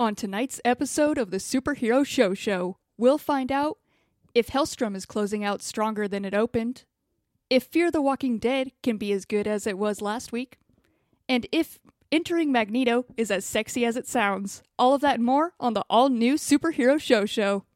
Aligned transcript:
On 0.00 0.14
tonight's 0.14 0.62
episode 0.64 1.18
of 1.18 1.30
the 1.30 1.36
Superhero 1.36 2.06
Show 2.06 2.32
Show, 2.32 2.78
we'll 2.96 3.18
find 3.18 3.52
out 3.52 3.76
if 4.34 4.46
Helstrom 4.46 4.96
is 4.96 5.04
closing 5.04 5.44
out 5.44 5.60
stronger 5.60 6.08
than 6.08 6.24
it 6.24 6.32
opened, 6.32 6.84
if 7.50 7.64
Fear 7.64 7.90
the 7.90 8.00
Walking 8.00 8.38
Dead 8.38 8.72
can 8.82 8.96
be 8.96 9.12
as 9.12 9.26
good 9.26 9.46
as 9.46 9.66
it 9.66 9.76
was 9.76 10.00
last 10.00 10.32
week, 10.32 10.56
and 11.28 11.46
if 11.52 11.78
entering 12.10 12.50
Magneto 12.50 13.04
is 13.18 13.30
as 13.30 13.44
sexy 13.44 13.84
as 13.84 13.94
it 13.94 14.08
sounds. 14.08 14.62
All 14.78 14.94
of 14.94 15.02
that 15.02 15.16
and 15.16 15.24
more 15.24 15.52
on 15.60 15.74
the 15.74 15.84
all 15.90 16.08
new 16.08 16.36
Superhero 16.36 16.98
Show 16.98 17.26
Show. 17.26 17.66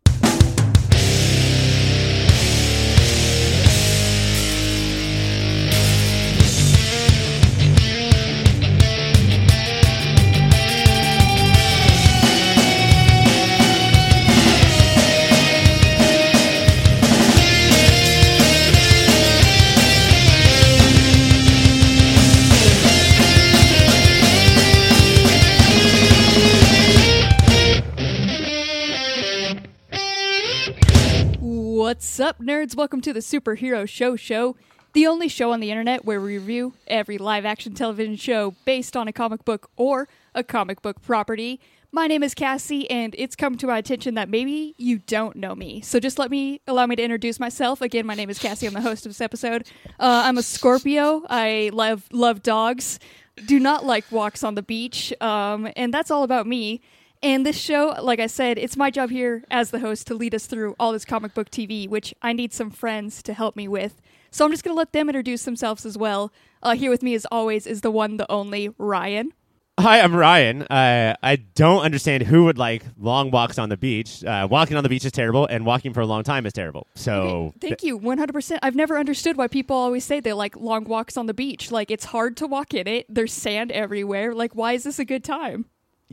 What's 31.95 32.19
up, 32.19 32.41
nerds? 32.41 32.75
Welcome 32.75 33.01
to 33.03 33.13
the 33.13 33.21
Superhero 33.21 33.89
Show 33.89 34.17
Show, 34.17 34.57
the 34.95 35.07
only 35.07 35.29
show 35.29 35.53
on 35.53 35.61
the 35.61 35.71
internet 35.71 36.05
where 36.05 36.21
we 36.21 36.37
review 36.39 36.75
every 36.89 37.19
live 37.19 37.45
action 37.45 37.73
television 37.73 38.17
show 38.17 38.57
based 38.65 38.97
on 38.97 39.07
a 39.07 39.13
comic 39.13 39.45
book 39.45 39.71
or 39.77 40.09
a 40.35 40.43
comic 40.43 40.83
book 40.83 41.01
property. 41.03 41.61
My 41.93 42.09
name 42.09 42.25
is 42.25 42.35
Cassie, 42.35 42.91
and 42.91 43.15
it's 43.17 43.37
come 43.37 43.57
to 43.59 43.69
my 43.69 43.79
attention 43.79 44.15
that 44.15 44.29
maybe 44.29 44.75
you 44.77 44.99
don't 44.99 45.37
know 45.37 45.55
me. 45.55 45.83
So 45.83 46.01
just 46.01 46.19
let 46.19 46.33
me 46.33 46.61
allow 46.67 46.85
me 46.87 46.97
to 46.97 47.03
introduce 47.03 47.39
myself. 47.39 47.81
Again, 47.81 48.07
my 48.07 48.17
name 48.17 48.29
is 48.29 48.41
Cassie. 48.41 48.67
I'm 48.67 48.75
the 48.75 48.81
host 48.81 49.07
of 49.07 49.11
this 49.11 49.21
episode. 49.21 49.69
Uh, 50.01 50.23
I'm 50.25 50.37
a 50.37 50.43
Scorpio. 50.43 51.23
I 51.31 51.71
love 51.73 52.09
love 52.11 52.43
dogs. 52.43 52.99
Do 53.47 53.61
not 53.61 53.87
like 53.87 54.11
walks 54.11 54.43
on 54.43 54.57
the 54.57 54.63
beach, 54.63 55.13
um, 55.21 55.69
and 55.77 55.95
that's 55.95 56.11
all 56.11 56.25
about 56.25 56.49
me. 56.49 56.81
And 57.25 57.47
this 57.47 57.57
show, 57.57 57.97
like 58.03 58.21
I 58.21 58.27
said, 58.27 58.59
it's 58.59 58.77
my 58.77 58.91
job 58.91 59.09
here 59.09 59.45
as 59.51 59.71
the 59.71 59.79
host 59.79 60.07
to 60.09 60.15
lead 60.15 60.35
us 60.35 60.45
through 60.45 60.77
all 60.79 60.93
this 60.93 61.07
comic 61.07 61.33
book 61.33 61.49
TV, 61.51 61.89
which 61.89 62.13
I 62.21 62.35
need 62.35 62.53
some 62.53 62.71
friends 62.71 63.23
to 63.23 63.33
help 63.33 63.57
me 63.57 63.67
with. 63.67 64.03
So 64.31 64.45
I'm 64.45 64.51
just 64.51 64.63
going 64.63 64.75
to 64.75 64.79
let 64.79 64.93
them 64.93 65.09
introduce 65.09 65.45
themselves 65.45 65.87
as 65.87 65.97
well. 65.97 66.35
Uh, 66.63 66.75
here 66.75 66.91
with 66.91 67.03
me, 67.03 67.15
as 67.15 67.25
always, 67.33 67.67
is 67.67 67.81
the 67.81 67.91
one, 67.91 68.19
the 68.19 68.31
only 68.31 68.75
Ryan. 68.77 69.33
Hi, 69.81 70.03
I'm 70.03 70.15
Ryan. 70.15 70.65
Uh, 70.65 71.17
I 71.23 71.37
don't 71.37 71.81
understand 71.81 72.25
who 72.25 72.45
would 72.45 72.59
like 72.59 72.85
long 72.99 73.31
walks 73.31 73.59
on 73.59 73.71
the 73.71 73.79
beach. 73.79 74.23
Uh, 74.23 74.47
walking 74.51 74.77
on 74.77 74.83
the 74.83 74.91
beach 74.91 75.07
is 75.07 75.13
terrible, 75.13 75.47
and 75.47 75.65
walking 75.65 75.95
for 75.95 76.03
a 76.03 76.07
long 76.07 76.25
time 76.25 76.45
is 76.45 76.53
terrible. 76.53 76.87
So, 76.95 77.55
Okay, 77.57 77.69
thank 77.69 77.83
you, 77.83 77.99
100%. 77.99 78.59
I've 78.63 78.77
never 78.77 78.99
understood 78.99 79.39
why 79.39 79.49
people 79.49 79.77
always 79.77 80.05
say 80.05 80.21
they 80.21 80.35
like 80.35 80.57
long 80.57 80.85
walks 80.85 81.17
on 81.17 81.25
the 81.25 81.35
beach. 81.35 81.73
Like, 81.73 81.91
it's 81.91 82.05
hard 82.05 82.37
to 82.37 82.47
walk 82.47 82.75
in 82.75 82.87
it, 82.87 83.07
there's 83.09 83.33
sand 83.33 83.73
everywhere. 83.73 84.35
Like, 84.35 84.55
why 84.55 84.75
is 84.75 84.85
this 84.85 84.99
a 84.99 85.07
good 85.07 85.25
time? 85.25 85.65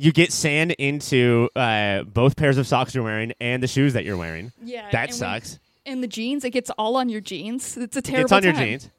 You 0.01 0.11
get 0.11 0.31
sand 0.31 0.71
into 0.73 1.49
uh, 1.55 2.03
both 2.03 2.35
pairs 2.35 2.57
of 2.57 2.65
socks 2.67 2.95
you're 2.95 3.03
wearing 3.03 3.33
and 3.39 3.61
the 3.61 3.67
shoes 3.67 3.93
that 3.93 4.03
you're 4.05 4.17
wearing. 4.17 4.51
Yeah. 4.63 4.89
That 4.91 4.93
and 5.03 5.09
when- 5.11 5.17
sucks. 5.17 5.59
and 5.85 6.03
the 6.03 6.07
jeans, 6.07 6.43
it 6.43 6.49
gets 6.51 6.69
all 6.77 6.95
on 6.97 7.09
your 7.09 7.21
jeans. 7.21 7.77
It's 7.77 7.95
a 7.97 8.01
terrible 8.01 8.25
It's 8.25 8.31
on 8.31 8.43
your 8.43 8.53
jeans. 8.53 8.89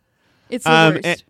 It's 0.51 0.65
the 0.65 0.71
Um, 0.73 0.95
worst. 0.95 1.07
and, 1.07 1.23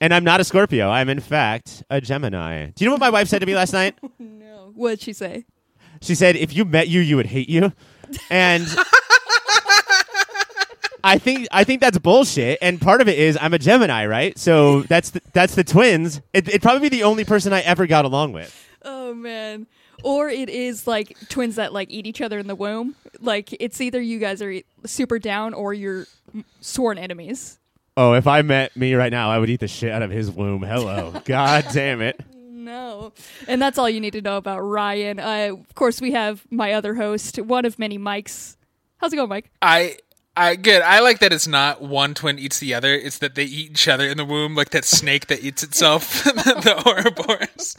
and 0.00 0.14
I'm 0.14 0.24
not 0.24 0.40
a 0.40 0.44
Scorpio. 0.44 0.88
I'm 0.90 1.08
in 1.08 1.20
fact 1.20 1.82
a 1.90 2.00
Gemini. 2.00 2.66
Do 2.74 2.84
you 2.84 2.88
know 2.88 2.94
what 2.94 3.00
my 3.00 3.10
wife 3.10 3.28
said 3.28 3.40
to 3.40 3.46
me 3.46 3.54
last 3.54 3.72
night? 3.72 3.96
no. 4.18 4.72
What'd 4.74 5.00
she 5.02 5.12
say? 5.12 5.44
She 6.02 6.14
said, 6.14 6.36
"If 6.36 6.54
you 6.56 6.64
met 6.64 6.88
you, 6.88 7.00
you 7.00 7.16
would 7.16 7.26
hate 7.26 7.48
you," 7.50 7.72
and 8.30 8.66
I 11.02 11.18
think 11.18 11.48
I 11.50 11.64
think 11.64 11.80
that's 11.80 11.98
bullshit. 11.98 12.58
And 12.62 12.80
part 12.80 13.00
of 13.00 13.08
it 13.08 13.18
is 13.18 13.36
I'm 13.40 13.54
a 13.54 13.58
Gemini, 13.58 14.06
right? 14.06 14.38
So 14.38 14.82
that's 14.82 15.10
the, 15.10 15.20
that's 15.32 15.54
the 15.54 15.64
twins. 15.64 16.20
It, 16.32 16.48
it'd 16.48 16.62
probably 16.62 16.88
be 16.88 16.96
the 16.96 17.04
only 17.04 17.24
person 17.24 17.52
I 17.52 17.60
ever 17.60 17.86
got 17.86 18.04
along 18.04 18.32
with. 18.32 18.54
Oh 19.10 19.14
man. 19.14 19.66
Or 20.04 20.28
it 20.28 20.48
is 20.48 20.86
like 20.86 21.16
twins 21.28 21.56
that 21.56 21.72
like 21.72 21.90
eat 21.90 22.06
each 22.06 22.20
other 22.20 22.38
in 22.38 22.46
the 22.46 22.54
womb. 22.54 22.94
Like 23.20 23.54
it's 23.58 23.80
either 23.80 24.00
you 24.00 24.20
guys 24.20 24.40
are 24.40 24.54
super 24.86 25.18
down 25.18 25.52
or 25.52 25.74
you're 25.74 26.06
sworn 26.60 26.96
enemies. 26.96 27.58
Oh, 27.96 28.12
if 28.12 28.28
I 28.28 28.42
met 28.42 28.76
me 28.76 28.94
right 28.94 29.10
now, 29.10 29.30
I 29.30 29.38
would 29.38 29.50
eat 29.50 29.60
the 29.60 29.68
shit 29.68 29.90
out 29.90 30.02
of 30.02 30.12
his 30.12 30.30
womb. 30.30 30.62
Hello, 30.62 31.20
god 31.24 31.66
damn 31.72 32.00
it. 32.00 32.20
No. 32.38 33.12
And 33.48 33.60
that's 33.60 33.78
all 33.78 33.90
you 33.90 34.00
need 34.00 34.12
to 34.12 34.20
know 34.20 34.36
about 34.36 34.60
Ryan. 34.60 35.18
Uh, 35.18 35.48
of 35.54 35.74
course, 35.74 36.00
we 36.00 36.12
have 36.12 36.46
my 36.50 36.72
other 36.72 36.94
host, 36.94 37.40
one 37.40 37.64
of 37.64 37.80
many 37.80 37.98
Mikes. 37.98 38.56
How's 38.98 39.12
it 39.12 39.16
going, 39.16 39.28
Mike? 39.28 39.50
I 39.60 39.96
I 40.36 40.56
good. 40.56 40.82
I 40.82 41.00
like 41.00 41.18
that 41.18 41.32
it's 41.32 41.48
not 41.48 41.82
one 41.82 42.14
twin 42.14 42.38
eats 42.38 42.60
the 42.60 42.72
other. 42.72 42.94
It's 42.94 43.18
that 43.18 43.34
they 43.34 43.44
eat 43.44 43.72
each 43.72 43.88
other 43.88 44.08
in 44.08 44.16
the 44.16 44.24
womb, 44.24 44.54
like 44.54 44.70
that 44.70 44.84
snake 44.84 45.26
that 45.26 45.42
eats 45.42 45.62
itself, 45.62 46.24
the 46.24 46.82
Ouroboros. 46.86 47.76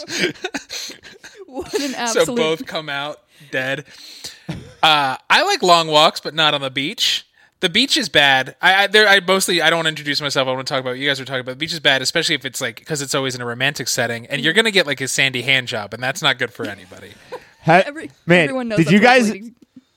What 1.52 1.74
an 1.74 2.08
so 2.08 2.36
both 2.36 2.66
come 2.66 2.90
out 2.90 3.20
dead. 3.52 3.86
Uh, 4.84 5.18
I 5.30 5.44
like 5.44 5.62
long 5.64 5.88
walks, 5.88 6.20
but 6.20 6.34
not 6.34 6.54
on 6.54 6.62
the 6.62 6.70
beach. 6.72 7.26
The 7.60 7.70
beach 7.70 7.96
is 7.98 8.10
bad. 8.10 8.56
I, 8.62 8.84
I 8.84 8.88
there. 8.88 9.08
I 9.08 9.20
mostly. 9.20 9.62
I 9.62 9.70
don't 9.70 9.78
want 9.78 9.86
to 9.86 9.90
introduce 9.90 10.20
myself. 10.22 10.48
I 10.48 10.52
want 10.54 10.66
to 10.68 10.74
talk 10.74 10.82
about 10.82 10.92
what 10.92 11.00
you 11.00 11.08
guys 11.08 11.20
are 11.20 11.26
talking 11.26 11.42
about. 11.42 11.52
The 11.52 11.58
beach 11.58 11.74
is 11.74 11.80
bad, 11.80 12.02
especially 12.02 12.34
if 12.36 12.44
it's 12.46 12.60
like 12.62 12.78
because 12.78 13.02
it's 13.02 13.14
always 13.14 13.36
in 13.36 13.42
a 13.42 13.46
romantic 13.46 13.88
setting, 13.88 14.26
and 14.28 14.42
you're 14.42 14.54
gonna 14.54 14.72
get 14.72 14.88
like 14.88 15.00
a 15.02 15.08
sandy 15.08 15.44
hand 15.44 15.68
job, 15.68 15.94
and 15.94 16.02
that's 16.02 16.22
not 16.24 16.40
good 16.40 16.52
for 16.54 16.66
anybody. 16.66 17.12
Ha- 17.64 17.84
Every- 17.86 18.10
Man, 18.26 18.46
everyone 18.46 18.70
knows 18.70 18.80
did 18.80 18.90
you 18.90 19.00
guys 19.00 19.30
leading- 19.30 19.54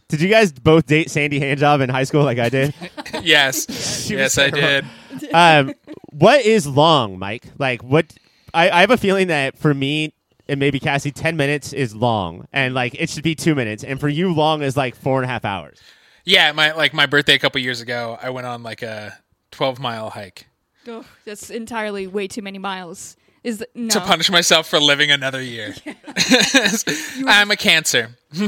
did 0.08 0.20
you 0.20 0.28
guys 0.28 0.52
both 0.52 0.84
date 0.86 1.10
Sandy 1.10 1.40
Handjob 1.40 1.80
in 1.80 1.88
high 1.88 2.04
school 2.04 2.22
like 2.22 2.38
I 2.38 2.50
did? 2.50 2.74
yes, 3.22 3.64
She 4.04 4.14
was 4.16 4.36
yes, 4.36 4.38
I 4.38 4.50
did. 4.50 4.84
um, 5.32 5.72
what 6.12 6.42
is 6.44 6.66
long, 6.66 7.18
Mike? 7.18 7.46
Like 7.58 7.82
what? 7.82 8.12
I, 8.52 8.68
I 8.68 8.80
have 8.82 8.90
a 8.90 8.98
feeling 8.98 9.28
that 9.28 9.56
for 9.56 9.72
me 9.72 10.12
and 10.48 10.60
maybe 10.60 10.80
Cassie, 10.80 11.10
ten 11.10 11.36
minutes 11.36 11.72
is 11.72 11.94
long, 11.94 12.46
and 12.52 12.74
like 12.74 12.94
it 12.94 13.10
should 13.10 13.24
be 13.24 13.34
two 13.34 13.54
minutes, 13.54 13.84
and 13.84 13.98
for 14.00 14.08
you, 14.08 14.32
long 14.32 14.62
is 14.62 14.76
like 14.76 14.96
four 14.96 15.20
and 15.20 15.24
a 15.24 15.32
half 15.32 15.44
hours. 15.44 15.80
Yeah, 16.24 16.52
my 16.52 16.72
like 16.72 16.94
my 16.94 17.06
birthday 17.06 17.34
a 17.34 17.38
couple 17.38 17.60
years 17.60 17.80
ago, 17.80 18.18
I 18.20 18.30
went 18.30 18.46
on 18.46 18.62
like 18.62 18.82
a 18.82 19.18
12 19.50 19.78
mile 19.78 20.10
hike 20.10 20.46
Oh, 20.86 21.04
that's 21.24 21.50
entirely 21.50 22.06
way 22.06 22.28
too 22.28 22.42
many 22.42 22.58
miles. 22.58 23.16
Is 23.42 23.58
th- 23.58 23.70
no. 23.74 23.88
to 23.88 24.00
punish 24.00 24.30
myself 24.30 24.68
for 24.68 24.80
living 24.80 25.10
another 25.10 25.42
year. 25.42 25.74
I'm 27.26 27.50
a 27.50 27.56
cancer 27.56 28.16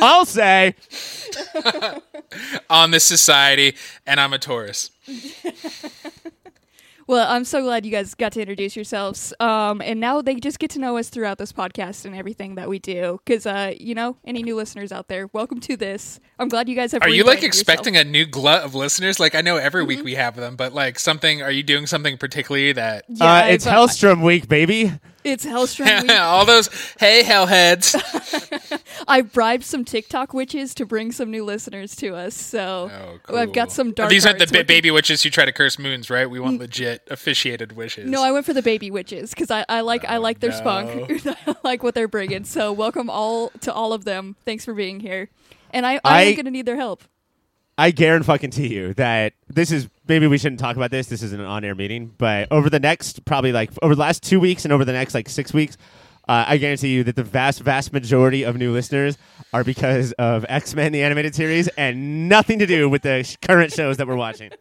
I'll 0.00 0.24
say 0.24 0.74
on 2.70 2.90
this 2.90 3.04
society, 3.04 3.76
and 4.06 4.20
I'm 4.20 4.32
a 4.32 4.38
Taurus. 4.38 4.90
Well, 7.08 7.26
I'm 7.30 7.44
so 7.44 7.62
glad 7.62 7.84
you 7.84 7.90
guys 7.90 8.14
got 8.14 8.32
to 8.32 8.40
introduce 8.40 8.76
yourselves. 8.76 9.34
Um, 9.40 9.80
and 9.82 9.98
now 10.00 10.22
they 10.22 10.36
just 10.36 10.58
get 10.58 10.70
to 10.70 10.78
know 10.78 10.96
us 10.96 11.08
throughout 11.08 11.36
this 11.38 11.52
podcast 11.52 12.04
and 12.04 12.14
everything 12.14 12.54
that 12.54 12.68
we 12.68 12.78
do. 12.78 13.20
Because, 13.24 13.44
uh, 13.44 13.74
you 13.78 13.94
know, 13.94 14.16
any 14.24 14.42
new 14.42 14.54
listeners 14.56 14.92
out 14.92 15.08
there, 15.08 15.28
welcome 15.32 15.60
to 15.60 15.76
this. 15.76 16.20
I'm 16.38 16.48
glad 16.48 16.68
you 16.68 16.76
guys 16.76 16.92
have. 16.92 17.02
Are 17.02 17.08
you 17.08 17.24
like 17.24 17.42
expecting 17.42 17.94
yourself. 17.94 18.08
a 18.08 18.10
new 18.10 18.26
glut 18.26 18.62
of 18.62 18.74
listeners? 18.74 19.18
Like 19.20 19.34
I 19.34 19.40
know 19.40 19.56
every 19.56 19.82
Mm-hmm. 19.82 19.88
week 19.88 20.04
we 20.04 20.14
have 20.14 20.36
them, 20.36 20.54
but 20.56 20.72
like 20.72 20.98
something. 20.98 21.42
Are 21.42 21.50
you 21.50 21.62
doing 21.64 21.86
something 21.86 22.16
particularly 22.18 22.72
that? 22.72 23.04
Yeah, 23.08 23.32
uh, 23.32 23.46
it's 23.46 23.66
I've- 23.66 23.76
Helstrom 23.76 24.22
week, 24.24 24.48
baby. 24.48 24.92
It's 25.24 25.44
Helstrom 25.44 26.02
week. 26.02 26.10
All 26.10 26.44
those 26.44 26.68
hey 26.98 27.22
hellheads. 27.22 27.94
I 29.08 29.22
bribed 29.22 29.64
some 29.64 29.84
TikTok 29.84 30.34
witches 30.34 30.74
to 30.74 30.86
bring 30.86 31.12
some 31.12 31.30
new 31.30 31.44
listeners 31.44 31.94
to 31.96 32.14
us. 32.14 32.34
So 32.34 32.90
Oh, 33.28 33.36
I've 33.36 33.52
got 33.52 33.70
some 33.72 33.92
dark. 33.92 34.10
These 34.10 34.26
aren't 34.26 34.38
the 34.38 34.44
arts 34.44 34.52
ba- 34.52 34.64
baby 34.64 34.90
witches 34.90 35.22
who 35.22 35.30
try 35.30 35.44
to 35.44 35.52
curse 35.52 35.78
moons, 35.78 36.10
right? 36.10 36.28
We 36.28 36.40
want 36.40 36.58
legit 36.58 37.02
officiated 37.10 37.72
wishes. 37.72 38.08
No, 38.08 38.22
I 38.22 38.32
went 38.32 38.46
for 38.46 38.52
the 38.52 38.62
baby 38.62 38.90
witches 38.90 39.30
because 39.30 39.50
I, 39.50 39.64
I 39.68 39.80
like 39.80 40.04
I 40.04 40.16
oh, 40.16 40.20
like 40.20 40.40
their 40.40 40.52
spunk. 40.52 41.26
I 41.46 41.56
like 41.62 41.82
what 41.82 41.94
they're 41.94 42.08
bringing. 42.08 42.44
So 42.44 42.72
welcome 42.72 43.08
all 43.08 43.50
to 43.60 43.72
all 43.72 43.92
of 43.92 44.04
them. 44.04 44.36
Thanks 44.44 44.64
for 44.64 44.74
being 44.74 45.00
here. 45.00 45.28
And 45.70 45.86
I, 45.86 45.94
I, 45.94 46.00
I- 46.04 46.22
am 46.22 46.36
gonna 46.36 46.50
need 46.50 46.66
their 46.66 46.76
help. 46.76 47.04
I 47.78 47.90
guarantee 47.90 48.26
fucking 48.26 48.50
to 48.50 48.66
you 48.68 48.94
that 48.94 49.32
this 49.48 49.72
is 49.72 49.88
maybe 50.08 50.26
we 50.26 50.38
shouldn't 50.38 50.60
talk 50.60 50.76
about 50.76 50.90
this. 50.90 51.06
This 51.06 51.22
isn't 51.22 51.40
an 51.40 51.46
on-air 51.46 51.74
meeting, 51.74 52.12
but 52.18 52.48
over 52.50 52.68
the 52.70 52.80
next 52.80 53.24
probably 53.24 53.52
like 53.52 53.70
over 53.82 53.94
the 53.94 54.00
last 54.00 54.22
two 54.22 54.40
weeks 54.40 54.64
and 54.64 54.72
over 54.72 54.84
the 54.84 54.92
next 54.92 55.14
like 55.14 55.28
six 55.28 55.52
weeks, 55.52 55.76
uh, 56.28 56.44
I 56.46 56.56
guarantee 56.58 56.88
you 56.88 57.04
that 57.04 57.16
the 57.16 57.24
vast 57.24 57.60
vast 57.60 57.92
majority 57.92 58.44
of 58.44 58.56
new 58.56 58.72
listeners 58.72 59.18
are 59.52 59.64
because 59.64 60.12
of 60.12 60.46
X 60.48 60.74
Men 60.74 60.92
the 60.92 61.02
animated 61.02 61.34
series 61.34 61.68
and 61.68 62.28
nothing 62.28 62.58
to 62.60 62.66
do 62.66 62.88
with 62.88 63.02
the 63.02 63.36
current 63.42 63.72
shows 63.72 63.96
that 63.98 64.06
we're 64.06 64.16
watching. 64.16 64.50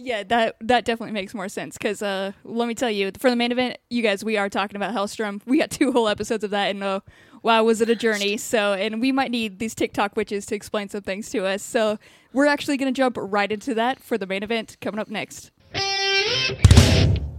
Yeah, 0.00 0.22
that 0.22 0.54
that 0.60 0.84
definitely 0.84 1.12
makes 1.12 1.34
more 1.34 1.48
sense 1.48 1.76
because 1.76 2.02
uh, 2.02 2.30
let 2.44 2.68
me 2.68 2.76
tell 2.76 2.90
you, 2.90 3.10
for 3.18 3.30
the 3.30 3.34
main 3.34 3.50
event, 3.50 3.78
you 3.90 4.00
guys, 4.00 4.24
we 4.24 4.36
are 4.36 4.48
talking 4.48 4.76
about 4.76 4.94
Helstrom. 4.94 5.40
We 5.44 5.58
got 5.58 5.72
two 5.72 5.90
whole 5.90 6.06
episodes 6.06 6.44
of 6.44 6.50
that, 6.50 6.70
and 6.70 6.84
uh, 6.84 7.00
wow, 7.42 7.64
was 7.64 7.80
it 7.80 7.90
a 7.90 7.96
journey? 7.96 8.36
So, 8.36 8.74
and 8.74 9.00
we 9.00 9.12
might 9.12 9.30
need 9.30 9.58
these 9.58 9.74
TikTok 9.74 10.16
witches 10.16 10.46
to 10.46 10.54
explain 10.54 10.88
some 10.88 11.02
things 11.02 11.30
to 11.30 11.46
us. 11.46 11.62
So, 11.62 11.98
we're 12.32 12.46
actually 12.46 12.76
going 12.76 12.92
to 12.92 12.96
jump 12.96 13.16
right 13.18 13.50
into 13.50 13.74
that 13.74 14.00
for 14.00 14.18
the 14.18 14.26
main 14.26 14.42
event 14.42 14.76
coming 14.80 14.98
up 14.98 15.08
next. 15.08 15.50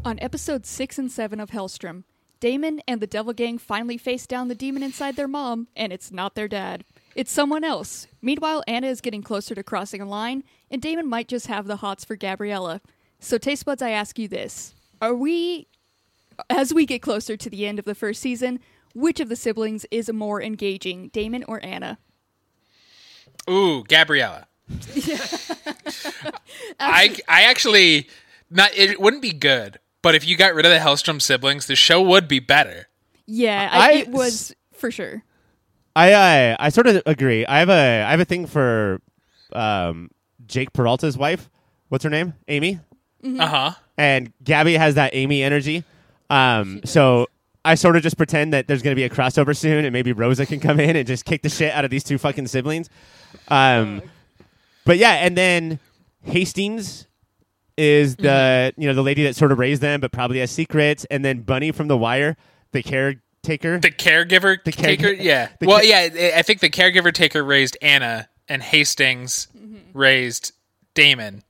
On 0.05 0.17
episode 0.19 0.65
six 0.65 0.97
and 0.97 1.11
seven 1.11 1.39
of 1.39 1.51
Helstrom, 1.51 2.03
Damon 2.39 2.81
and 2.87 3.01
the 3.01 3.07
Devil 3.07 3.33
Gang 3.33 3.57
finally 3.57 3.97
face 3.97 4.25
down 4.25 4.47
the 4.47 4.55
demon 4.55 4.81
inside 4.81 5.15
their 5.15 5.27
mom, 5.27 5.67
and 5.75 5.91
it's 5.91 6.11
not 6.11 6.35
their 6.35 6.47
dad. 6.47 6.85
It's 7.15 7.31
someone 7.31 7.63
else. 7.63 8.07
Meanwhile, 8.21 8.63
Anna 8.65 8.87
is 8.87 9.01
getting 9.01 9.21
closer 9.21 9.53
to 9.55 9.63
crossing 9.63 10.01
a 10.01 10.05
line, 10.05 10.43
and 10.71 10.81
Damon 10.81 11.07
might 11.07 11.27
just 11.27 11.47
have 11.47 11.67
the 11.67 11.77
hots 11.77 12.05
for 12.05 12.15
Gabriella. 12.15 12.81
So, 13.19 13.37
Taste 13.37 13.65
Buds, 13.65 13.81
I 13.81 13.89
ask 13.89 14.17
you 14.17 14.27
this. 14.27 14.73
Are 15.01 15.13
we, 15.13 15.67
as 16.49 16.73
we 16.73 16.85
get 16.85 17.01
closer 17.01 17.35
to 17.35 17.49
the 17.49 17.65
end 17.65 17.77
of 17.77 17.85
the 17.85 17.95
first 17.95 18.21
season, 18.21 18.59
which 18.93 19.19
of 19.19 19.29
the 19.29 19.35
siblings 19.35 19.85
is 19.91 20.11
more 20.11 20.41
engaging, 20.41 21.09
Damon 21.09 21.43
or 21.47 21.63
Anna? 21.63 21.97
Ooh, 23.49 23.83
Gabriella. 23.87 24.47
I 26.79 27.15
I 27.27 27.43
actually 27.43 28.07
not 28.49 28.71
it 28.75 28.99
wouldn't 28.99 29.21
be 29.21 29.31
good, 29.33 29.79
but 30.01 30.15
if 30.15 30.27
you 30.27 30.37
got 30.37 30.53
rid 30.53 30.65
of 30.65 30.71
the 30.71 30.77
Helstrom 30.79 31.21
siblings, 31.21 31.65
the 31.67 31.75
show 31.75 32.01
would 32.01 32.27
be 32.27 32.39
better. 32.39 32.87
Yeah, 33.25 33.69
I, 33.71 33.89
I- 33.89 33.93
it 33.93 34.07
was 34.09 34.53
for 34.73 34.91
sure. 34.91 35.23
I 35.95 36.13
uh, 36.13 36.55
I 36.59 36.69
sort 36.69 36.87
of 36.87 37.01
agree. 37.05 37.45
I 37.45 37.59
have 37.59 37.69
a 37.69 38.03
I 38.03 38.11
have 38.11 38.19
a 38.19 38.25
thing 38.25 38.45
for 38.45 39.01
um, 39.53 40.09
Jake 40.45 40.71
Peralta's 40.71 41.17
wife. 41.17 41.49
What's 41.89 42.03
her 42.03 42.09
name? 42.09 42.35
Amy. 42.47 42.79
Mm-hmm. 43.23 43.41
Uh 43.41 43.47
huh. 43.47 43.71
And 43.97 44.31
Gabby 44.43 44.75
has 44.77 44.95
that 44.95 45.13
Amy 45.15 45.43
energy. 45.43 45.83
Um, 46.29 46.81
so 46.85 47.27
I 47.65 47.75
sort 47.75 47.95
of 47.97 48.03
just 48.03 48.17
pretend 48.17 48.53
that 48.53 48.67
there's 48.67 48.81
going 48.81 48.93
to 48.93 48.99
be 48.99 49.03
a 49.03 49.09
crossover 49.09 49.55
soon, 49.55 49.85
and 49.85 49.91
maybe 49.93 50.13
Rosa 50.13 50.45
can 50.45 50.59
come 50.59 50.79
in 50.79 50.95
and 50.95 51.05
just 51.07 51.25
kick 51.25 51.41
the 51.41 51.49
shit 51.49 51.73
out 51.73 51.83
of 51.85 51.91
these 51.91 52.03
two 52.03 52.17
fucking 52.17 52.47
siblings. 52.47 52.89
Um, 53.49 54.01
but 54.85 54.97
yeah, 54.97 55.13
and 55.13 55.37
then 55.37 55.79
Hastings 56.23 57.05
is 57.77 58.15
the 58.17 58.23
Mm-hmm. 58.27 58.81
you 58.81 58.87
know 58.87 58.93
the 58.93 59.01
lady 59.03 59.23
that 59.23 59.35
sort 59.35 59.51
of 59.51 59.59
raised 59.59 59.81
them, 59.81 59.99
but 60.01 60.11
probably 60.11 60.39
has 60.39 60.51
secrets. 60.51 61.05
And 61.11 61.23
then 61.23 61.41
Bunny 61.41 61.71
from 61.71 61.87
The 61.87 61.97
Wire, 61.97 62.37
the 62.71 62.81
caretaker. 62.83 63.79
The 63.79 63.91
caregiver 63.91 64.63
The 64.63 64.71
taker, 64.71 65.09
careg- 65.09 65.21
yeah. 65.23 65.49
the 65.59 65.67
well, 65.67 65.79
ca- 65.79 65.85
yeah. 65.85 66.31
I 66.37 66.41
think 66.41 66.59
the 66.61 66.69
caregiver 66.69 67.13
taker 67.13 67.43
raised 67.43 67.77
Anna, 67.81 68.29
and 68.47 68.61
Hastings 68.63 69.47
raised 69.93 70.53
Damon. 70.93 71.43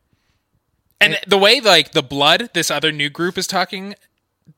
And 1.02 1.18
the 1.28 1.38
way 1.38 1.62
like 1.62 1.92
the 1.94 2.04
blood, 2.04 2.50
this 2.54 2.70
other 2.70 2.92
new 2.92 3.10
group 3.10 3.38
is 3.38 3.48
talking 3.48 3.96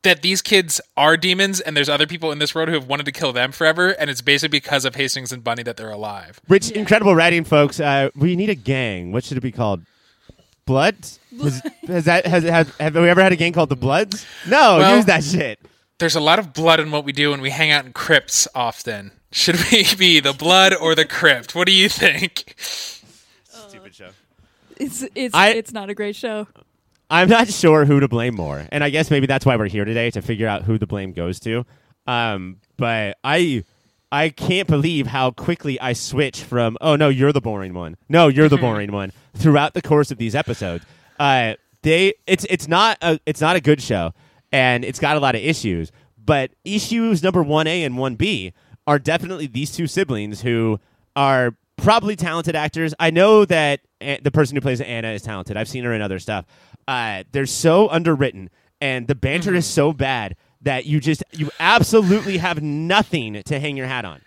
that 0.04 0.22
these 0.22 0.42
kids 0.42 0.80
are 0.98 1.18
demons, 1.18 1.60
and 1.60 1.76
there's 1.76 1.90
other 1.90 2.08
people 2.08 2.32
in 2.32 2.40
this 2.40 2.54
world 2.56 2.70
who 2.70 2.76
have 2.76 2.88
wanted 2.88 3.06
to 3.06 3.12
kill 3.12 3.34
them 3.34 3.52
forever, 3.52 3.90
and 3.90 4.10
it's 4.10 4.22
basically 4.22 4.50
because 4.60 4.86
of 4.86 4.96
Hastings 4.96 5.32
and 5.32 5.44
Bunny 5.44 5.64
that 5.64 5.78
they're 5.78 5.90
alive. 5.92 6.40
Rich, 6.48 6.72
incredible 6.72 7.16
writing, 7.16 7.44
folks. 7.44 7.80
Uh, 7.80 8.10
we 8.16 8.36
need 8.36 8.50
a 8.50 8.56
gang. 8.56 9.12
What 9.12 9.24
should 9.24 9.38
it 9.38 9.42
be 9.42 9.52
called? 9.52 9.84
Bloods? 10.66 11.20
Has, 11.42 11.62
has 11.88 12.06
that 12.06 12.26
has, 12.28 12.44
has 12.44 12.70
have 12.80 12.96
we 12.96 13.10
ever 13.10 13.22
had 13.22 13.32
a 13.34 13.36
gang 13.36 13.52
called 13.52 13.70
the 13.70 13.76
Bloods? 13.76 14.26
No, 14.48 14.78
Well- 14.78 14.96
use 14.98 15.06
that 15.06 15.24
shit. 15.24 15.60
There's 15.98 16.16
a 16.16 16.20
lot 16.20 16.40
of 16.40 16.52
blood 16.54 16.80
in 16.80 16.90
what 16.92 17.06
we 17.06 17.12
do, 17.12 17.32
and 17.34 17.42
we 17.44 17.52
hang 17.52 17.70
out 17.72 17.86
in 17.86 17.94
crypts 17.94 18.48
often. 18.56 19.12
Should 19.32 19.58
we 19.72 19.86
be 19.98 20.20
the 20.20 20.34
blood 20.34 20.74
or 20.74 20.96
the 20.96 21.06
crypt? 21.06 21.54
What 21.56 21.68
do 21.68 21.72
you 21.74 21.90
think? 21.90 22.56
Stupid 22.58 23.94
show. 23.94 24.10
It's 24.78 25.04
it's 25.16 25.36
I- 25.36 25.50
it's 25.50 25.72
not 25.72 25.90
a 25.90 25.94
great 25.94 26.16
show. 26.16 26.48
I'm 27.12 27.28
not 27.28 27.50
sure 27.50 27.84
who 27.84 28.00
to 28.00 28.08
blame 28.08 28.36
more, 28.36 28.66
and 28.72 28.86
I 28.86 28.90
guess 28.90 29.12
maybe 29.12 29.28
that's 29.28 29.46
why 29.46 29.58
we're 29.58 29.68
here 29.68 29.84
today 29.84 30.10
to 30.12 30.22
figure 30.22 30.48
out 30.48 30.64
who 30.64 30.78
the 30.78 30.88
blame 30.88 31.12
goes 31.12 31.42
to. 31.42 31.66
Um, 32.08 32.62
but 32.78 33.18
I, 33.22 33.66
I 34.14 34.30
can't 34.30 34.66
believe 34.68 35.08
how 35.08 35.32
quickly 35.32 35.78
I 35.82 35.92
switch 35.92 36.42
from 36.42 36.78
oh 36.80 36.96
no 36.96 37.10
you're 37.10 37.34
the 37.34 37.42
boring 37.42 37.74
one, 37.74 37.98
no 38.08 38.30
you're 38.30 38.48
the 38.48 38.58
boring 38.66 38.94
one 38.94 39.12
throughout 39.34 39.74
the 39.74 39.82
course 39.82 40.10
of 40.10 40.20
these 40.20 40.36
episodes. 40.36 40.86
Uh, 41.20 41.56
they 41.82 42.14
it's 42.28 42.46
it's 42.50 42.70
not 42.70 42.98
a 43.02 43.20
it's 43.26 43.42
not 43.42 43.58
a 43.58 43.62
good 43.62 43.82
show, 43.82 44.14
and 44.54 44.86
it's 44.86 45.00
got 45.00 45.18
a 45.18 45.20
lot 45.20 45.36
of 45.36 45.42
issues. 45.42 45.92
But 46.18 46.52
issues 46.64 47.22
number 47.22 47.44
one 47.44 47.68
A 47.68 47.84
and 47.84 47.98
one 47.98 48.16
B 48.16 48.54
are 48.88 49.00
definitely 49.00 49.48
these 49.48 49.74
two 49.74 49.86
siblings 49.86 50.42
who 50.42 50.80
are 51.16 51.56
probably 51.82 52.16
talented 52.16 52.56
actors. 52.56 52.94
I 53.00 53.10
know 53.10 53.46
that 53.46 53.82
the 54.00 54.32
person 54.32 54.56
who 54.56 54.62
plays 54.62 54.82
Anna 54.82 55.10
is 55.10 55.22
talented. 55.22 55.58
I've 55.58 55.70
seen 55.70 55.84
her 55.84 55.94
in 55.94 56.02
other 56.02 56.20
stuff. 56.20 56.46
Uh, 56.88 57.24
they're 57.32 57.46
so 57.46 57.90
underwritten, 57.90 58.50
and 58.80 59.08
the 59.08 59.16
banter 59.16 59.54
is 59.54 59.66
so 59.66 59.94
bad 59.94 60.36
that 60.62 60.86
you 60.86 61.00
just 61.00 61.24
you 61.32 61.50
absolutely 61.60 62.38
have 62.38 62.62
nothing 62.62 63.42
to 63.44 63.60
hang 63.60 63.78
your 63.78 63.88
hat 63.88 64.06
on. 64.06 64.22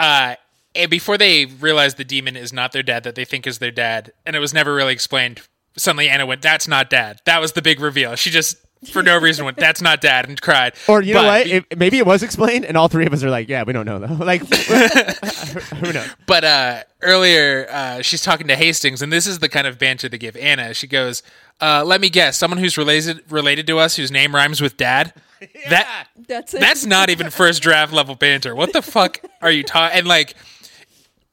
uh, 0.00 0.36
and 0.74 0.90
before 0.90 1.16
they 1.16 1.46
realize 1.46 1.94
the 1.94 2.04
demon 2.04 2.36
is 2.36 2.52
not 2.52 2.72
their 2.72 2.82
dad 2.82 3.02
that 3.04 3.14
they 3.14 3.24
think 3.24 3.46
is 3.46 3.58
their 3.60 3.70
dad, 3.70 4.12
and 4.26 4.36
it 4.36 4.40
was 4.40 4.52
never 4.52 4.74
really 4.74 4.92
explained. 4.92 5.40
Suddenly, 5.76 6.08
Anna 6.10 6.26
went, 6.26 6.42
"That's 6.42 6.68
not 6.68 6.90
dad." 6.90 7.20
That 7.24 7.40
was 7.40 7.52
the 7.52 7.62
big 7.62 7.80
reveal. 7.80 8.14
She 8.14 8.30
just, 8.30 8.56
for 8.90 9.02
no 9.02 9.18
reason, 9.18 9.44
went, 9.44 9.56
"That's 9.56 9.80
not 9.80 10.00
dad," 10.00 10.28
and 10.28 10.40
cried. 10.40 10.74
Or 10.88 11.02
you 11.02 11.14
know 11.14 11.24
what? 11.24 11.46
It, 11.46 11.78
maybe 11.78 11.98
it 11.98 12.06
was 12.06 12.22
explained, 12.22 12.64
and 12.64 12.76
all 12.76 12.88
three 12.88 13.06
of 13.06 13.12
us 13.12 13.22
are 13.22 13.30
like, 13.30 13.48
"Yeah, 13.48 13.64
we 13.64 13.72
don't 13.72 13.86
know 13.86 13.98
though." 13.98 14.14
Like, 14.26 14.42
who 15.76 15.92
knows? 15.92 16.08
But 16.26 16.44
uh, 16.44 16.82
earlier, 17.02 17.66
uh, 17.70 18.02
she's 18.02 18.22
talking 18.22 18.48
to 18.48 18.56
Hastings, 18.56 19.02
and 19.02 19.12
this 19.12 19.26
is 19.26 19.38
the 19.38 19.48
kind 19.48 19.66
of 19.66 19.78
banter 19.78 20.08
they 20.08 20.18
give 20.18 20.36
Anna. 20.36 20.74
She 20.74 20.86
goes, 20.86 21.22
uh, 21.60 21.84
"Let 21.84 22.00
me 22.00 22.08
guess, 22.10 22.36
someone 22.36 22.58
who's 22.58 22.76
related 22.76 23.22
related 23.30 23.66
to 23.68 23.78
us, 23.78 23.96
whose 23.96 24.10
name 24.10 24.34
rhymes 24.34 24.60
with 24.60 24.76
dad." 24.76 25.12
That 25.68 26.08
That's 26.26 26.54
it. 26.54 26.60
that's 26.60 26.86
not 26.86 27.10
even 27.10 27.28
first 27.28 27.60
draft 27.62 27.92
level 27.92 28.14
banter. 28.14 28.54
What 28.54 28.72
the 28.72 28.80
fuck 28.80 29.20
are 29.42 29.50
you 29.50 29.62
talking? 29.62 29.98
And 29.98 30.06
like, 30.08 30.34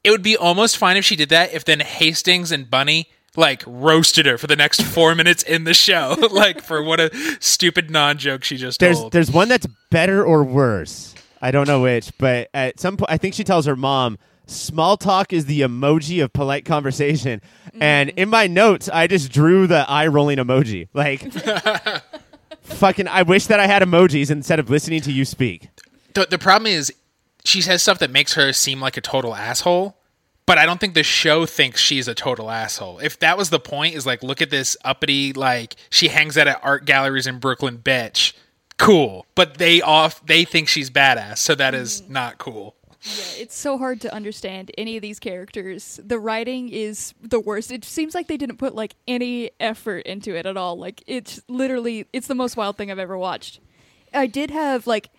it 0.04 0.10
would 0.10 0.22
be 0.22 0.36
almost 0.36 0.76
fine 0.76 0.98
if 0.98 1.06
she 1.06 1.16
did 1.16 1.30
that. 1.30 1.54
If 1.54 1.64
then 1.64 1.80
Hastings 1.80 2.52
and 2.52 2.68
Bunny 2.68 3.08
like 3.36 3.62
roasted 3.66 4.26
her 4.26 4.38
for 4.38 4.46
the 4.46 4.56
next 4.56 4.82
four 4.82 5.14
minutes 5.20 5.42
in 5.42 5.64
the 5.64 5.74
show, 5.74 6.16
like 6.30 6.62
for 6.62 6.82
what 6.82 7.00
a 7.00 7.10
stupid 7.40 7.90
non 7.90 8.18
joke 8.18 8.44
she 8.44 8.56
just 8.56 8.80
There's 8.80 8.98
told. 8.98 9.12
there's 9.12 9.30
one 9.30 9.48
that's 9.48 9.66
better 9.90 10.24
or 10.24 10.44
worse. 10.44 11.14
I 11.42 11.50
don't 11.50 11.66
know 11.66 11.82
which, 11.82 12.10
but 12.18 12.48
at 12.54 12.80
some 12.80 12.96
point, 12.96 13.10
I 13.10 13.18
think 13.18 13.34
she 13.34 13.44
tells 13.44 13.66
her 13.66 13.76
mom, 13.76 14.16
"Small 14.46 14.96
talk 14.96 15.32
is 15.32 15.44
the 15.46 15.60
emoji 15.60 16.22
of 16.24 16.32
polite 16.32 16.64
conversation." 16.64 17.40
Mm-hmm. 17.68 17.82
And 17.82 18.08
in 18.10 18.30
my 18.30 18.46
notes, 18.46 18.88
I 18.88 19.06
just 19.06 19.30
drew 19.30 19.66
the 19.66 19.84
eye 19.88 20.06
rolling 20.06 20.38
emoji. 20.38 20.88
Like, 20.94 21.30
fucking, 22.62 23.08
I 23.08 23.22
wish 23.22 23.46
that 23.46 23.60
I 23.60 23.66
had 23.66 23.82
emojis 23.82 24.30
instead 24.30 24.58
of 24.58 24.70
listening 24.70 25.00
to 25.02 25.12
you 25.12 25.24
speak. 25.24 25.68
the, 26.14 26.26
the 26.30 26.38
problem 26.38 26.66
is 26.72 26.92
she 27.44 27.60
says 27.60 27.82
stuff 27.82 27.98
that 27.98 28.10
makes 28.10 28.34
her 28.34 28.52
seem 28.54 28.80
like 28.80 28.96
a 28.96 29.00
total 29.02 29.34
asshole 29.34 29.98
but 30.46 30.58
i 30.58 30.66
don't 30.66 30.80
think 30.80 30.94
the 30.94 31.02
show 31.02 31.46
thinks 31.46 31.80
she's 31.80 32.08
a 32.08 32.14
total 32.14 32.50
asshole 32.50 32.98
if 32.98 33.18
that 33.18 33.36
was 33.36 33.50
the 33.50 33.60
point 33.60 33.94
is 33.94 34.06
like 34.06 34.22
look 34.22 34.42
at 34.42 34.50
this 34.50 34.76
uppity 34.84 35.32
like 35.32 35.76
she 35.90 36.08
hangs 36.08 36.36
out 36.36 36.48
at 36.48 36.60
art 36.62 36.84
galleries 36.84 37.26
in 37.26 37.38
brooklyn 37.38 37.78
bitch 37.78 38.32
cool 38.78 39.26
but 39.34 39.58
they 39.58 39.80
off 39.80 40.24
they 40.26 40.44
think 40.44 40.68
she's 40.68 40.90
badass 40.90 41.38
so 41.38 41.54
that 41.54 41.74
is 41.74 42.02
mm. 42.02 42.10
not 42.10 42.38
cool 42.38 42.74
Yeah, 43.04 43.42
it's 43.42 43.56
so 43.56 43.76
hard 43.76 44.00
to 44.00 44.14
understand 44.14 44.70
any 44.78 44.96
of 44.96 45.02
these 45.02 45.20
characters. 45.20 46.00
The 46.02 46.18
writing 46.18 46.70
is 46.70 47.12
the 47.20 47.38
worst. 47.38 47.70
It 47.70 47.84
seems 47.84 48.14
like 48.14 48.28
they 48.28 48.38
didn't 48.38 48.56
put 48.56 48.74
like 48.74 48.94
any 49.06 49.50
effort 49.60 50.06
into 50.06 50.34
it 50.34 50.46
at 50.46 50.56
all. 50.56 50.78
Like 50.78 51.02
it's 51.06 51.42
literally 51.46 52.06
it's 52.14 52.28
the 52.28 52.34
most 52.34 52.56
wild 52.56 52.78
thing 52.78 52.90
I've 52.90 52.98
ever 52.98 53.18
watched. 53.18 53.60
I 54.14 54.26
did 54.26 54.50
have 54.50 54.86
like 54.86 55.10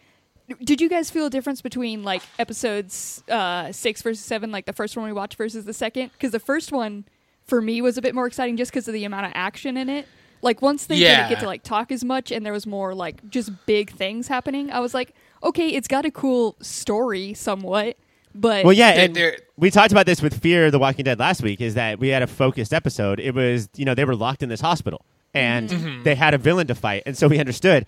did 0.64 0.80
you 0.82 0.90
guys 0.90 1.10
feel 1.10 1.26
a 1.26 1.30
difference 1.30 1.62
between 1.62 2.04
like 2.04 2.22
episodes 2.40 3.24
uh 3.30 3.72
6 3.72 4.02
versus 4.02 4.24
7 4.24 4.52
like 4.52 4.66
the 4.66 4.74
first 4.74 4.96
one 4.96 5.06
we 5.06 5.14
watched 5.14 5.38
versus 5.38 5.66
the 5.66 5.74
second? 5.74 6.12
Cuz 6.20 6.32
the 6.32 6.40
first 6.40 6.72
one 6.72 7.06
for 7.46 7.62
me 7.62 7.82
was 7.82 7.98
a 7.98 8.02
bit 8.02 8.16
more 8.16 8.28
exciting 8.28 8.58
just 8.58 8.72
because 8.72 8.88
of 8.88 8.94
the 8.94 9.04
amount 9.06 9.26
of 9.26 9.32
action 9.36 9.78
in 9.78 9.90
it. 9.90 10.08
Like 10.42 10.62
once 10.62 10.86
they 10.86 10.96
Yeah. 10.98 11.18
didn't 11.18 11.30
get 11.30 11.40
to 11.42 11.46
like 11.48 11.64
talk 11.64 11.92
as 11.92 12.04
much 12.04 12.32
and 12.32 12.46
there 12.46 12.54
was 12.54 12.68
more 12.68 12.94
like 12.94 13.28
just 13.30 13.52
big 13.66 13.92
things 13.92 14.28
happening, 14.28 14.72
I 14.72 14.80
was 14.80 14.94
like, 14.94 15.14
okay, 15.44 15.70
it's 15.70 15.88
got 15.88 16.06
a 16.06 16.12
cool 16.12 16.56
story 16.62 17.34
somewhat, 17.34 17.98
but 18.34 18.64
Well, 18.66 18.74
yeah, 18.74 18.94
They're- 18.94 19.06
and 19.06 19.16
they're- 19.16 19.38
we 19.58 19.72
talked 19.72 19.92
about 19.92 20.06
this 20.06 20.22
with 20.22 20.40
Fear 20.42 20.70
the 20.72 20.80
Walking 20.80 21.06
Dead 21.06 21.18
last 21.20 21.42
week. 21.42 21.62
Is 21.62 21.74
that 21.76 22.00
we 22.00 22.10
had 22.10 22.22
a 22.22 22.28
focused 22.28 22.74
episode. 22.74 23.20
It 23.20 23.34
was 23.34 23.70
you 23.76 23.86
know 23.86 23.96
they 23.96 24.06
were 24.06 24.16
locked 24.16 24.44
in 24.44 24.50
this 24.50 24.62
hospital 24.62 25.06
and 25.34 25.70
Mm-hmm. 25.70 26.04
they 26.04 26.16
had 26.16 26.34
a 26.34 26.38
villain 26.38 26.68
to 26.68 26.76
fight, 26.76 27.04
and 27.06 27.18
so 27.18 27.28
we 27.28 27.40
understood. 27.40 27.86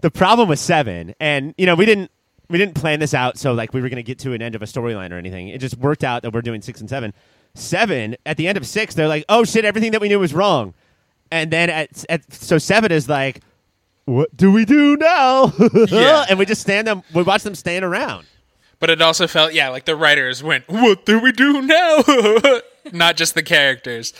The 0.00 0.10
problem 0.10 0.48
was 0.48 0.60
seven, 0.60 1.14
and 1.20 1.54
you 1.58 1.66
know 1.66 1.74
we 1.74 1.84
didn't 1.86 2.10
we 2.48 2.56
didn't 2.58 2.74
plan 2.74 3.00
this 3.00 3.12
out 3.14 3.36
so 3.36 3.52
like 3.52 3.74
we 3.74 3.80
were 3.82 3.88
going 3.88 3.96
to 3.96 4.02
get 4.02 4.18
to 4.20 4.32
an 4.32 4.40
end 4.40 4.54
of 4.54 4.62
a 4.62 4.66
storyline 4.66 5.10
or 5.12 5.16
anything. 5.18 5.48
It 5.48 5.58
just 5.58 5.76
worked 5.76 6.04
out 6.04 6.22
that 6.22 6.32
we're 6.32 6.40
doing 6.42 6.62
six 6.62 6.80
and 6.80 6.88
seven. 6.88 7.12
Seven 7.54 8.16
at 8.24 8.36
the 8.36 8.46
end 8.46 8.56
of 8.56 8.66
six, 8.66 8.94
they're 8.94 9.08
like, 9.08 9.24
oh 9.28 9.44
shit, 9.44 9.64
everything 9.64 9.90
that 9.92 10.00
we 10.00 10.08
knew 10.08 10.18
was 10.20 10.32
wrong, 10.34 10.74
and 11.32 11.50
then 11.50 11.68
at, 11.70 12.04
at 12.08 12.32
so 12.32 12.58
seven 12.58 12.92
is 12.92 13.08
like. 13.08 13.40
What 14.04 14.34
do 14.34 14.50
we 14.50 14.64
do 14.64 14.96
now? 14.96 15.52
Yeah. 15.88 16.24
and 16.30 16.38
we 16.38 16.46
just 16.46 16.62
stand 16.62 16.86
them. 16.86 17.02
We 17.12 17.22
watch 17.22 17.42
them 17.42 17.54
stand 17.54 17.84
around. 17.84 18.26
but 18.80 18.88
it 18.88 19.02
also 19.02 19.26
felt 19.26 19.52
yeah 19.52 19.68
like 19.68 19.84
the 19.84 19.94
writers 19.96 20.42
went 20.42 20.64
what 20.68 21.04
do 21.04 21.18
we 21.20 21.30
do 21.30 21.60
now 21.60 21.98
not 22.92 23.16
just 23.18 23.34
the 23.34 23.42
characters 23.42 24.14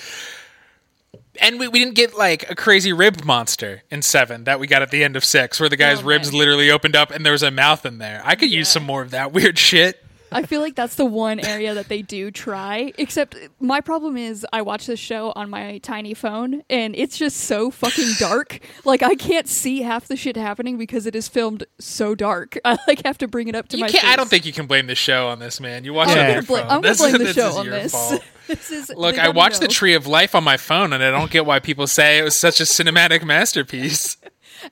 and 1.40 1.58
we, 1.58 1.68
we 1.68 1.78
didn't 1.78 1.94
get 1.94 2.16
like 2.16 2.50
a 2.50 2.54
crazy 2.54 2.92
rib 2.92 3.24
monster 3.24 3.82
in 3.90 4.02
seven 4.02 4.44
that 4.44 4.58
we 4.60 4.66
got 4.66 4.82
at 4.82 4.90
the 4.90 5.02
end 5.04 5.16
of 5.16 5.24
six 5.24 5.58
where 5.60 5.68
the 5.68 5.76
guy's 5.76 6.00
Oh, 6.02 6.06
ribs 6.06 6.32
literally 6.32 6.70
opened 6.70 6.96
up 6.96 7.10
and 7.10 7.24
there 7.24 7.32
was 7.32 7.42
a 7.42 7.50
mouth 7.50 7.84
in 7.86 7.98
there. 7.98 8.20
I 8.24 8.34
could 8.34 8.50
use 8.50 8.68
some 8.68 8.82
more 8.84 9.02
of 9.02 9.10
that 9.12 9.32
weird 9.32 9.58
shit 9.58 10.02
I 10.30 10.42
feel 10.42 10.60
like 10.60 10.74
that's 10.74 10.94
the 10.96 11.04
one 11.06 11.40
area 11.40 11.74
that 11.74 11.88
they 11.88 12.02
do 12.02 12.30
try. 12.30 12.92
Except 12.98 13.36
my 13.60 13.80
problem 13.80 14.16
is 14.16 14.46
I 14.52 14.62
watch 14.62 14.86
this 14.86 15.00
show 15.00 15.32
on 15.34 15.48
my 15.50 15.78
tiny 15.78 16.14
phone 16.14 16.62
and 16.68 16.94
it's 16.96 17.16
just 17.16 17.38
so 17.38 17.70
fucking 17.70 18.12
dark. 18.18 18.60
like 18.84 19.02
I 19.02 19.14
can't 19.14 19.46
see 19.48 19.82
half 19.82 20.06
the 20.08 20.16
shit 20.16 20.36
happening 20.36 20.76
because 20.76 21.06
it 21.06 21.16
is 21.16 21.28
filmed 21.28 21.64
so 21.78 22.14
dark. 22.14 22.58
I 22.64 22.76
like 22.86 23.04
have 23.04 23.18
to 23.18 23.28
bring 23.28 23.48
it 23.48 23.54
up 23.54 23.68
to 23.68 23.76
You 23.78 23.84
my 23.84 23.88
can't. 23.90 24.04
I 24.04 24.16
don't 24.16 24.28
think 24.28 24.44
you 24.44 24.52
can 24.52 24.66
blame 24.66 24.86
the 24.86 24.94
show 24.94 25.28
on 25.28 25.38
this, 25.38 25.60
man. 25.60 25.84
You 25.84 25.94
watch 25.94 26.08
I'm 26.08 26.18
it 26.18 26.20
on 26.20 26.26
your 26.26 26.34
gonna, 26.34 26.42
phone. 26.46 26.58
I'm 26.62 26.68
gonna 26.68 26.80
This- 26.88 26.98
blame 26.98 27.12
the 27.12 27.18
this 27.18 27.34
show 27.36 27.48
is 27.48 27.56
on 27.56 27.64
your 27.66 27.74
this. 27.74 27.92
fault. 27.92 28.22
this 28.48 28.70
is 28.70 28.88
Look, 28.94 29.14
I 29.14 29.26
gotta 29.26 29.32
watched 29.32 29.60
the. 29.60 29.68
Tree 29.68 29.94
of 29.94 30.06
Life 30.06 30.34
on 30.34 30.42
my 30.44 30.56
phone, 30.56 30.92
and 30.92 31.02
I 31.04 31.10
don't 31.10 31.30
get 31.30 31.44
why 31.46 31.58
people 31.60 31.86
say 31.86 32.18
it 32.18 32.22
was 32.22 32.34
such 32.34 32.60
a 32.60 32.64
cinematic 32.64 33.22
masterpiece. 33.26 34.16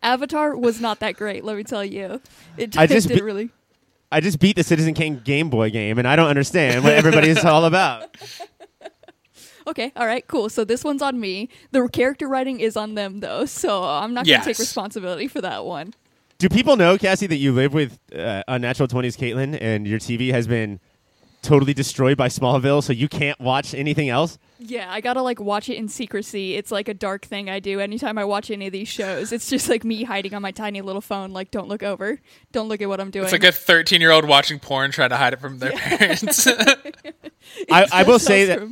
Avatar 0.02 0.56
was 0.56 0.80
not 0.80 1.00
that 1.00 1.16
great. 1.16 1.44
Let 1.44 1.56
me 1.56 1.62
tell 1.64 1.84
you, 1.84 2.20
it, 2.56 2.76
I 2.76 2.84
it 2.84 2.88
just 2.88 3.08
did 3.08 3.16
be- 3.18 3.22
really. 3.22 3.50
I 4.10 4.20
just 4.20 4.38
beat 4.38 4.56
the 4.56 4.62
Citizen 4.62 4.94
Kane 4.94 5.20
Game 5.24 5.50
Boy 5.50 5.70
game, 5.70 5.98
and 5.98 6.06
I 6.06 6.16
don't 6.16 6.28
understand 6.28 6.84
what 6.84 6.92
everybody's 6.92 7.44
all 7.44 7.64
about. 7.64 8.16
Okay, 9.68 9.90
all 9.96 10.06
right, 10.06 10.24
cool. 10.28 10.48
So 10.48 10.64
this 10.64 10.84
one's 10.84 11.02
on 11.02 11.18
me. 11.18 11.48
The 11.72 11.88
character 11.88 12.28
writing 12.28 12.60
is 12.60 12.76
on 12.76 12.94
them, 12.94 13.18
though, 13.18 13.46
so 13.46 13.82
I'm 13.82 14.14
not 14.14 14.24
gonna 14.24 14.44
take 14.44 14.60
responsibility 14.60 15.26
for 15.26 15.40
that 15.40 15.64
one. 15.64 15.92
Do 16.38 16.48
people 16.48 16.76
know, 16.76 16.96
Cassie, 16.96 17.26
that 17.26 17.38
you 17.38 17.50
live 17.50 17.74
with 17.74 17.98
uh, 18.14 18.44
Unnatural 18.46 18.88
20s 18.88 19.16
Caitlin, 19.18 19.58
and 19.60 19.86
your 19.86 19.98
TV 19.98 20.30
has 20.30 20.46
been 20.46 20.78
totally 21.46 21.74
destroyed 21.74 22.16
by 22.16 22.28
Smallville, 22.28 22.82
so 22.82 22.92
you 22.92 23.08
can't 23.08 23.38
watch 23.40 23.72
anything 23.72 24.08
else? 24.08 24.38
Yeah, 24.58 24.90
I 24.90 25.00
gotta 25.00 25.22
like 25.22 25.40
watch 25.40 25.68
it 25.68 25.76
in 25.76 25.88
secrecy. 25.88 26.54
It's 26.54 26.70
like 26.70 26.88
a 26.88 26.94
dark 26.94 27.24
thing 27.24 27.48
I 27.48 27.60
do 27.60 27.78
anytime 27.78 28.18
I 28.18 28.24
watch 28.24 28.50
any 28.50 28.66
of 28.66 28.72
these 28.72 28.88
shows. 28.88 29.32
It's 29.32 29.48
just 29.48 29.68
like 29.68 29.84
me 29.84 30.04
hiding 30.04 30.34
on 30.34 30.42
my 30.42 30.50
tiny 30.50 30.80
little 30.80 31.00
phone, 31.00 31.32
like 31.32 31.50
don't 31.50 31.68
look 31.68 31.82
over, 31.82 32.20
don't 32.52 32.68
look 32.68 32.80
at 32.80 32.88
what 32.88 33.00
I'm 33.00 33.10
doing. 33.10 33.24
It's 33.24 33.32
like 33.32 33.44
a 33.44 33.52
13 33.52 34.00
year 34.00 34.10
old 34.10 34.26
watching 34.26 34.58
porn 34.58 34.90
trying 34.90 35.10
to 35.10 35.16
hide 35.16 35.32
it 35.32 35.40
from 35.40 35.58
their 35.58 35.72
parents. 35.72 36.46
I, 37.70 37.86
I 37.92 38.02
will 38.02 38.18
say 38.18 38.46
that 38.46 38.68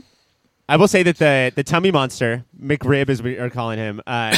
I 0.68 0.76
will 0.76 0.88
say 0.88 1.02
that 1.02 1.18
the 1.18 1.52
the 1.54 1.62
tummy 1.62 1.90
monster 1.90 2.44
McRib, 2.58 3.08
as 3.08 3.22
we 3.22 3.38
are 3.38 3.50
calling 3.50 3.78
him, 3.78 4.00
uh, 4.06 4.34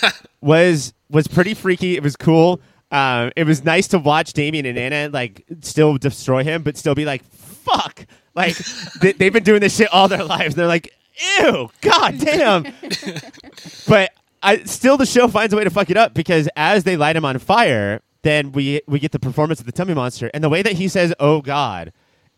was 0.40 0.94
was 1.10 1.28
pretty 1.28 1.54
freaky. 1.54 1.96
It 1.96 2.02
was 2.02 2.16
cool. 2.16 2.60
Um, 2.90 3.32
it 3.36 3.44
was 3.44 3.64
nice 3.64 3.88
to 3.88 3.98
watch 3.98 4.32
Damien 4.32 4.64
and 4.64 4.78
Anna 4.78 5.10
like 5.12 5.44
still 5.60 5.98
destroy 5.98 6.44
him, 6.44 6.62
but 6.62 6.76
still 6.76 6.94
be 6.94 7.04
like, 7.04 7.22
"Fuck!" 7.66 8.06
Like 8.34 8.56
they, 9.00 9.12
they've 9.12 9.32
been 9.32 9.44
doing 9.44 9.60
this 9.60 9.76
shit 9.76 9.92
all 9.92 10.08
their 10.08 10.24
lives. 10.24 10.54
They're 10.54 10.66
like, 10.66 10.92
"Ew, 11.40 11.70
god 11.80 12.18
damn." 12.18 12.62
but 13.88 14.12
I 14.42 14.62
still 14.64 14.96
the 14.96 15.06
show 15.06 15.28
finds 15.28 15.52
a 15.52 15.56
way 15.56 15.64
to 15.64 15.70
fuck 15.70 15.90
it 15.90 15.96
up 15.96 16.14
because 16.14 16.48
as 16.56 16.84
they 16.84 16.96
light 16.96 17.16
him 17.16 17.24
on 17.24 17.38
fire, 17.38 18.00
then 18.22 18.52
we 18.52 18.80
we 18.86 18.98
get 18.98 19.12
the 19.12 19.18
performance 19.18 19.60
of 19.60 19.66
the 19.66 19.72
tummy 19.72 19.94
monster, 19.94 20.30
and 20.32 20.42
the 20.42 20.48
way 20.48 20.62
that 20.62 20.74
he 20.74 20.88
says, 20.88 21.12
"Oh 21.20 21.40
God." 21.40 21.92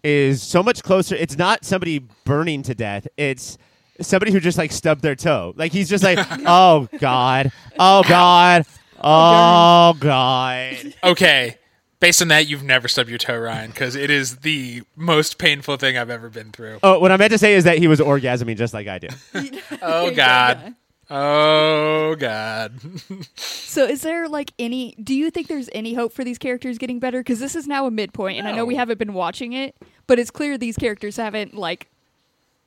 is 0.05 0.43
so 0.43 0.63
much 0.63 0.83
closer. 0.83 1.15
It's 1.15 1.37
not 1.37 1.65
somebody 1.65 2.01
burning 2.25 2.63
to 2.63 2.75
death. 2.75 3.09
It's 3.17 3.59
somebody 4.01 4.33
who 4.33 4.41
just 4.41 4.59
like 4.59 4.73
stubbed 4.73 5.03
their 5.03 5.17
toe. 5.17 5.53
Like 5.57 5.73
he's 5.73 5.89
just 5.89 6.05
like, 6.05 6.19
oh 6.47 6.89
god, 6.99 7.53
oh 7.79 8.03
god, 8.05 8.67
oh 9.03 9.95
god. 9.99 10.95
okay. 11.05 11.58
Based 12.01 12.23
on 12.23 12.29
that, 12.29 12.47
you've 12.47 12.63
never 12.63 12.87
stubbed 12.87 13.09
your 13.09 13.19
toe, 13.19 13.37
Ryan, 13.37 13.71
because 13.71 13.97
it 13.97 14.09
is 14.09 14.39
the 14.39 14.83
most 14.95 15.37
painful 15.39 15.77
thing 15.79 15.99
I've 15.99 16.11
ever 16.11 16.29
been 16.29 16.53
through. 16.53 16.79
Oh, 16.83 17.01
what 17.01 17.11
I 17.11 17.17
meant 17.17 17.33
to 17.33 17.39
say 17.39 17.55
is 17.55 17.65
that 17.65 17.79
he 17.79 17.89
was 17.89 17.99
orgasming 17.99 18.57
just 18.57 18.73
like 18.73 18.87
I 18.87 18.99
do. 18.99 19.09
Oh, 19.83 20.11
God. 20.15 20.75
Oh, 21.11 22.15
God. 22.17 22.75
So, 23.37 23.85
is 23.85 24.03
there 24.03 24.29
like 24.29 24.53
any? 24.59 24.95
Do 25.03 25.15
you 25.15 25.31
think 25.31 25.47
there's 25.47 25.69
any 25.73 25.95
hope 25.95 26.13
for 26.13 26.25
these 26.25 26.39
characters 26.39 26.79
getting 26.79 26.99
better? 26.99 27.21
Because 27.21 27.39
this 27.39 27.55
is 27.55 27.67
now 27.69 27.87
a 27.87 27.91
midpoint, 27.91 28.39
and 28.39 28.49
I 28.49 28.53
know 28.53 28.65
we 28.65 28.75
haven't 28.77 28.99
been 28.99 29.13
watching 29.15 29.53
it, 29.53 29.77
but 30.07 30.19
it's 30.19 30.31
clear 30.31 30.57
these 30.59 30.77
characters 30.77 31.17
haven't 31.17 31.55
like 31.55 31.89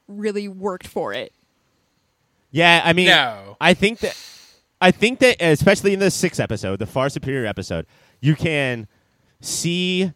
really 0.07 0.47
worked 0.47 0.88
for 0.88 1.11
it. 1.13 1.33
Yeah, 2.51 2.81
I 2.85 2.93
mean, 2.93 3.07
No. 3.07 3.57
I 3.59 3.73
think 3.73 4.00
that 4.00 4.17
I 4.79 4.91
think 4.91 5.19
that 5.19 5.38
especially 5.41 5.93
in 5.93 6.00
the 6.00 6.11
sixth 6.11 6.39
episode, 6.39 6.79
the 6.79 6.85
far 6.85 7.09
superior 7.09 7.45
episode, 7.45 7.85
you 8.21 8.35
can 8.35 8.88
see 9.41 10.13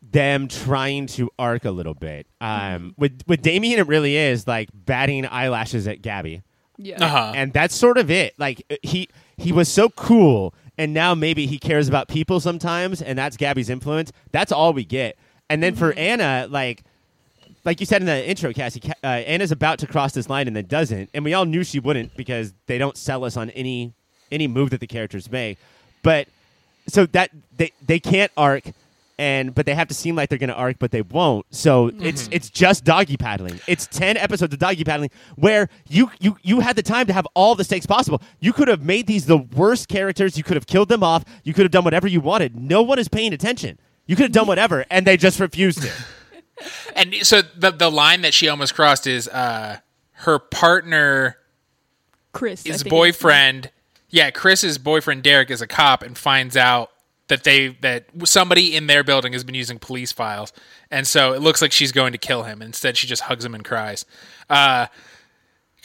them 0.00 0.48
trying 0.48 1.06
to 1.06 1.30
arc 1.38 1.64
a 1.64 1.70
little 1.70 1.94
bit. 1.94 2.26
Um, 2.40 2.94
with 2.96 3.22
with 3.26 3.42
Damien, 3.42 3.78
it 3.78 3.86
really 3.86 4.16
is 4.16 4.46
like 4.46 4.68
batting 4.72 5.26
eyelashes 5.26 5.86
at 5.88 6.02
Gabby. 6.02 6.42
Yeah. 6.80 7.04
Uh-huh. 7.04 7.32
and 7.34 7.52
that's 7.52 7.74
sort 7.74 7.98
of 7.98 8.08
it. 8.10 8.34
Like 8.38 8.62
he 8.82 9.08
he 9.36 9.52
was 9.52 9.68
so 9.68 9.88
cool, 9.90 10.54
and 10.78 10.94
now 10.94 11.14
maybe 11.14 11.46
he 11.46 11.58
cares 11.58 11.88
about 11.88 12.08
people 12.08 12.38
sometimes, 12.40 13.02
and 13.02 13.18
that's 13.18 13.36
Gabby's 13.36 13.68
influence. 13.68 14.12
That's 14.30 14.52
all 14.52 14.72
we 14.72 14.84
get. 14.84 15.18
And 15.50 15.62
then 15.62 15.74
for 15.74 15.92
Anna, 15.94 16.46
like 16.48 16.84
like 17.64 17.80
you 17.80 17.86
said 17.86 18.00
in 18.00 18.06
the 18.06 18.28
intro, 18.28 18.52
Cassie, 18.52 18.80
uh, 19.02 19.06
Anna's 19.06 19.50
about 19.50 19.80
to 19.80 19.86
cross 19.86 20.12
this 20.12 20.28
line 20.28 20.46
and 20.46 20.54
then 20.54 20.66
doesn't, 20.66 21.10
and 21.12 21.24
we 21.24 21.34
all 21.34 21.44
knew 21.44 21.64
she 21.64 21.80
wouldn't 21.80 22.16
because 22.16 22.54
they 22.66 22.78
don't 22.78 22.96
sell 22.96 23.24
us 23.24 23.36
on 23.36 23.50
any 23.50 23.92
any 24.30 24.46
move 24.46 24.70
that 24.70 24.80
the 24.80 24.86
characters 24.86 25.30
make. 25.30 25.58
But 26.02 26.28
so 26.88 27.06
that 27.06 27.30
they 27.56 27.72
they 27.86 28.00
can't 28.00 28.32
arc. 28.36 28.64
And 29.20 29.52
but 29.52 29.66
they 29.66 29.74
have 29.74 29.88
to 29.88 29.94
seem 29.94 30.14
like 30.14 30.28
they're 30.28 30.38
going 30.38 30.48
to 30.48 30.54
arc, 30.54 30.78
but 30.78 30.92
they 30.92 31.02
won't. 31.02 31.44
So 31.50 31.90
it's 31.98 32.28
it's 32.30 32.48
just 32.48 32.84
doggy 32.84 33.16
paddling. 33.16 33.58
It's 33.66 33.88
ten 33.88 34.16
episodes 34.16 34.52
of 34.52 34.60
doggy 34.60 34.84
paddling 34.84 35.10
where 35.34 35.68
you 35.88 36.12
you 36.20 36.36
you 36.42 36.60
had 36.60 36.76
the 36.76 36.84
time 36.84 37.06
to 37.08 37.12
have 37.12 37.26
all 37.34 37.56
the 37.56 37.64
stakes 37.64 37.84
possible. 37.84 38.22
You 38.38 38.52
could 38.52 38.68
have 38.68 38.80
made 38.84 39.08
these 39.08 39.26
the 39.26 39.38
worst 39.38 39.88
characters. 39.88 40.38
You 40.38 40.44
could 40.44 40.54
have 40.54 40.68
killed 40.68 40.88
them 40.88 41.02
off. 41.02 41.24
You 41.42 41.52
could 41.52 41.64
have 41.64 41.72
done 41.72 41.82
whatever 41.82 42.06
you 42.06 42.20
wanted. 42.20 42.54
No 42.54 42.80
one 42.82 43.00
is 43.00 43.08
paying 43.08 43.32
attention. 43.32 43.80
You 44.06 44.14
could 44.14 44.22
have 44.22 44.32
done 44.32 44.46
whatever, 44.46 44.84
and 44.88 45.04
they 45.04 45.16
just 45.16 45.40
refused 45.40 45.84
it. 45.84 45.92
And 46.96 47.14
so 47.22 47.42
the, 47.42 47.70
the 47.70 47.88
line 47.88 48.22
that 48.22 48.34
she 48.34 48.48
almost 48.48 48.74
crossed 48.74 49.06
is 49.06 49.28
uh, 49.28 49.78
her 50.12 50.40
partner 50.40 51.38
Chris, 52.32 52.66
I 52.66 52.70
his 52.70 52.82
think. 52.82 52.90
boyfriend 52.90 53.70
yeah 54.10 54.30
chris's 54.30 54.78
boyfriend 54.78 55.22
derek 55.22 55.50
is 55.50 55.60
a 55.60 55.66
cop 55.66 56.02
and 56.02 56.16
finds 56.16 56.56
out 56.56 56.90
that 57.28 57.44
they 57.44 57.68
that 57.82 58.06
somebody 58.24 58.74
in 58.74 58.86
their 58.86 59.04
building 59.04 59.32
has 59.34 59.44
been 59.44 59.54
using 59.54 59.78
police 59.78 60.12
files 60.12 60.52
and 60.90 61.06
so 61.06 61.32
it 61.34 61.40
looks 61.42 61.60
like 61.60 61.72
she's 61.72 61.92
going 61.92 62.12
to 62.12 62.18
kill 62.18 62.44
him 62.44 62.62
instead 62.62 62.96
she 62.96 63.06
just 63.06 63.22
hugs 63.22 63.44
him 63.44 63.54
and 63.54 63.64
cries 63.64 64.04
uh 64.50 64.86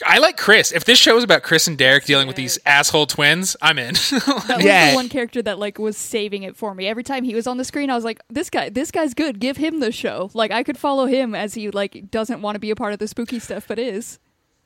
I 0.04 0.18
like 0.18 0.36
Chris. 0.36 0.72
If 0.72 0.84
this 0.84 0.98
show 0.98 1.16
is 1.16 1.22
about 1.22 1.44
Chris 1.44 1.68
and 1.68 1.78
Derek 1.78 2.04
dealing 2.04 2.26
with 2.26 2.34
these 2.34 2.58
asshole 2.66 3.06
twins, 3.06 3.56
I'm 3.62 3.78
in. 3.78 3.94
That 4.10 4.54
was 4.56 4.64
Yeah. 4.64 4.90
the 4.90 4.96
one 4.96 5.08
character 5.08 5.40
that 5.42 5.60
like 5.60 5.78
was 5.78 5.96
saving 5.96 6.42
it 6.42 6.56
for 6.56 6.74
me. 6.74 6.88
Every 6.88 7.04
time 7.04 7.22
he 7.22 7.32
was 7.32 7.46
on 7.46 7.58
the 7.58 7.64
screen, 7.64 7.90
I 7.90 7.94
was 7.94 8.02
like, 8.04 8.20
"This 8.28 8.50
guy, 8.50 8.70
this 8.70 8.90
guy's 8.90 9.14
good. 9.14 9.38
Give 9.38 9.56
him 9.56 9.78
the 9.78 9.92
show." 9.92 10.30
Like 10.34 10.50
I 10.50 10.64
could 10.64 10.76
follow 10.76 11.06
him 11.06 11.32
as 11.36 11.54
he 11.54 11.70
like 11.70 12.10
doesn't 12.10 12.42
want 12.42 12.56
to 12.56 12.58
be 12.58 12.70
a 12.70 12.76
part 12.76 12.92
of 12.92 12.98
the 12.98 13.06
spooky 13.06 13.38
stuff, 13.38 13.66
but 13.68 13.78
is. 13.78 14.18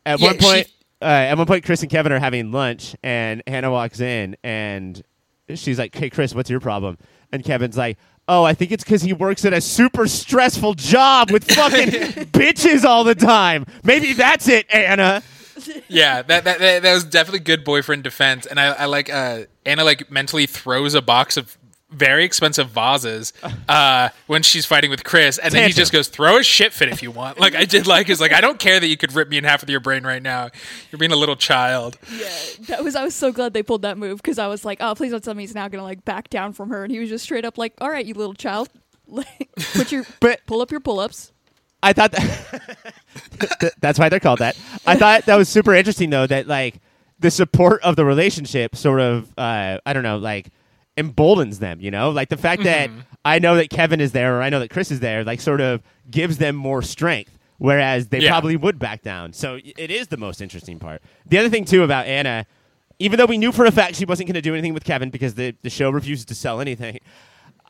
At 0.07 0.19
Yeah, 0.19 0.29
one 0.29 0.39
point, 0.39 0.67
she- 0.69 0.73
uh, 1.01 1.05
at 1.05 1.39
one 1.39 1.47
point, 1.47 1.65
Chris 1.65 1.83
and 1.83 1.91
Kevin 1.91 2.13
are 2.13 2.19
having 2.19 2.51
lunch, 2.53 2.97
and 3.03 3.43
Hannah 3.47 3.71
walks 3.71 4.01
in, 4.01 4.37
and 4.43 5.03
she's 5.55 5.79
like, 5.79 5.95
"Hey, 5.95 6.11
Chris, 6.11 6.35
what's 6.35 6.51
your 6.51 6.61
problem?" 6.61 6.99
And 7.33 7.45
Kevin's 7.45 7.77
like, 7.77 7.99
"Oh, 8.27 8.45
I 8.45 8.55
think 8.55 8.73
it's 8.73 8.85
because 8.85 9.03
he 9.03 9.13
works 9.13 9.45
at 9.45 9.53
a 9.53 9.61
super 9.61 10.09
stressful 10.09 10.75
job 10.75 11.31
with 11.31 11.51
fucking 11.51 11.89
bitches 12.33 12.85
all 12.85 13.05
the 13.05 13.15
time. 13.15 13.67
Maybe 13.85 14.13
that's 14.13 14.49
it, 14.49 14.67
Anna." 14.73 15.23
yeah, 15.89 16.23
that, 16.23 16.45
that 16.45 16.59
that 16.59 16.83
that 16.83 16.95
was 16.95 17.05
definitely 17.05 17.41
good 17.41 17.65
boyfriend 17.65 18.05
defense. 18.05 18.47
And 18.47 18.59
I, 18.59 18.67
I 18.69 18.85
like 18.87 19.13
uh, 19.13 19.43
Anna 19.67 19.85
like 19.85 20.11
mentally 20.11 20.47
throws 20.47 20.95
a 20.95 21.03
box 21.03 21.37
of 21.37 21.58
very 21.91 22.25
expensive 22.25 22.69
vases 22.69 23.33
uh, 23.69 24.11
when 24.27 24.43
she's 24.43 24.67
fighting 24.67 24.91
with 24.91 25.05
Chris, 25.05 25.39
and 25.39 25.53
then 25.53 25.67
he 25.67 25.73
just 25.73 25.93
goes, 25.93 26.09
"Throw 26.09 26.39
a 26.39 26.43
shit 26.43 26.73
fit 26.73 26.89
if 26.91 27.03
you 27.03 27.11
want." 27.11 27.41
Like 27.41 27.55
I 27.55 27.65
did, 27.65 27.87
like 27.87 28.09
is 28.09 28.21
like 28.21 28.33
I 28.33 28.41
don't 28.41 28.59
care 28.59 28.79
that 28.79 28.87
you 28.87 28.97
could 28.97 29.15
rip 29.15 29.29
me 29.29 29.39
in 29.39 29.45
half 29.45 29.63
with 29.63 29.71
your 29.71 29.81
brain 29.81 30.05
right 30.05 30.23
now. 30.23 30.51
You're 30.91 30.99
being 30.99 31.13
a 31.13 31.17
little 31.17 31.37
child. 31.37 31.97
Yeah, 32.13 32.29
that 32.69 32.85
was. 32.85 32.95
I 32.95 33.05
was 33.05 33.15
so 33.15 33.33
glad 33.33 33.55
they 33.55 33.63
pulled 33.63 33.83
that 33.83 33.97
move 33.97 34.19
because 34.19 34.39
I 34.39 34.49
was 34.49 34.65
like, 34.65 34.79
"Oh, 34.81 34.95
please 34.95 35.13
don't 35.13 35.25
tell 35.25 35.35
me 35.35 35.43
he's 35.45 35.55
now 35.55 35.69
gonna 35.69 35.83
like 35.83 36.05
back 36.05 36.29
down 36.31 36.53
from 36.53 36.69
her." 36.71 36.85
And 36.85 36.93
he 36.93 36.99
was 36.99 37.09
just 37.09 37.25
straight 37.25 37.45
up 37.45 37.57
like, 37.57 37.73
"All 37.81 37.91
right, 37.91 38.05
you 38.05 38.15
little 38.15 38.35
child, 38.35 38.69
like, 39.07 39.49
put 39.75 39.91
your 39.91 40.05
But- 40.21 40.41
pull 40.47 40.61
up 40.61 40.71
your 40.71 40.81
pull 40.81 41.01
ups." 41.01 41.33
I 41.83 41.93
thought 41.93 42.11
that 42.13 43.75
that's 43.81 43.99
why 43.99 44.09
they're 44.09 44.21
called 44.21 44.41
that. 44.41 44.57
I 44.87 44.97
thought 44.97 45.27
that 45.27 45.37
was 45.37 45.49
super 45.49 45.75
interesting 45.75 46.11
though 46.11 46.27
that 46.27 46.47
like 46.49 46.81
the 47.21 47.31
support 47.31 47.83
of 47.83 47.97
the 47.97 48.05
relationship 48.05 48.75
sort 48.77 49.01
of 49.01 49.33
uh, 49.39 49.79
I 49.87 49.93
don't 49.93 50.03
know 50.03 50.19
like 50.19 50.49
emboldens 50.99 51.59
them. 51.61 51.81
You 51.81 51.91
know, 51.91 52.11
like 52.11 52.29
the 52.29 52.37
fact 52.37 52.65
that 52.65 52.91
mm-hmm. 52.91 53.01
I 53.25 53.39
know 53.39 53.57
that 53.57 53.71
Kevin 53.71 54.01
is 54.01 54.13
there 54.13 54.39
or 54.39 54.43
I 54.43 54.51
know 54.51 54.61
that 54.61 54.71
Chris 54.71 54.91
is 54.91 55.01
there, 55.01 55.25
like 55.25 55.41
sort 55.41 55.61
of 55.61 55.83
gives 56.11 56.39
them 56.39 56.57
more 56.57 56.83
strength. 56.83 57.39
Whereas 57.59 58.09
they 58.09 58.21
Yeah. 58.21 58.31
probably 58.31 58.57
would 58.57 58.79
back 58.79 59.03
down. 59.03 59.33
So 59.33 59.59
it 59.65 59.91
is 59.91 60.09
the 60.09 60.17
most 60.17 60.41
interesting 60.41 60.79
part. 60.79 61.03
The 61.27 61.39
other 61.39 61.49
thing 61.49 61.65
too 61.65 61.83
about 61.83 62.07
Anna, 62.07 62.47
even 63.01 63.19
though 63.19 63.27
we 63.27 63.37
knew 63.37 63.51
for 63.51 63.65
a 63.65 63.73
fact 63.73 63.97
she 63.97 64.05
wasn't 64.05 64.29
going 64.29 64.35
to 64.35 64.41
do 64.41 64.55
anything 64.55 64.75
with 64.75 64.85
Kevin 64.85 65.11
because 65.11 65.35
the 65.35 65.55
the 65.63 65.71
show 65.71 65.91
refuses 65.91 66.25
to 66.27 66.35
sell 66.35 66.61
anything. 66.61 66.99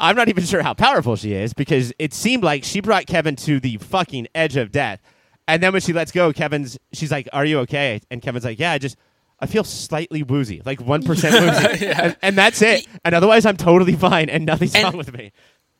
I'm 0.00 0.14
not 0.14 0.28
even 0.28 0.44
sure 0.44 0.62
how 0.62 0.74
powerful 0.74 1.16
she 1.16 1.32
is 1.32 1.52
because 1.54 1.92
it 1.98 2.14
seemed 2.14 2.44
like 2.44 2.64
she 2.64 2.80
brought 2.80 3.06
Kevin 3.06 3.34
to 3.36 3.58
the 3.58 3.78
fucking 3.78 4.28
edge 4.34 4.56
of 4.56 4.70
death. 4.70 5.00
And 5.48 5.62
then 5.62 5.72
when 5.72 5.80
she 5.80 5.92
lets 5.92 6.12
go, 6.12 6.32
Kevin's 6.32 6.78
she's 6.92 7.10
like, 7.10 7.28
"Are 7.32 7.44
you 7.44 7.58
okay?" 7.60 8.00
And 8.10 8.20
Kevin's 8.20 8.44
like, 8.44 8.58
"Yeah, 8.58 8.72
I 8.72 8.78
just 8.78 8.96
I 9.40 9.46
feel 9.46 9.64
slightly 9.64 10.22
woozy, 10.22 10.62
like 10.64 10.80
one 10.80 11.02
percent 11.04 11.34
woozy, 11.34 11.86
and, 11.86 12.16
and 12.22 12.36
that's 12.36 12.60
it. 12.62 12.86
And 13.04 13.14
otherwise, 13.14 13.46
I'm 13.46 13.56
totally 13.56 13.94
fine, 13.94 14.28
and 14.28 14.44
nothing's 14.46 14.74
And- 14.74 14.84
wrong 14.84 14.96
with 14.96 15.12
me." 15.12 15.32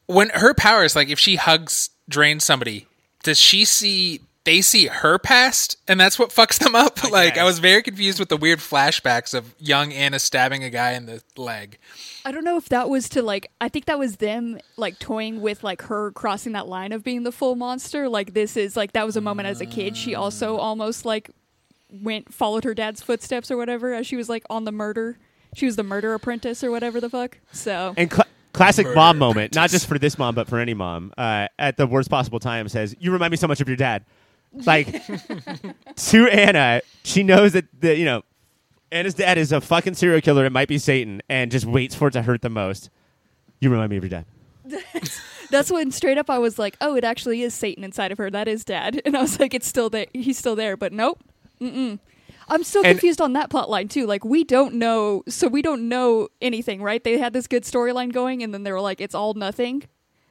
when 0.07 0.31
her 0.31 0.55
powers, 0.55 0.97
like 0.97 1.09
if 1.11 1.19
she 1.19 1.37
hugs, 1.37 1.91
drains 2.09 2.43
somebody, 2.45 2.87
does 3.23 3.39
she 3.39 3.65
see? 3.65 4.21
They 4.45 4.63
see 4.63 4.87
her 4.87 5.19
past, 5.19 5.77
and 5.87 6.01
that's 6.01 6.19
what 6.19 6.31
fucks 6.31 6.59
them 6.59 6.75
up. 6.75 7.11
like 7.13 7.37
I 7.37 7.45
was 7.45 7.59
very 7.59 7.83
confused 7.83 8.19
with 8.19 8.31
the 8.31 8.37
weird 8.39 8.61
flashbacks 8.61 9.35
of 9.35 9.55
young 9.59 9.93
Anna 9.93 10.19
stabbing 10.19 10.65
a 10.65 10.71
guy 10.71 10.93
in 10.93 11.05
the 11.05 11.21
leg. 11.37 11.77
I 12.25 12.33
don't 12.33 12.45
know 12.45 12.57
if 12.57 12.71
that 12.71 12.89
was 12.89 13.11
to 13.11 13.21
like. 13.23 13.51
I 13.61 13.69
think 13.69 13.85
that 13.85 13.99
was 13.99 14.17
them 14.17 14.59
like 14.79 14.99
toying 14.99 15.43
with 15.43 15.63
like 15.63 15.83
her 15.83 16.13
crossing 16.13 16.53
that 16.53 16.67
line 16.67 16.93
of 16.93 17.05
being 17.05 17.25
the 17.25 17.33
full 17.33 17.57
monster. 17.57 18.09
Like 18.09 18.33
this 18.33 18.57
is 18.57 18.75
like 18.75 18.93
that 18.93 19.05
was 19.05 19.19
a 19.19 19.21
moment 19.21 19.49
as 19.49 19.61
a 19.61 19.67
kid. 19.67 19.95
She 19.99 20.15
also 20.15 20.57
almost 20.57 21.05
like 21.05 21.31
went 21.91 22.33
followed 22.33 22.65
her 22.65 22.75
dad's 22.75 23.03
footsteps 23.03 23.51
or 23.51 23.57
whatever 23.57 23.95
as 23.95 24.07
she 24.07 24.17
was 24.17 24.29
like 24.29 24.45
on 24.51 24.65
the 24.65 24.73
murder. 24.73 25.19
She 25.55 25.67
was 25.67 25.77
the 25.77 25.83
murder 25.83 26.15
apprentice 26.15 26.63
or 26.63 26.71
whatever 26.71 27.01
the 27.01 27.09
fuck. 27.09 27.39
So 27.53 27.95
And 27.97 28.13
cl- 28.13 28.27
classic 28.53 28.87
Murder 28.87 28.97
mom 28.97 29.19
moment, 29.19 29.55
not 29.55 29.71
just 29.71 29.87
for 29.87 29.99
this 29.99 30.19
mom, 30.19 30.35
but 30.35 30.47
for 30.49 30.59
any 30.59 30.75
mom, 30.75 31.13
uh, 31.17 31.49
at 31.59 31.77
the 31.77 31.87
worst 31.87 32.11
possible 32.11 32.39
time 32.39 32.69
says, 32.69 32.95
You 33.01 33.13
remind 33.13 33.31
me 33.31 33.37
so 33.37 33.47
much 33.47 33.61
of 33.61 33.69
your 33.69 33.77
dad. 33.77 34.05
Like, 34.53 34.89
to 35.97 36.27
Anna, 36.29 36.81
she 37.05 37.23
knows 37.23 37.53
that, 37.53 37.67
the, 37.81 37.97
you 37.97 38.05
know, 38.05 38.23
Anna's 38.91 39.15
dad 39.15 39.39
is 39.39 39.53
a 39.53 39.61
fucking 39.61 39.95
serial 39.95 40.21
killer. 40.21 40.45
It 40.45 40.53
might 40.53 40.69
be 40.69 40.79
Satan, 40.79 41.23
and 41.29 41.51
just 41.51 41.67
waits 41.67 41.95
for 41.95 42.09
it 42.09 42.13
to 42.13 42.23
hurt 42.23 42.43
the 42.43 42.49
most. 42.51 42.91
You 43.61 43.71
remind 43.71 43.91
me 43.91 43.97
of 43.99 44.05
your 44.05 44.11
dad. 44.11 44.25
that's 45.51 45.71
when 45.71 45.91
straight 45.91 46.19
up 46.19 46.31
I 46.31 46.39
was 46.39 46.59
like, 46.59 46.77
oh, 46.81 46.97
it 46.97 47.05
actually 47.05 47.43
is 47.43 47.55
Satan 47.55 47.85
inside 47.85 48.13
of 48.13 48.19
her. 48.19 48.31
That 48.31 48.49
is 48.49 48.65
dad. 48.65 49.03
And 49.09 49.17
I 49.17 49.23
was 49.23 49.41
like, 49.41 49.55
it's 49.55 49.67
still 49.67 49.91
there. 49.91 50.07
He's 50.13 50.39
still 50.39 50.57
there. 50.57 50.77
But 50.77 50.93
nope. 50.93 51.23
Mm-mm. 51.61 51.99
I'm 52.49 52.65
so 52.65 52.81
And- 52.81 52.89
confused 52.99 53.21
on 53.21 53.35
that 53.35 53.51
plot 53.51 53.69
line 53.69 53.89
too. 53.89 54.07
Like 54.07 54.25
we 54.25 54.43
don't 54.45 54.75
know, 54.75 55.23
so 55.29 55.49
we 55.49 55.61
don't 55.63 55.89
know 55.89 56.29
anything, 56.41 56.83
right? 56.83 57.03
They 57.03 57.19
had 57.19 57.33
this 57.33 57.47
good 57.47 57.65
storyline 57.65 58.13
going, 58.13 58.43
and 58.43 58.55
then 58.55 58.63
they 58.63 58.73
were 58.73 58.81
like, 58.81 59.01
it's 59.01 59.15
all 59.15 59.35
nothing. 59.35 59.85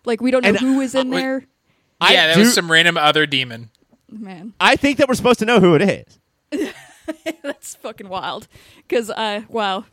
Like 0.06 0.22
we 0.22 0.32
don't 0.32 0.44
know 0.44 0.50
And- 0.50 0.58
who 0.60 0.82
is 0.82 0.96
in 0.96 1.14
uh, 1.14 1.18
there. 1.18 1.46
I 2.02 2.14
yeah, 2.14 2.28
that 2.28 2.36
do- 2.36 2.42
was 2.42 2.54
some 2.54 2.72
random 2.72 2.98
other 2.98 3.26
demon. 3.26 3.70
Man, 4.10 4.54
I 4.60 4.76
think 4.78 4.98
that 5.00 5.08
we're 5.08 5.16
supposed 5.16 5.40
to 5.40 5.46
know 5.46 5.60
who 5.60 5.76
it 5.76 5.82
is. 5.82 6.20
that's 7.44 7.76
fucking 7.76 8.08
wild. 8.08 8.48
Because 8.88 9.10
uh, 9.10 9.42
wow, 9.50 9.86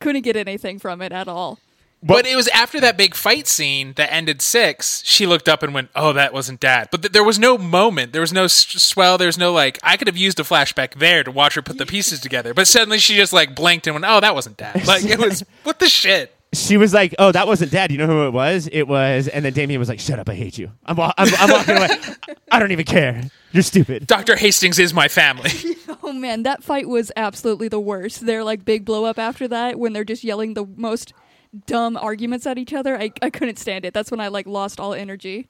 couldn't 0.00 0.22
get 0.22 0.36
anything 0.36 0.78
from 0.78 1.02
it 1.02 1.12
at 1.12 1.28
all. 1.28 1.58
But 2.02 2.26
it 2.26 2.36
was 2.36 2.46
after 2.48 2.80
that 2.80 2.96
big 2.96 3.14
fight 3.16 3.48
scene 3.48 3.94
that 3.94 4.12
ended 4.12 4.40
six. 4.40 5.02
She 5.04 5.26
looked 5.26 5.48
up 5.48 5.62
and 5.64 5.74
went, 5.74 5.90
"Oh, 5.96 6.12
that 6.12 6.32
wasn't 6.32 6.60
Dad." 6.60 6.88
But 6.92 7.02
th- 7.02 7.12
there 7.12 7.24
was 7.24 7.38
no 7.40 7.58
moment. 7.58 8.12
There 8.12 8.20
was 8.20 8.32
no 8.32 8.44
s- 8.44 8.66
swell. 8.68 9.18
There 9.18 9.26
was 9.26 9.36
no 9.38 9.52
like. 9.52 9.78
I 9.82 9.96
could 9.96 10.06
have 10.06 10.16
used 10.16 10.38
a 10.38 10.44
flashback 10.44 10.94
there 11.00 11.24
to 11.24 11.30
watch 11.32 11.54
her 11.54 11.62
put 11.62 11.76
the 11.78 11.86
pieces 11.86 12.20
together. 12.20 12.54
But 12.54 12.68
suddenly 12.68 12.98
she 12.98 13.16
just 13.16 13.32
like 13.32 13.54
blinked 13.56 13.86
and 13.88 13.94
went, 13.94 14.04
"Oh, 14.06 14.20
that 14.20 14.34
wasn't 14.34 14.56
Dad." 14.58 14.86
Like 14.86 15.04
it 15.04 15.18
was 15.18 15.44
what 15.64 15.80
the 15.80 15.88
shit. 15.88 16.34
She 16.54 16.76
was 16.78 16.94
like, 16.94 17.14
"Oh, 17.18 17.30
that 17.32 17.46
wasn't 17.46 17.72
dad." 17.72 17.90
You 17.92 17.98
know 17.98 18.06
who 18.06 18.26
it 18.26 18.30
was? 18.32 18.68
It 18.72 18.84
was, 18.88 19.28
and 19.28 19.44
then 19.44 19.52
Damien 19.52 19.78
was 19.80 19.88
like, 19.90 20.00
"Shut 20.00 20.18
up, 20.18 20.28
I 20.30 20.34
hate 20.34 20.56
you. 20.56 20.70
I'm, 20.86 20.96
wa- 20.96 21.12
I'm, 21.18 21.28
I'm 21.38 21.50
walking 21.50 21.76
away. 21.76 21.88
I 22.50 22.58
don't 22.58 22.72
even 22.72 22.86
care. 22.86 23.22
You're 23.52 23.62
stupid." 23.64 24.06
Doctor 24.06 24.34
Hastings 24.36 24.78
is 24.78 24.94
my 24.94 25.08
family. 25.08 25.50
Oh 26.02 26.12
man, 26.12 26.44
that 26.44 26.62
fight 26.62 26.88
was 26.88 27.10
absolutely 27.16 27.68
the 27.68 27.80
worst. 27.80 28.24
Their 28.24 28.42
like 28.44 28.64
big 28.64 28.84
blow 28.86 29.04
up 29.04 29.18
after 29.18 29.46
that 29.48 29.78
when 29.78 29.92
they're 29.92 30.04
just 30.04 30.22
yelling 30.24 30.54
the 30.54 30.64
most 30.76 31.12
dumb 31.66 31.96
arguments 31.96 32.46
at 32.46 32.58
each 32.58 32.72
other. 32.72 32.98
I, 32.98 33.12
I 33.22 33.30
couldn't 33.30 33.56
stand 33.58 33.84
it. 33.84 33.94
That's 33.94 34.10
when 34.10 34.20
I 34.20 34.28
like 34.28 34.46
lost 34.46 34.78
all 34.80 34.94
energy. 34.94 35.48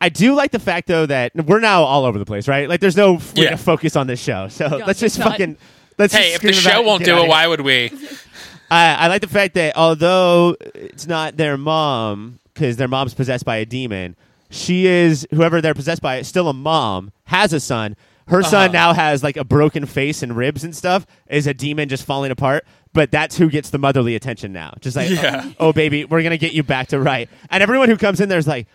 I 0.00 0.08
do 0.08 0.34
like 0.34 0.50
the 0.50 0.58
fact 0.58 0.88
though 0.88 1.06
that 1.06 1.32
we're 1.46 1.60
now 1.60 1.82
all 1.84 2.04
over 2.04 2.18
the 2.18 2.24
place, 2.24 2.48
right? 2.48 2.68
Like, 2.68 2.80
there's 2.80 2.96
no 2.96 3.14
way 3.14 3.20
Yeah. 3.34 3.50
to 3.50 3.56
focus 3.56 3.94
on 3.96 4.06
this 4.06 4.20
show. 4.20 4.48
So 4.50 4.68
God, 4.68 4.86
let's 4.86 5.00
just 5.00 5.18
fucking 5.18 5.56
let's. 5.98 6.12
hey, 6.14 6.32
just 6.32 6.36
if 6.36 6.42
the 6.42 6.52
scream 6.52 6.66
about 6.72 6.80
show 6.80 6.86
won't 6.88 7.04
do 7.04 7.18
it, 7.18 7.28
why 7.28 7.46
would 7.46 7.60
we? 7.60 7.90
I, 8.70 8.94
I 8.94 9.06
like 9.08 9.20
the 9.20 9.28
fact 9.28 9.54
that 9.54 9.76
although 9.76 10.56
it's 10.74 11.06
not 11.06 11.36
their 11.36 11.56
mom 11.56 12.40
because 12.54 12.76
their 12.76 12.88
mom's 12.88 13.14
possessed 13.14 13.44
by 13.44 13.56
a 13.58 13.66
demon, 13.66 14.16
she 14.50 14.86
is 14.86 15.26
whoever 15.30 15.60
they're 15.60 15.74
possessed 15.74 16.02
by 16.02 16.22
still 16.22 16.48
a 16.48 16.52
mom, 16.54 17.12
has 17.24 17.52
a 17.52 17.60
son. 17.60 17.96
Her 18.28 18.42
son 18.42 18.64
Uh-huh. 18.66 18.72
now 18.72 18.92
has 18.92 19.22
like 19.22 19.36
a 19.36 19.44
broken 19.44 19.84
face 19.86 20.22
and 20.22 20.36
ribs 20.36 20.64
and 20.64 20.74
stuff. 20.76 21.06
Is 21.28 21.46
a 21.46 21.54
demon 21.54 21.88
just 21.88 22.04
falling 22.04 22.30
apart? 22.30 22.64
But 22.92 23.10
that's 23.10 23.36
who 23.38 23.48
gets 23.50 23.70
the 23.70 23.78
motherly 23.78 24.14
attention 24.14 24.52
now. 24.52 24.74
Just 24.80 24.96
like, 24.96 25.10
Yeah. 25.10 25.42
oh, 25.46 25.68
oh, 25.68 25.72
baby, 25.72 26.04
we're 26.04 26.22
gonna 26.22 26.36
get 26.38 26.52
you 26.52 26.62
back 26.62 26.88
to 26.88 27.00
right. 27.00 27.28
And 27.50 27.62
everyone 27.62 27.88
who 27.88 27.96
comes 27.96 28.20
in 28.20 28.28
there 28.28 28.38
is 28.38 28.46
like, 28.46 28.66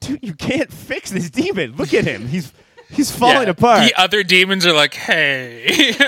dude, 0.00 0.20
you 0.22 0.34
can't 0.34 0.72
fix 0.72 1.10
this 1.10 1.30
demon. 1.30 1.74
Look 1.76 1.94
at 1.94 2.04
him. 2.04 2.28
He's 2.28 2.52
he's 2.90 3.10
falling 3.10 3.44
Yeah. 3.44 3.50
apart. 3.50 3.82
The 3.88 4.00
other 4.00 4.22
demons 4.22 4.66
are 4.66 4.72
like, 4.74 4.94
"Hey." 4.94 5.94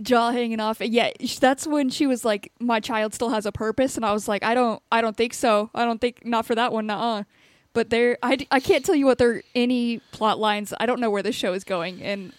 Jaw 0.00 0.30
hanging 0.30 0.58
off. 0.58 0.80
Yeah, 0.80 1.10
that's 1.38 1.66
when 1.66 1.90
she 1.90 2.06
was 2.06 2.24
like, 2.24 2.50
"My 2.58 2.80
child 2.80 3.12
still 3.12 3.28
has 3.28 3.44
a 3.44 3.52
purpose," 3.52 3.96
and 3.96 4.06
I 4.06 4.12
was 4.14 4.26
like, 4.26 4.42
"I 4.42 4.54
don't, 4.54 4.82
I 4.90 5.02
don't 5.02 5.16
think 5.16 5.34
so. 5.34 5.68
I 5.74 5.84
don't 5.84 6.00
think 6.00 6.24
not 6.24 6.46
for 6.46 6.54
that 6.54 6.72
one, 6.72 6.88
uh." 6.88 7.24
But 7.74 7.90
there, 7.90 8.18
I, 8.22 8.36
d- 8.36 8.48
I 8.50 8.60
can't 8.60 8.84
tell 8.84 8.94
you 8.94 9.06
what 9.06 9.18
there 9.18 9.42
any 9.54 9.98
plot 10.12 10.38
lines. 10.38 10.74
I 10.78 10.86
don't 10.86 11.00
know 11.00 11.10
where 11.10 11.22
this 11.22 11.34
show 11.34 11.52
is 11.54 11.64
going, 11.64 12.02
and 12.02 12.32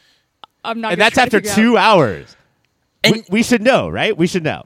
I'm 0.64 0.80
not. 0.82 0.92
and 0.94 1.02
that's 1.02 1.16
try 1.16 1.24
to 1.26 1.38
after 1.38 1.38
figure 1.38 1.52
out- 1.52 1.56
two 1.56 1.78
hours. 1.78 2.36
And- 3.04 3.16
we, 3.16 3.24
we 3.30 3.44
should 3.44 3.62
know, 3.62 3.90
right? 3.90 4.16
We 4.16 4.28
should 4.28 4.44
know. 4.44 4.66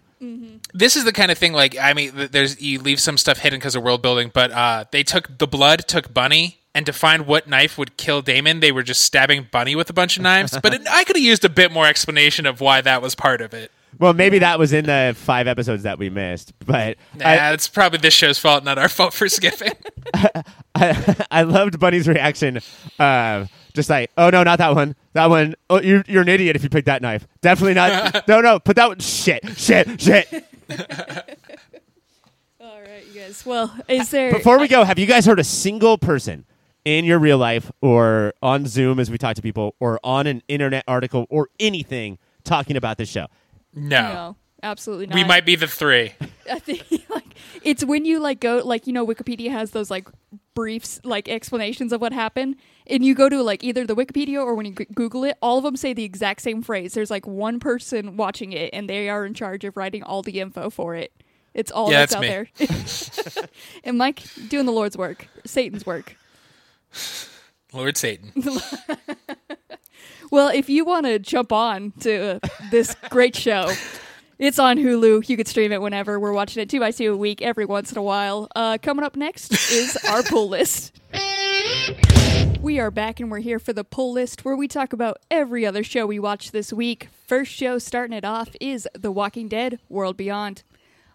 this 0.73 0.95
is 0.95 1.03
the 1.05 1.13
kind 1.13 1.29
of 1.31 1.37
thing 1.37 1.53
like 1.53 1.77
i 1.77 1.93
mean 1.93 2.11
there's 2.31 2.59
you 2.59 2.79
leave 2.79 2.99
some 2.99 3.19
stuff 3.19 3.37
hidden 3.37 3.59
because 3.59 3.75
of 3.75 3.83
world 3.83 4.01
building 4.01 4.31
but 4.33 4.51
uh 4.51 4.83
they 4.91 5.03
took 5.03 5.37
the 5.37 5.45
blood 5.45 5.87
took 5.87 6.11
bunny 6.11 6.57
and 6.73 6.87
to 6.87 6.91
find 6.91 7.27
what 7.27 7.47
knife 7.47 7.77
would 7.77 7.95
kill 7.97 8.23
damon 8.23 8.59
they 8.59 8.71
were 8.71 8.81
just 8.81 9.01
stabbing 9.01 9.47
bunny 9.51 9.75
with 9.75 9.91
a 9.91 9.93
bunch 9.93 10.17
of 10.17 10.23
knives 10.23 10.57
but 10.63 10.73
it, 10.73 10.81
i 10.89 11.03
could 11.03 11.15
have 11.15 11.23
used 11.23 11.45
a 11.45 11.49
bit 11.49 11.71
more 11.71 11.85
explanation 11.85 12.47
of 12.47 12.59
why 12.59 12.81
that 12.81 12.99
was 12.99 13.13
part 13.13 13.41
of 13.41 13.53
it 13.53 13.71
Well, 13.99 14.13
maybe 14.13 14.39
that 14.39 14.59
was 14.59 14.73
in 14.73 14.85
the 14.85 15.15
five 15.17 15.47
episodes 15.47 15.83
that 15.83 15.97
we 15.97 16.09
missed, 16.09 16.53
but 16.65 16.97
nah, 17.15 17.25
I, 17.25 17.53
it's 17.53 17.67
probably 17.67 17.99
this 17.99 18.13
show's 18.13 18.37
fault 18.37 18.63
not 18.63 18.77
our 18.77 18.89
fault 18.89 19.13
for 19.13 19.27
skipping 19.27 19.73
I, 20.13 21.25
I 21.31 21.41
loved 21.43 21.79
Bunny's 21.79 22.07
reaction. 22.07 22.59
Uh, 22.99 23.45
just 23.73 23.89
like, 23.89 24.11
oh 24.17 24.29
no, 24.29 24.43
not 24.43 24.59
that 24.59 24.75
one. 24.75 24.95
That 25.13 25.29
one. 25.29 25.55
Oh, 25.69 25.81
you're 25.81 26.03
you're 26.07 26.21
an 26.23 26.29
idiot 26.29 26.55
if 26.55 26.63
you 26.63 26.69
pick 26.69 26.85
that 26.85 27.01
knife. 27.01 27.27
Definitely 27.41 27.75
not. 27.75 28.27
no, 28.27 28.41
no, 28.41 28.59
put 28.59 28.75
that 28.75 28.89
one. 28.89 28.99
Shit, 28.99 29.43
shit, 29.57 30.01
shit. 30.01 30.27
All 32.59 32.81
right, 32.81 33.05
you 33.07 33.21
guys. 33.21 33.45
Well, 33.45 33.75
is 33.87 34.09
there 34.09 34.31
Before 34.33 34.59
we 34.59 34.67
go, 34.67 34.83
have 34.83 34.99
you 34.99 35.05
guys 35.05 35.25
heard 35.25 35.39
a 35.39 35.43
single 35.43 35.97
person 35.97 36.45
in 36.85 37.05
your 37.05 37.19
real 37.19 37.37
life 37.37 37.71
or 37.81 38.33
on 38.41 38.65
Zoom 38.65 38.99
as 38.99 39.11
we 39.11 39.17
talk 39.17 39.35
to 39.35 39.41
people 39.41 39.75
or 39.79 39.99
on 40.03 40.27
an 40.27 40.41
internet 40.47 40.83
article 40.87 41.27
or 41.29 41.49
anything 41.59 42.17
talking 42.43 42.75
about 42.75 42.97
this 42.97 43.09
show? 43.09 43.27
No, 43.73 44.01
No, 44.13 44.35
absolutely 44.63 45.07
not. 45.07 45.15
we 45.15 45.23
might 45.23 45.45
be 45.45 45.55
the 45.55 45.67
three 45.67 46.13
I 46.51 46.59
think 46.59 46.85
like 47.09 47.35
it's 47.63 47.83
when 47.83 48.05
you 48.05 48.19
like 48.19 48.39
go 48.39 48.61
like 48.63 48.87
you 48.87 48.93
know 48.93 49.05
Wikipedia 49.05 49.51
has 49.51 49.71
those 49.71 49.91
like 49.91 50.07
briefs 50.53 50.99
like 51.03 51.27
explanations 51.29 51.91
of 51.93 51.99
what 52.01 52.13
happened, 52.13 52.55
and 52.87 53.03
you 53.05 53.13
go 53.13 53.27
to 53.29 53.43
like 53.43 53.63
either 53.63 53.85
the 53.85 53.95
Wikipedia 53.95 54.37
or 54.43 54.55
when 54.55 54.65
you 54.65 54.73
g- 54.73 54.87
Google 54.95 55.23
it, 55.25 55.37
all 55.41 55.57
of 55.57 55.63
them 55.63 55.75
say 55.75 55.93
the 55.93 56.03
exact 56.05 56.41
same 56.41 56.61
phrase. 56.61 56.93
There's 56.93 57.11
like 57.11 57.27
one 57.27 57.59
person 57.59 58.15
watching 58.17 58.53
it, 58.53 58.69
and 58.73 58.89
they 58.89 59.09
are 59.09 59.25
in 59.25 59.33
charge 59.33 59.65
of 59.65 59.75
writing 59.77 60.03
all 60.03 60.21
the 60.23 60.39
info 60.39 60.69
for 60.69 60.95
it. 60.95 61.11
It's 61.53 61.71
all 61.71 61.91
Yeah, 61.91 62.05
that's, 62.05 62.15
out 62.15 62.23
that's 62.23 63.25
there. 63.35 63.45
and 63.83 63.97
Mike 63.97 64.23
doing 64.47 64.65
the 64.65 64.71
Lord's 64.71 64.95
work, 64.97 65.27
Satan's 65.45 65.85
work. 65.85 66.15
lord 67.73 67.97
satan 67.97 68.31
Well, 70.29 70.49
if 70.49 70.69
you 70.69 70.83
want 70.83 71.05
to 71.05 71.19
jump 71.19 71.51
on 71.53 71.93
to 72.01 72.39
this 72.69 72.95
great 73.09 73.35
show, 73.35 73.71
it's 74.37 74.59
on 74.59 74.77
Hulu. 74.77 75.27
You 75.29 75.37
could 75.37 75.47
stream 75.47 75.71
it 75.71 75.81
whenever. 75.81 76.19
We're 76.19 76.33
watching 76.33 76.61
it 76.61 76.69
two 76.69 76.79
by 76.79 76.91
two 76.91 77.13
a 77.13 77.17
week, 77.17 77.41
every 77.41 77.65
once 77.65 77.91
in 77.91 77.97
a 77.97 78.03
while. 78.03 78.49
Uh, 78.55 78.77
coming 78.81 79.05
up 79.05 79.15
next 79.15 79.53
is 79.71 79.97
our 80.09 80.23
pull 80.23 80.49
list. 80.49 80.99
We 82.61 82.79
are 82.79 82.91
back 82.91 83.21
and 83.21 83.31
we're 83.31 83.39
here 83.39 83.59
for 83.59 83.71
the 83.71 83.85
pull 83.85 84.11
list 84.11 84.43
where 84.43 84.55
we 84.55 84.67
talk 84.67 84.91
about 84.91 85.19
every 85.31 85.65
other 85.65 85.83
show 85.83 86.05
we 86.05 86.19
watched 86.19 86.51
this 86.51 86.73
week. 86.73 87.07
First 87.25 87.51
show 87.51 87.79
starting 87.79 88.15
it 88.17 88.25
off 88.25 88.49
is 88.59 88.87
The 88.93 89.11
Walking 89.11 89.47
Dead 89.47 89.79
World 89.87 90.17
Beyond. 90.17 90.63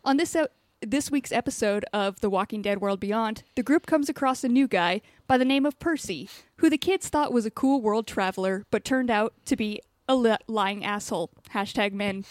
On 0.04 0.16
this 0.16 0.34
this 0.82 1.10
week's 1.10 1.32
episode 1.32 1.84
of 1.92 2.20
The 2.20 2.30
Walking 2.30 2.60
Dead 2.60 2.80
World 2.80 3.00
Beyond, 3.00 3.44
the 3.54 3.62
group 3.62 3.86
comes 3.86 4.08
across 4.08 4.42
a 4.42 4.48
new 4.48 4.66
guy 4.66 5.00
by 5.26 5.38
the 5.38 5.44
name 5.44 5.64
of 5.64 5.78
Percy, 5.78 6.28
who 6.56 6.68
the 6.68 6.78
kids 6.78 7.08
thought 7.08 7.32
was 7.32 7.46
a 7.46 7.50
cool 7.50 7.80
world 7.80 8.06
traveler, 8.06 8.66
but 8.70 8.84
turned 8.84 9.10
out 9.10 9.32
to 9.46 9.56
be 9.56 9.80
a 10.08 10.16
li- 10.16 10.36
lying 10.48 10.84
asshole. 10.84 11.30
Hashtag 11.54 11.92
men. 11.92 12.24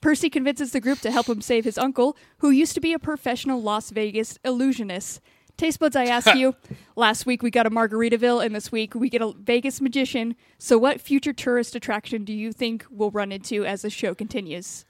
Percy 0.00 0.30
convinces 0.30 0.72
the 0.72 0.80
group 0.80 1.00
to 1.00 1.10
help 1.10 1.28
him 1.28 1.40
save 1.40 1.64
his 1.64 1.78
uncle, 1.78 2.16
who 2.38 2.50
used 2.50 2.74
to 2.74 2.80
be 2.80 2.92
a 2.92 2.98
professional 2.98 3.60
Las 3.60 3.90
Vegas 3.90 4.38
illusionist. 4.44 5.20
Taste 5.56 5.80
buds, 5.80 5.96
I 5.96 6.04
ask 6.04 6.34
you. 6.34 6.54
Last 6.96 7.26
week 7.26 7.42
we 7.42 7.50
got 7.50 7.66
a 7.66 7.70
Margaritaville, 7.70 8.44
and 8.44 8.54
this 8.54 8.70
week 8.70 8.94
we 8.94 9.08
get 9.08 9.22
a 9.22 9.32
Vegas 9.32 9.80
magician. 9.80 10.36
So, 10.58 10.78
what 10.78 11.00
future 11.00 11.32
tourist 11.32 11.74
attraction 11.74 12.24
do 12.24 12.32
you 12.32 12.52
think 12.52 12.86
we'll 12.90 13.10
run 13.10 13.32
into 13.32 13.64
as 13.66 13.82
the 13.82 13.90
show 13.90 14.14
continues? 14.14 14.85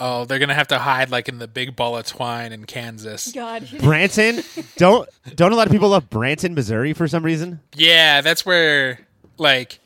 Oh 0.00 0.24
they're 0.24 0.38
gonna 0.38 0.54
have 0.54 0.68
to 0.68 0.78
hide 0.78 1.10
like 1.10 1.28
in 1.28 1.38
the 1.38 1.48
big 1.48 1.74
ball 1.76 1.96
of 1.96 2.06
twine 2.06 2.52
in 2.52 2.64
kansas 2.64 3.32
God. 3.32 3.68
Branson, 3.80 4.42
don't 4.76 5.08
don't 5.34 5.52
a 5.52 5.56
lot 5.56 5.66
of 5.66 5.72
people 5.72 5.88
love 5.90 6.08
Branson, 6.10 6.54
Missouri 6.54 6.92
for 6.92 7.06
some 7.08 7.24
reason? 7.24 7.60
yeah 7.74 8.20
that's 8.20 8.44
where 8.46 9.00
like 9.38 9.78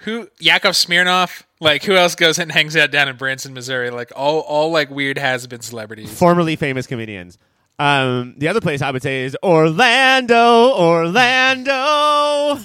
who 0.00 0.28
yakov 0.38 0.72
smirnoff 0.74 1.42
like 1.60 1.82
who 1.84 1.94
else 1.94 2.14
goes 2.14 2.38
and 2.38 2.52
hangs 2.52 2.76
out 2.76 2.90
down 2.90 3.08
in 3.08 3.16
branson 3.16 3.54
missouri 3.54 3.88
like 3.90 4.12
all 4.14 4.40
all 4.40 4.70
like 4.70 4.90
weird 4.90 5.16
has 5.18 5.46
been 5.46 5.62
celebrities 5.62 6.16
Formerly 6.16 6.54
famous 6.56 6.86
comedians. 6.86 7.38
Um, 7.78 8.34
the 8.38 8.48
other 8.48 8.62
place 8.62 8.80
I 8.80 8.90
would 8.90 9.02
say 9.02 9.24
is 9.24 9.36
Orlando, 9.42 10.72
Orlando. 10.72 12.58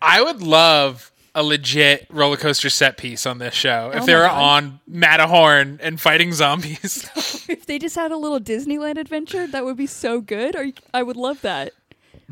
I 0.00 0.20
would 0.20 0.42
love 0.42 1.11
a 1.34 1.42
legit 1.42 2.06
roller 2.10 2.36
coaster 2.36 2.68
set 2.68 2.96
piece 2.98 3.24
on 3.24 3.38
this 3.38 3.54
show 3.54 3.90
oh 3.92 3.96
if 3.96 4.02
Oh 4.02 4.06
they 4.06 4.12
my 4.14 4.18
were 4.20 4.26
God. 4.26 4.42
on 4.42 4.80
Matterhorn 4.86 5.80
and 5.82 6.00
fighting 6.00 6.32
zombies. 6.32 7.08
if 7.48 7.64
they 7.66 7.78
just 7.78 7.94
had 7.96 8.12
a 8.12 8.16
little 8.16 8.38
Disneyland 8.40 8.98
adventure, 8.98 9.46
that 9.46 9.64
would 9.64 9.76
be 9.76 9.86
so 9.86 10.20
good. 10.20 10.54
Or 10.54 10.66
I 10.92 11.02
would 11.02 11.16
love 11.16 11.40
that. 11.42 11.72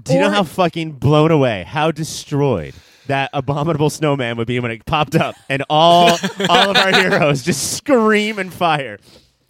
Do 0.02 0.14
you 0.14 0.20
know 0.20 0.30
how 0.30 0.44
fucking 0.44 0.92
blown 0.92 1.30
away, 1.30 1.64
how 1.66 1.90
destroyed 1.90 2.74
that 3.06 3.28
abominable 3.32 3.90
snowman 3.90 4.36
would 4.36 4.46
be 4.46 4.60
when 4.60 4.70
it 4.70 4.84
popped 4.86 5.16
up 5.16 5.34
and 5.48 5.64
all 5.68 6.10
all 6.48 6.70
of 6.70 6.76
our 6.76 6.92
heroes 6.92 7.42
just 7.42 7.72
scream 7.76 8.38
and 8.38 8.52
fire? 8.52 8.98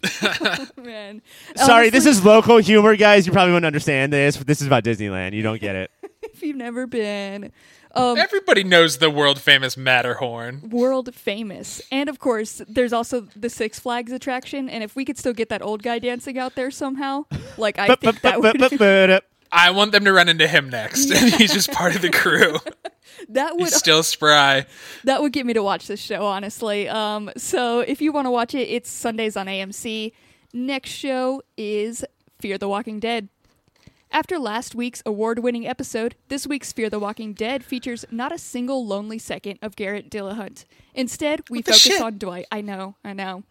Man, 0.77 1.21
Sorry, 1.55 1.89
this 1.89 2.05
Honestly, 2.05 2.09
is 2.11 2.25
local 2.25 2.57
humor, 2.57 2.95
guys. 2.95 3.27
You 3.27 3.31
probably 3.33 3.51
wouldn't 3.53 3.67
understand 3.67 4.11
this, 4.11 4.35
but 4.35 4.47
this 4.47 4.59
is 4.61 4.67
about 4.67 4.83
Disneyland. 4.83 5.33
You 5.33 5.43
don't 5.43 5.61
get 5.61 5.75
it. 5.75 5.91
if 6.23 6.41
you've 6.41 6.55
never 6.57 6.87
been. 6.87 7.51
Um, 7.93 8.17
Everybody 8.17 8.63
knows 8.63 8.97
the 8.97 9.09
world 9.09 9.39
famous 9.39 9.75
Matterhorn. 9.75 10.69
world 10.69 11.13
famous. 11.13 11.81
And 11.91 12.09
of 12.09 12.19
course, 12.19 12.61
there's 12.67 12.93
also 12.93 13.27
the 13.35 13.49
Six 13.49 13.79
Flags 13.79 14.11
attraction. 14.11 14.69
And 14.69 14.83
if 14.83 14.95
we 14.95 15.03
could 15.05 15.17
still 15.17 15.33
get 15.33 15.49
that 15.49 15.61
old 15.61 15.83
guy 15.83 15.99
dancing 15.99 16.37
out 16.37 16.55
there 16.55 16.71
somehow, 16.71 17.25
like 17.57 17.77
I 17.77 17.95
think 17.95 18.21
that 18.21 18.39
would 18.41 19.21
I 19.51 19.71
want 19.71 19.91
them 19.91 20.05
to 20.05 20.13
run 20.13 20.29
into 20.29 20.47
him 20.47 20.69
next, 20.69 21.11
and 21.15 21.33
he's 21.33 21.51
just 21.51 21.71
part 21.73 21.95
of 21.95 22.01
the 22.01 22.09
crew. 22.09 22.57
that 23.29 23.55
would 23.55 23.63
He's 23.63 23.75
still 23.75 24.03
spry. 24.03 24.65
that 25.03 25.21
would 25.21 25.33
get 25.33 25.45
me 25.45 25.53
to 25.53 25.61
watch 25.63 25.87
this 25.87 25.99
show, 25.99 26.25
honestly. 26.25 26.87
Um, 26.87 27.29
so 27.35 27.81
if 27.81 28.01
you 28.01 28.13
want 28.13 28.27
to 28.27 28.31
watch 28.31 28.55
it, 28.55 28.69
it's 28.69 28.89
Sundays 28.89 29.35
on 29.35 29.47
AMC. 29.47 30.13
Next 30.53 30.91
show 30.91 31.41
is 31.57 32.05
Fear 32.39 32.57
the 32.57 32.69
Walking 32.69 32.99
Dead. 32.99 33.27
After 34.13 34.37
last 34.37 34.75
week's 34.75 35.01
award 35.05 35.39
winning 35.39 35.65
episode, 35.65 36.15
this 36.27 36.45
week's 36.45 36.73
Fear 36.73 36.89
the 36.89 36.99
Walking 36.99 37.31
Dead 37.33 37.63
features 37.63 38.03
not 38.11 38.33
a 38.33 38.37
single 38.37 38.85
lonely 38.85 39.17
second 39.17 39.57
of 39.61 39.77
Garrett 39.77 40.09
Dillahunt. 40.09 40.65
Instead, 40.93 41.49
we 41.49 41.61
focus 41.61 41.79
shit? 41.79 42.01
on 42.01 42.17
Dwight. 42.17 42.45
I 42.51 42.59
know, 42.59 42.95
I 43.05 43.13
know. 43.13 43.43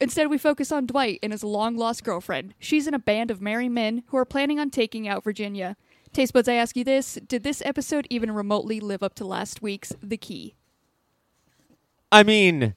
Instead, 0.00 0.30
we 0.30 0.38
focus 0.38 0.70
on 0.70 0.86
Dwight 0.86 1.18
and 1.20 1.32
his 1.32 1.42
long 1.42 1.76
lost 1.76 2.04
girlfriend. 2.04 2.54
She's 2.60 2.86
in 2.86 2.94
a 2.94 2.98
band 3.00 3.32
of 3.32 3.42
merry 3.42 3.68
men 3.68 4.04
who 4.06 4.16
are 4.16 4.24
planning 4.24 4.60
on 4.60 4.70
taking 4.70 5.08
out 5.08 5.24
Virginia. 5.24 5.76
Taste 6.12 6.32
buds, 6.32 6.48
I 6.48 6.54
ask 6.54 6.76
you 6.76 6.84
this 6.84 7.14
Did 7.26 7.42
this 7.42 7.60
episode 7.64 8.06
even 8.08 8.30
remotely 8.30 8.78
live 8.78 9.02
up 9.02 9.14
to 9.14 9.24
last 9.24 9.62
week's 9.62 9.92
The 10.00 10.16
Key? 10.16 10.54
I 12.12 12.22
mean, 12.22 12.76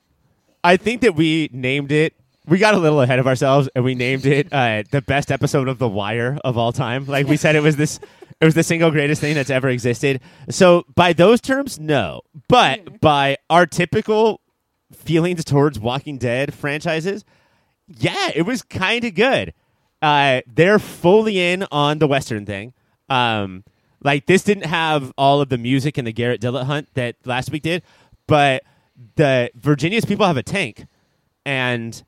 I 0.64 0.76
think 0.76 1.02
that 1.02 1.14
we 1.14 1.52
named 1.54 1.92
it. 1.92 2.16
We 2.48 2.58
got 2.58 2.74
a 2.74 2.78
little 2.80 3.02
ahead 3.02 3.20
of 3.20 3.28
ourselves, 3.28 3.70
and 3.76 3.84
we 3.86 3.94
named 3.94 4.26
it 4.26 4.52
uh, 4.52 4.84
the 4.92 5.02
best 5.02 5.32
episode 5.32 5.68
of 5.68 5.78
The 5.78 5.88
Wire 5.88 6.40
of 6.44 6.58
all 6.58 6.72
time. 6.72 7.06
Like 7.06 7.28
we 7.28 7.38
said, 7.38 7.56
it 7.56 7.62
was 7.62 7.76
this. 7.76 8.00
It 8.40 8.46
was 8.46 8.56
the 8.56 8.64
single 8.64 8.90
greatest 8.90 9.22
thing 9.22 9.36
that's 9.36 9.52
ever 9.52 9.70
existed. 9.70 10.20
So 10.50 10.84
by 10.96 11.14
those 11.14 11.40
terms, 11.40 11.80
no. 11.80 12.22
But 12.48 13.00
by 13.00 13.38
our 13.52 13.68
typical 13.68 14.42
feelings 14.92 15.46
towards 15.46 15.80
Walking 15.80 16.18
Dead 16.18 16.52
franchises, 16.52 17.24
yeah, 17.88 18.32
it 18.34 18.42
was 18.44 18.64
kind 18.64 19.04
of 19.04 19.14
good. 19.14 19.54
Uh, 20.02 20.42
they're 20.48 20.80
fully 20.80 21.40
in 21.40 21.68
on 21.72 22.00
the 22.00 22.08
Western 22.08 22.48
thing. 22.48 22.74
Um, 23.10 23.64
like 24.04 24.26
this 24.26 24.44
didn't 24.44 24.66
have 24.66 25.14
all 25.18 25.42
of 25.42 25.50
the 25.50 25.60
music 25.60 26.00
and 26.00 26.08
the 26.08 26.12
Garrett 26.12 26.42
Dillahunt 26.42 26.88
that 26.96 27.18
last 27.26 27.52
week 27.52 27.62
did, 27.62 27.84
but 28.26 28.64
the 29.16 29.52
Virginia's 29.54 30.06
people 30.06 30.26
have 30.26 30.38
a 30.38 30.44
tank, 30.44 30.86
and 31.46 32.04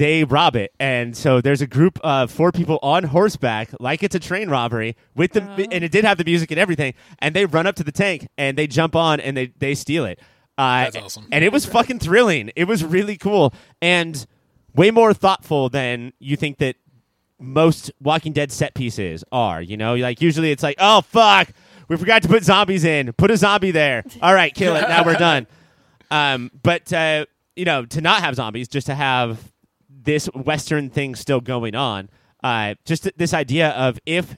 they 0.00 0.24
rob 0.24 0.56
it. 0.56 0.72
And 0.80 1.14
so 1.14 1.42
there's 1.42 1.60
a 1.60 1.66
group 1.66 2.00
of 2.02 2.30
four 2.30 2.52
people 2.52 2.78
on 2.82 3.04
horseback, 3.04 3.68
like 3.80 4.02
it's 4.02 4.14
a 4.14 4.18
train 4.18 4.48
robbery, 4.48 4.96
with 5.14 5.32
the 5.32 5.42
and 5.42 5.84
it 5.84 5.92
did 5.92 6.06
have 6.06 6.16
the 6.16 6.24
music 6.24 6.50
and 6.50 6.58
everything. 6.58 6.94
And 7.18 7.36
they 7.36 7.44
run 7.44 7.66
up 7.66 7.76
to 7.76 7.84
the 7.84 7.92
tank 7.92 8.26
and 8.38 8.56
they 8.56 8.66
jump 8.66 8.96
on 8.96 9.20
and 9.20 9.36
they 9.36 9.52
they 9.58 9.74
steal 9.74 10.06
it. 10.06 10.18
Uh, 10.56 10.84
That's 10.84 10.96
awesome. 10.96 11.26
And 11.30 11.44
it 11.44 11.52
was 11.52 11.66
fucking 11.66 11.98
thrilling. 11.98 12.50
It 12.56 12.64
was 12.64 12.82
really 12.82 13.18
cool 13.18 13.52
and 13.82 14.26
way 14.74 14.90
more 14.90 15.12
thoughtful 15.12 15.68
than 15.68 16.14
you 16.18 16.34
think 16.34 16.56
that 16.58 16.76
most 17.38 17.92
Walking 18.00 18.32
Dead 18.32 18.50
set 18.50 18.72
pieces 18.72 19.22
are. 19.30 19.60
You 19.60 19.76
know, 19.76 19.96
like 19.96 20.22
usually 20.22 20.50
it's 20.50 20.62
like, 20.62 20.76
oh 20.78 21.02
fuck, 21.02 21.50
we 21.88 21.98
forgot 21.98 22.22
to 22.22 22.28
put 22.28 22.42
zombies 22.42 22.84
in. 22.84 23.12
Put 23.12 23.30
a 23.30 23.36
zombie 23.36 23.70
there. 23.70 24.02
All 24.22 24.32
right, 24.32 24.54
kill 24.54 24.76
it. 24.76 24.88
Now 24.88 25.04
we're 25.04 25.14
done. 25.14 25.46
Um, 26.12 26.50
but 26.64 26.92
uh, 26.92 27.26
you 27.54 27.64
know, 27.64 27.86
to 27.86 28.00
not 28.00 28.22
have 28.22 28.34
zombies, 28.34 28.66
just 28.66 28.88
to 28.88 28.96
have 28.96 29.38
this 30.02 30.26
Western 30.26 30.90
thing 30.90 31.14
still 31.14 31.40
going 31.40 31.74
on. 31.74 32.08
Uh, 32.42 32.74
just 32.84 33.04
th- 33.04 33.14
this 33.16 33.34
idea 33.34 33.70
of 33.70 33.98
if 34.06 34.36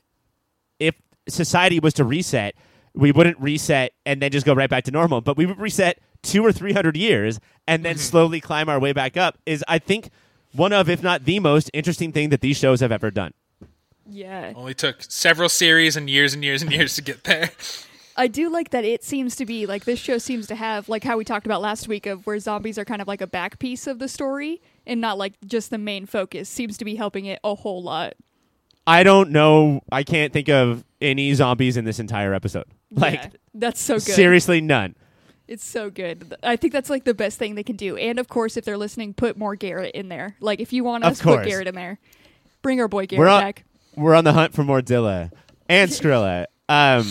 if 0.78 0.94
society 1.28 1.78
was 1.78 1.94
to 1.94 2.04
reset, 2.04 2.54
we 2.94 3.12
wouldn't 3.12 3.38
reset 3.40 3.92
and 4.04 4.20
then 4.20 4.30
just 4.30 4.44
go 4.44 4.54
right 4.54 4.70
back 4.70 4.84
to 4.84 4.90
normal, 4.90 5.20
but 5.20 5.36
we 5.36 5.46
would 5.46 5.58
reset 5.58 5.98
two 6.22 6.44
or 6.44 6.52
three 6.52 6.72
hundred 6.72 6.96
years 6.96 7.38
and 7.66 7.84
then 7.84 7.96
slowly 7.96 8.40
climb 8.40 8.68
our 8.68 8.80
way 8.80 8.92
back 8.92 9.16
up. 9.16 9.38
Is 9.46 9.64
I 9.68 9.78
think 9.78 10.10
one 10.52 10.72
of, 10.72 10.88
if 10.88 11.02
not 11.02 11.24
the 11.24 11.38
most 11.40 11.70
interesting 11.72 12.12
thing 12.12 12.30
that 12.30 12.40
these 12.40 12.56
shows 12.56 12.80
have 12.80 12.92
ever 12.92 13.10
done. 13.10 13.32
Yeah. 14.08 14.52
Only 14.54 14.74
took 14.74 15.02
several 15.02 15.48
series 15.48 15.96
and 15.96 16.10
years 16.10 16.34
and 16.34 16.44
years 16.44 16.62
and 16.62 16.72
years 16.72 16.96
to 16.96 17.02
get 17.02 17.24
there. 17.24 17.50
I 18.16 18.26
do 18.26 18.50
like 18.50 18.70
that 18.70 18.84
it 18.84 19.02
seems 19.04 19.36
to 19.36 19.46
be 19.46 19.64
like 19.64 19.84
this 19.84 19.98
show 19.98 20.18
seems 20.18 20.46
to 20.48 20.54
have 20.54 20.88
like 20.88 21.02
how 21.02 21.16
we 21.16 21.24
talked 21.24 21.46
about 21.46 21.62
last 21.62 21.88
week 21.88 22.06
of 22.06 22.26
where 22.26 22.38
zombies 22.38 22.78
are 22.78 22.84
kind 22.84 23.00
of 23.00 23.08
like 23.08 23.22
a 23.22 23.26
back 23.26 23.58
piece 23.58 23.86
of 23.86 23.98
the 23.98 24.08
story 24.08 24.60
and 24.86 25.00
not 25.00 25.18
like 25.18 25.34
just 25.46 25.70
the 25.70 25.78
main 25.78 26.06
focus 26.06 26.48
seems 26.48 26.76
to 26.78 26.84
be 26.84 26.96
helping 26.96 27.24
it 27.26 27.38
a 27.44 27.54
whole 27.54 27.82
lot. 27.82 28.14
I 28.86 29.02
don't 29.04 29.30
know. 29.30 29.82
I 29.92 30.02
can't 30.02 30.32
think 30.32 30.48
of 30.48 30.84
any 31.00 31.32
zombies 31.34 31.76
in 31.76 31.84
this 31.84 31.98
entire 32.00 32.34
episode. 32.34 32.64
Like 32.90 33.14
Yeah, 33.14 33.28
that's 33.54 33.80
so 33.80 33.94
good. 33.94 34.02
seriously, 34.02 34.60
none. 34.60 34.96
It's 35.48 35.64
so 35.64 35.90
good. 35.90 36.34
I 36.42 36.56
think 36.56 36.72
that's 36.72 36.90
like 36.90 37.04
the 37.04 37.14
best 37.14 37.38
thing 37.38 37.54
they 37.54 37.62
can 37.62 37.76
do. 37.76 37.96
And 37.96 38.18
of 38.18 38.28
course, 38.28 38.56
if 38.56 38.64
they're 38.64 38.78
listening, 38.78 39.14
put 39.14 39.36
more 39.36 39.54
Garrett 39.56 39.94
in 39.94 40.08
there. 40.08 40.36
Like 40.40 40.60
if 40.60 40.72
you 40.72 40.82
want 40.84 41.04
us, 41.04 41.20
put. 41.22 41.44
Garrett 41.46 41.68
in 41.68 41.74
there. 41.74 41.98
Bring 42.62 42.80
our 42.80 42.88
boy 42.88 43.06
Garrett 43.06 43.20
We're 43.20 43.28
on, 43.28 43.40
back. 43.42 43.64
we're 43.96 44.14
on 44.14 44.24
the 44.24 44.32
hunt 44.32 44.52
for 44.54 44.62
more 44.64 44.80
Dilla 44.80 45.30
and 45.68 45.90
Skrilla. 45.90 46.46
Um, 46.68 47.06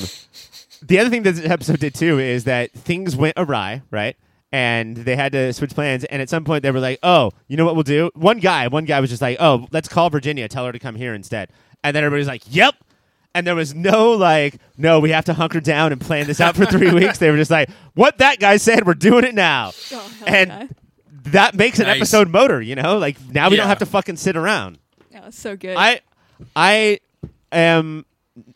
the 0.81 0.97
other 0.97 1.12
thing 1.12 1.21
that 1.23 1.34
this 1.36 1.45
episode 1.45 1.79
did 1.79 1.93
too 1.93 2.17
is 2.17 2.45
that 2.45 2.71
things 2.71 3.15
went 3.15 3.36
awry, 3.38 3.84
right? 3.91 4.15
And 4.52 4.98
they 4.98 5.16
had 5.16 5.32
to 5.32 5.54
switch 5.54 5.72
plans. 5.74 6.04
And 6.06 6.22
at 6.22 6.30
some 6.30 6.44
point, 6.44 6.64
they 6.64 6.72
were 6.72 6.80
like, 6.82 7.00
"Oh, 7.04 7.32
you 7.48 7.56
know 7.58 7.64
what 7.66 7.76
we'll 7.76 7.84
do?" 7.84 8.12
One 8.16 8.40
guy, 8.40 8.68
one 8.68 8.84
guy 8.86 9.00
was 9.00 9.10
just 9.10 9.22
like, 9.22 9.38
"Oh, 9.40 9.68
let's 9.72 9.88
call 9.88 10.10
Virginia, 10.10 10.48
tell 10.50 10.66
her 10.66 10.72
to 10.74 10.80
come 10.80 10.96
here 10.96 11.14
instead." 11.14 11.52
And 11.84 11.96
then 11.96 12.04
everybody's 12.04 12.28
like, 12.28 12.44
"Yep." 12.50 12.76
And 13.34 13.48
there 13.48 13.56
was 13.56 13.74
no 13.74 14.12
like, 14.12 14.58
"No, 14.78 15.00
we 15.00 15.12
have 15.12 15.24
to 15.26 15.34
hunker 15.34 15.62
down 15.62 15.94
and 15.94 16.02
plan 16.02 16.28
this 16.28 16.42
out 16.42 16.58
for 16.58 16.66
three 16.66 16.92
weeks." 16.94 17.18
They 17.18 17.32
were 17.32 17.38
just 17.38 17.50
like, 17.52 17.70
"What 17.94 18.18
that 18.18 18.40
guy 18.40 18.58
said, 18.58 18.86
we're 18.86 18.94
doing 18.94 19.24
it 19.24 19.34
now." 19.34 19.72
Oh, 19.94 20.12
and 20.28 20.50
yeah. 20.50 20.68
that 21.32 21.56
makes 21.56 21.80
an 21.80 21.86
Nice. 21.88 21.98
episode 21.98 22.28
motor, 22.30 22.62
you 22.62 22.76
know? 22.76 22.98
Like 22.98 23.16
now 23.30 23.50
we 23.50 23.56
don't 23.56 23.68
have 23.68 23.80
to 23.80 23.86
fucking 23.86 24.18
sit 24.18 24.36
around. 24.36 24.80
Yeah, 25.12 25.30
so 25.30 25.56
good. 25.56 25.78
I 25.78 26.02
I 26.58 27.00
am 27.54 28.06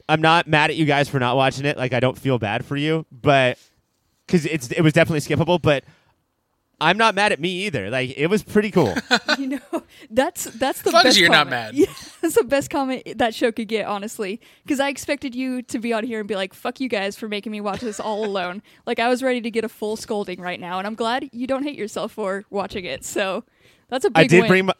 I'm 0.09 0.21
not 0.21 0.45
mad 0.47 0.71
at 0.71 0.75
you 0.75 0.85
guys 0.85 1.07
for 1.07 1.19
not 1.21 1.37
watching 1.37 1.65
it. 1.65 1.77
Like 1.77 1.93
I 1.93 2.01
don't 2.01 2.17
feel 2.17 2.37
bad 2.37 2.65
for 2.65 2.75
you, 2.75 3.05
but 3.13 3.57
cuz 4.27 4.45
it's 4.45 4.71
it 4.71 4.81
was 4.81 4.93
definitely 4.93 5.19
skippable, 5.21 5.61
but 5.61 5.83
I'm 6.81 6.97
not 6.97 7.15
mad 7.15 7.31
at 7.31 7.39
me 7.39 7.65
either. 7.67 7.89
Like 7.89 8.17
it 8.17 8.27
was 8.27 8.43
pretty 8.43 8.69
cool. 8.69 8.93
you 9.39 9.47
know, 9.47 9.83
that's 10.09 10.43
that's 10.45 10.81
the 10.81 10.89
As 10.89 10.93
long 10.93 11.03
best 11.03 11.15
as 11.15 11.19
you're 11.19 11.29
not 11.29 11.47
comment. 11.47 11.51
mad. 11.51 11.73
Yeah, 11.75 11.85
that's 12.21 12.35
the 12.35 12.43
best 12.43 12.69
comment 12.69 13.03
that 13.17 13.33
show 13.33 13.51
could 13.53 13.69
get, 13.69 13.85
honestly. 13.85 14.41
Because 14.63 14.81
I 14.81 14.89
expected 14.89 15.33
you 15.35 15.61
to 15.63 15.79
be 15.79 15.93
on 15.93 16.03
here 16.03 16.19
and 16.19 16.27
be 16.27 16.35
like, 16.35 16.53
"Fuck 16.53 16.81
you 16.81 16.89
guys 16.89 17.15
for 17.15 17.29
making 17.29 17.53
me 17.53 17.61
watch 17.61 17.79
this 17.79 17.99
all 17.99 18.25
alone." 18.25 18.61
like 18.85 18.99
I 18.99 19.07
was 19.07 19.23
ready 19.23 19.39
to 19.41 19.49
get 19.51 19.63
a 19.63 19.69
full 19.69 19.95
scolding 19.95 20.41
right 20.41 20.59
now, 20.59 20.77
and 20.77 20.85
I'm 20.85 20.95
glad 20.95 21.29
you 21.31 21.47
don't 21.47 21.63
hate 21.63 21.77
yourself 21.77 22.11
for 22.11 22.43
watching 22.49 22.83
it. 22.83 23.05
So 23.05 23.45
that's 23.89 24.03
a 24.03 24.09
big 24.09 24.25
I 24.25 24.27
did 24.27 24.41
win. 24.41 24.47
bring 24.49 24.65
my, 24.65 24.73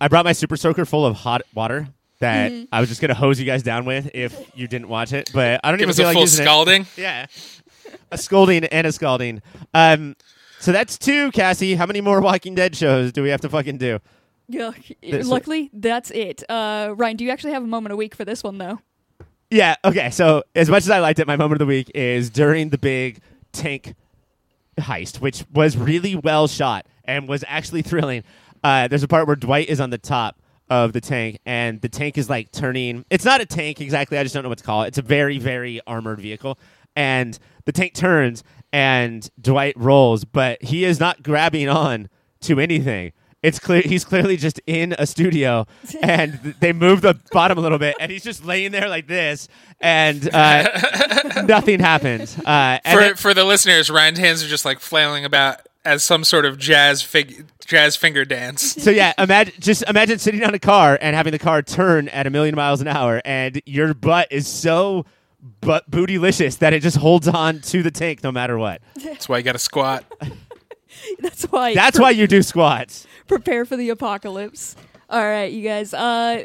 I 0.00 0.06
brought 0.06 0.24
my 0.24 0.32
super 0.32 0.56
soaker 0.56 0.84
full 0.84 1.04
of 1.04 1.16
hot 1.16 1.42
water 1.52 1.88
that 2.20 2.52
Mm-hmm. 2.52 2.64
I 2.70 2.80
was 2.80 2.88
just 2.90 3.00
going 3.00 3.08
to 3.08 3.14
hose 3.14 3.40
you 3.40 3.46
guys 3.46 3.62
down 3.62 3.86
with 3.86 4.10
if 4.14 4.38
you 4.54 4.68
didn't 4.68 4.88
watch 4.88 5.12
it, 5.14 5.30
but 5.32 5.58
I 5.64 5.70
don't 5.70 5.78
Give 5.78 5.88
even 5.88 5.90
us 5.90 5.96
feel 5.96 6.04
a 6.06 6.08
like 6.08 6.14
full 6.14 6.22
using 6.22 6.42
it. 6.42 6.46
scalding. 6.46 6.86
Yeah. 6.96 7.26
A 8.10 8.18
scolding 8.18 8.64
and 8.64 8.86
a 8.86 8.92
scalding. 8.92 9.42
Um 9.74 10.16
so 10.58 10.72
that's 10.72 10.98
two, 10.98 11.30
Cassie. 11.32 11.74
How 11.74 11.86
many 11.86 12.00
more 12.00 12.20
Walking 12.20 12.54
Dead 12.54 12.76
shows 12.76 13.12
do 13.12 13.22
we 13.22 13.30
have 13.30 13.40
to 13.42 13.48
fucking 13.48 13.78
do? 13.78 13.98
Yeah, 14.48 14.72
This- 15.02 15.26
luckily 15.26 15.70
that's 15.72 16.10
it. 16.10 16.42
Uh, 16.50 16.92
Ryan, 16.96 17.16
do 17.16 17.24
you 17.24 17.30
actually 17.30 17.52
have 17.52 17.62
a 17.62 17.66
moment 17.66 17.92
a 17.92 17.96
week 17.96 18.14
for 18.14 18.24
this 18.24 18.42
one 18.42 18.58
though? 18.58 18.80
Yeah. 19.50 19.76
Okay. 19.84 20.10
So 20.10 20.42
as 20.54 20.68
much 20.68 20.82
as 20.84 20.90
I 20.90 20.98
liked 21.00 21.18
it, 21.18 21.26
my 21.26 21.36
moment 21.36 21.60
of 21.62 21.66
the 21.66 21.70
week 21.72 21.90
is 21.94 22.30
during 22.30 22.68
the 22.70 22.78
big 22.78 23.20
tank 23.52 23.94
heist, 24.78 25.20
which 25.20 25.44
was 25.52 25.76
really 25.76 26.14
well 26.16 26.46
shot 26.48 26.86
and 27.04 27.28
was 27.28 27.44
actually 27.48 27.82
thrilling. 27.90 28.22
Uh, 28.62 28.88
there's 28.88 29.02
a 29.02 29.08
part 29.08 29.26
where 29.26 29.36
Dwight 29.36 29.68
is 29.68 29.80
on 29.80 29.90
the 29.90 29.98
top 29.98 30.36
of 30.68 30.92
the 30.92 31.00
tank, 31.00 31.38
and 31.46 31.80
the 31.80 31.88
tank 31.88 32.16
is 32.18 32.28
like 32.30 32.52
turning. 32.52 33.04
It's 33.10 33.24
not 33.24 33.40
a 33.40 33.46
tank 33.46 33.80
exactly. 33.80 34.18
I 34.18 34.22
just 34.22 34.34
don't 34.34 34.42
know 34.44 34.48
what 34.50 34.58
to 34.58 34.64
call 34.64 34.82
it. 34.84 34.88
It's 34.88 34.98
a 34.98 35.02
very, 35.02 35.38
very 35.38 35.80
armored 35.86 36.20
vehicle, 36.20 36.58
and 36.94 37.36
the 37.64 37.72
tank 37.72 37.94
turns, 37.94 38.42
and 38.72 39.28
Dwight 39.40 39.74
rolls, 39.76 40.24
but 40.24 40.62
he 40.62 40.84
is 40.84 41.00
not 41.00 41.22
grabbing 41.22 41.68
on 41.68 42.08
to 42.42 42.60
anything. 42.60 43.12
It's 43.42 43.58
clear 43.58 43.80
he's 43.80 44.04
clearly 44.04 44.36
just 44.36 44.60
in 44.66 44.94
a 44.98 45.06
studio, 45.06 45.66
and 46.02 46.54
they 46.60 46.72
move 46.74 47.00
the 47.00 47.18
bottom 47.32 47.56
a 47.56 47.60
little 47.62 47.78
bit, 47.78 47.96
and 47.98 48.12
he's 48.12 48.22
just 48.22 48.44
laying 48.44 48.70
there 48.72 48.88
like 48.88 49.06
this, 49.06 49.48
and 49.80 50.28
uh, 50.34 51.42
nothing 51.46 51.80
happens. 51.80 52.36
Uh, 52.38 52.78
and 52.84 52.98
For 52.98 53.00
then- 53.00 53.14
for 53.16 53.32
the 53.34 53.44
listeners, 53.44 53.90
Ryan's 53.90 54.18
hands 54.18 54.42
are 54.44 54.48
just 54.48 54.64
like 54.66 54.78
flailing 54.80 55.24
about 55.24 55.60
as 55.86 56.04
some 56.04 56.24
sort 56.24 56.44
of 56.44 56.58
jazz 56.58 57.00
fig- 57.00 57.46
jazz 57.66 57.96
finger 57.96 58.22
dance. 58.26 58.60
so 58.82 58.90
yeah, 58.90 59.14
imagine 59.16 59.54
just 59.58 59.82
imagine 59.88 60.18
sitting 60.18 60.44
on 60.44 60.52
a 60.52 60.58
car 60.58 60.98
and 61.00 61.16
having 61.16 61.32
the 61.32 61.38
car 61.38 61.62
turn 61.62 62.08
at 62.10 62.26
a 62.26 62.30
million 62.30 62.54
miles 62.54 62.82
an 62.82 62.88
hour, 62.88 63.22
and 63.24 63.62
your 63.64 63.94
butt 63.94 64.28
is 64.30 64.46
so 64.46 65.06
butt 65.60 65.90
bootylicious 65.90 66.58
that 66.58 66.72
it 66.72 66.80
just 66.82 66.96
holds 66.96 67.28
on 67.28 67.60
to 67.60 67.82
the 67.82 67.90
tank 67.90 68.22
no 68.22 68.32
matter 68.32 68.58
what. 68.58 68.80
That's 69.02 69.28
why 69.28 69.38
you 69.38 69.44
got 69.44 69.52
to 69.52 69.58
squat. 69.58 70.04
That's 71.20 71.44
why. 71.44 71.74
That's 71.74 71.98
why 71.98 72.10
you 72.10 72.26
do 72.26 72.42
squats. 72.42 73.06
prepare 73.26 73.64
for 73.64 73.76
the 73.76 73.90
apocalypse. 73.90 74.76
All 75.08 75.22
right, 75.24 75.50
you 75.52 75.62
guys. 75.62 75.94
Uh, 75.94 76.44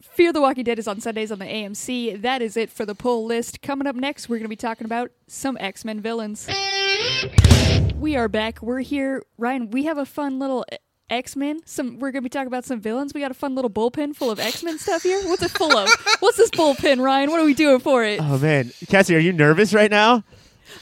Fear 0.00 0.32
the 0.32 0.40
Walking 0.40 0.62
Dead 0.62 0.78
is 0.78 0.86
on 0.86 1.00
Sundays 1.00 1.32
on 1.32 1.40
the 1.40 1.44
AMC. 1.44 2.22
That 2.22 2.40
is 2.40 2.56
it 2.56 2.70
for 2.70 2.86
the 2.86 2.94
pull 2.94 3.24
list. 3.24 3.60
Coming 3.62 3.88
up 3.88 3.96
next, 3.96 4.28
we're 4.28 4.36
going 4.36 4.44
to 4.44 4.48
be 4.48 4.54
talking 4.54 4.84
about 4.84 5.10
some 5.26 5.56
X 5.58 5.84
Men 5.84 6.00
villains. 6.00 6.48
We 7.96 8.14
are 8.14 8.28
back. 8.28 8.62
We're 8.62 8.80
here, 8.80 9.22
Ryan. 9.38 9.70
We 9.70 9.84
have 9.86 9.98
a 9.98 10.06
fun 10.06 10.38
little 10.38 10.64
X 11.10 11.36
Men. 11.36 11.60
Some 11.66 11.98
we're 11.98 12.10
going 12.12 12.22
to 12.22 12.26
be 12.26 12.28
talking 12.30 12.46
about 12.46 12.64
some 12.64 12.80
villains. 12.80 13.12
We 13.14 13.20
got 13.20 13.30
a 13.30 13.34
fun 13.34 13.54
little 13.54 13.70
bullpen 13.70 14.16
full 14.16 14.30
of 14.30 14.38
X 14.40 14.62
Men 14.62 14.78
stuff 14.78 15.02
here. 15.02 15.20
What's 15.28 15.42
it 15.42 15.50
full 15.50 15.76
of? 15.76 15.88
What's 16.20 16.36
this 16.38 16.50
bullpen, 16.50 17.00
Ryan? 17.02 17.30
What 17.30 17.40
are 17.40 17.44
we 17.44 17.54
doing 17.54 17.80
for 17.80 18.04
it? 18.04 18.20
Oh 18.22 18.38
man, 18.38 18.72
Cassie, 18.88 19.14
are 19.14 19.20
you 19.20 19.32
nervous 19.32 19.74
right 19.74 19.90
now? 19.90 20.24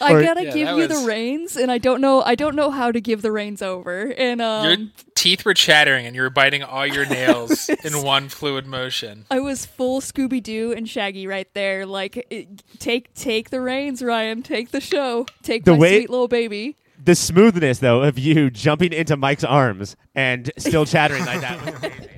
I 0.00 0.12
or- 0.14 0.22
gotta 0.22 0.44
Yeah, 0.44 0.52
give 0.54 0.68
you 0.68 0.74
was- 0.76 0.88
the 1.02 1.06
reins, 1.06 1.56
and 1.56 1.70
I 1.70 1.78
don't 1.78 2.00
know. 2.00 2.22
I 2.22 2.34
don't 2.34 2.54
know 2.54 2.70
how 2.70 2.92
to 2.92 3.00
give 3.00 3.20
the 3.20 3.32
reins 3.32 3.60
over. 3.62 4.12
And 4.16 4.40
um, 4.40 4.66
Your 4.66 4.76
teeth 5.14 5.44
were 5.44 5.54
chattering 5.54 6.06
and 6.06 6.14
you 6.16 6.22
were 6.22 6.30
biting 6.30 6.62
all 6.62 6.86
your 6.86 7.04
nails 7.04 7.68
in 7.84 8.00
one 8.02 8.28
fluid 8.28 8.64
motion. 8.66 9.26
I 9.30 9.40
was 9.40 9.66
full 9.66 10.00
Scooby 10.00 10.42
Doo 10.42 10.72
and 10.72 10.88
Shaggy 10.88 11.26
right 11.26 11.52
there. 11.52 11.84
Like, 11.84 12.26
it, 12.30 12.62
take 12.78 13.12
take 13.14 13.50
the 13.50 13.60
reins, 13.60 14.02
Ryan. 14.02 14.42
Take 14.42 14.70
the 14.70 14.80
show. 14.80 15.26
Take 15.42 15.64
The 15.64 15.72
my 15.72 15.78
way- 15.78 15.98
sweet 15.98 16.10
little 16.10 16.28
baby. 16.28 16.76
The 17.04 17.14
smoothness 17.14 17.78
though 17.80 18.02
of 18.02 18.18
you 18.18 18.50
jumping 18.50 18.92
into 18.92 19.16
Mike's 19.16 19.44
arms 19.44 19.96
and 20.14 20.50
still 20.58 20.86
chattering 20.86 21.24
like 21.24 21.40
that. 21.40 21.64
was 21.64 21.74
amazing. 21.82 22.08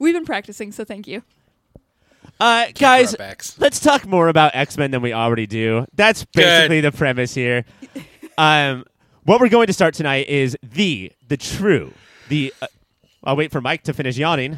We've 0.00 0.14
been 0.14 0.24
practicing, 0.24 0.72
so 0.72 0.84
thank 0.84 1.06
you. 1.06 1.22
Uh, 2.40 2.66
guys, 2.74 3.16
backs. 3.16 3.58
let's 3.58 3.80
talk 3.80 4.06
more 4.06 4.28
about 4.28 4.54
X 4.54 4.76
Men 4.76 4.90
than 4.90 5.02
we 5.02 5.12
already 5.12 5.46
do. 5.46 5.86
That's 5.94 6.24
basically 6.24 6.80
the 6.80 6.92
premise 6.92 7.34
here. 7.34 7.64
Um, 8.38 8.84
what 9.24 9.40
we're 9.40 9.48
going 9.48 9.66
to 9.66 9.72
start 9.72 9.94
tonight 9.94 10.28
is 10.28 10.56
the 10.62 11.10
the 11.26 11.36
true 11.36 11.92
the. 12.28 12.54
Uh, 12.62 12.68
I'll 13.24 13.34
wait 13.34 13.50
for 13.50 13.60
Mike 13.60 13.82
to 13.84 13.92
finish 13.92 14.16
yawning. 14.16 14.56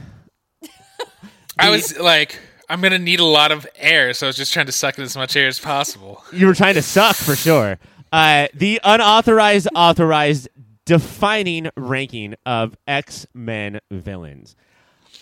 I 1.59 1.71
was 1.71 1.99
like, 1.99 2.39
I'm 2.69 2.83
gonna 2.83 2.99
need 2.99 3.21
a 3.21 3.25
lot 3.25 3.53
of 3.53 3.67
air, 3.77 4.13
so 4.13 4.27
I 4.27 4.29
was 4.29 4.37
just 4.37 4.53
trying 4.53 4.67
to 4.67 4.73
suck 4.73 4.99
in 4.99 5.05
as 5.05 5.17
much 5.17 5.35
air 5.35 5.49
as 5.49 5.59
possible. 5.59 6.23
You 6.31 6.47
were 6.47 6.55
trying 6.55 6.75
to 6.75 6.83
suck 6.83 7.17
for 7.17 7.35
sure. 7.35 7.79
Uh, 8.13 8.49
the 8.55 8.81
unauthorized, 8.83 9.69
authorized, 9.75 10.49
defining 10.85 11.71
ranking 11.77 12.35
of 12.45 12.77
X 12.87 13.27
Men 13.35 13.81
villains. 13.91 14.57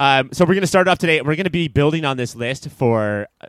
Um, 0.01 0.31
so 0.33 0.45
we're 0.45 0.55
going 0.55 0.61
to 0.63 0.67
start 0.69 0.89
off 0.89 0.99
today. 0.99 1.21
We're 1.21 1.37
going 1.37 1.45
to 1.45 1.51
be 1.51 1.69
building 1.69 2.05
on 2.05 2.17
this 2.17 2.35
list 2.35 2.71
for 2.71 3.27
uh, 3.41 3.47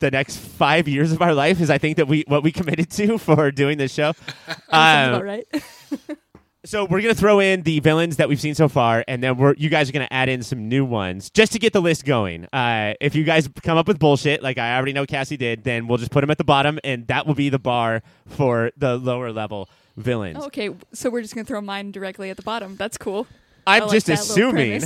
the 0.00 0.10
next 0.10 0.36
five 0.36 0.88
years 0.88 1.12
of 1.12 1.22
our 1.22 1.32
life. 1.32 1.60
Is 1.60 1.70
I 1.70 1.78
think 1.78 1.96
that 1.96 2.08
we 2.08 2.24
what 2.26 2.42
we 2.42 2.52
committed 2.52 2.90
to 2.92 3.18
for 3.18 3.50
doing 3.50 3.78
this 3.78 3.92
show. 3.92 4.12
Um, 4.70 5.14
about 5.14 5.24
right. 5.24 5.46
so 6.68 6.84
we're 6.84 7.00
gonna 7.00 7.14
throw 7.14 7.40
in 7.40 7.62
the 7.62 7.80
villains 7.80 8.18
that 8.18 8.28
we've 8.28 8.40
seen 8.40 8.54
so 8.54 8.68
far, 8.68 9.02
and 9.08 9.22
then 9.22 9.38
we're 9.38 9.54
you 9.54 9.70
guys 9.70 9.88
are 9.88 9.92
gonna 9.92 10.08
add 10.10 10.28
in 10.28 10.42
some 10.42 10.68
new 10.68 10.84
ones 10.84 11.30
just 11.30 11.52
to 11.52 11.58
get 11.58 11.72
the 11.72 11.80
list 11.80 12.04
going. 12.04 12.46
Uh, 12.52 12.92
if 13.00 13.14
you 13.14 13.24
guys 13.24 13.48
come 13.62 13.78
up 13.78 13.88
with 13.88 13.98
bullshit, 13.98 14.42
like 14.42 14.58
I 14.58 14.76
already 14.76 14.92
know 14.92 15.06
Cassie 15.06 15.38
did, 15.38 15.64
then 15.64 15.88
we'll 15.88 15.96
just 15.96 16.10
put 16.10 16.20
them 16.20 16.30
at 16.30 16.36
the 16.36 16.44
bottom, 16.44 16.78
and 16.84 17.06
that 17.06 17.26
will 17.26 17.34
be 17.34 17.48
the 17.48 17.58
bar 17.58 18.02
for 18.26 18.70
the 18.76 18.98
lower 18.98 19.32
level 19.32 19.70
villains. 19.96 20.44
okay, 20.44 20.70
so 20.92 21.08
we're 21.08 21.22
just 21.22 21.34
gonna 21.34 21.46
throw 21.46 21.62
mine 21.62 21.90
directly 21.90 22.28
at 22.28 22.36
the 22.36 22.42
bottom. 22.42 22.76
That's 22.76 22.98
cool. 22.98 23.26
I'm 23.66 23.84
like 23.84 23.92
just 23.92 24.10
assuming 24.10 24.82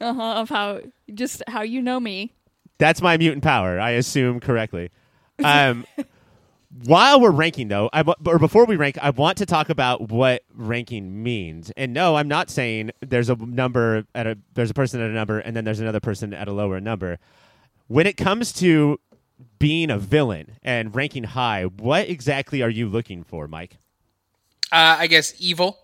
uh-huh, 0.00 0.40
of 0.40 0.48
how 0.48 0.80
just 1.12 1.42
how 1.48 1.60
you 1.60 1.82
know 1.82 2.00
me. 2.00 2.32
that's 2.78 3.02
my 3.02 3.18
mutant 3.18 3.44
power. 3.44 3.78
I 3.78 3.90
assume 3.90 4.40
correctly. 4.40 4.90
Um, 5.44 5.84
while 6.84 7.20
we're 7.20 7.30
ranking, 7.30 7.68
though, 7.68 7.88
I, 7.92 8.02
or 8.26 8.38
before 8.38 8.64
we 8.66 8.76
rank, 8.76 8.98
I 9.00 9.10
want 9.10 9.38
to 9.38 9.46
talk 9.46 9.68
about 9.68 10.10
what 10.10 10.42
ranking 10.54 11.22
means. 11.22 11.72
And 11.76 11.92
no, 11.92 12.16
I'm 12.16 12.28
not 12.28 12.50
saying 12.50 12.90
there's 13.00 13.30
a 13.30 13.36
number 13.36 14.04
at 14.14 14.26
a 14.26 14.38
there's 14.54 14.70
a 14.70 14.74
person 14.74 15.00
at 15.00 15.10
a 15.10 15.12
number, 15.12 15.38
and 15.38 15.56
then 15.56 15.64
there's 15.64 15.80
another 15.80 16.00
person 16.00 16.34
at 16.34 16.48
a 16.48 16.52
lower 16.52 16.80
number. 16.80 17.18
When 17.88 18.06
it 18.06 18.16
comes 18.16 18.52
to 18.54 19.00
being 19.58 19.90
a 19.90 19.98
villain 19.98 20.56
and 20.62 20.94
ranking 20.94 21.24
high, 21.24 21.64
what 21.64 22.08
exactly 22.08 22.62
are 22.62 22.70
you 22.70 22.88
looking 22.88 23.22
for, 23.22 23.46
Mike? 23.46 23.78
Uh, 24.72 24.96
I 24.98 25.06
guess 25.06 25.34
evil. 25.38 25.78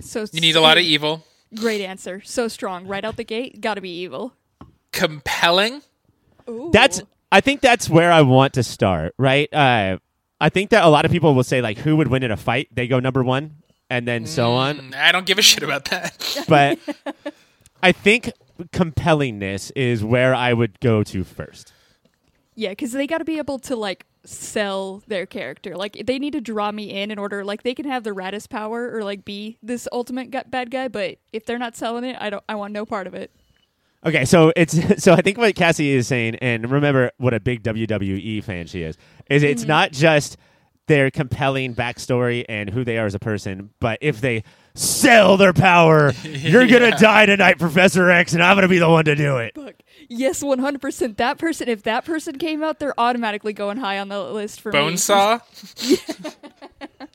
So 0.00 0.26
You 0.32 0.40
need 0.40 0.56
a 0.56 0.60
lot 0.60 0.76
of 0.76 0.84
evil. 0.84 1.24
Great 1.54 1.80
answer. 1.80 2.20
So 2.24 2.46
strong. 2.48 2.86
Right 2.86 3.04
out 3.04 3.16
the 3.16 3.24
gate, 3.24 3.60
gotta 3.60 3.80
be 3.80 3.90
evil. 3.90 4.34
Compelling. 4.92 5.82
Ooh. 6.48 6.70
That's 6.72 7.02
I 7.30 7.40
think 7.40 7.60
that's 7.60 7.90
where 7.90 8.10
I 8.10 8.22
want 8.22 8.54
to 8.54 8.62
start, 8.62 9.14
right? 9.18 9.52
Uh, 9.52 9.98
I 10.40 10.48
think 10.48 10.70
that 10.70 10.84
a 10.84 10.88
lot 10.88 11.04
of 11.04 11.10
people 11.10 11.34
will 11.34 11.44
say 11.44 11.60
like, 11.60 11.78
who 11.78 11.96
would 11.96 12.08
win 12.08 12.22
in 12.22 12.30
a 12.30 12.36
fight? 12.36 12.68
They 12.72 12.86
go 12.86 13.00
number 13.00 13.22
one, 13.22 13.56
and 13.90 14.06
then 14.06 14.26
so 14.26 14.52
on. 14.52 14.76
Mm, 14.76 14.94
I 14.94 15.12
don't 15.12 15.26
give 15.26 15.38
a 15.38 15.42
shit 15.42 15.62
about 15.62 15.86
that. 15.86 16.44
but 16.48 16.78
I 17.82 17.92
think 17.92 18.32
compellingness 18.72 19.72
is 19.76 20.02
where 20.02 20.34
I 20.34 20.52
would 20.52 20.80
go 20.80 21.02
to 21.04 21.24
first. 21.24 21.72
Yeah, 22.54 22.70
because 22.70 22.92
they 22.92 23.06
got 23.06 23.18
to 23.18 23.24
be 23.24 23.38
able 23.38 23.58
to 23.60 23.76
like 23.76 24.06
sell 24.24 25.02
their 25.06 25.26
character. 25.26 25.76
Like 25.76 26.02
they 26.06 26.18
need 26.18 26.32
to 26.32 26.40
draw 26.40 26.72
me 26.72 26.90
in 26.90 27.10
in 27.10 27.18
order. 27.18 27.44
Like 27.44 27.62
they 27.62 27.74
can 27.74 27.86
have 27.86 28.04
the 28.04 28.10
raddest 28.10 28.48
power 28.48 28.90
or 28.92 29.04
like 29.04 29.24
be 29.24 29.58
this 29.62 29.86
ultimate 29.92 30.30
gu- 30.30 30.42
bad 30.48 30.70
guy, 30.70 30.88
but 30.88 31.18
if 31.32 31.44
they're 31.46 31.58
not 31.58 31.76
selling 31.76 32.04
it, 32.04 32.16
I 32.18 32.30
don't. 32.30 32.44
I 32.48 32.54
want 32.54 32.72
no 32.72 32.84
part 32.84 33.06
of 33.06 33.14
it. 33.14 33.30
Okay, 34.06 34.24
so 34.24 34.52
it's 34.56 35.02
so 35.02 35.12
I 35.12 35.22
think 35.22 35.38
what 35.38 35.54
Cassie 35.54 35.90
is 35.90 36.06
saying, 36.06 36.36
and 36.36 36.70
remember 36.70 37.10
what 37.18 37.34
a 37.34 37.40
big 37.40 37.62
WWE 37.62 38.42
fan 38.44 38.66
she 38.66 38.82
is, 38.82 38.96
is 39.28 39.42
it's 39.42 39.62
mm-hmm. 39.62 39.68
not 39.68 39.92
just 39.92 40.36
their 40.86 41.10
compelling 41.10 41.74
backstory 41.74 42.44
and 42.48 42.70
who 42.70 42.84
they 42.84 42.96
are 42.98 43.06
as 43.06 43.14
a 43.14 43.18
person, 43.18 43.70
but 43.78 43.98
if 44.00 44.20
they 44.20 44.42
sell 44.74 45.36
their 45.36 45.52
power, 45.52 46.12
you're 46.22 46.66
gonna 46.66 46.96
die 46.96 47.26
tonight, 47.26 47.58
Professor 47.58 48.10
X, 48.10 48.32
and 48.32 48.42
I'm 48.42 48.56
gonna 48.56 48.68
be 48.68 48.78
the 48.78 48.88
one 48.88 49.04
to 49.04 49.14
do 49.14 49.38
it. 49.38 49.54
Fuck. 49.54 49.74
Yes, 50.08 50.42
one 50.42 50.60
hundred 50.60 50.80
percent. 50.80 51.18
That 51.18 51.38
person. 51.38 51.68
If 51.68 51.82
that 51.82 52.04
person 52.04 52.38
came 52.38 52.62
out, 52.62 52.78
they're 52.78 52.98
automatically 52.98 53.52
going 53.52 53.78
high 53.78 53.98
on 53.98 54.08
the 54.08 54.22
list 54.22 54.60
for 54.60 54.72
me. 54.72 54.78
Bonesaw. 54.78 55.40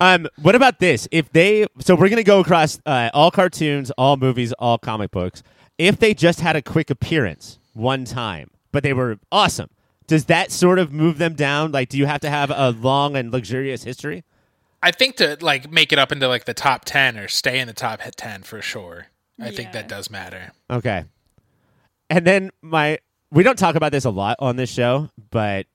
Um, 0.00 0.28
what 0.42 0.54
about 0.54 0.80
this? 0.80 1.08
If 1.10 1.32
they, 1.32 1.66
so 1.78 1.94
we're 1.94 2.08
gonna 2.08 2.22
go 2.22 2.40
across 2.40 2.80
uh, 2.84 3.10
all 3.14 3.30
cartoons, 3.30 3.90
all 3.92 4.16
movies, 4.16 4.52
all 4.54 4.78
comic 4.78 5.10
books. 5.10 5.42
If 5.78 5.98
they 5.98 6.14
just 6.14 6.40
had 6.40 6.56
a 6.56 6.62
quick 6.62 6.90
appearance 6.90 7.58
one 7.72 8.04
time, 8.04 8.50
but 8.72 8.82
they 8.82 8.92
were 8.92 9.18
awesome, 9.32 9.70
does 10.06 10.26
that 10.26 10.50
sort 10.52 10.78
of 10.78 10.92
move 10.92 11.18
them 11.18 11.34
down? 11.34 11.72
Like, 11.72 11.88
do 11.88 11.96
you 11.98 12.06
have 12.06 12.20
to 12.20 12.30
have 12.30 12.50
a 12.50 12.70
long 12.70 13.16
and 13.16 13.32
luxurious 13.32 13.84
history? 13.84 14.24
I 14.82 14.90
think 14.90 15.16
to 15.16 15.38
like 15.40 15.70
make 15.70 15.92
it 15.92 15.98
up 15.98 16.12
into 16.12 16.28
like 16.28 16.44
the 16.44 16.54
top 16.54 16.84
ten 16.84 17.18
or 17.18 17.26
stay 17.28 17.58
in 17.58 17.66
the 17.66 17.72
top 17.72 18.00
ten 18.16 18.42
for 18.42 18.60
sure. 18.60 19.06
I 19.40 19.50
think 19.50 19.72
that 19.72 19.88
does 19.88 20.10
matter. 20.10 20.52
Okay. 20.70 21.04
And 22.10 22.24
then 22.24 22.50
my, 22.62 22.98
we 23.32 23.42
don't 23.42 23.58
talk 23.58 23.74
about 23.74 23.90
this 23.90 24.04
a 24.04 24.10
lot 24.10 24.36
on 24.38 24.56
this 24.56 24.70
show, 24.70 25.10
but 25.30 25.66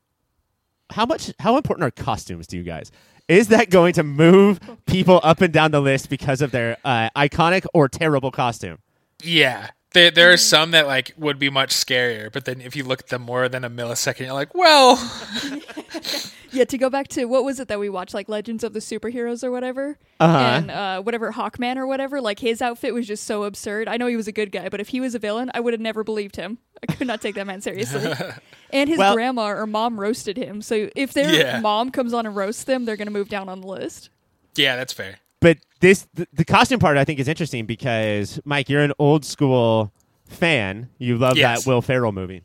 how 0.92 1.06
much, 1.06 1.34
how 1.40 1.58
important 1.58 1.84
are 1.84 1.92
costumes 1.92 2.48
to 2.48 2.58
you 2.58 2.64
guys? 2.64 2.92
Is 3.30 3.50
that 3.50 3.70
going 3.70 3.94
to 3.94 4.04
move 4.04 4.60
people 4.88 5.20
up 5.24 5.40
and 5.42 5.54
down 5.54 5.70
the 5.70 5.80
list 5.80 6.10
because 6.10 6.42
of 6.42 6.50
their 6.50 6.78
uh, 6.84 7.12
iconic 7.16 7.66
or 7.76 7.88
terrible 7.88 8.32
costume? 8.32 8.80
Yeah. 9.24 9.70
There, 9.94 10.12
there 10.12 10.32
are 10.32 10.38
some 10.38 10.72
that 10.72 10.86
like 10.86 11.14
would 11.18 11.40
be 11.40 11.50
much 11.50 11.72
scarier, 11.72 12.32
but 12.32 12.46
then 12.46 12.62
if 12.62 12.76
you 12.76 12.84
look 12.84 13.00
at 13.00 13.08
them 13.08 13.24
more 13.24 13.50
than 13.50 13.64
a 13.64 13.70
millisecond, 13.72 14.20
you're 14.26 14.34
like, 14.34 14.54
well, 14.54 14.98
Yeah, 16.52 16.66
to 16.66 16.80
go 16.80 16.90
back 16.90 17.10
to 17.10 17.26
what 17.26 17.44
was 17.44 17.60
it 17.60 17.68
that 17.68 17.80
we 17.80 17.90
watched, 17.90 18.16
like 18.16 18.28
Legends 18.28 18.64
of 18.64 18.74
the 18.74 18.80
Superheroes 18.80 19.44
or 19.44 19.52
whatever, 19.52 20.00
Uh-huh. 20.20 20.38
and 20.38 20.72
uh, 20.72 21.02
whatever 21.02 21.32
Hawkman 21.32 21.78
or 21.78 21.86
whatever. 21.86 22.22
Like 22.22 22.40
his 22.40 22.60
outfit 22.60 22.92
was 22.94 23.06
just 23.08 23.26
so 23.26 23.44
absurd. 23.44 23.88
I 23.88 23.98
know 23.98 24.08
he 24.08 24.16
was 24.16 24.28
a 24.28 24.32
good 24.32 24.52
guy, 24.52 24.68
but 24.70 24.80
if 24.80 24.88
he 24.90 25.00
was 25.00 25.14
a 25.14 25.20
villain, 25.20 25.52
I 25.54 25.60
would 25.60 25.74
have 25.74 25.82
never 25.82 26.04
believed 26.04 26.36
him. 26.38 26.58
I 26.88 26.92
could 26.92 27.06
not 27.06 27.22
take 27.22 27.36
that 27.36 27.46
man 27.46 27.62
seriously. 27.62 28.12
and 28.72 28.90
his 28.90 28.98
Well- 28.98 29.14
grandma 29.14 29.48
or 29.50 29.68
mom 29.68 30.00
roasted 30.00 30.38
him. 30.38 30.62
So 30.64 30.90
if 30.96 31.14
their 31.14 31.32
Yeah. 31.34 31.60
mom 31.60 31.92
comes 31.92 32.14
on 32.16 32.26
and 32.26 32.36
roasts 32.36 32.64
them, 32.64 32.86
they're 32.86 32.98
gonna 32.98 33.12
move 33.12 33.30
down 33.30 33.48
on 33.48 33.62
the 33.62 33.68
list. 33.68 34.10
yeah, 34.56 34.76
that's 34.76 34.94
fair. 34.94 35.20
But 35.42 35.58
this 35.80 36.08
the, 36.14 36.28
the 36.34 36.46
costume 36.46 36.80
part 36.80 36.98
I 36.98 37.06
think 37.06 37.20
is 37.20 37.28
interesting 37.28 37.66
because 37.66 38.40
Mike, 38.46 38.70
you're 38.70 38.82
an 38.84 38.94
old 39.00 39.24
school 39.26 39.92
fan. 40.28 40.90
You 40.98 41.18
love 41.18 41.38
Yes. 41.38 41.64
that 41.64 41.70
Will 41.70 41.82
Ferrell 41.82 42.12
movie, 42.12 42.44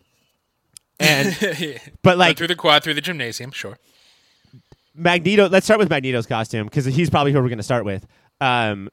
and 1.00 1.36
Yeah. 1.58 1.78
but 2.02 2.12
Go 2.12 2.18
like 2.18 2.36
through 2.36 2.46
the 2.48 2.56
quad, 2.56 2.82
through 2.84 2.94
the 2.94 3.00
gymnasium, 3.00 3.50
sure. 3.50 3.78
Magneto. 4.94 5.48
Let's 5.48 5.66
start 5.66 5.80
with 5.80 5.90
Magneto's 5.90 6.26
costume 6.26 6.66
because 6.66 6.84
he's 6.84 7.10
probably 7.10 7.32
who 7.32 7.40
we're 7.40 7.48
going 7.48 7.58
to 7.58 7.62
start 7.64 7.84
with. 7.84 8.06
um, 8.40 8.88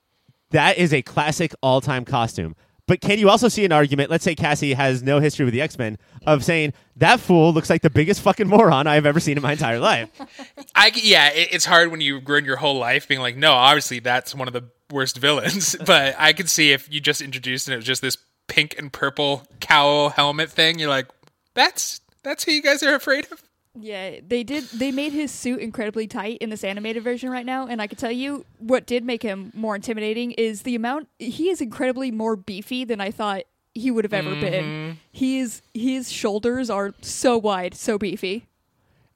that 0.51 0.77
is 0.77 0.93
a 0.93 1.01
classic 1.01 1.53
all-time 1.63 2.03
costume. 2.03 2.57
But 2.87 3.01
can 3.01 3.19
you 3.19 3.29
also 3.29 3.47
see 3.47 3.65
an 3.65 3.71
argument? 3.71 4.09
Let's 4.09 4.23
say 4.23 4.35
Cassie 4.35 4.73
has 4.73 5.01
no 5.03 5.19
history 5.19 5.45
with 5.45 5.53
the 5.53 5.61
X 5.61 5.77
Men 5.77 5.97
of 6.25 6.43
saying 6.43 6.73
that 6.97 7.19
fool 7.19 7.53
looks 7.53 7.69
like 7.69 7.81
the 7.81 7.89
biggest 7.89 8.21
fucking 8.21 8.47
moron 8.47 8.87
I've 8.87 9.05
ever 9.05 9.19
seen 9.19 9.37
in 9.37 9.43
my 9.43 9.53
entire 9.53 9.79
life. 9.79 10.09
I 10.75 10.91
yeah, 10.95 11.29
it, 11.29 11.49
it's 11.51 11.65
hard 11.65 11.91
when 11.91 12.01
you've 12.01 12.23
grown 12.23 12.45
your 12.45 12.57
whole 12.57 12.77
life 12.77 13.07
being 13.07 13.21
like, 13.21 13.37
no, 13.37 13.53
obviously 13.53 13.99
that's 13.99 14.35
one 14.35 14.47
of 14.47 14.53
the 14.53 14.63
worst 14.91 15.17
villains. 15.17 15.75
but 15.85 16.15
I 16.17 16.33
could 16.33 16.49
see 16.49 16.71
if 16.71 16.91
you 16.91 16.99
just 16.99 17.21
introduced 17.21 17.67
and 17.67 17.73
it 17.73 17.77
was 17.77 17.85
just 17.85 18.01
this 18.01 18.17
pink 18.47 18.75
and 18.77 18.91
purple 18.91 19.47
cowl 19.59 20.09
helmet 20.09 20.49
thing, 20.49 20.79
you're 20.79 20.89
like, 20.89 21.07
that's 21.53 22.01
that's 22.23 22.43
who 22.43 22.51
you 22.51 22.61
guys 22.61 22.83
are 22.83 22.95
afraid 22.95 23.31
of. 23.31 23.41
Yeah, 23.79 24.19
they 24.27 24.43
did. 24.43 24.65
They 24.65 24.91
made 24.91 25.13
his 25.13 25.31
suit 25.31 25.59
incredibly 25.59 26.05
tight 26.05 26.39
in 26.39 26.49
this 26.49 26.63
animated 26.63 27.03
version 27.03 27.29
right 27.29 27.45
now, 27.45 27.67
and 27.67 27.81
I 27.81 27.87
can 27.87 27.97
tell 27.97 28.11
you 28.11 28.45
what 28.59 28.85
did 28.85 29.05
make 29.05 29.23
him 29.23 29.51
more 29.55 29.75
intimidating 29.75 30.31
is 30.31 30.63
the 30.63 30.75
amount. 30.75 31.07
He 31.19 31.49
is 31.49 31.61
incredibly 31.61 32.11
more 32.11 32.35
beefy 32.35 32.83
than 32.83 32.99
I 32.99 33.11
thought 33.11 33.43
he 33.73 33.89
would 33.89 34.03
have 34.03 34.13
ever 34.13 34.35
been. 34.35 34.63
Mm-hmm. 34.65 34.91
He's 35.11 35.61
his 35.73 36.11
shoulders 36.11 36.69
are 36.69 36.93
so 37.01 37.37
wide, 37.37 37.73
so 37.73 37.97
beefy. 37.97 38.45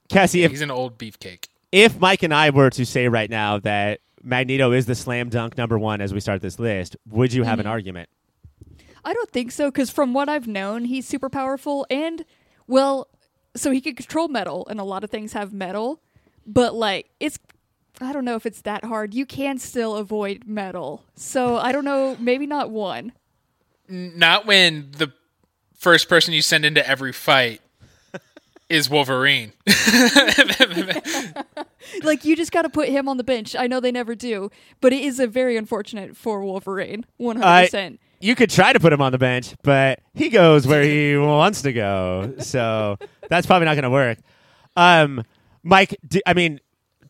Cassie, 0.08 0.44
if 0.44 0.52
He's 0.52 0.62
an 0.62 0.72
old 0.72 0.98
beefcake. 0.98 1.48
if 1.72 2.00
Mike 2.00 2.24
and 2.24 2.34
I 2.34 2.52
were 2.52 2.70
to 2.70 2.86
say 2.86 3.10
right 3.10 3.30
now 3.30 3.60
that 3.60 4.00
Magneto 4.24 4.72
is 4.72 4.86
the 4.86 4.96
slam 4.96 5.30
dunk 5.30 5.58
number 5.58 5.78
one 5.78 6.00
as 6.00 6.13
we 6.13 6.22
start 6.22 6.41
this 6.41 6.60
list, 6.60 6.96
would 7.10 7.34
you 7.34 7.44
have 7.44 7.60
an 7.60 7.65
mm-hmm. 7.65 7.72
argument? 7.72 8.10
I 9.04 9.13
don't 9.13 9.30
think 9.32 9.52
so, 9.52 9.70
because 9.70 9.89
from 9.89 10.13
what 10.13 10.30
I've 10.30 10.48
known, 10.48 10.86
he's 10.86 11.06
super 11.06 11.30
powerful 11.30 11.86
and 11.89 12.24
well, 12.68 13.08
so 13.56 13.72
he 13.72 13.82
can 13.82 13.96
control 13.96 14.28
metal, 14.28 14.65
and 14.70 14.80
a 14.80 14.84
lot 14.84 15.04
of 15.04 15.10
things 15.10 15.34
have 15.34 15.54
metal, 15.54 16.02
but 16.46 16.74
like 16.76 17.10
it's. 17.20 17.39
I 18.02 18.12
don't 18.12 18.26
know 18.26 18.36
if 18.36 18.46
it's 18.46 18.60
that 18.63 18.84
hard. 18.84 19.13
You 19.13 19.26
can 19.26 19.58
still 19.58 19.96
avoid 19.96 20.44
metal. 20.46 21.06
So 21.15 21.56
I 21.56 21.72
don't 21.72 21.86
know, 21.86 22.18
maybe 22.20 22.46
not 22.46 22.70
one. 22.70 23.13
Not 23.88 24.46
when 24.46 24.89
the 24.98 25.13
first 25.78 26.10
person 26.10 26.34
you 26.34 26.41
send 26.41 26.65
into 26.65 26.86
every 26.86 27.13
fight 27.13 27.62
is 28.70 28.89
Wolverine. 28.89 29.54
Like 32.04 32.26
you 32.26 32.36
just 32.36 32.52
got 32.52 32.63
to 32.63 32.70
put 32.70 32.89
him 32.89 33.08
on 33.08 33.18
the 33.18 33.24
bench. 33.24 33.56
I 33.56 33.68
know 33.68 33.80
they 33.80 33.91
never 33.91 34.15
do, 34.15 34.50
but 34.82 34.91
it 34.91 35.04
is 35.04 35.20
a 35.20 35.28
very 35.28 35.56
unfortunate 35.56 36.18
for 36.18 36.41
Wolverine. 36.44 37.06
One 37.18 37.38
hundred 37.38 37.48
I- 37.48 37.65
percent. 37.65 38.00
You 38.20 38.34
could 38.34 38.50
try 38.50 38.74
to 38.74 38.80
put 38.80 38.91
him 38.91 39.02
on 39.02 39.12
the 39.12 39.18
bench, 39.20 39.54
but 39.62 40.00
he 40.15 40.30
goes 40.30 40.65
where 40.65 40.82
he 40.82 41.15
wants 41.15 41.62
to 41.62 41.74
go. 41.74 42.34
So 42.39 42.98
that's 43.30 43.48
probably 43.48 43.66
not 43.66 43.74
going 43.74 43.84
to 43.84 43.90
work. 43.90 44.18
Um, 44.76 45.24
Mike, 45.64 45.98
do, 46.08 46.20
I 46.26 46.34
mean, 46.34 46.60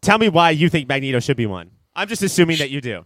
tell 0.02 0.18
me 0.18 0.30
why 0.30 0.52
you 0.52 0.70
think 0.70 0.88
Magneto 0.88 1.20
should 1.20 1.38
be 1.38 1.46
one. 1.46 1.72
I'm 1.96 2.08
just 2.08 2.22
assuming 2.22 2.58
that 2.58 2.70
you 2.70 2.82
do. 2.82 3.06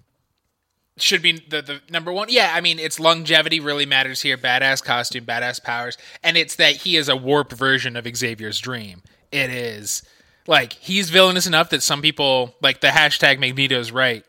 should 0.98 1.22
be 1.22 1.34
the, 1.50 1.62
the 1.62 1.82
number 1.90 2.12
one. 2.12 2.28
Yeah, 2.30 2.52
I 2.54 2.62
mean, 2.62 2.80
its 2.80 3.00
longevity 3.00 3.60
really 3.60 3.86
matters 3.86 4.22
here. 4.22 4.38
Badass 4.38 4.84
costume, 4.84 5.26
badass 5.26 5.64
powers, 5.64 5.98
and 6.24 6.38
it's 6.38 6.56
that 6.56 6.76
he 6.76 6.98
is 6.98 7.10
a 7.10 7.16
warped 7.16 7.54
version 7.54 7.96
of 7.96 8.08
Xavier's 8.16 8.60
dream. 8.60 9.02
It 9.32 9.52
is 9.52 10.04
like 10.48 10.74
he's 10.74 11.10
villainous 11.10 11.48
enough 11.48 11.70
that 11.70 11.84
some 11.84 12.02
people 12.02 12.56
like 12.62 12.82
the 12.82 12.88
hashtag 12.88 13.40
Magneto's 13.40 13.92
right 13.92 14.24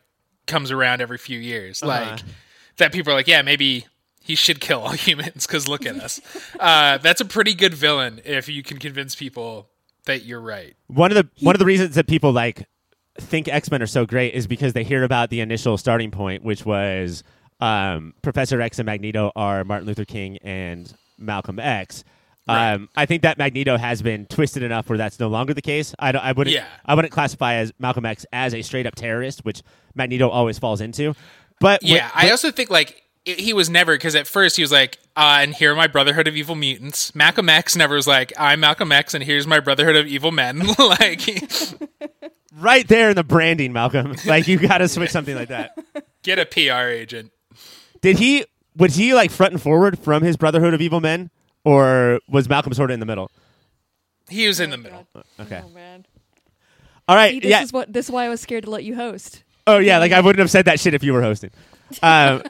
comes 0.47 0.71
around 0.71 1.01
every 1.01 1.19
few 1.19 1.39
years. 1.39 1.83
Like 1.83 2.21
that 2.77 2.93
people 2.93 3.13
are 3.13 3.17
like, 3.17 3.29
yeah, 3.29 3.43
maybe 3.43 3.87
he 4.21 4.35
should 4.35 4.61
kill 4.61 4.81
all 4.81 4.93
humans 5.07 5.47
because 5.47 5.67
look 5.69 5.85
at 5.87 5.97
us. 5.97 6.21
uh, 6.59 6.99
that's 6.99 7.21
a 7.21 7.25
pretty 7.25 7.55
good 7.55 7.75
villain 7.75 8.21
if 8.25 8.49
you 8.49 8.63
can 8.63 8.79
convince 8.79 9.15
people 9.15 9.69
that 10.07 10.25
you're 10.25 10.41
right. 10.41 10.75
One 10.87 11.11
of 11.11 11.17
the 11.17 11.29
one 11.45 11.55
of 11.55 11.59
the 11.59 11.65
reasons 11.67 11.95
that 11.97 12.07
people 12.07 12.33
like 12.33 12.67
think 13.19 13.49
X 13.49 13.71
Men 13.71 13.83
are 13.83 13.87
so 13.87 14.07
great 14.07 14.35
is 14.35 14.47
because 14.47 14.73
they 14.73 14.85
hear 14.85 15.05
about 15.05 15.31
the 15.31 15.41
initial 15.41 15.77
starting 15.77 16.11
point, 16.11 16.43
which 16.43 16.65
was 16.65 17.23
um, 17.61 18.15
Professor 18.23 18.61
X 18.61 18.79
and 18.79 18.87
Magneto 18.87 19.31
are 19.37 19.65
Martin 19.65 19.87
Luther 19.87 20.05
King 20.05 20.39
and 20.39 20.93
Malcolm 21.19 21.59
X. 21.59 22.05
Right. 22.49 22.73
Um, 22.73 22.89
I 22.97 23.05
think 23.07 23.23
that 23.23 23.37
Magneto 23.37 23.77
has 23.77 24.01
been 24.01 24.25
twisted 24.27 24.63
enough 24.63 24.89
where 24.89 24.97
that's 24.99 25.21
no 25.21 25.29
longer 25.29 25.53
the 25.55 25.61
case. 25.63 25.95
I, 25.99 26.11
don't- 26.13 26.25
I 26.25 26.33
wouldn't. 26.33 26.55
Yeah. 26.57 26.65
I 26.87 26.95
wouldn't 26.95 27.13
classify 27.13 27.55
as 27.57 27.73
Malcolm 27.79 28.07
X 28.07 28.25
as 28.33 28.55
a 28.55 28.63
straight 28.63 28.87
up 28.87 28.95
terrorist, 28.95 29.45
which 29.45 29.63
Magneto 29.95 30.29
always 30.31 30.59
falls 30.59 30.81
into. 30.81 31.15
But 31.61 31.83
Yeah, 31.83 32.11
when- 32.15 32.27
I 32.29 32.31
also 32.31 32.51
think 32.51 32.71
like 32.71 33.00
i- 33.27 33.31
he 33.33 33.53
was 33.53 33.69
never 33.71 33.95
because 33.95 34.15
at 34.15 34.27
first 34.27 34.57
he 34.57 34.63
was 34.63 34.73
like, 34.73 34.99
uh, 35.17 35.39
and 35.41 35.55
here 35.55 35.73
are 35.73 35.77
my 35.77 35.87
Brotherhood 35.87 36.27
of 36.29 36.37
Evil 36.37 36.55
Mutants. 36.55 37.15
Malcolm 37.15 37.49
X 37.49 37.77
never 37.77 37.95
was 37.95 38.07
like, 38.07 38.33
I'm 38.39 38.61
Malcolm 38.61 38.93
X, 38.93 39.15
and 39.15 39.23
here's 39.25 39.47
my 39.47 39.61
Brotherhood 39.61 39.97
of 39.97 40.07
Evil 40.07 40.31
Men. 40.33 40.63
like, 40.79 41.21
right 42.57 42.87
there 42.89 43.11
in 43.11 43.17
the 43.17 43.25
branding, 43.25 43.73
Malcolm. 43.73 44.15
Like 44.27 44.49
you 44.49 44.59
got 44.59 44.79
to 44.79 44.89
switch 44.89 45.11
something 45.11 45.35
like 45.35 45.49
that. 45.49 45.77
get 46.23 46.39
a 46.39 46.47
PR 46.47 46.89
agent. 46.89 47.33
Did 48.01 48.19
he? 48.19 48.45
Was 48.77 48.95
he 48.95 49.15
like 49.15 49.31
front 49.31 49.53
and 49.53 49.61
forward 49.63 49.99
from 49.99 50.23
his 50.23 50.37
Brotherhood 50.37 50.75
of 50.75 50.81
Evil 50.81 51.01
Men, 51.01 51.31
or 51.65 52.21
was 52.29 52.49
Malcolm 52.49 52.73
sort 52.73 52.91
of 52.91 52.95
in 52.95 53.01
the 53.01 53.07
middle? 53.07 53.31
He 54.29 54.47
was 54.47 54.61
in 54.61 54.71
the 54.71 54.79
middle. 54.79 55.07
Okay. 55.41 55.61
Oh 55.65 55.69
man. 55.71 56.07
All 57.09 57.17
right. 57.17 57.33
See, 57.33 57.41
this 57.41 57.51
yeah. 57.51 57.63
is 57.63 57.73
what 57.73 57.93
this 57.93 58.07
is 58.07 58.11
why 58.13 58.25
I 58.27 58.29
was 58.29 58.41
scared 58.41 58.65
to 58.65 58.71
let 58.71 58.85
you 58.85 58.95
host. 58.95 59.43
oh 59.67 59.79
yeah. 59.79 59.99
Like 59.99 60.13
I 60.13 60.21
wouldn't 60.21 60.39
have 60.39 60.51
said 60.51 60.67
that 60.67 60.79
shit 60.79 60.95
if 60.95 61.03
you 61.03 61.13
were 61.13 61.21
hosting. 61.23 61.51
Um, 62.03 62.45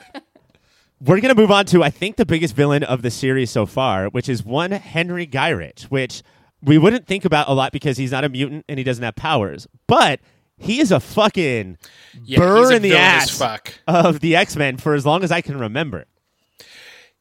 we're 1.00 1.20
gonna 1.20 1.34
move 1.34 1.50
on 1.50 1.64
to 1.66 1.82
I 1.82 1.90
think 1.90 2.16
the 2.16 2.26
biggest 2.26 2.54
villain 2.54 2.82
of 2.82 3.02
the 3.02 3.10
series 3.10 3.50
so 3.50 3.66
far, 3.66 4.06
which 4.08 4.28
is 4.28 4.44
one 4.44 4.70
Henry 4.72 5.26
Gyrich, 5.26 5.84
which 5.84 6.22
we 6.62 6.76
wouldn't 6.78 7.06
think 7.06 7.24
about 7.24 7.48
a 7.48 7.52
lot 7.54 7.72
because 7.72 7.96
he's 7.96 8.12
not 8.12 8.24
a 8.24 8.28
mutant 8.28 8.64
and 8.68 8.78
he 8.78 8.84
doesn't 8.84 9.02
have 9.02 9.16
powers, 9.16 9.66
but 9.86 10.20
he 10.58 10.78
is 10.80 10.92
a 10.92 11.00
fucking 11.00 11.78
Yeah, 12.22 12.38
burr 12.38 12.72
a 12.72 12.76
in 12.76 12.82
the 12.82 12.94
ass 12.94 13.30
fuck. 13.36 13.72
of 13.86 14.20
the 14.20 14.36
X 14.36 14.56
Men 14.56 14.76
for 14.76 14.94
as 14.94 15.06
long 15.06 15.24
as 15.24 15.32
I 15.32 15.40
can 15.40 15.58
remember. 15.58 16.04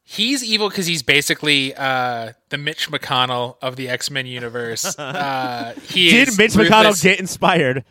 He's 0.04 0.44
evil 0.44 0.70
because 0.70 0.88
he's 0.88 1.04
basically 1.04 1.74
uh, 1.76 2.34
the 2.50 2.58
Mitch 2.58 2.90
McConnell 2.90 3.58
of 3.62 3.76
the 3.76 3.88
X 3.90 4.10
Men 4.12 4.26
universe. 4.26 4.96
Uh, 5.00 5.74
he 5.88 6.10
Did 6.10 6.30
Mitch 6.38 6.56
ruthless. 6.56 6.70
McConnell 6.70 7.02
get 7.04 7.20
inspired 7.20 7.84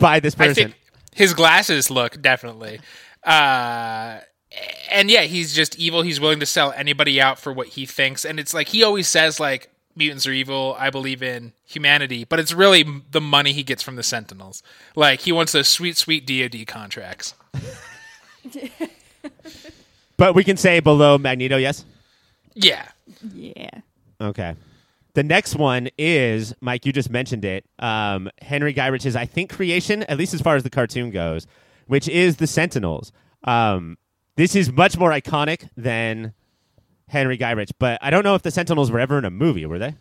by 0.00 0.20
this 0.20 0.34
I 0.34 0.46
person? 0.46 0.54
think 0.54 0.74
his 1.14 1.34
glasses 1.34 1.90
look 1.90 2.20
definitely. 2.22 2.80
Uh, 3.24 4.18
and 4.90 5.10
yeah, 5.10 5.22
he's 5.22 5.54
just 5.54 5.76
evil. 5.78 6.02
He's 6.02 6.20
willing 6.20 6.40
to 6.40 6.46
sell 6.46 6.72
anybody 6.72 7.20
out 7.20 7.38
for 7.38 7.52
what 7.52 7.68
he 7.68 7.86
thinks, 7.86 8.24
and 8.24 8.38
it's 8.40 8.54
like 8.54 8.68
he 8.68 8.82
always 8.82 9.08
says 9.08 9.40
like 9.40 9.70
mutants 9.94 10.26
are 10.26 10.32
evil. 10.32 10.76
I 10.78 10.90
believe 10.90 11.22
in 11.22 11.52
humanity, 11.64 12.24
but 12.24 12.38
it's 12.38 12.52
really 12.52 12.84
the 13.10 13.20
money 13.20 13.52
he 13.52 13.62
gets 13.62 13.82
from 13.82 13.96
the 13.96 14.02
Sentinels. 14.02 14.62
Like 14.94 15.20
he 15.20 15.32
wants 15.32 15.52
those 15.52 15.68
sweet, 15.68 15.96
sweet 15.96 16.26
DoD 16.26 16.66
contracts. 16.66 17.34
But 20.16 20.34
we 20.34 20.44
can 20.44 20.56
say 20.56 20.80
below 20.80 21.18
Magneto, 21.18 21.56
yes. 21.56 21.84
Yeah, 22.54 22.88
Yeah. 23.34 23.70
Okay. 24.20 24.54
The 25.12 25.22
next 25.22 25.56
one 25.56 25.88
is 25.98 26.54
Mike. 26.60 26.84
You 26.84 26.92
just 26.92 27.10
mentioned 27.10 27.44
it. 27.44 27.64
Um, 27.78 28.30
Henry 28.42 28.72
Gyrich's, 28.72 29.16
I 29.16 29.24
think, 29.24 29.50
creation, 29.50 30.02
at 30.04 30.18
least 30.18 30.34
as 30.34 30.40
far 30.42 30.56
as 30.56 30.62
the 30.62 30.70
cartoon 30.70 31.10
goes, 31.10 31.46
which 31.86 32.08
is 32.08 32.36
the 32.36 32.46
Sentinels. 32.46 33.12
Um, 33.44 33.96
this 34.36 34.54
is 34.54 34.70
much 34.70 34.96
more 34.96 35.10
iconic 35.10 35.68
than 35.76 36.32
Henry 37.08 37.36
Gyrich, 37.36 37.72
but 37.78 37.98
I 38.02 38.10
don't 38.10 38.24
know 38.24 38.34
if 38.34 38.42
the 38.42 38.50
Sentinels 38.50 38.90
were 38.90 39.00
ever 39.00 39.18
in 39.18 39.24
a 39.24 39.30
movie. 39.30 39.66
Were 39.66 39.78
they? 39.78 39.94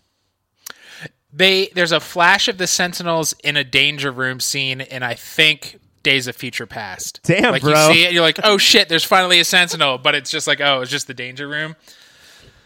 they 1.33 1.67
there's 1.73 1.91
a 1.91 1.99
flash 1.99 2.47
of 2.47 2.57
the 2.57 2.67
Sentinels 2.67 3.33
in 3.43 3.57
a 3.57 3.63
danger 3.63 4.11
room 4.11 4.39
scene, 4.39 4.81
and 4.81 5.03
I 5.03 5.15
think. 5.15 5.79
Days 6.03 6.27
of 6.27 6.35
Future 6.35 6.67
Past. 6.67 7.19
Damn, 7.23 7.51
like 7.51 7.63
bro. 7.63 7.87
you 7.87 7.93
see 7.95 8.03
it, 8.03 8.13
you're 8.13 8.21
like, 8.21 8.39
oh 8.43 8.59
shit, 8.59 8.89
there's 8.89 9.03
finally 9.03 9.39
a 9.39 9.43
Sentinel, 9.43 9.97
but 9.97 10.13
it's 10.13 10.29
just 10.29 10.45
like, 10.45 10.61
oh, 10.61 10.81
it's 10.81 10.91
just 10.91 11.07
the 11.07 11.15
danger 11.15 11.47
room. 11.47 11.75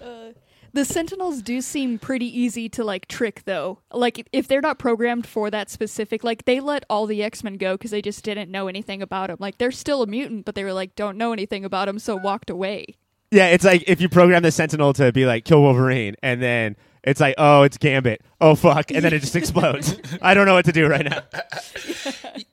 Uh, 0.02 0.32
The 0.74 0.86
Sentinels 0.86 1.42
do 1.42 1.62
seem 1.62 1.98
pretty 1.98 2.26
easy 2.26 2.70
to 2.70 2.84
like 2.84 3.08
trick 3.08 3.44
though. 3.46 3.80
Like 3.92 4.28
if 4.32 4.48
they're 4.48 4.62
not 4.62 4.80
programmed 4.80 5.26
for 5.26 5.50
that 5.50 5.70
specific, 5.70 6.24
like 6.24 6.46
they 6.46 6.60
let 6.60 6.86
all 6.90 7.06
the 7.06 7.24
X-Men 7.24 7.58
go 7.58 7.74
because 7.74 7.92
they 7.92 8.02
just 8.02 8.24
didn't 8.24 8.52
know 8.52 8.68
anything 8.68 9.02
about 9.02 9.28
them. 9.28 9.38
Like 9.40 9.58
they're 9.58 9.72
still 9.72 10.04
a 10.04 10.08
mutant, 10.08 10.46
but 10.46 10.56
they 10.56 10.64
were 10.64 10.74
like 10.74 10.96
don't 10.96 11.18
know 11.18 11.34
anything 11.34 11.66
about 11.66 11.88
them, 11.88 12.00
so 12.00 12.16
walked 12.16 12.50
away. 12.50 12.96
Yeah, 13.32 13.48
it's 13.48 13.64
like 13.66 13.84
if 13.88 14.02
you 14.02 14.10
program 14.10 14.44
the 14.44 14.52
Sentinel 14.52 14.94
to 14.94 15.12
be 15.12 15.26
like 15.26 15.46
kill 15.46 15.62
Wolverine, 15.62 16.16
and 16.22 16.42
then 16.42 16.76
it's 17.04 17.20
like, 17.20 17.36
oh, 17.38 17.64
it's 17.64 17.78
Gambit. 17.78 18.22
Oh 18.42 18.56
fuck, 18.56 18.92
and 18.92 19.04
then 19.04 19.14
it 19.14 19.20
just 19.20 19.36
explodes. 19.36 19.98
I 20.22 20.34
don't 20.34 20.46
know 20.46 20.54
what 20.54 20.66
to 20.66 20.72
do 20.72 20.88
right 20.88 21.06
now. 21.06 21.24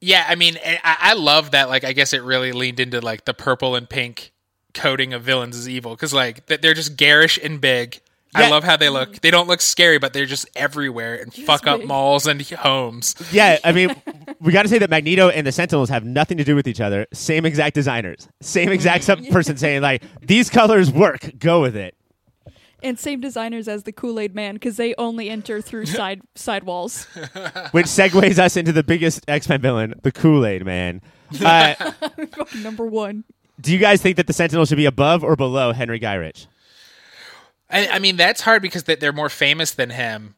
Yeah, 0.00 0.26
I 0.28 0.34
mean, 0.34 0.58
I, 0.62 0.96
I 1.00 1.14
love 1.14 1.52
that. 1.52 1.70
Like, 1.70 1.82
I 1.82 1.94
guess 1.94 2.12
it 2.12 2.22
really 2.22 2.52
leaned 2.52 2.78
into 2.78 3.00
like 3.00 3.24
the 3.24 3.32
purple 3.32 3.74
and 3.74 3.88
pink 3.88 4.33
coating 4.74 5.12
of 5.14 5.22
villains 5.22 5.56
as 5.56 5.68
evil 5.68 5.92
because 5.92 6.12
like 6.12 6.46
they're 6.46 6.74
just 6.74 6.96
garish 6.96 7.38
and 7.42 7.60
big. 7.60 8.00
Yeah. 8.36 8.46
I 8.46 8.50
love 8.50 8.64
how 8.64 8.76
they 8.76 8.88
look. 8.88 9.20
They 9.20 9.30
don't 9.30 9.46
look 9.46 9.60
scary, 9.60 9.98
but 9.98 10.12
they're 10.12 10.26
just 10.26 10.48
everywhere 10.56 11.14
and 11.14 11.32
fuck 11.32 11.68
up 11.68 11.84
malls 11.84 12.26
and 12.26 12.42
homes. 12.42 13.14
Yeah, 13.30 13.58
I 13.62 13.70
mean, 13.70 13.94
we 14.40 14.52
got 14.52 14.64
to 14.64 14.68
say 14.68 14.78
that 14.78 14.90
Magneto 14.90 15.28
and 15.28 15.46
the 15.46 15.52
Sentinels 15.52 15.88
have 15.88 16.04
nothing 16.04 16.38
to 16.38 16.44
do 16.44 16.56
with 16.56 16.66
each 16.66 16.80
other. 16.80 17.06
Same 17.12 17.46
exact 17.46 17.76
designers, 17.76 18.28
same 18.40 18.70
exact 18.72 19.06
person 19.30 19.56
saying 19.56 19.82
like 19.82 20.02
these 20.20 20.50
colors 20.50 20.90
work. 20.90 21.38
Go 21.38 21.60
with 21.60 21.76
it. 21.76 21.94
And 22.82 22.98
same 22.98 23.20
designers 23.20 23.66
as 23.66 23.84
the 23.84 23.92
Kool 23.92 24.18
Aid 24.20 24.34
Man 24.34 24.54
because 24.54 24.76
they 24.76 24.94
only 24.98 25.30
enter 25.30 25.62
through 25.62 25.86
side 25.86 26.20
side 26.34 26.64
walls. 26.64 27.04
Which 27.70 27.86
segues 27.86 28.38
us 28.40 28.56
into 28.56 28.72
the 28.72 28.82
biggest 28.82 29.24
X 29.28 29.48
Men 29.48 29.60
villain, 29.60 29.94
the 30.02 30.12
Kool 30.12 30.44
Aid 30.44 30.66
Man. 30.66 31.02
Uh, 31.42 31.92
Number 32.62 32.84
one. 32.84 33.24
Do 33.60 33.72
you 33.72 33.78
guys 33.78 34.02
think 34.02 34.16
that 34.16 34.26
the 34.26 34.32
Sentinel 34.32 34.64
should 34.64 34.76
be 34.76 34.84
above 34.86 35.22
or 35.22 35.36
below 35.36 35.72
Henry 35.72 36.00
Gyrich? 36.00 36.46
I, 37.70 37.88
I 37.88 37.98
mean, 37.98 38.16
that's 38.16 38.40
hard 38.40 38.62
because 38.62 38.84
they- 38.84 38.96
they're 38.96 39.12
more 39.12 39.28
famous 39.28 39.70
than 39.72 39.90
him, 39.90 40.34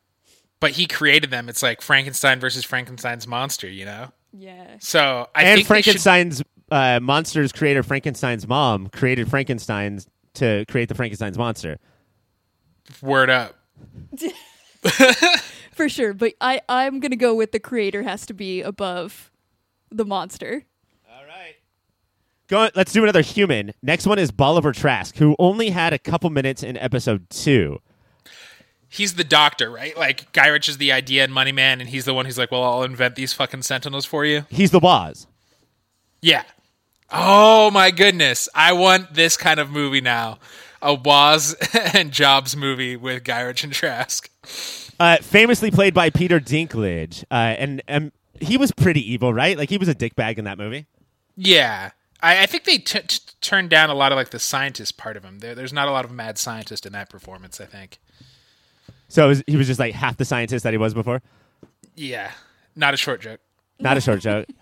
but 0.60 0.72
he 0.72 0.86
created 0.86 1.30
them. 1.30 1.48
It's 1.48 1.62
like 1.62 1.80
Frankenstein 1.82 2.40
versus 2.40 2.64
Frankenstein's 2.64 3.26
monster, 3.26 3.68
you 3.68 3.84
know. 3.84 4.12
Yeah. 4.32 4.76
So 4.80 5.28
I 5.34 5.42
and 5.42 5.56
think 5.56 5.68
they 5.68 5.82
should- 5.82 5.92
Frankenstein's 6.00 6.42
uh, 6.70 7.00
monsters 7.00 7.52
creator, 7.52 7.82
Frankenstein's 7.82 8.46
mom, 8.46 8.88
created 8.88 9.28
Frankenstein's 9.30 10.06
to 10.34 10.64
create 10.68 10.88
the 10.88 10.94
Frankenstein's 10.94 11.38
monster. 11.38 11.78
word 13.00 13.30
up. 13.30 13.56
For 15.72 15.88
sure. 15.88 16.12
But 16.14 16.34
I, 16.40 16.60
I'm 16.68 17.00
going 17.00 17.10
to 17.10 17.16
go 17.16 17.34
with 17.34 17.52
the 17.52 17.60
creator 17.60 18.02
has 18.02 18.26
to 18.26 18.34
be 18.34 18.62
above 18.62 19.30
the 19.90 20.04
monster. 20.04 20.64
Go. 22.49 22.70
Let's 22.74 22.92
do 22.92 23.03
another 23.03 23.22
human. 23.22 23.72
Next 23.82 24.07
one 24.07 24.18
is 24.18 24.30
Bolivar 24.30 24.72
Trask, 24.72 25.16
who 25.16 25.34
only 25.38 25.70
had 25.70 25.92
a 25.92 25.99
couple 25.99 26.30
minutes 26.30 26.62
in 26.62 26.76
episode 26.76 27.28
two. 27.28 27.80
He's 28.88 29.14
the 29.14 29.24
doctor, 29.24 29.70
right? 29.70 29.97
Like 29.97 30.32
Gyrich 30.32 30.68
is 30.68 30.78
the 30.78 30.92
idea 30.92 31.24
and 31.24 31.32
Money 31.32 31.53
Man, 31.53 31.80
and 31.80 31.90
he's 31.90 32.05
the 32.05 32.14
one 32.14 32.24
who's 32.24 32.38
like, 32.38 32.53
"Well, 32.53 32.62
I'll 32.62 32.84
invent 32.84 33.16
these 33.16 33.32
fucking 33.32 33.62
Sentinels 33.62 34.05
for 34.05 34.24
you." 34.24 34.47
He's 34.49 34.70
the 34.70 34.78
Woz. 34.78 35.26
Yeah. 36.22 36.44
Oh 37.11 37.70
my 37.70 37.90
goodness, 37.90 38.49
I 38.55 38.72
want 38.72 39.14
this 39.14 39.36
kind 39.36 39.61
of 39.61 39.70
movie 39.70 40.01
now. 40.01 40.38
A 40.82 40.94
Woz 40.94 41.55
and 41.94 42.12
Jobs 42.12 42.57
movie 42.57 42.97
with 42.97 43.24
Guy 43.24 43.40
Ritchie 43.40 43.66
and 43.66 43.72
Trask. 43.72 44.30
Uh, 44.99 45.16
famously 45.18 45.70
played 45.70 45.94
by 45.94 46.11
Peter 46.11 46.40
Dinklage, 46.40 47.24
uh, 47.30 47.34
and 47.34 47.82
and 47.88 48.12
he 48.40 48.57
was 48.57 48.70
pretty 48.72 49.12
evil, 49.12 49.34
right? 49.34 49.59
Like 49.59 49.68
he 49.68 49.78
was 49.78 49.88
a 49.88 49.94
dickbag 49.94 50.38
in 50.38 50.44
that 50.44 50.59
movie. 50.59 50.86
Yeah. 51.36 51.90
I, 52.22 52.42
I 52.42 52.46
think 52.46 52.64
they 52.64 52.78
t- 52.78 53.00
t- 53.00 53.18
turned 53.40 53.70
down 53.70 53.90
a 53.90 53.94
lot 53.94 54.12
of 54.12 54.16
like 54.16 54.30
the 54.30 54.38
scientist 54.38 54.96
part 54.96 55.16
of 55.16 55.24
him. 55.24 55.40
There, 55.40 55.54
there's 55.54 55.72
not 55.72 55.88
a 55.88 55.90
lot 55.90 56.04
of 56.04 56.10
mad 56.10 56.38
scientist 56.38 56.86
in 56.86 56.92
that 56.92 57.10
performance. 57.10 57.60
I 57.60 57.66
think. 57.66 57.98
So 59.08 59.28
was, 59.28 59.42
he 59.46 59.56
was 59.56 59.66
just 59.66 59.78
like 59.80 59.94
half 59.94 60.16
the 60.16 60.24
scientist 60.24 60.64
that 60.64 60.72
he 60.72 60.78
was 60.78 60.94
before. 60.94 61.22
Yeah, 61.94 62.32
not 62.74 62.94
a 62.94 62.96
short 62.96 63.20
joke. 63.20 63.40
Not 63.78 63.96
a 63.96 64.00
short 64.00 64.20
joke. 64.20 64.46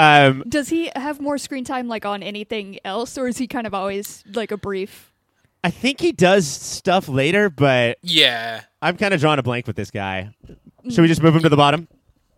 Um, 0.00 0.44
Does 0.48 0.68
he 0.68 0.92
have 0.94 1.20
more 1.20 1.38
screen 1.38 1.64
time 1.64 1.88
like 1.88 2.04
on 2.04 2.22
anything 2.22 2.78
else, 2.84 3.18
or 3.18 3.26
is 3.26 3.36
he 3.36 3.48
kind 3.48 3.66
of 3.66 3.74
always 3.74 4.22
like 4.32 4.52
a 4.52 4.56
brief? 4.56 5.12
I 5.64 5.70
think 5.70 6.00
he 6.00 6.12
does 6.12 6.46
stuff 6.46 7.08
later, 7.08 7.50
but 7.50 7.98
Yeah, 8.00 8.62
I'm 8.80 8.96
kind 8.96 9.12
of 9.12 9.18
drawing 9.18 9.40
a 9.40 9.42
blank 9.42 9.66
with 9.66 9.74
this 9.74 9.90
guy. 9.90 10.32
Should 10.88 11.00
we 11.02 11.08
just 11.08 11.20
move 11.20 11.34
him 11.34 11.42
to 11.42 11.48
the 11.48 11.56
bottom? 11.56 11.88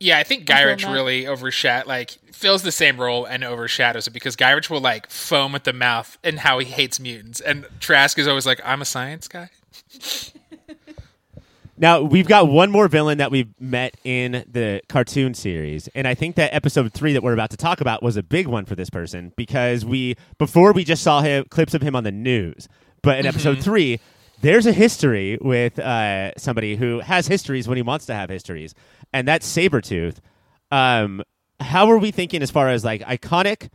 Yeah. 0.00 0.18
I 0.18 0.24
think 0.24 0.46
Guy 0.46 0.76
feeling 0.76 0.92
really 0.92 1.26
overshadows, 1.26 1.86
like 1.86 2.10
fills 2.32 2.62
the 2.62 2.72
same 2.72 3.00
role 3.00 3.24
and 3.24 3.44
overshadows 3.44 4.06
it 4.06 4.12
because 4.12 4.34
Gyrich 4.34 4.68
will 4.68 4.80
like 4.80 5.08
foam 5.08 5.54
at 5.54 5.64
the 5.64 5.72
mouth 5.72 6.18
and 6.24 6.40
how 6.40 6.58
he 6.58 6.66
hates 6.66 6.98
mutants, 6.98 7.40
and 7.40 7.66
Trask 7.78 8.18
is 8.18 8.26
always 8.26 8.46
like, 8.46 8.60
"I'm 8.64 8.82
a 8.82 8.86
science 8.86 9.28
guy." 9.28 9.50
Now 11.80 12.02
we've 12.02 12.28
got 12.28 12.48
one 12.48 12.70
more 12.70 12.88
villain 12.88 13.16
that 13.18 13.30
we've 13.30 13.48
met 13.58 13.96
in 14.04 14.44
the 14.52 14.82
cartoon 14.90 15.32
series, 15.32 15.88
and 15.94 16.06
I 16.06 16.14
think 16.14 16.36
that 16.36 16.52
episode 16.52 16.92
three 16.92 17.14
that 17.14 17.22
we're 17.22 17.32
about 17.32 17.48
to 17.50 17.56
talk 17.56 17.80
about 17.80 18.02
was 18.02 18.18
a 18.18 18.22
big 18.22 18.46
one 18.46 18.66
for 18.66 18.74
this 18.74 18.90
person 18.90 19.32
because 19.34 19.82
we 19.82 20.16
before 20.36 20.72
we 20.74 20.84
just 20.84 21.02
saw 21.02 21.22
him 21.22 21.46
clips 21.48 21.72
of 21.72 21.80
him 21.80 21.96
on 21.96 22.04
the 22.04 22.12
news, 22.12 22.68
but 23.00 23.18
in 23.18 23.24
episode 23.24 23.52
mm-hmm. 23.52 23.62
three, 23.62 24.00
there's 24.40 24.66
a 24.66 24.72
history 24.72 25.38
with 25.40 25.78
uh, 25.78 26.32
somebody 26.36 26.76
who 26.76 27.00
has 27.00 27.26
histories 27.26 27.68
when 27.68 27.76
he 27.76 27.82
wants 27.82 28.06
to 28.06 28.14
have 28.14 28.30
histories, 28.30 28.74
and 29.12 29.26
that's 29.26 29.46
Sabretooth. 29.46 30.16
Um, 30.70 31.22
how 31.58 31.90
are 31.90 31.98
we 31.98 32.10
thinking 32.10 32.42
as 32.42 32.50
far 32.50 32.68
as 32.68 32.84
like 32.84 33.02
iconic 33.02 33.68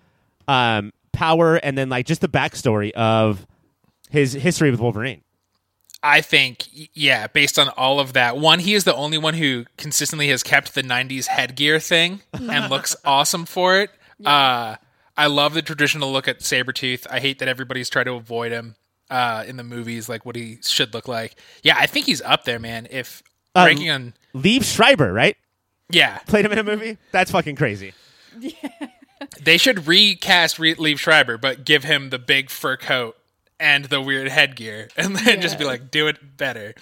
um, 0.48 0.92
power, 1.14 1.56
and 1.56 1.78
then 1.78 1.90
like 1.90 2.06
just 2.06 2.22
the 2.22 2.30
backstory 2.30 2.92
of 2.92 3.46
his 4.10 4.34
history 4.34 4.72
with 4.72 4.80
Wolverine? 4.80 5.22
I 6.02 6.22
think, 6.22 6.68
yeah, 6.94 7.26
based 7.26 7.58
on 7.58 7.70
all 7.70 8.00
of 8.00 8.14
that, 8.14 8.38
one, 8.38 8.60
he 8.60 8.76
is 8.76 8.84
the 8.84 8.94
only 8.94 9.18
one 9.18 9.34
who 9.34 9.66
consistently 9.76 10.28
has 10.30 10.44
kept 10.44 10.76
the 10.76 10.84
90s 10.84 11.26
headgear 11.26 11.80
thing 11.80 12.22
and 12.32 12.70
looks 12.70 12.96
awesome 13.04 13.48
for 13.48 13.80
it. 13.80 13.90
Uh, 14.24 14.76
I 15.18 15.26
love 15.26 15.56
the 15.56 15.64
traditional 15.64 16.12
look 16.12 16.28
at 16.28 16.42
Sabretooth. 16.42 17.08
I 17.10 17.22
hate 17.22 17.40
that 17.40 17.48
everybody's 17.48 17.90
tried 17.90 18.04
to 18.04 18.14
avoid 18.14 18.52
him 18.52 18.76
uh, 19.10 19.44
in 19.48 19.58
the 19.58 19.64
movies, 19.64 20.08
like 20.10 20.26
what 20.26 20.36
he 20.36 20.60
should 20.62 20.94
look 20.94 21.08
like. 21.08 21.36
Yeah, 21.64 21.76
I 21.78 21.86
think 21.86 22.06
he's 22.06 22.22
up 22.22 22.44
there, 22.46 22.60
man. 22.60 22.88
If 22.90 23.22
Um, 23.56 23.66
ranking 23.66 23.90
on, 23.90 24.14
Liev 24.34 24.64
Schreiber, 24.64 25.12
right? 25.14 25.38
yeah, 25.90 26.18
Played 26.28 26.46
him 26.46 26.52
in 26.54 26.58
a 26.60 26.64
movie. 26.64 26.98
That's 27.12 27.32
fucking 27.32 27.56
crazy. 27.56 27.94
they 29.42 29.58
should 29.58 29.88
recast 29.88 30.60
Re- 30.60 30.76
Liev 30.76 30.98
Schreiber, 31.00 31.38
but 31.38 31.66
give 31.66 31.84
him 31.84 32.10
the 32.10 32.20
big 32.20 32.50
fur 32.50 32.78
coat 32.78 33.16
and 33.60 33.86
the 33.86 34.02
weird 34.02 34.28
headgear, 34.28 34.90
and 34.98 35.16
then 35.16 35.42
just 35.42 35.58
be 35.58 35.66
like, 35.66 35.92
do 35.92 36.08
it 36.08 36.38
better. 36.38 36.74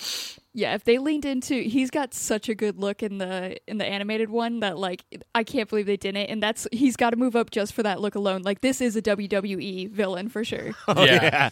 Yeah, 0.56 0.76
if 0.76 0.84
they 0.84 1.00
leaned 1.00 1.26
into, 1.26 1.56
he's 1.64 1.90
got 1.90 2.14
such 2.14 2.48
a 2.48 2.54
good 2.54 2.78
look 2.78 3.02
in 3.02 3.18
the 3.18 3.58
in 3.68 3.80
the 3.80 3.86
animated 3.86 4.30
one 4.30 4.60
that 4.60 4.78
like 4.78 5.04
I 5.34 5.44
can't 5.44 5.68
believe 5.68 5.88
they 5.88 5.98
didn't. 5.98 6.28
And 6.28 6.44
that's 6.44 6.68
he's 6.72 6.96
got 6.96 7.10
to 7.10 7.16
move 7.16 7.36
up 7.36 7.50
just 7.50 7.74
for 7.74 7.82
that 7.82 8.00
look 8.02 8.14
alone. 8.14 8.44
Like 8.44 8.62
this 8.62 8.80
is 8.80 8.96
a 8.96 9.02
WWE 9.02 9.90
villain 9.90 10.30
for 10.30 10.44
sure. 10.44 10.72
Oh, 10.88 11.04
Yeah. 11.04 11.50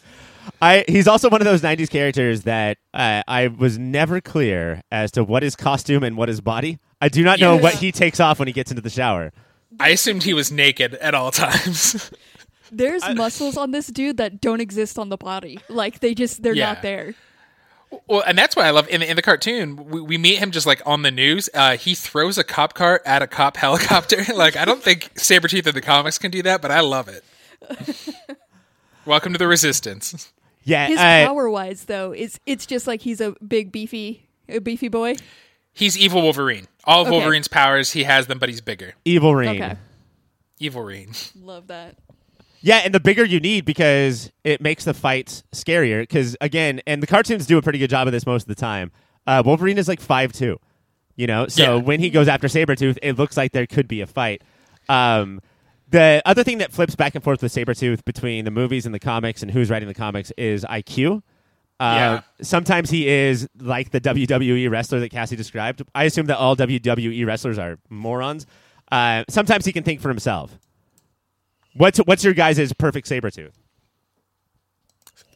I 0.61 0.85
he's 0.87 1.07
also 1.07 1.29
one 1.29 1.41
of 1.41 1.45
those 1.45 1.61
'90s 1.61 1.89
characters 1.89 2.43
that 2.43 2.77
uh, 2.93 3.23
I 3.27 3.47
was 3.47 3.77
never 3.79 4.21
clear 4.21 4.81
as 4.91 5.11
to 5.13 5.23
what 5.23 5.41
his 5.43 5.55
costume 5.55 6.03
and 6.03 6.15
what 6.15 6.29
his 6.29 6.41
body. 6.41 6.77
I 6.99 7.09
do 7.09 7.23
not 7.23 7.39
know 7.39 7.53
Yes. 7.55 7.63
what 7.63 7.73
he 7.75 7.91
takes 7.91 8.19
off 8.19 8.37
when 8.39 8.47
he 8.47 8.53
gets 8.53 8.69
into 8.71 8.81
the 8.83 8.89
shower. 8.91 9.31
I 9.79 9.89
assumed 9.89 10.23
he 10.23 10.33
was 10.35 10.51
naked 10.51 10.93
at 10.95 11.15
all 11.15 11.31
times. 11.31 12.11
There's 12.71 13.03
muscles 13.15 13.57
on 13.57 13.71
this 13.71 13.87
dude 13.87 14.17
that 14.17 14.39
don't 14.41 14.61
exist 14.61 14.97
on 14.99 15.09
the 15.09 15.17
body. 15.17 15.59
Like 15.69 15.99
they 16.01 16.13
just 16.13 16.41
they're 16.43 16.53
Yeah. 16.53 16.73
not 16.73 16.81
there. 16.81 17.15
Well, 18.07 18.23
and 18.25 18.37
that's 18.37 18.55
why 18.55 18.65
I 18.67 18.69
love 18.71 18.87
in 18.89 19.01
the, 19.01 19.09
in 19.09 19.15
the 19.15 19.21
cartoon. 19.21 19.89
We, 19.89 20.01
we 20.01 20.17
meet 20.17 20.37
him 20.37 20.51
just 20.51 20.65
like 20.65 20.81
on 20.85 21.01
the 21.01 21.11
news. 21.11 21.49
Uh, 21.53 21.75
he 21.77 21.93
throws 21.95 22.37
a 22.37 22.43
cop 22.43 22.73
car 22.73 23.01
at 23.05 23.21
a 23.21 23.27
cop 23.27 23.57
helicopter. 23.65 24.23
like 24.33 24.55
I 24.55 24.65
don't 24.65 24.81
think 24.81 25.13
Sabretooth 25.15 25.67
in 25.67 25.75
the 25.75 25.81
comics 25.81 26.17
can 26.17 26.31
do 26.31 26.41
that, 26.43 26.61
but 26.61 26.71
I 26.71 26.79
love 26.79 27.07
it. 27.09 27.23
Welcome 29.05 29.33
to 29.33 29.39
the 29.39 29.47
Resistance. 29.47 30.31
Yeah, 30.63 30.87
His 30.87 30.97
uh, 30.99 31.25
power 31.27 31.49
wise 31.49 31.85
though, 31.85 32.13
is 32.13 32.39
it's 32.45 32.65
just 32.65 32.85
like 32.87 33.01
he's 33.01 33.19
a 33.19 33.31
big 33.45 33.71
beefy 33.71 34.27
a 34.47 34.59
beefy 34.59 34.89
boy. 34.89 35.15
He's 35.73 35.97
evil 35.97 36.21
Wolverine. 36.21 36.67
All 36.83 37.01
of 37.01 37.07
Okay. 37.07 37.15
Wolverine's 37.17 37.47
powers, 37.47 37.91
he 37.93 38.03
has 38.03 38.27
them, 38.27 38.37
but 38.39 38.49
he's 38.49 38.61
bigger. 38.61 38.93
Evil 39.05 39.33
Rain. 39.33 39.61
Okay. 39.61 39.75
Evil 40.59 40.83
Rean. 40.83 41.13
Love 41.41 41.67
that. 41.67 41.95
Yeah, 42.61 42.77
and 42.83 42.93
the 42.93 42.99
bigger 42.99 43.25
you 43.25 43.39
need 43.39 43.65
because 43.65 44.31
it 44.43 44.61
makes 44.61 44.83
the 44.85 44.93
fights 44.93 45.43
scarier. 45.51 46.01
Because 46.01 46.37
again, 46.41 46.81
and 46.85 47.01
the 47.01 47.07
cartoons 47.07 47.45
do 47.45 47.57
a 47.57 47.61
pretty 47.61 47.79
good 47.79 47.89
job 47.89 48.07
of 48.07 48.13
this 48.13 48.25
most 48.25 48.43
of 48.43 48.47
the 48.47 48.55
time. 48.55 48.91
Uh, 49.27 49.41
Wolverine 49.45 49.77
is 49.77 49.87
like 49.87 49.99
five 49.99 50.31
two, 50.31 50.59
you 51.15 51.27
know. 51.27 51.47
So 51.47 51.77
Yeah. 51.77 51.83
when 51.83 51.99
he 51.99 52.09
goes 52.09 52.27
after 52.27 52.47
Sabretooth, 52.47 52.97
it 53.01 53.17
looks 53.17 53.35
like 53.37 53.51
there 53.51 53.65
could 53.67 53.87
be 53.87 54.01
a 54.01 54.07
fight. 54.07 54.43
Um, 54.89 55.41
the 55.89 56.21
other 56.25 56.43
thing 56.43 56.59
that 56.59 56.71
flips 56.71 56.95
back 56.95 57.15
and 57.15 57.23
forth 57.23 57.41
with 57.41 57.53
Sabretooth 57.53 58.05
between 58.05 58.45
the 58.45 58.51
movies 58.51 58.85
and 58.85 58.93
the 58.95 58.99
comics 58.99 59.41
and 59.41 59.51
who's 59.51 59.69
writing 59.69 59.87
the 59.87 59.93
comics 59.93 60.31
is 60.37 60.63
IQ. 60.65 61.17
Uh, 61.79 61.83
Yeah. 61.83 62.21
Sometimes 62.41 62.89
he 62.91 63.07
is 63.07 63.47
like 63.59 63.89
the 63.91 63.99
WWE 63.99 64.69
wrestler 64.69 64.99
that 64.99 65.09
Cassie 65.09 65.35
described. 65.35 65.81
I 65.95 66.03
assume 66.05 66.27
that 66.27 66.37
all 66.37 66.55
WWE 66.55 67.25
wrestlers 67.25 67.57
are 67.57 67.77
morons. 67.89 68.45
Uh, 68.91 69.23
sometimes 69.29 69.65
he 69.65 69.71
can 69.73 69.83
think 69.83 69.99
for 69.99 70.09
himself. 70.09 70.57
What's 71.73 71.99
what's 71.99 72.23
your 72.23 72.33
guys' 72.33 72.73
perfect 72.73 73.07
Sabretooth? 73.07 73.53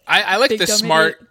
I, 0.08 0.22
I 0.22 0.36
like 0.38 0.50
Big 0.50 0.60
the 0.60 0.68
smart. 0.68 1.28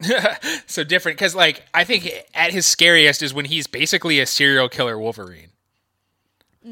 so 0.66 0.84
different 0.84 1.18
because, 1.18 1.34
like, 1.34 1.64
I 1.72 1.84
think 1.84 2.10
at 2.34 2.52
his 2.52 2.66
scariest 2.66 3.22
is 3.22 3.32
when 3.32 3.44
he's 3.46 3.66
basically 3.66 4.20
a 4.20 4.26
serial 4.26 4.68
killer 4.68 4.98
Wolverine, 4.98 5.48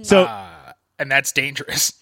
So 0.02 0.24
uh, 0.24 0.72
and 0.98 1.10
that's 1.10 1.32
dangerous. 1.32 1.94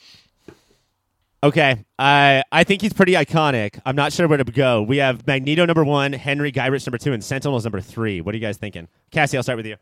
okay, 1.43 1.85
I 1.99 2.43
I 2.51 2.65
think 2.65 2.83
he's 2.83 2.93
pretty 2.93 3.13
iconic. 3.13 3.81
I'm 3.85 3.97
not 3.97 4.13
sure 4.13 4.29
where 4.29 4.39
to 4.39 4.45
go. 4.45 4.83
We 4.83 4.99
have 4.99 5.27
Magneto 5.27 5.65
number 5.67 5.85
one, 5.85 6.13
Henry 6.13 6.53
Gyrich 6.53 6.87
number 6.87 6.99
two, 6.99 7.13
and 7.13 7.23
Sentinels 7.23 7.65
number 7.65 7.81
three. 7.81 8.21
What 8.21 8.35
are 8.35 8.39
you 8.39 8.43
guys 8.43 8.57
thinking? 8.57 8.89
Cassie, 9.11 9.37
I'll 9.37 9.43
start 9.43 9.57
with 9.57 9.67
you. 9.67 9.77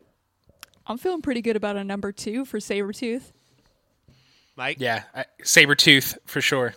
I'm 0.87 0.97
feeling 0.97 1.21
pretty 1.21 1.41
good 1.41 1.55
about 1.55 1.77
a 1.77 1.83
number 1.83 2.11
two 2.11 2.45
for 2.45 2.59
Sabretooth. 2.59 3.31
Mike, 4.59 4.75
Yeah, 4.81 5.03
I, 5.15 5.23
Sabretooth 5.41 6.17
for 6.25 6.41
sure. 6.41 6.75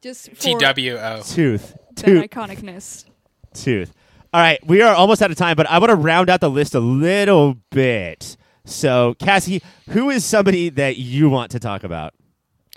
Just 0.00 0.34
T 0.40 0.56
W 0.58 0.96
O. 0.96 1.20
tooth, 1.22 1.76
that 1.96 2.06
tooth, 2.06 2.24
iconicness. 2.30 3.04
tooth. 3.52 3.92
All 4.32 4.40
right, 4.40 4.58
we 4.66 4.80
are 4.80 4.94
almost 4.94 5.20
out 5.20 5.30
of 5.30 5.36
time, 5.36 5.56
but 5.56 5.68
I 5.68 5.78
want 5.78 5.90
to 5.90 5.94
round 5.94 6.30
out 6.30 6.40
the 6.40 6.48
list 6.48 6.74
a 6.74 6.80
little 6.80 7.56
bit. 7.70 8.38
So, 8.64 9.14
Cassie, 9.18 9.62
who 9.90 10.08
is 10.08 10.24
somebody 10.24 10.70
that 10.70 10.96
you 10.96 11.28
want 11.28 11.50
to 11.50 11.58
talk 11.58 11.84
about? 11.84 12.14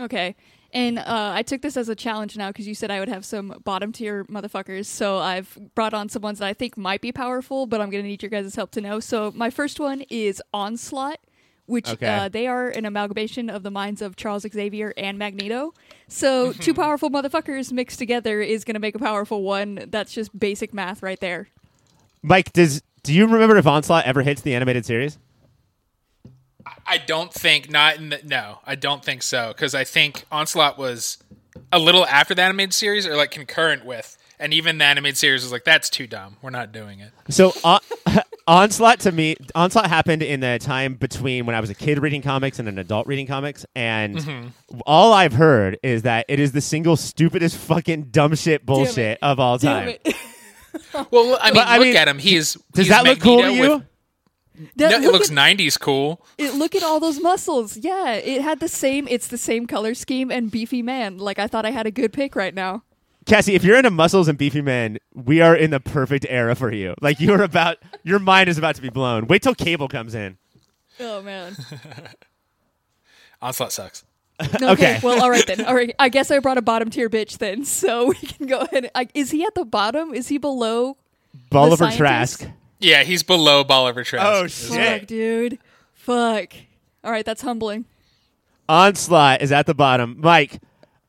Okay. 0.02 0.36
And 0.74 1.00
uh, 1.00 1.32
I 1.34 1.42
took 1.42 1.62
this 1.62 1.78
as 1.78 1.88
a 1.88 1.96
challenge 1.96 2.36
now 2.36 2.50
because 2.50 2.68
you 2.68 2.76
said 2.76 2.92
I 2.92 3.00
would 3.00 3.10
have 3.10 3.24
some 3.24 3.62
bottom 3.64 3.94
tier 3.94 4.26
motherfuckers. 4.26 4.86
So 4.86 5.18
I've 5.18 5.58
brought 5.76 5.94
on 5.94 6.10
some 6.10 6.22
ones 6.22 6.40
that 6.40 6.48
I 6.48 6.54
think 6.54 6.78
might 6.78 7.00
be 7.02 7.12
powerful, 7.14 7.68
but 7.68 7.80
I'm 7.80 7.90
going 7.90 8.04
to 8.04 8.08
need 8.10 8.22
your 8.22 8.30
guys' 8.30 8.56
help 8.56 8.72
to 8.72 8.82
know. 8.82 9.00
So 9.00 9.32
my 9.34 9.50
first 9.50 9.80
one 9.80 10.02
is 10.10 10.42
Onslaught, 10.54 11.20
which 11.72 11.88
Okay. 11.90 12.06
uh, 12.06 12.28
they 12.30 12.46
are 12.48 12.68
an 12.68 12.86
amalgamation 12.86 13.50
of 13.50 13.64
the 13.64 13.72
minds 13.72 14.02
of 14.02 14.16
Charles 14.18 14.46
Xavier 14.52 14.94
and 14.98 15.18
Magneto. 15.18 15.74
So 16.10 16.52
two 16.52 16.74
powerful 16.74 17.10
motherfuckers 17.10 17.72
mixed 17.72 17.98
together 17.98 18.42
is 18.42 18.66
going 18.66 18.74
to 18.76 18.80
make 18.82 18.94
a 18.96 19.00
powerful 19.00 19.42
one. 19.42 19.86
That's 19.88 20.12
just 20.14 20.38
basic 20.38 20.74
math 20.74 21.02
right 21.02 21.20
there. 21.20 21.48
Mike, 22.22 22.52
does 22.54 22.84
do 23.04 23.14
you 23.14 23.26
remember 23.26 23.56
if 23.58 23.66
Onslaught 23.66 24.06
ever 24.06 24.22
hits 24.22 24.42
the 24.42 24.54
animated 24.54 24.86
series? 24.86 25.18
I 26.86 26.98
don't 27.00 27.34
think 27.34 27.72
not 27.72 27.96
in 27.98 28.10
the, 28.10 28.20
no, 28.24 28.60
I 28.66 28.76
don't 28.76 29.04
think 29.04 29.24
so 29.24 29.48
because 29.56 29.74
I 29.74 29.84
think 29.84 30.26
Onslaught 30.32 30.78
was 30.78 31.18
a 31.72 31.80
little 31.80 32.06
after 32.06 32.36
the 32.36 32.42
animated 32.44 32.74
series 32.74 33.08
or 33.08 33.16
like 33.16 33.32
concurrent 33.32 33.86
with, 33.86 34.18
and 34.40 34.54
even 34.54 34.78
the 34.78 34.86
animated 34.86 35.18
series 35.18 35.42
was 35.44 35.52
like 35.52 35.64
that's 35.64 35.90
too 35.90 36.06
dumb. 36.06 36.36
We're 36.42 36.50
not 36.52 36.72
doing 36.72 37.00
it. 37.00 37.12
So 37.30 37.54
on, 37.64 37.80
Onslaught 38.52 38.99
to 39.02 39.14
me, 39.14 39.38
Onslaught 39.56 39.88
happened 39.88 40.22
in 40.22 40.41
the 40.41 40.60
time 40.60 40.95
between 40.95 41.45
when 41.45 41.56
I 41.56 41.62
was 41.62 41.70
a 41.70 41.74
kid 41.74 41.99
reading 42.02 42.22
comics 42.22 42.60
and 42.60 42.68
an 42.68 42.78
adult 42.80 43.08
reading 43.08 43.26
comics, 43.26 43.66
and 43.76 44.18
Mm-hmm. 44.18 44.80
all 44.86 45.14
I've 45.14 45.32
heard 45.32 45.80
is 45.84 46.02
that 46.02 46.26
it 46.28 46.38
is 46.38 46.52
the 46.52 46.60
single 46.60 46.97
stupidest 46.97 47.56
fucking 47.56 48.10
dumb 48.12 48.36
shit 48.36 48.66
bullshit 48.66 49.20
of 49.22 49.39
all 49.39 49.58
Damn 49.58 49.93
time. 50.04 50.14
Well, 51.12 51.38
I 51.41 51.45
mean, 51.47 51.54
But, 51.56 51.68
I 51.68 51.78
look 51.78 51.88
mean, 51.88 51.95
at 51.97 52.08
him. 52.10 52.18
He's 52.18 52.54
Does 52.74 52.86
he's 52.86 52.88
that 52.89 53.04
look 53.06 53.20
cool 53.22 53.41
to 53.41 53.52
you? 53.54 53.62
with- 53.62 53.84
That- 54.76 54.91
no, 55.02 55.08
it 55.08 55.12
looks 55.14 55.30
at- 55.32 55.36
'90s 55.38 55.80
cool. 55.80 56.26
It, 56.38 56.54
look 56.56 56.76
at 56.76 56.84
all 56.84 56.99
those 56.99 57.22
muscles. 57.22 57.78
Yeah, 57.78 58.14
it 58.14 58.41
had 58.41 58.60
the 58.60 58.68
same. 58.68 59.08
It's 59.10 59.28
the 59.28 59.38
same 59.38 59.66
color 59.66 59.93
scheme 59.93 60.30
and 60.30 60.52
beefy 60.52 60.82
man. 60.82 61.18
Like 61.18 61.39
I 61.39 61.47
thought 61.47 61.66
I 61.66 61.72
had 61.72 61.88
a 61.88 61.91
good 61.91 62.12
pick 62.14 62.36
right 62.36 62.54
now. 62.54 62.84
Cassie, 63.32 63.56
if 63.56 63.64
you're 63.64 63.78
into 63.78 63.90
muscles 63.90 64.28
and 64.28 64.38
beefy 64.38 64.62
men, 64.62 64.98
we 65.14 65.40
are 65.40 65.56
in 65.56 65.72
the 65.72 65.80
perfect 65.80 66.26
era 66.28 66.54
for 66.54 66.70
you. 66.70 66.96
Like 67.00 67.22
you're 67.22 67.44
about, 67.44 67.78
your 68.04 68.20
mind 68.20 68.50
is 68.50 68.58
about 68.58 68.76
to 68.76 68.82
be 68.82 68.90
blown. 68.90 69.26
Wait 69.28 69.42
till 69.42 69.56
Cable 69.56 69.88
comes 69.88 70.14
in. 70.14 70.38
Oh 71.00 71.22
man. 71.22 71.56
Onslaught 73.42 73.72
sucks. 73.72 74.04
Okay. 74.42 74.72
Okay. 74.72 75.00
Well, 75.02 75.24
all 75.24 75.30
right 75.30 75.48
then. 75.48 75.62
All 75.66 75.74
right. 75.74 75.96
I 75.98 76.10
guess 76.10 76.30
I 76.30 76.40
brought 76.40 76.58
a 76.58 76.62
bottom 76.62 76.90
tier 76.90 77.10
bitch 77.10 77.38
then, 77.38 77.64
so 77.64 78.08
we 78.08 78.16
can 78.16 78.48
go 78.48 78.60
ahead. 78.60 78.92
I, 78.94 79.08
is 79.14 79.32
he 79.32 79.46
at 79.46 79.56
the 79.56 79.64
bottom? 79.64 80.14
Is 80.14 80.28
he 80.28 80.38
below? 80.38 80.98
Bolivar 81.50 81.86
scientist? 81.86 82.00
Trask. 82.42 82.48
Yeah, 82.80 83.04
he's 83.04 83.24
below 83.24 83.64
Bolivar 83.64 84.04
Trask. 84.04 84.26
Oh 84.26 84.50
Fuck, 84.50 84.78
shit! 84.78 85.08
dude. 85.08 85.60
Fuck. 85.94 86.54
All 87.02 87.12
right, 87.12 87.26
that's 87.26 87.44
humbling. 87.44 87.86
Onslaught 88.68 89.42
is 89.42 89.54
at 89.54 89.68
the 89.68 89.74
bottom. 89.74 90.18
Mike, 90.20 90.60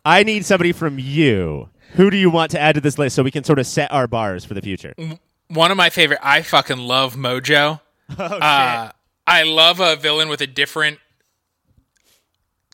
I 0.04 0.22
need 0.22 0.44
somebody 0.44 0.70
from 0.70 1.00
you. 1.00 1.68
Who 1.94 2.10
do 2.10 2.16
you 2.16 2.30
want 2.30 2.50
to 2.52 2.60
add 2.60 2.74
to 2.76 2.80
this 2.80 2.98
list 2.98 3.16
so 3.16 3.22
we 3.22 3.30
can 3.30 3.44
sort 3.44 3.58
of 3.58 3.66
set 3.66 3.92
our 3.92 4.06
bars 4.06 4.44
for 4.44 4.54
the 4.54 4.62
future? 4.62 4.94
One 5.48 5.70
of 5.70 5.76
my 5.76 5.90
favorite. 5.90 6.20
I 6.22 6.42
fucking 6.42 6.78
love 6.78 7.14
Mojo. 7.16 7.80
Oh, 8.18 8.24
Uh, 8.24 8.90
I 9.26 9.42
love 9.44 9.80
a 9.80 9.96
villain 9.96 10.28
with 10.28 10.40
a 10.42 10.46
different 10.46 10.98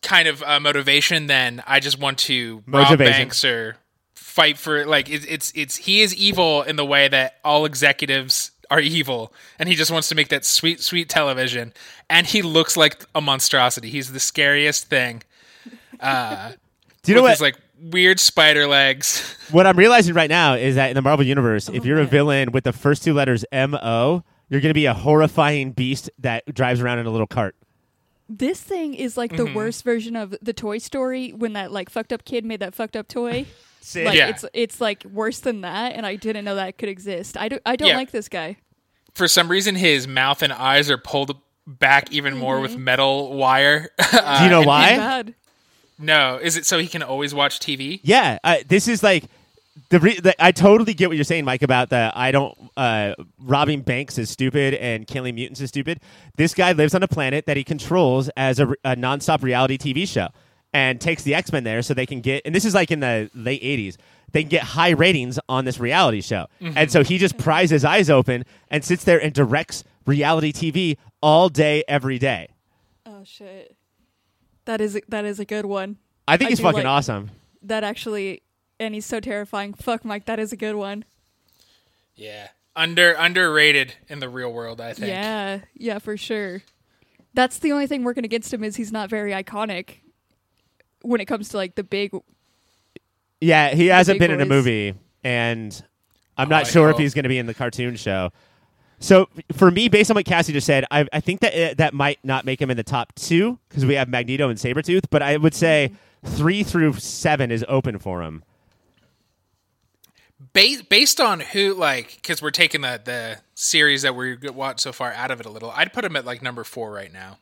kind 0.02 0.26
of 0.26 0.42
uh, 0.42 0.58
motivation 0.58 1.26
than 1.28 1.62
I 1.66 1.78
just 1.80 1.98
want 2.00 2.18
to 2.20 2.56
rob 2.66 2.84
Motivation. 2.90 3.12
banks 3.12 3.44
or 3.44 3.76
fight 4.14 4.56
for 4.58 4.84
like 4.86 5.08
it's 5.10 5.24
it's 5.26 5.52
it's 5.54 5.76
he 5.76 6.00
is 6.00 6.14
evil 6.14 6.62
in 6.62 6.76
the 6.76 6.84
way 6.84 7.06
that 7.08 7.36
all 7.44 7.64
executives 7.66 8.52
are 8.70 8.80
evil 8.80 9.32
and 9.58 9.68
he 9.68 9.74
just 9.74 9.90
wants 9.90 10.08
to 10.08 10.14
make 10.14 10.28
that 10.28 10.44
sweet 10.44 10.80
sweet 10.80 11.08
television 11.08 11.72
and 12.10 12.26
he 12.26 12.42
looks 12.42 12.76
like 12.76 13.04
a 13.14 13.20
monstrosity. 13.20 13.90
He's 13.90 14.12
the 14.12 14.20
scariest 14.20 14.86
thing. 14.86 15.22
Uh 16.00 16.52
Do 17.02 17.12
you 17.12 17.16
know 17.16 17.22
what? 17.22 17.30
his 17.32 17.40
like 17.40 17.56
weird 17.80 18.20
spider 18.20 18.66
legs. 18.66 19.36
what 19.50 19.66
I'm 19.66 19.76
realizing 19.76 20.14
right 20.14 20.30
now 20.30 20.54
is 20.54 20.74
that 20.76 20.90
in 20.90 20.94
the 20.94 21.02
Marvel 21.02 21.24
universe, 21.24 21.68
if 21.68 21.84
you're 21.84 22.00
a 22.00 22.06
villain 22.06 22.52
with 22.52 22.64
the 22.64 22.72
first 22.72 23.02
two 23.04 23.14
letters 23.14 23.44
M 23.52 23.74
O, 23.74 24.22
you're 24.48 24.60
going 24.60 24.70
to 24.70 24.74
be 24.74 24.86
a 24.86 24.94
horrifying 24.94 25.72
beast 25.72 26.10
that 26.18 26.44
drives 26.54 26.80
around 26.80 26.98
in 26.98 27.06
a 27.06 27.10
little 27.10 27.26
cart. 27.26 27.54
This 28.28 28.60
thing 28.60 28.94
is 28.94 29.16
like 29.16 29.32
Mm-hmm. 29.32 29.44
the 29.44 29.52
worst 29.54 29.84
version 29.84 30.16
of 30.16 30.34
the 30.42 30.52
Toy 30.52 30.78
Story 30.78 31.30
when 31.32 31.54
that 31.54 31.72
like 31.72 31.88
fucked 31.90 32.12
up 32.12 32.24
kid 32.24 32.44
made 32.44 32.60
that 32.60 32.74
fucked 32.74 32.96
up 32.96 33.08
toy. 33.08 33.46
Sid. 33.80 34.04
Like 34.06 34.16
Yeah. 34.16 34.28
it's 34.28 34.44
it's 34.52 34.80
like 34.80 35.04
worse 35.04 35.40
than 35.40 35.62
that, 35.62 35.94
and 35.94 36.04
I 36.04 36.16
didn't 36.16 36.44
know 36.44 36.56
that 36.56 36.76
could 36.78 36.88
exist. 36.90 37.36
I 37.38 37.48
do 37.48 37.58
I 37.64 37.76
don't 37.76 37.88
Yeah. 37.88 37.96
like 37.96 38.10
this 38.10 38.28
guy. 38.28 38.56
For 39.14 39.28
some 39.28 39.48
reason 39.50 39.74
his 39.76 40.06
mouth 40.06 40.42
and 40.42 40.52
eyes 40.52 40.90
are 40.90 40.98
pulled 40.98 41.38
back 41.66 42.12
even 42.12 42.36
more 42.36 42.60
with 42.60 42.76
metal 42.76 43.34
wire. 43.34 43.88
Uh, 44.12 44.38
Do 44.38 44.44
you 44.44 44.50
know 44.50 44.58
and- 44.60 44.66
why? 44.66 45.24
Bad. 45.99 46.05
No, 46.07 46.38
is 46.40 46.57
it 46.57 46.66
so 46.66 46.78
he 46.78 46.86
can 46.86 47.03
always 47.03 47.34
watch 47.34 47.61
TV? 47.61 48.01
Yeah, 48.03 48.38
uh, 48.44 48.57
this 48.66 48.88
is 48.88 49.03
like 49.03 49.24
the, 49.90 49.99
re- 50.01 50.20
the. 50.20 50.34
I 50.42 50.53
totally 50.53 50.94
get 50.94 51.09
what 51.09 51.16
you're 51.16 51.24
saying, 51.24 51.44
Mike, 51.44 51.62
about 51.62 51.90
the 51.90 52.12
I 52.14 52.30
don't 52.30 52.57
uh, 52.76 53.14
robbing 53.40 53.82
banks 53.82 54.18
is 54.18 54.30
stupid 54.30 54.74
and 54.74 55.07
killing 55.07 55.34
mutants 55.34 55.61
is 55.61 55.68
stupid. 55.68 56.01
This 56.36 56.55
guy 56.55 56.72
lives 56.72 56.94
on 56.94 57.03
a 57.03 57.09
planet 57.09 57.46
that 57.46 57.57
he 57.57 57.64
controls 57.64 58.28
as 58.36 58.61
a, 58.61 58.68
a 58.84 58.96
nonstop 58.96 59.42
reality 59.42 59.78
TV 59.78 60.07
show, 60.07 60.28
and 60.72 61.01
takes 61.01 61.22
the 61.22 61.34
X 61.34 61.53
Men 61.53 61.64
there 61.64 61.82
so 61.82 61.94
they 61.94 62.07
can 62.07 62.20
get. 62.20 62.42
And 62.44 62.55
this 62.55 62.64
is 62.64 62.74
like 62.74 62.90
in 62.90 63.01
the 63.01 63.30
late 63.34 63.62
'80s. 63.62 63.96
They 64.32 64.42
can 64.42 64.51
get 64.51 64.62
high 64.62 64.90
ratings 64.90 65.38
on 65.49 65.64
this 65.64 65.80
reality 65.80 66.20
show, 66.20 66.46
and 66.61 66.92
so 66.92 67.03
he 67.03 67.16
just 67.16 67.38
pries 67.38 67.70
his 67.70 67.84
eyes 67.84 68.11
open 68.11 68.44
and 68.70 68.84
sits 68.84 69.05
there 69.05 69.18
and 69.18 69.32
directs 69.32 69.84
reality 70.05 70.53
TV 70.53 70.99
all 71.22 71.49
day, 71.49 71.82
every 71.88 72.18
day. 72.18 72.49
Oh 73.07 73.22
shit. 73.24 73.74
That 74.68 74.82
is 74.82 75.00
that 75.08 75.24
is 75.24 75.40
a 75.40 75.46
good 75.46 75.64
one. 75.64 75.96
I 76.28 76.36
think 76.36 76.48
I 76.48 76.50
he's 76.50 76.60
fucking 76.60 76.80
like- 76.80 76.84
awesome. 76.86 77.30
That 77.62 77.84
actually, 77.84 78.42
and 78.78 78.92
he's 78.92 79.06
so 79.06 79.18
terrifying. 79.18 79.72
Fuck, 79.72 80.04
Mike, 80.04 80.26
that 80.26 80.38
is 80.38 80.52
a 80.52 80.56
good 80.58 80.74
one. 80.76 81.06
Yeah. 82.16 82.48
Under 82.76 83.12
underrated 83.12 83.94
in 84.10 84.18
the 84.20 84.28
real 84.28 84.52
world, 84.52 84.78
I 84.82 84.92
think. 84.92 85.08
Yeah, 85.08 85.60
yeah, 85.74 85.98
for 85.98 86.18
sure. 86.18 86.60
That's 87.32 87.58
the 87.60 87.72
only 87.72 87.86
thing 87.86 88.04
working 88.04 88.26
against 88.26 88.52
him 88.52 88.62
is 88.62 88.76
he's 88.76 88.92
not 88.92 89.08
very 89.08 89.32
iconic 89.32 90.00
when 91.00 91.22
it 91.22 91.24
comes 91.24 91.48
to 91.48 91.56
like 91.56 91.74
the 91.74 91.82
big. 91.82 92.12
Yeah, 93.40 93.74
he 93.74 93.86
hasn't 93.86 94.18
big 94.18 94.28
been 94.28 94.38
in 94.38 94.42
a 94.42 94.46
movie, 94.50 94.92
and 95.24 95.82
I'm 96.36 96.48
Oh, 96.48 96.50
not 96.50 96.66
I 96.66 96.70
sure 96.70 96.90
if 96.90 96.98
he's 96.98 97.14
going 97.14 97.22
to 97.22 97.28
be 97.30 97.38
in 97.38 97.46
the 97.46 97.54
cartoon 97.54 97.96
show. 97.96 98.32
So 99.01 99.28
for 99.53 99.70
me, 99.70 99.88
based 99.88 100.11
on 100.11 100.14
what 100.16 100.24
Cassie 100.24 100.53
just 100.53 100.66
said, 100.66 100.84
I, 100.90 101.07
I 101.12 101.20
think 101.20 101.40
that 101.40 101.55
it, 101.55 101.78
that 101.78 101.94
might 101.94 102.18
not 102.24 102.44
make 102.44 102.61
him 102.61 102.70
in 102.70 102.76
the 102.76 102.82
top 102.82 103.14
two 103.14 103.59
because 103.68 103.86
we 103.86 103.94
have 103.94 104.09
Magneto 104.09 104.49
and 104.49 104.59
Sabretooth, 104.59 105.05
but 105.11 105.22
I 105.22 105.36
would 105.36 105.55
say 105.55 105.92
mm-hmm. 106.24 106.36
three 106.36 106.62
through 106.62 106.94
seven 106.94 107.51
is 107.51 107.64
open 107.68 107.99
for 107.99 108.22
him. 108.22 108.42
Ba- 110.53 110.82
based 110.88 111.20
on 111.20 111.40
who, 111.40 111.74
like, 111.74 112.16
because 112.16 112.40
we're 112.42 112.51
taking 112.51 112.80
the 112.80 113.01
the 113.05 113.38
series 113.55 114.03
that 114.03 114.14
we 114.14 114.36
watched 114.36 114.80
so 114.80 114.92
far 114.92 115.12
out 115.12 115.30
of 115.30 115.40
it 115.40 115.46
a 115.46 115.51
little, 115.51 115.70
I'd 115.70 115.92
put 115.92 116.05
him 116.05 116.16
at 116.16 116.24
like 116.24 116.42
number 116.42 116.64
four 116.64 116.92
right 116.92 117.12
now. 117.12 117.38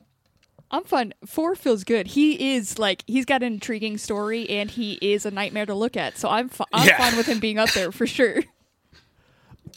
I'm 0.71 0.85
fun. 0.85 1.15
Four 1.25 1.55
feels 1.55 1.85
good. 1.85 2.09
He 2.09 2.55
is 2.55 2.79
like 2.79 3.05
he's 3.07 3.25
got 3.25 3.43
an 3.43 3.53
intriguing 3.53 3.99
story 3.99 4.49
and 4.51 4.71
he 4.71 4.95
is 4.95 5.25
a 5.25 5.31
nightmare 5.31 5.67
to 5.67 5.75
look 5.75 5.97
at. 5.97 6.19
So 6.19 6.29
I'm 6.29 6.49
fi- 6.49 6.65
I'm 6.73 6.89
Yeah. 6.89 6.99
fine 6.99 7.17
with 7.17 7.27
him 7.27 7.39
being 7.39 7.59
up 7.59 7.71
there 7.73 7.93
for 7.93 8.07
sure. 8.07 8.43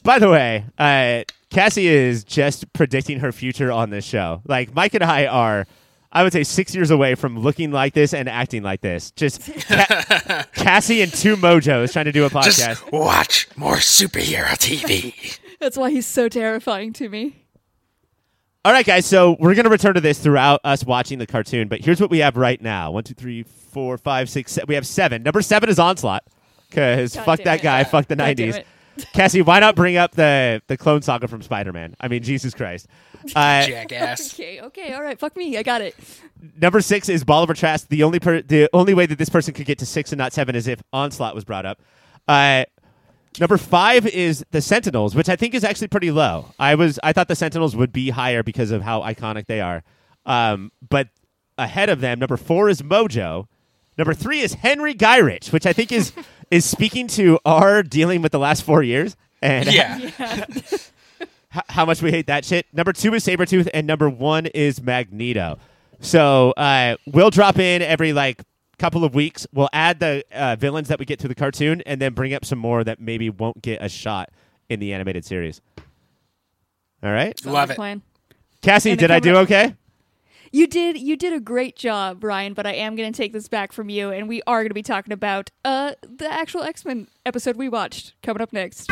By 0.04 0.20
the 0.20 0.30
way, 0.30 0.66
uh, 0.78 1.24
Cassie 1.50 1.88
is 1.88 2.24
just 2.24 2.72
predicting 2.74 3.20
her 3.20 3.32
future 3.32 3.72
on 3.72 3.89
this 3.89 4.06
show. 4.06 4.41
Like 4.45 4.74
Mike 4.74 4.93
and 4.93 5.04
I 5.04 5.26
are, 5.26 5.66
I 6.12 6.24
would 6.24 6.34
say, 6.34 6.43
six 6.43 6.74
years 6.74 6.91
away 6.91 7.16
from 7.16 7.39
looking 7.39 7.72
like 7.72 7.93
this 7.93 8.14
and 8.14 8.30
acting 8.30 8.64
like 8.64 8.82
this. 8.82 9.12
Just 9.12 9.41
Ca- 9.68 10.45
Cassie 10.54 11.02
and 11.02 11.12
two 11.14 11.36
mojos 11.36 11.91
trying 11.93 12.06
to 12.06 12.12
do 12.12 12.26
a 12.26 12.30
podcast. 12.30 12.58
Just 12.80 12.91
watch 12.91 13.47
more 13.56 13.76
superhero 13.76 14.47
TV. 14.58 15.39
That's 15.60 15.78
why 15.78 15.91
he's 15.91 16.06
so 16.08 16.30
terrifying 16.30 16.93
to 16.93 17.10
me. 17.10 17.45
All 18.66 18.72
right, 18.74 18.86
guys. 18.86 19.06
So 19.06 19.36
we're 19.39 19.56
gonna 19.56 19.70
return 19.70 19.93
to 19.95 20.02
this 20.02 20.20
throughout 20.20 20.60
us 20.64 20.84
watching 20.84 21.18
the 21.18 21.26
cartoon. 21.28 21.68
But 21.70 21.80
here's 21.82 22.00
what 22.02 22.10
we 22.10 22.20
have 22.20 22.36
right 22.38 22.62
now: 22.62 22.91
one, 22.91 23.04
two, 23.04 23.14
three, 23.14 23.43
four, 23.43 23.97
five, 23.97 24.30
six. 24.30 24.52
Se- 24.54 24.64
we 24.68 24.76
have 24.76 24.86
seven. 24.86 25.24
Number 25.24 25.41
seven 25.41 25.70
is 25.70 25.80
Onslaught 25.80 26.24
because 26.70 27.16
God 27.16 27.26
fuck 27.26 27.43
that 27.43 27.60
it. 27.60 27.64
guy, 27.64 27.84
fuck 27.86 28.08
the 28.08 28.18
'90s. 28.18 28.56
it. 28.58 28.68
Cassie, 29.14 29.41
why 29.41 29.60
not 29.60 29.76
bring 29.76 29.97
up 29.97 30.12
the 30.12 30.62
the 30.68 30.78
Clone 30.78 31.02
Saga 31.02 31.28
from 31.28 31.41
Spider-Man? 31.41 31.95
I 32.00 32.08
mean, 32.08 32.24
Jesus 32.24 32.54
Christ. 32.54 32.88
Uh, 33.36 33.66
Jackass. 33.68 34.34
Okay, 34.39 34.62
okay, 34.62 34.93
all 34.93 35.02
right. 35.04 35.20
Fuck 35.20 35.36
me. 35.36 35.58
I 35.58 35.64
got 35.64 35.82
it. 35.82 35.95
number 36.62 36.82
six 36.82 37.10
is 37.10 37.24
Bolivar 37.24 37.54
Trask. 37.54 37.88
The 37.89 38.04
only 38.04 38.20
per- 38.20 38.41
the 38.41 38.70
only 38.74 38.93
way 38.93 39.06
that 39.06 39.18
this 39.18 39.30
person 39.30 39.54
could 39.54 39.66
get 39.66 39.78
to 39.80 39.86
six 39.86 40.12
and 40.12 40.18
not 40.18 40.34
seven 40.34 40.56
is 40.56 40.68
if 40.68 40.82
Onslaught 40.93 41.36
was 41.36 41.43
brought 41.43 41.66
up. 41.66 41.82
Uh, 42.28 42.64
number 43.39 43.58
five 43.58 44.06
is 44.08 44.45
the 44.52 44.62
Sentinels, 44.62 45.16
which 45.16 45.30
I 45.30 45.36
think 45.36 45.54
is 45.54 45.64
actually 45.64 45.88
pretty 45.89 46.12
low. 46.12 46.54
I 46.60 46.76
was 46.76 47.00
I 47.04 47.14
thought 47.14 47.28
the 47.28 47.36
Sentinels 47.36 47.76
would 47.76 47.91
be 47.91 48.10
higher 48.10 48.43
because 48.43 48.72
of 48.72 48.82
how 48.82 49.02
iconic 49.02 49.45
they 49.47 49.62
are. 49.62 49.84
Um, 50.26 50.72
but 50.88 51.10
ahead 51.58 51.89
of 51.89 52.02
them, 52.02 52.20
number 52.20 52.38
four 52.38 52.70
is 52.70 52.82
Mojo. 52.82 53.47
Number 54.00 54.14
three 54.14 54.39
is 54.39 54.54
Henry 54.54 54.95
Gyrich, 54.95 55.52
which 55.52 55.66
I 55.66 55.74
think 55.74 55.91
is 55.91 56.14
is 56.52 56.64
speaking 56.64 57.06
to 57.10 57.38
our 57.45 57.84
dealing 57.84 58.22
with 58.22 58.32
the 58.32 58.39
last 58.39 58.64
four 58.64 58.82
years 58.82 59.18
and 59.41 59.72
Yeah. 59.72 60.00
h- 60.20 60.91
how 61.68 61.86
much 61.86 62.02
we 62.02 62.10
hate 62.10 62.28
that 62.28 62.45
shit. 62.45 62.66
Number 62.72 62.93
two 62.93 63.14
is 63.14 63.26
Sabretooth, 63.26 63.68
and 63.74 63.86
number 63.86 64.10
one 64.10 64.45
is 64.45 64.82
Magneto. 64.82 65.60
So 66.00 66.52
uh, 66.52 66.95
we'll 67.08 67.30
drop 67.30 67.60
in 67.60 67.82
every 67.82 68.14
like 68.14 68.41
couple 68.78 69.04
of 69.04 69.14
weeks. 69.14 69.45
We'll 69.54 69.70
add 69.74 70.00
the 70.00 70.24
uh, 70.32 70.56
villains 70.56 70.88
that 70.88 70.97
we 70.97 71.04
get 71.04 71.20
to 71.20 71.28
the 71.28 71.36
cartoon, 71.36 71.82
and 71.86 72.02
then 72.02 72.14
bring 72.14 72.34
up 72.34 72.45
some 72.45 72.58
more 72.58 72.86
that 72.86 73.02
maybe 73.02 73.30
won't 73.30 73.62
get 73.62 73.84
a 73.84 73.89
shot 73.89 74.30
in 74.70 74.80
the 74.80 74.93
animated 74.93 75.26
series. 75.26 75.60
All 77.04 77.12
right, 77.12 77.38
Sounds 77.38 77.54
Love 77.54 77.68
like 77.70 77.76
it. 77.76 77.76
Plan. 77.76 78.02
Cassie, 78.62 78.95
did 78.95 79.12
I 79.12 79.20
do 79.20 79.36
okay? 79.39 79.76
You 80.52 80.66
did 80.66 80.97
you 80.97 81.16
did 81.16 81.32
a 81.32 81.39
great 81.39 81.76
job, 81.76 82.22
Brian, 82.22 82.56
but 82.56 82.66
I 82.66 82.74
am 82.74 82.95
going 82.95 83.14
to 83.14 83.16
take 83.16 83.34
this 83.34 83.47
back 83.47 83.72
from 83.72 83.88
you 83.88 84.10
and 84.10 84.28
we 84.28 84.41
are 84.47 84.62
going 84.62 84.72
to 84.72 84.74
be 84.74 84.82
talking 84.82 85.14
about 85.14 85.52
uh 85.64 85.93
the 86.02 86.28
actual 86.28 86.64
X-Men 86.64 87.08
episode 87.24 87.56
we 87.56 87.70
watched 87.70 88.20
coming 88.24 88.41
up 88.41 88.52
next. 88.52 88.89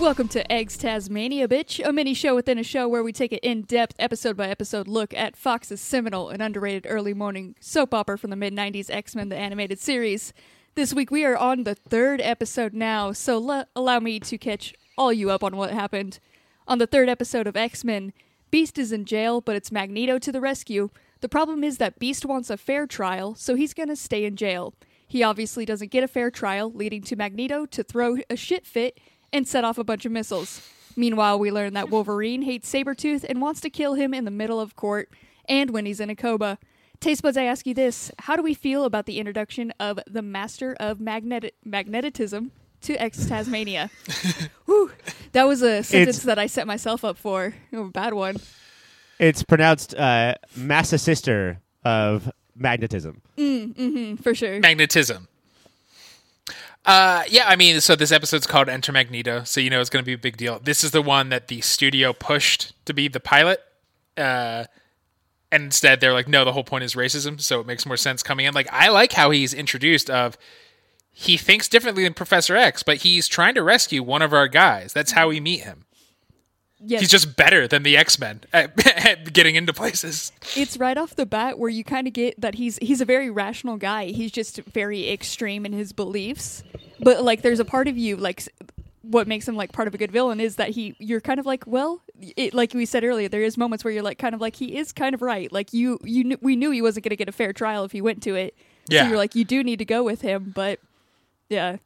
Welcome 0.00 0.26
to 0.28 0.52
X 0.52 0.76
Tasmania, 0.76 1.46
bitch, 1.46 1.80
a 1.86 1.92
mini 1.92 2.14
show 2.14 2.34
within 2.34 2.58
a 2.58 2.64
show 2.64 2.88
where 2.88 3.04
we 3.04 3.12
take 3.12 3.30
an 3.30 3.38
in 3.44 3.62
depth, 3.62 3.94
episode 4.00 4.36
by 4.36 4.48
episode 4.48 4.88
look 4.88 5.14
at 5.14 5.36
Fox's 5.36 5.80
seminal 5.80 6.30
and 6.30 6.42
underrated 6.42 6.84
early 6.88 7.14
morning 7.14 7.54
soap 7.60 7.94
opera 7.94 8.18
from 8.18 8.30
the 8.30 8.36
mid 8.36 8.54
90s 8.54 8.90
X 8.90 9.14
Men 9.14 9.28
the 9.28 9.36
Animated 9.36 9.78
Series. 9.78 10.32
This 10.74 10.92
week 10.92 11.12
we 11.12 11.24
are 11.24 11.36
on 11.36 11.62
the 11.62 11.76
third 11.76 12.20
episode 12.20 12.74
now, 12.74 13.12
so 13.12 13.64
allow 13.76 14.00
me 14.00 14.18
to 14.18 14.36
catch 14.36 14.74
all 14.98 15.12
you 15.12 15.30
up 15.30 15.44
on 15.44 15.56
what 15.56 15.70
happened. 15.70 16.18
On 16.68 16.78
the 16.78 16.86
third 16.86 17.08
episode 17.08 17.46
of 17.46 17.56
X 17.56 17.84
Men, 17.84 18.12
Beast 18.50 18.76
is 18.76 18.90
in 18.90 19.04
jail, 19.04 19.40
but 19.40 19.54
it's 19.54 19.70
Magneto 19.70 20.18
to 20.18 20.32
the 20.32 20.40
rescue. 20.40 20.90
The 21.20 21.28
problem 21.28 21.62
is 21.62 21.78
that 21.78 22.00
Beast 22.00 22.26
wants 22.26 22.50
a 22.50 22.56
fair 22.56 22.88
trial, 22.88 23.36
so 23.36 23.54
he's 23.54 23.72
gonna 23.72 23.94
stay 23.94 24.24
in 24.24 24.34
jail. 24.34 24.74
He 25.06 25.22
obviously 25.22 25.64
doesn't 25.64 25.92
get 25.92 26.02
a 26.02 26.08
fair 26.08 26.28
trial, 26.28 26.72
leading 26.72 27.02
to 27.02 27.14
Magneto 27.14 27.66
to 27.66 27.84
throw 27.84 28.18
a 28.28 28.34
shit 28.34 28.66
fit 28.66 28.98
and 29.32 29.46
set 29.46 29.62
off 29.62 29.78
a 29.78 29.84
bunch 29.84 30.04
of 30.04 30.10
missiles. 30.10 30.68
Meanwhile, 30.96 31.38
we 31.38 31.52
learn 31.52 31.74
that 31.74 31.90
Wolverine 31.90 32.42
hates 32.42 32.72
Sabretooth 32.72 33.24
and 33.28 33.40
wants 33.40 33.60
to 33.60 33.70
kill 33.70 33.94
him 33.94 34.12
in 34.12 34.24
the 34.24 34.30
middle 34.32 34.58
of 34.58 34.74
court 34.74 35.08
and 35.48 35.70
when 35.70 35.86
he's 35.86 36.00
in 36.00 36.10
a 36.10 36.16
coma. 36.16 36.58
Taste 36.98 37.22
buds, 37.22 37.36
I 37.36 37.44
ask 37.44 37.64
you 37.66 37.74
this 37.74 38.10
How 38.20 38.34
do 38.34 38.42
we 38.42 38.54
feel 38.54 38.84
about 38.84 39.06
the 39.06 39.20
introduction 39.20 39.72
of 39.78 40.00
the 40.08 40.22
Master 40.22 40.74
of 40.80 40.98
Magnet- 40.98 41.54
Magnetism 41.64 42.50
to 42.82 42.94
X 43.00 43.26
Tasmania? 43.26 43.90
Whew, 44.66 44.90
that 45.32 45.44
was 45.44 45.62
a 45.62 45.82
sentence 45.82 46.16
It's- 46.18 46.24
that 46.24 46.38
I 46.38 46.46
set 46.46 46.66
myself 46.66 47.04
up 47.04 47.16
for. 47.18 47.54
A 47.72 47.84
bad 47.84 48.14
one. 48.14 48.36
It's 49.18 49.42
pronounced 49.42 49.94
uh, 49.94 50.34
Massa 50.54 50.98
Sister 50.98 51.60
of 51.84 52.30
Magnetism. 52.54 53.22
For 54.22 54.34
sure. 54.34 54.60
Magnetism. 54.60 55.28
Uh, 56.84 57.24
yeah, 57.28 57.46
I 57.48 57.56
mean, 57.56 57.80
so 57.80 57.96
this 57.96 58.12
episode's 58.12 58.46
called 58.46 58.68
Enter 58.68 58.92
Magneto, 58.92 59.42
so 59.44 59.60
you 59.60 59.70
know 59.70 59.80
it's 59.80 59.90
going 59.90 60.04
to 60.04 60.06
be 60.06 60.12
a 60.12 60.18
big 60.18 60.36
deal. 60.36 60.60
This 60.62 60.84
is 60.84 60.92
the 60.92 61.02
one 61.02 61.30
that 61.30 61.48
the 61.48 61.60
studio 61.60 62.12
pushed 62.12 62.72
to 62.86 62.94
be 62.94 63.08
the 63.08 63.18
pilot. 63.18 63.60
Uh, 64.16 64.64
and 65.50 65.64
instead, 65.64 66.00
they're 66.00 66.12
like, 66.12 66.28
no, 66.28 66.44
the 66.44 66.52
whole 66.52 66.62
point 66.64 66.84
is 66.84 66.94
racism, 66.94 67.40
so 67.40 67.60
it 67.60 67.66
makes 67.66 67.86
more 67.86 67.96
sense 67.96 68.22
coming 68.22 68.46
in. 68.46 68.54
Like, 68.54 68.68
I 68.72 68.88
like 68.90 69.12
how 69.12 69.30
he's 69.30 69.52
introduced 69.52 70.08
of 70.10 70.38
he 71.18 71.38
thinks 71.38 71.66
differently 71.66 72.04
than 72.04 72.12
Professor 72.12 72.56
X, 72.56 72.82
but 72.82 72.98
he's 72.98 73.26
trying 73.26 73.54
to 73.54 73.62
rescue 73.62 74.02
one 74.02 74.20
of 74.20 74.34
our 74.34 74.48
guys. 74.48 74.92
That's 74.92 75.12
how 75.12 75.28
we 75.28 75.40
meet 75.40 75.60
him. 75.60 75.86
Yes. 76.78 77.00
He's 77.00 77.10
just 77.10 77.36
better 77.36 77.66
than 77.66 77.84
the 77.84 77.96
X 77.96 78.18
Men 78.18 78.42
at, 78.52 78.86
at 79.06 79.32
getting 79.32 79.54
into 79.56 79.72
places. 79.72 80.30
it's 80.56 80.76
right 80.76 80.98
off 80.98 81.16
the 81.16 81.24
bat 81.24 81.58
where 81.58 81.70
you 81.70 81.82
kind 81.84 82.06
of 82.06 82.12
get 82.12 82.38
that 82.38 82.56
he's 82.56 82.76
he's 82.82 83.00
a 83.00 83.06
very 83.06 83.30
rational 83.30 83.78
guy. 83.78 84.06
He's 84.06 84.30
just 84.30 84.58
very 84.58 85.08
extreme 85.10 85.64
in 85.64 85.72
his 85.72 85.92
beliefs. 85.94 86.62
But 87.00 87.22
like, 87.24 87.40
there's 87.40 87.60
a 87.60 87.64
part 87.64 87.88
of 87.88 87.96
you 87.96 88.16
like. 88.16 88.42
What 89.00 89.26
makes 89.28 89.46
him 89.48 89.54
like 89.56 89.70
part 89.72 89.86
of 89.88 89.94
a 89.94 89.98
good 89.98 90.10
villain 90.12 90.38
is 90.40 90.56
that 90.56 90.70
he 90.70 90.96
you're 90.98 91.20
kind 91.20 91.38
of 91.40 91.46
like 91.46 91.64
well 91.64 92.02
it, 92.36 92.52
like 92.52 92.74
we 92.74 92.84
said 92.84 93.04
earlier 93.04 93.28
there 93.28 93.42
is 93.44 93.56
moments 93.56 93.84
where 93.84 93.92
you're 93.94 94.02
like 94.02 94.18
kind 94.18 94.34
of 94.34 94.40
like 94.40 94.56
he 94.56 94.76
is 94.76 94.90
kind 94.92 95.14
of 95.14 95.22
right 95.22 95.50
like 95.52 95.72
you 95.72 96.00
you 96.02 96.24
kn- 96.24 96.38
we 96.42 96.56
knew 96.56 96.72
he 96.72 96.82
wasn't 96.82 97.04
going 97.04 97.10
to 97.10 97.16
get 97.16 97.28
a 97.28 97.32
fair 97.32 97.52
trial 97.52 97.84
if 97.84 97.92
he 97.92 98.00
went 98.00 98.20
to 98.24 98.34
it 98.34 98.56
Yeah. 98.88 99.02
so 99.04 99.08
you're 99.10 99.16
like 99.16 99.36
you 99.36 99.44
do 99.44 99.62
need 99.62 99.78
to 99.78 99.84
go 99.84 100.02
with 100.02 100.22
him 100.22 100.50
but 100.52 100.80
yeah 101.48 101.76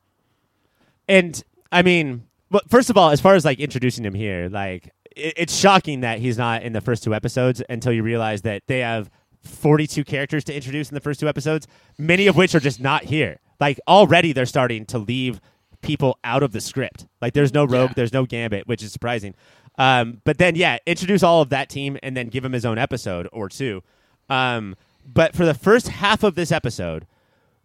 And 1.09 1.43
I 1.73 1.83
mean, 1.83 2.27
but 2.51 2.69
first 2.71 2.91
of 2.91 2.97
all, 2.97 3.11
as 3.11 3.21
far 3.21 3.35
as 3.35 3.45
like 3.45 3.59
introducing 3.61 4.05
him 4.05 4.15
here, 4.15 4.49
like 4.51 4.87
it, 5.17 5.35
it's 5.37 5.57
shocking 5.57 6.01
that 6.01 6.19
he's 6.19 6.39
not 6.39 6.63
in 6.63 6.73
the 6.73 6.81
first 6.81 7.03
two 7.05 7.15
episodes 7.15 7.63
until 7.69 7.93
you 7.93 8.03
realize 8.03 8.43
that 8.43 8.63
they 8.67 8.81
have 8.81 9.11
42 9.43 10.05
characters 10.05 10.45
to 10.45 10.55
introduce 10.55 10.91
in 10.91 10.95
the 10.95 11.01
first 11.01 11.21
two 11.21 11.29
episodes, 11.29 11.67
many 11.99 12.27
of 12.27 12.37
which 12.37 12.55
are 12.55 12.61
just 12.61 12.81
not 12.81 13.05
here. 13.05 13.39
Like 13.59 13.79
already 13.89 14.33
they're 14.33 14.47
starting 14.47 14.85
to 14.87 14.99
leave 14.99 15.41
people 15.83 16.19
out 16.25 16.43
of 16.43 16.53
the 16.53 16.61
script. 16.61 17.07
Like 17.23 17.33
there's 17.35 17.55
no 17.55 17.65
Rogue, 17.65 17.91
Yeah. 17.91 17.95
there's 17.97 18.13
no 18.13 18.27
Gambit, 18.27 18.67
which 18.67 18.83
is 18.83 18.93
surprising. 18.93 19.35
Um, 19.79 20.21
but 20.25 20.39
then 20.39 20.57
yeah, 20.57 20.79
introduce 20.87 21.23
all 21.23 21.41
of 21.41 21.49
that 21.51 21.69
team 21.71 21.97
and 22.03 22.17
then 22.17 22.29
give 22.29 22.45
him 22.45 22.53
his 22.53 22.67
own 22.67 22.77
episode 22.79 23.29
or 23.33 23.49
two. 23.49 23.83
Um, 24.29 24.77
but 25.07 25.35
for 25.35 25.45
the 25.47 25.55
first 25.55 25.89
half 25.89 26.23
of 26.23 26.35
this 26.35 26.53
episode, 26.53 27.07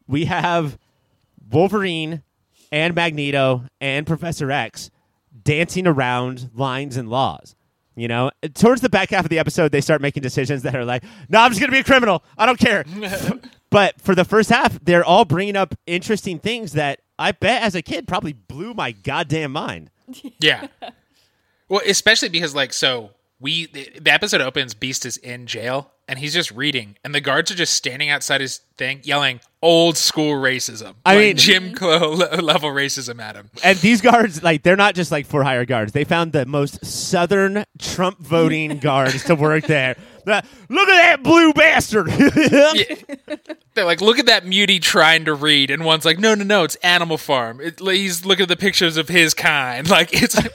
we 0.07 0.25
have 0.25 0.77
Wolverine 1.49 2.23
and 2.71 2.93
Magneto 2.95 3.63
and 3.79 4.05
Professor 4.05 4.51
X 4.51 4.89
dancing 5.43 5.87
around 5.87 6.49
lines 6.53 6.97
and 6.97 7.09
laws. 7.09 7.55
You 7.95 8.09
know, 8.09 8.31
towards 8.53 8.81
the 8.81 8.89
back 8.89 9.11
half 9.11 9.23
of 9.23 9.29
the 9.29 9.39
episode, 9.39 9.71
they 9.71 9.79
start 9.79 10.01
making 10.01 10.21
decisions 10.21 10.63
that 10.63 10.75
are 10.75 10.83
like, 10.83 11.03
"No, 11.29 11.39
I'm 11.39 11.51
just 11.51 11.61
going 11.61 11.69
to 11.69 11.75
be 11.75 11.79
a 11.79 11.83
criminal. 11.83 12.23
I 12.37 12.45
don't 12.45 12.59
care." 12.59 12.83
but 13.69 14.01
for 14.01 14.13
the 14.15 14.25
first 14.25 14.49
half, 14.49 14.77
they're 14.83 15.05
all 15.05 15.23
bringing 15.23 15.55
up 15.55 15.75
interesting 15.87 16.39
things 16.39 16.73
that 16.73 16.99
I 17.17 17.31
bet 17.31 17.61
as 17.61 17.73
a 17.73 17.81
kid 17.81 18.05
probably 18.05 18.33
blew 18.33 18.73
my 18.73 18.91
goddamn 18.91 19.53
mind. 19.53 19.91
Yeah. 20.39 20.67
well, 21.69 21.81
especially 21.85 22.29
because 22.29 22.53
like 22.53 22.73
so 22.73 23.11
we 23.45 23.67
the, 23.67 23.91
the 24.01 24.11
episode 24.11 24.41
opens 24.41 24.73
Beast 24.73 25.05
is 25.05 25.17
in 25.17 25.45
jail 25.45 25.91
and 26.07 26.17
he's 26.19 26.33
just 26.33 26.49
reading 26.51 26.97
and 27.03 27.13
the 27.13 27.21
guards 27.21 27.51
are 27.51 27.55
just 27.55 27.73
standing 27.73 28.09
outside 28.09 28.41
his 28.41 28.61
thing 28.77 29.01
yelling 29.03 29.39
old 29.61 29.97
school 29.97 30.33
racism. 30.33 30.95
I 31.05 31.15
Like, 31.15 31.19
mean- 31.27 31.37
Jim 31.37 31.73
Crow 31.73 32.09
level 32.51 32.69
racism 32.71 33.19
at 33.21 33.35
him. 33.35 33.49
And 33.63 33.77
these 33.79 34.01
guards, 34.01 34.41
like, 34.43 34.63
they're 34.63 34.75
not 34.75 34.95
just 34.95 35.11
like 35.11 35.25
for 35.27 35.43
hire 35.43 35.65
guards. 35.65 35.91
They 35.91 36.03
found 36.03 36.31
the 36.31 36.45
most 36.45 36.83
southern 36.85 37.65
Trump 37.79 38.19
voting 38.19 38.77
guards 38.89 39.23
to 39.25 39.35
work 39.35 39.65
there. 39.65 39.95
Uh, 40.28 40.41
Look 40.69 40.89
at 40.89 41.17
that 41.17 41.23
blue 41.23 41.53
bastard. 41.53 42.07
They're 43.76 43.86
like, 43.86 43.99
look 43.99 44.19
at 44.19 44.28
that 44.28 44.45
mutie 44.45 44.80
trying 44.80 45.26
to 45.26 45.34
read, 45.34 45.69
and 45.69 45.84
one's 45.84 46.05
like, 46.05 46.17
no, 46.17 46.34
no, 46.34 46.45
no, 46.45 46.63
it's 46.63 46.76
Animal 46.78 47.17
Farm. 47.17 47.59
It, 47.59 47.80
he's 47.82 48.26
looking 48.26 48.43
at 48.43 48.49
the 48.49 48.55
pictures 48.55 48.95
of 48.97 49.09
his 49.09 49.34
kind. 49.34 49.89
Like, 49.95 50.09
it's 50.13 50.36
like, 50.36 50.53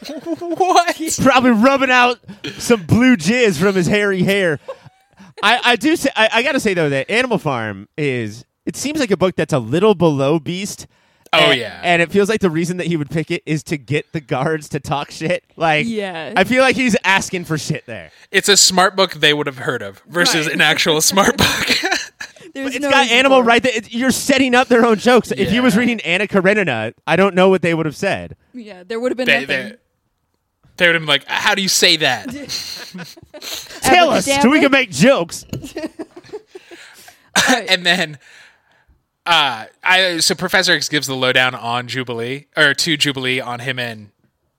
what? 0.59 0.97
He's 0.97 1.19
probably 1.19 1.51
rubbing 1.53 1.91
out 1.91 2.19
some 2.59 2.85
blue 2.85 3.17
jizz 3.17 3.59
from 3.59 3.75
his 3.75 3.87
hairy 3.87 4.23
hair. 4.23 4.59
I, 5.43 5.61
I 5.65 5.77
do 5.77 5.97
say, 5.97 6.11
I, 6.17 6.29
I 6.35 6.43
got 6.43 6.53
to 6.53 6.61
say, 6.61 6.75
though, 6.75 6.89
that 6.91 7.11
Animal 7.11 7.39
Farm 7.39 7.89
is, 7.97 8.45
it 8.67 8.77
seems 8.77 9.01
like 9.01 9.11
a 9.11 9.17
book 9.17 9.37
that's 9.37 9.53
a 9.53 9.59
little 9.59 9.95
below 9.95 10.39
Beast. 10.39 10.87
Oh, 11.33 11.39
And- 11.51 11.61
yeah. 11.61 11.81
And 11.83 12.03
it 12.03 12.11
feels 12.11 12.29
like 12.29 12.41
the 12.41 12.51
reason 12.51 12.79
that 12.79 12.89
he 12.89 12.97
would 12.97 13.09
pick 13.11 13.31
it 13.31 13.43
is 13.47 13.63
to 13.65 13.77
get 13.79 14.13
the 14.13 14.21
guards 14.21 14.69
to 14.71 14.81
talk 14.81 15.11
shit. 15.13 15.45
Like, 15.57 15.87
Yeah. 15.87 16.33
I 16.37 16.43
feel 16.45 16.63
like 16.63 16.75
he's 16.77 16.97
asking 17.05 17.45
for 17.45 17.57
shit 17.57 17.87
there. 17.87 18.11
It's 18.33 18.49
a 18.49 18.57
smart 18.57 18.97
book 18.97 19.13
they 19.15 19.33
would 19.33 19.47
have 19.47 19.59
heard 19.59 19.81
of 19.83 20.01
versus 20.09 20.47
Right. 20.47 20.55
an 20.57 20.61
actual 20.61 21.01
smart 21.01 21.37
book. 21.37 21.67
There's 22.53 22.75
It's 22.75 22.81
no 22.83 22.91
got 22.91 23.09
animal 23.09 23.45
right 23.45 23.63
there. 23.63 23.73
It- 23.77 23.93
You're 23.95 24.11
setting 24.11 24.57
up 24.57 24.67
their 24.67 24.85
own 24.85 24.99
jokes. 24.99 25.31
If 25.31 25.51
he 25.51 25.61
was 25.61 25.77
reading 25.77 26.01
Anna 26.01 26.27
Karenina, 26.27 26.95
I 27.07 27.15
don't 27.15 27.37
know 27.37 27.49
what 27.49 27.63
they 27.63 27.75
would 27.75 27.87
have 27.87 27.97
said. 27.97 28.35
yeah 28.53 28.83
there 28.83 28.99
would 28.99 29.13
have 29.13 29.17
been 29.17 29.27
they, 29.27 29.41
nothing 29.43 29.47
they, 29.69 29.77
they 30.79 30.87
would 30.89 30.95
have 30.97 31.03
been 31.03 31.07
like, 31.07 31.25
how 31.29 31.55
do 31.55 31.63
you 31.63 31.69
say 31.69 31.97
that? 31.99 32.27
Tell 33.83 34.11
us 34.11 34.25
so 34.27 34.51
we 34.51 34.59
can 34.61 34.73
make 34.73 34.91
jokes. 34.91 35.45
and 37.69 37.85
then 37.87 38.19
uh 39.27 39.67
I 39.83 40.19
so 40.19 40.35
Professor 40.35 40.73
X 40.73 40.89
gives 40.89 41.07
the 41.07 41.15
lowdown 41.15 41.55
on 41.55 41.89
Jubilee 41.89 42.47
or 42.57 42.75
to 42.75 42.97
Jubilee 42.97 43.41
on 43.41 43.61
him 43.61 43.79
and 43.79 44.11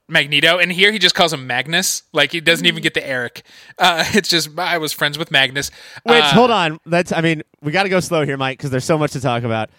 Magneto, 0.07 0.57
and 0.57 0.71
here 0.71 0.91
he 0.91 0.99
just 0.99 1.15
calls 1.15 1.31
him 1.33 1.47
Magnus. 1.47 2.03
Like 2.11 2.31
he 2.31 2.41
doesn't 2.41 2.65
even 2.65 2.83
get 2.83 2.93
the 2.93 3.07
Eric. 3.07 3.43
Uh, 3.79 4.03
it's 4.13 4.29
just 4.29 4.57
I 4.59 4.77
was 4.77 4.91
friends 4.93 5.17
with 5.17 5.31
Magnus. 5.31 5.71
Which, 6.03 6.21
Uh, 6.21 6.33
hold 6.33 6.51
on. 6.51 6.79
Let's. 6.85 7.11
I 7.11 7.21
mean, 7.21 7.41
we 7.61 7.71
got 7.71 7.83
to 7.83 7.89
go 7.89 7.99
slow 7.99 8.25
here, 8.25 8.37
Mike, 8.37 8.57
because 8.57 8.71
there's 8.71 8.85
so 8.85 8.97
much 8.97 9.13
to 9.13 9.21
talk 9.21 9.43
about. 9.43 9.69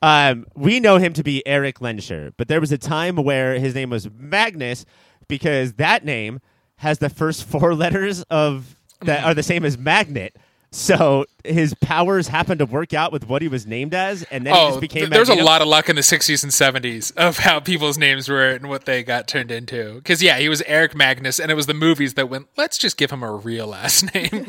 Um, 0.00 0.46
we 0.56 0.80
know 0.80 0.96
him 0.96 1.12
to 1.12 1.22
be 1.22 1.46
Erik 1.46 1.78
Lehnsherr, 1.78 2.32
but 2.36 2.48
there 2.48 2.60
was 2.60 2.72
a 2.72 2.78
time 2.78 3.16
where 3.16 3.58
his 3.58 3.74
name 3.74 3.90
was 3.90 4.10
Magnus 4.10 4.84
because 5.28 5.74
that 5.74 6.04
name 6.04 6.40
has 6.76 6.98
the 6.98 7.08
first 7.08 7.44
four 7.44 7.74
letters 7.76 8.22
of 8.22 8.76
that 9.02 9.24
are 9.24 9.34
the 9.34 9.42
same 9.42 9.64
as 9.64 9.78
magnet. 9.78 10.36
So 10.74 11.26
his 11.44 11.74
powers 11.74 12.28
happened 12.28 12.60
to 12.60 12.66
work 12.66 12.94
out 12.94 13.12
with 13.12 13.28
what 13.28 13.42
he 13.42 13.48
was 13.48 13.66
named 13.66 13.92
as, 13.92 14.22
and 14.30 14.46
then 14.46 14.54
he 14.54 14.58
Oh, 14.60 14.68
just 14.70 14.80
became. 14.80 15.00
th- 15.02 15.10
there's 15.10 15.28
a 15.28 15.34
lot 15.34 15.60
of 15.60 15.68
luck 15.68 15.90
in 15.90 15.96
the 15.96 16.02
60s 16.02 16.42
and 16.42 16.50
70s 16.50 17.14
of 17.14 17.36
how 17.38 17.60
people's 17.60 17.98
names 17.98 18.26
were 18.26 18.48
and 18.52 18.70
what 18.70 18.86
they 18.86 19.02
got 19.02 19.28
turned 19.28 19.50
into. 19.50 19.96
Because 19.96 20.22
yeah, 20.22 20.38
he 20.38 20.48
was 20.48 20.62
Eric 20.62 20.94
Magnus, 20.94 21.38
and 21.38 21.50
it 21.50 21.54
was 21.54 21.66
the 21.66 21.74
movies 21.74 22.14
that 22.14 22.30
went. 22.30 22.46
Let's 22.56 22.78
just 22.78 22.96
give 22.96 23.10
him 23.10 23.22
a 23.22 23.30
real 23.30 23.66
last 23.66 24.14
name. 24.14 24.46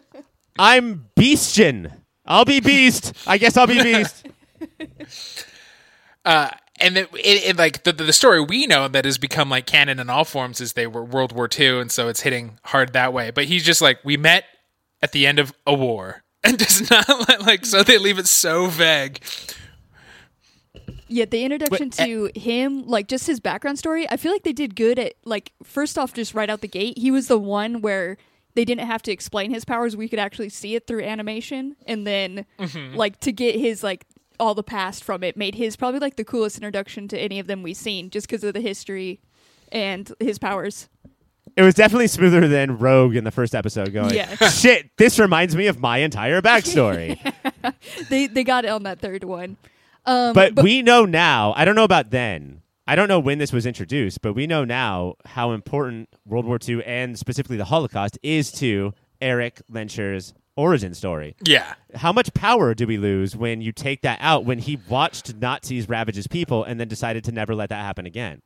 I'm 0.58 1.10
Beastian. 1.14 1.92
I'll 2.24 2.46
be 2.46 2.60
Beast. 2.60 3.12
I 3.26 3.36
guess 3.36 3.56
I'll 3.58 3.66
be 3.66 3.82
Beast. 3.82 4.26
Uh, 6.24 6.50
and 6.80 6.96
it, 6.96 7.08
it, 7.14 7.50
it 7.50 7.56
like 7.56 7.84
the, 7.84 7.92
the 7.92 8.12
story 8.12 8.40
we 8.40 8.66
know 8.66 8.88
that 8.88 9.04
has 9.04 9.18
become 9.18 9.50
like 9.50 9.66
canon 9.66 9.98
in 9.98 10.08
all 10.10 10.24
forms 10.24 10.60
is 10.60 10.72
they 10.74 10.86
were 10.86 11.04
World 11.04 11.32
War 11.32 11.48
II, 11.58 11.80
and 11.80 11.92
so 11.92 12.08
it's 12.08 12.20
hitting 12.20 12.58
hard 12.64 12.92
that 12.94 13.12
way. 13.12 13.30
But 13.30 13.44
he's 13.44 13.64
just 13.64 13.80
like 13.82 13.98
we 14.04 14.16
met 14.16 14.44
at 15.02 15.12
the 15.12 15.26
end 15.26 15.38
of 15.38 15.52
a 15.66 15.74
war, 15.74 16.22
and 16.44 16.58
does 16.58 16.90
not 16.90 17.08
let, 17.28 17.42
like 17.42 17.64
so 17.66 17.82
they 17.82 17.98
leave 17.98 18.18
it 18.18 18.26
so 18.26 18.66
vague. 18.66 19.20
Yeah, 21.10 21.24
the 21.24 21.42
introduction 21.42 21.90
Wait, 21.98 22.06
to 22.34 22.38
him, 22.38 22.86
like 22.86 23.08
just 23.08 23.26
his 23.26 23.40
background 23.40 23.78
story, 23.78 24.08
I 24.10 24.18
feel 24.18 24.30
like 24.30 24.42
they 24.42 24.52
did 24.52 24.76
good 24.76 24.98
at 24.98 25.14
like 25.24 25.52
first 25.62 25.98
off 25.98 26.12
just 26.12 26.34
right 26.34 26.50
out 26.50 26.60
the 26.60 26.68
gate, 26.68 26.98
he 26.98 27.10
was 27.10 27.28
the 27.28 27.38
one 27.38 27.80
where 27.80 28.18
they 28.54 28.64
didn't 28.64 28.86
have 28.86 29.02
to 29.02 29.12
explain 29.12 29.50
his 29.50 29.64
powers, 29.64 29.96
we 29.96 30.08
could 30.08 30.18
actually 30.18 30.50
see 30.50 30.74
it 30.74 30.86
through 30.86 31.02
animation 31.02 31.76
and 31.86 32.06
then 32.06 32.44
Mm-hmm. 32.58 32.96
like 32.96 33.20
to 33.20 33.32
get 33.32 33.56
his 33.56 33.82
like 33.82 34.04
all 34.38 34.54
the 34.54 34.62
past 34.62 35.02
from 35.02 35.24
it 35.24 35.36
made 35.36 35.54
his 35.54 35.76
probably 35.76 35.98
like 36.00 36.16
the 36.16 36.24
coolest 36.24 36.56
introduction 36.58 37.08
to 37.08 37.18
any 37.18 37.38
of 37.38 37.46
them 37.46 37.62
we've 37.62 37.76
seen 37.76 38.10
just 38.10 38.26
because 38.28 38.44
of 38.44 38.52
the 38.52 38.60
history 38.60 39.20
and 39.72 40.12
his 40.20 40.38
powers. 40.38 40.88
It 41.58 41.62
was 41.62 41.74
definitely 41.74 42.06
smoother 42.06 42.46
than 42.46 42.78
Rogue 42.78 43.16
in 43.16 43.24
the 43.24 43.32
first 43.32 43.52
episode. 43.52 43.92
Going, 43.92 44.14
Yeah. 44.14 44.32
shit, 44.48 44.96
this 44.96 45.18
reminds 45.18 45.56
me 45.56 45.66
of 45.66 45.80
my 45.80 45.98
entire 45.98 46.40
backstory. 46.40 47.18
They 48.08 48.28
they 48.28 48.44
got 48.44 48.64
it 48.64 48.68
on 48.68 48.84
that 48.84 49.00
third 49.00 49.24
one. 49.24 49.56
Um 50.06 50.32
but, 50.34 50.62
we 50.62 50.82
know 50.82 51.04
now. 51.04 51.52
I 51.56 51.64
don't 51.64 51.74
know 51.74 51.84
about 51.84 52.10
then. 52.10 52.62
I 52.86 52.94
don't 52.94 53.08
know 53.08 53.18
when 53.18 53.38
this 53.38 53.52
was 53.52 53.66
introduced, 53.66 54.22
but 54.22 54.34
we 54.34 54.46
know 54.46 54.64
now 54.64 55.16
how 55.26 55.50
important 55.50 56.08
World 56.24 56.46
War 56.46 56.58
II 56.66 56.84
and 56.84 57.18
specifically 57.18 57.56
the 57.56 57.64
Holocaust 57.64 58.18
is 58.22 58.52
to 58.52 58.94
Erik 59.20 59.60
Lehnsherr's 59.70 60.34
origin 60.56 60.94
story. 60.94 61.34
Yeah. 61.44 61.74
How 61.96 62.12
much 62.12 62.32
power 62.34 62.72
do 62.74 62.86
we 62.86 62.98
lose 62.98 63.36
when 63.36 63.60
you 63.60 63.72
take 63.72 64.02
that 64.02 64.18
out 64.22 64.44
when 64.44 64.58
he 64.60 64.78
watched 64.88 65.34
Nazis 65.34 65.88
ravage 65.88 66.14
his 66.16 66.28
people 66.28 66.62
and 66.62 66.78
then 66.78 66.86
decided 66.88 67.24
to 67.24 67.32
never 67.32 67.54
let 67.54 67.68
that 67.70 67.84
happen 67.84 68.06
again? 68.06 68.42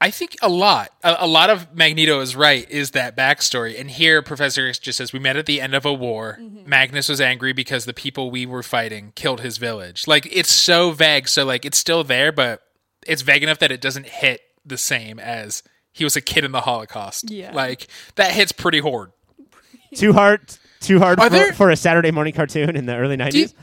I 0.00 0.10
think 0.12 0.36
a 0.40 0.48
lot. 0.48 0.90
A, 1.02 1.16
a 1.20 1.26
lot 1.26 1.50
of 1.50 1.74
Magneto 1.74 2.20
is 2.20 2.36
right. 2.36 2.70
Is 2.70 2.92
that 2.92 3.16
backstory? 3.16 3.78
And 3.80 3.90
here, 3.90 4.22
Professor 4.22 4.68
X 4.68 4.78
just 4.78 4.98
says 4.98 5.12
we 5.12 5.18
met 5.18 5.36
at 5.36 5.46
the 5.46 5.60
end 5.60 5.74
of 5.74 5.84
a 5.84 5.92
war. 5.92 6.38
Mm-hmm. 6.40 6.68
Magnus 6.68 7.08
was 7.08 7.20
angry 7.20 7.52
because 7.52 7.84
the 7.84 7.92
people 7.94 8.30
we 8.30 8.46
were 8.46 8.62
fighting 8.62 9.12
killed 9.16 9.40
his 9.40 9.58
village. 9.58 10.06
Like 10.06 10.28
it's 10.30 10.52
so 10.52 10.92
vague. 10.92 11.26
So 11.28 11.44
like 11.44 11.64
it's 11.64 11.78
still 11.78 12.04
there, 12.04 12.30
but 12.30 12.62
it's 13.06 13.22
vague 13.22 13.42
enough 13.42 13.58
that 13.58 13.72
it 13.72 13.80
doesn't 13.80 14.06
hit 14.06 14.40
the 14.64 14.78
same 14.78 15.18
as 15.18 15.62
he 15.90 16.04
was 16.04 16.14
a 16.14 16.20
kid 16.20 16.44
in 16.44 16.52
the 16.52 16.60
Holocaust. 16.60 17.28
Yeah. 17.30 17.52
Like 17.52 17.88
that 18.14 18.30
hits 18.30 18.52
pretty 18.52 18.78
hard. 18.80 19.10
Too 19.96 20.12
hard, 20.12 20.42
too 20.80 20.98
hard 21.00 21.18
for, 21.20 21.28
there- 21.30 21.52
for 21.54 21.70
a 21.70 21.76
Saturday 21.76 22.10
morning 22.12 22.34
cartoon 22.34 22.76
in 22.76 22.84
the 22.86 22.94
early 22.94 23.16
Do 23.16 23.22
you, 23.22 23.24
nineties. 23.24 23.54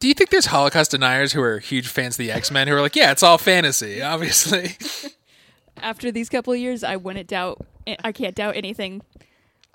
do 0.00 0.08
you 0.08 0.14
think 0.14 0.30
there's 0.30 0.46
Holocaust 0.46 0.90
deniers 0.92 1.32
who 1.34 1.42
are 1.42 1.58
huge 1.58 1.86
fans 1.86 2.14
of 2.14 2.18
the 2.18 2.32
X 2.32 2.50
Men 2.50 2.66
who 2.66 2.74
are 2.74 2.80
like, 2.80 2.96
yeah, 2.96 3.12
it's 3.12 3.22
all 3.22 3.36
fantasy, 3.38 4.00
obviously. 4.14 4.70
after 5.82 6.10
these 6.10 6.28
couple 6.28 6.52
of 6.52 6.58
years, 6.58 6.82
I 6.84 6.96
wouldn't 6.96 7.28
doubt. 7.28 7.64
I 8.02 8.12
can't 8.12 8.34
doubt 8.34 8.56
anything. 8.56 9.02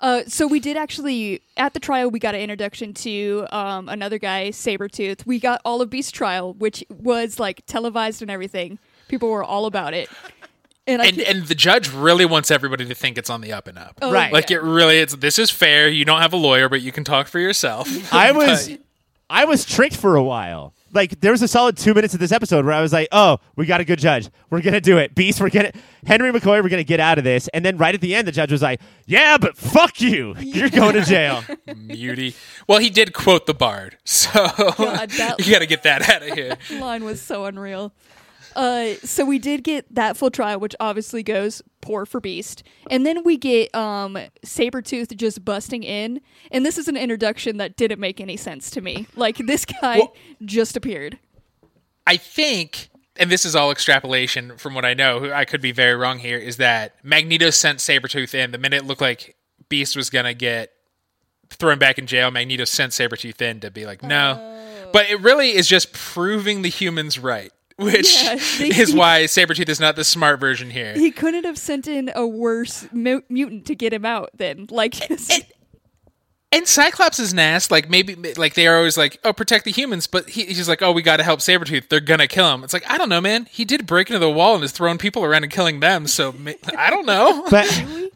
Uh, 0.00 0.22
so 0.26 0.46
we 0.48 0.58
did 0.58 0.76
actually 0.76 1.42
at 1.56 1.74
the 1.74 1.80
trial. 1.80 2.10
We 2.10 2.18
got 2.18 2.34
an 2.34 2.40
introduction 2.40 2.92
to 2.94 3.46
um, 3.52 3.88
another 3.88 4.18
guy, 4.18 4.48
Sabretooth. 4.50 5.24
We 5.26 5.38
got 5.38 5.60
all 5.64 5.80
of 5.80 5.90
Beast 5.90 6.12
trial, 6.14 6.54
which 6.54 6.84
was 6.90 7.38
like 7.38 7.62
televised 7.66 8.20
and 8.20 8.30
everything. 8.30 8.78
People 9.08 9.28
were 9.30 9.44
all 9.44 9.64
about 9.66 9.94
it, 9.94 10.08
and 10.88 11.00
I 11.00 11.06
and 11.06 11.16
ca- 11.18 11.24
and 11.28 11.42
the 11.46 11.54
judge 11.54 11.88
really 11.92 12.24
wants 12.24 12.50
everybody 12.50 12.84
to 12.86 12.94
think 12.96 13.16
it's 13.16 13.30
on 13.30 13.42
the 13.42 13.52
up 13.52 13.68
and 13.68 13.78
up. 13.78 13.98
Oh, 14.02 14.10
Right. 14.12 14.32
Like 14.32 14.50
yeah. 14.50 14.56
it 14.56 14.62
really 14.64 14.98
it's 14.98 15.14
this 15.14 15.38
is 15.38 15.50
fair. 15.50 15.88
You 15.88 16.04
don't 16.04 16.20
have 16.20 16.32
a 16.32 16.36
lawyer, 16.36 16.68
but 16.68 16.82
you 16.82 16.90
can 16.90 17.04
talk 17.04 17.28
for 17.28 17.38
yourself. 17.38 17.88
I 18.12 18.32
was 18.32 18.70
But- 18.70 18.80
I 19.30 19.44
was 19.44 19.64
tricked 19.64 19.96
for 19.96 20.16
a 20.16 20.22
while. 20.22 20.74
Like 20.92 21.20
there 21.20 21.32
was 21.32 21.42
a 21.42 21.48
solid 21.48 21.76
two 21.76 21.94
minutes 21.94 22.12
of 22.14 22.20
this 22.20 22.32
episode 22.32 22.64
where 22.64 22.74
I 22.74 22.82
was 22.82 22.92
like, 22.92 23.08
"Oh, 23.12 23.38
we 23.56 23.66
got 23.66 23.80
a 23.80 23.84
good 23.84 23.98
judge. 23.98 24.28
We're 24.50 24.60
gonna 24.60 24.80
do 24.80 24.98
it. 24.98 25.14
Beast, 25.14 25.40
we're 25.40 25.48
gonna 25.50 25.72
Henry 26.06 26.30
McCoy, 26.30 26.62
we're 26.62 26.68
gonna 26.68 26.84
get 26.84 27.00
out 27.00 27.18
of 27.18 27.24
this." 27.24 27.48
And 27.48 27.64
then 27.64 27.76
right 27.78 27.94
at 27.94 28.00
the 28.00 28.14
end, 28.14 28.28
the 28.28 28.32
judge 28.32 28.52
was 28.52 28.60
like, 28.62 28.80
"Yeah, 29.06 29.38
but 29.38 29.56
fuck 29.56 30.00
you. 30.00 30.34
You're 30.40 30.68
going 30.70 30.94
to 30.94 31.02
jail." 31.02 31.42
Mutie. 31.76 32.34
Well, 32.68 32.78
he 32.78 32.90
did 32.90 33.12
quote 33.14 33.46
the 33.46 33.54
bard, 33.54 33.96
so 34.04 34.30
God, 34.32 35.10
that- 35.10 35.36
you 35.44 35.50
got 35.52 35.60
to 35.60 35.66
get 35.66 35.82
that 35.84 36.08
out 36.08 36.22
of 36.22 36.34
here. 36.34 36.56
line 36.78 37.04
was 37.04 37.20
so 37.22 37.44
unreal. 37.46 37.92
Uh, 38.56 38.94
so 39.02 39.24
we 39.24 39.38
did 39.38 39.64
get 39.64 39.92
that 39.94 40.16
full 40.16 40.30
trial, 40.30 40.58
which 40.60 40.74
obviously 40.80 41.22
goes 41.22 41.62
poor 41.80 42.06
for 42.06 42.20
Beast, 42.20 42.62
and 42.90 43.04
then 43.04 43.24
we 43.24 43.36
get 43.36 43.74
um 43.74 44.18
Sabretooth 44.44 45.16
just 45.16 45.44
busting 45.44 45.82
in, 45.82 46.20
and 46.50 46.64
this 46.64 46.78
is 46.78 46.88
an 46.88 46.96
introduction 46.96 47.56
that 47.58 47.76
didn't 47.76 47.98
make 48.00 48.20
any 48.20 48.36
sense 48.36 48.70
to 48.70 48.80
me. 48.80 49.06
Like 49.16 49.36
this 49.38 49.64
guy 49.64 49.98
Well- 49.98 50.14
just 50.44 50.76
appeared. 50.76 51.18
I 52.06 52.16
think, 52.16 52.88
and 53.16 53.30
this 53.30 53.44
is 53.44 53.54
all 53.54 53.70
extrapolation 53.70 54.56
from 54.58 54.74
what 54.74 54.84
I 54.84 54.94
know. 54.94 55.32
I 55.32 55.44
could 55.44 55.60
be 55.60 55.70
very 55.72 55.94
wrong 55.94 56.18
here. 56.18 56.36
Is 56.38 56.56
that 56.56 56.96
Magneto 57.04 57.50
sent 57.50 57.78
Sabretooth 57.78 58.34
in 58.34 58.50
the 58.50 58.58
minute 58.58 58.82
it 58.82 58.86
looked 58.86 59.00
like 59.00 59.36
Beast 59.68 59.96
was 59.96 60.10
gonna 60.10 60.34
get 60.34 60.72
thrown 61.50 61.78
back 61.78 61.98
in 61.98 62.06
jail? 62.06 62.30
Magneto 62.30 62.64
sent 62.64 62.92
Sabretooth 62.92 63.40
in 63.40 63.60
to 63.60 63.70
be 63.70 63.86
like, 63.86 64.02
no. 64.02 64.48
But 64.92 65.08
it 65.10 65.20
really 65.20 65.54
is 65.54 65.68
just 65.68 65.92
proving 65.92 66.62
the 66.62 66.68
humans 66.68 67.18
right, 67.18 67.50
which 67.82 68.22
Yeah, 68.22 68.36
they- 68.58 68.68
is 68.68 68.94
why 68.94 69.24
Sabretooth 69.24 69.68
is 69.68 69.80
not 69.80 69.96
the 69.96 70.04
smart 70.04 70.40
version 70.40 70.70
here. 70.70 70.94
He 70.94 71.10
couldn't 71.10 71.44
have 71.44 71.58
sent 71.58 71.86
in 71.86 72.10
a 72.14 72.26
worse 72.26 72.86
mu- 72.92 73.22
mutant 73.28 73.66
to 73.66 73.74
get 73.74 73.92
him 73.92 74.04
out. 74.04 74.30
Then, 74.34 74.66
like, 74.70 74.94
And 76.50 76.66
Cyclops 76.68 77.18
is 77.18 77.32
nasty. 77.32 77.72
Like 77.74 77.88
maybe 77.88 78.14
like 78.34 78.54
they 78.54 78.66
are 78.66 78.76
always 78.76 78.96
like, 78.98 79.18
oh, 79.24 79.32
protect 79.32 79.64
the 79.64 79.70
humans, 79.72 80.06
but 80.06 80.28
he, 80.28 80.44
he's 80.44 80.68
like, 80.68 80.82
oh, 80.82 80.92
we 80.92 81.00
got 81.02 81.16
to 81.16 81.22
help 81.22 81.40
Sabretooth. 81.40 81.88
They're 81.88 82.00
gonna 82.00 82.28
kill 82.28 82.52
him. 82.52 82.62
It's 82.62 82.72
like 82.74 82.88
I 82.90 82.98
don't 82.98 83.08
know, 83.08 83.20
man. 83.22 83.46
He 83.50 83.64
did 83.64 83.86
break 83.86 84.10
into 84.10 84.18
the 84.18 84.30
wall 84.30 84.54
and 84.54 84.62
is 84.64 84.72
throwing 84.72 84.98
people 84.98 85.24
around 85.24 85.44
and 85.44 85.52
killing 85.52 85.80
them. 85.80 86.06
So 86.06 86.32
ma- 86.32 86.52
I 86.76 86.90
don't 86.90 87.06
know. 87.06 87.46
But 87.50 87.66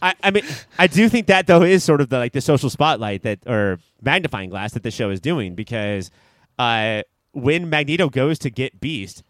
I, 0.03 0.15
I 0.23 0.31
mean, 0.31 0.45
I 0.79 0.87
do 0.87 1.09
think 1.09 1.29
that 1.29 1.47
though 1.47 1.63
is 1.63 1.83
sort 1.83 2.01
of 2.03 2.11
the 2.11 2.19
like 2.19 2.33
the 2.33 2.41
social 2.43 2.69
spotlight 2.69 3.23
that 3.23 3.39
or 3.47 3.79
magnifying 4.03 4.51
glass 4.51 4.73
that 4.75 4.83
the 4.83 4.91
show 4.91 5.09
is 5.11 5.21
doing 5.21 5.55
because 5.55 6.11
uh, 6.59 7.03
when 7.33 7.71
Magneto 7.71 8.11
goes 8.11 8.39
to 8.41 8.51
get 8.51 8.79
Beast, 8.81 9.23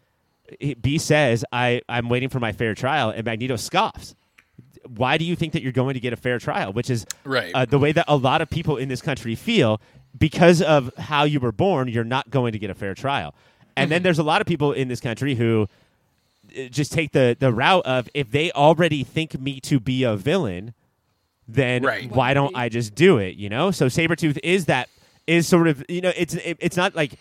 he- 0.59 0.73
Beast 0.75 1.05
says, 1.05 1.43
"I 1.51 1.81
I'm 1.89 2.09
waiting 2.09 2.29
for 2.29 2.39
my 2.39 2.51
fair 2.51 2.73
trial," 2.75 3.09
and 3.09 3.25
Magneto 3.25 3.55
scoffs. 3.55 4.15
Why 4.95 5.17
do 5.17 5.25
you 5.25 5.35
think 5.35 5.53
that 5.53 5.61
you're 5.61 5.73
going 5.73 5.95
to 5.95 5.99
get 5.99 6.13
a 6.13 6.15
fair 6.15 6.39
trial? 6.39 6.71
Which 6.71 6.89
is 6.89 7.05
Right. 7.25 7.51
uh, 7.53 7.65
the 7.65 7.77
way 7.79 7.91
that 7.91 8.05
a 8.07 8.15
lot 8.15 8.41
of 8.41 8.49
people 8.49 8.77
in 8.77 8.87
this 8.87 9.01
country 9.01 9.35
feel 9.35 9.81
because 10.17 10.61
of 10.61 10.91
how 10.97 11.23
you 11.25 11.39
were 11.39 11.51
born. 11.51 11.87
You're 11.89 12.03
not 12.05 12.29
going 12.29 12.53
to 12.53 12.59
get 12.59 12.69
a 12.69 12.73
fair 12.73 12.93
trial, 12.95 13.35
and 13.75 13.91
then 13.91 14.01
there's 14.03 14.19
a 14.19 14.23
lot 14.23 14.39
of 14.41 14.47
people 14.47 14.71
in 14.71 14.87
this 14.87 14.99
country 15.01 15.35
who 15.35 15.67
uh, 16.57 16.63
just 16.69 16.91
take 16.93 17.11
the 17.11 17.35
the 17.37 17.51
route 17.51 17.85
of 17.85 18.07
if 18.13 18.31
they 18.31 18.51
already 18.53 19.03
think 19.03 19.39
me 19.39 19.59
to 19.61 19.79
be 19.81 20.03
a 20.03 20.15
villain, 20.15 20.73
then 21.47 21.83
Right. 21.83 22.09
why 22.09 22.33
don't 22.33 22.55
I 22.55 22.69
just 22.69 22.95
do 22.95 23.17
it? 23.17 23.35
You 23.35 23.49
know. 23.49 23.71
So 23.71 23.87
Sabretooth 23.87 24.39
is 24.43 24.65
that 24.65 24.87
is 25.27 25.45
sort 25.47 25.67
of 25.67 25.83
you 25.89 25.99
know 25.99 26.13
it's 26.15 26.35
it, 26.35 26.57
it's 26.61 26.77
not 26.77 26.95
like 26.95 27.13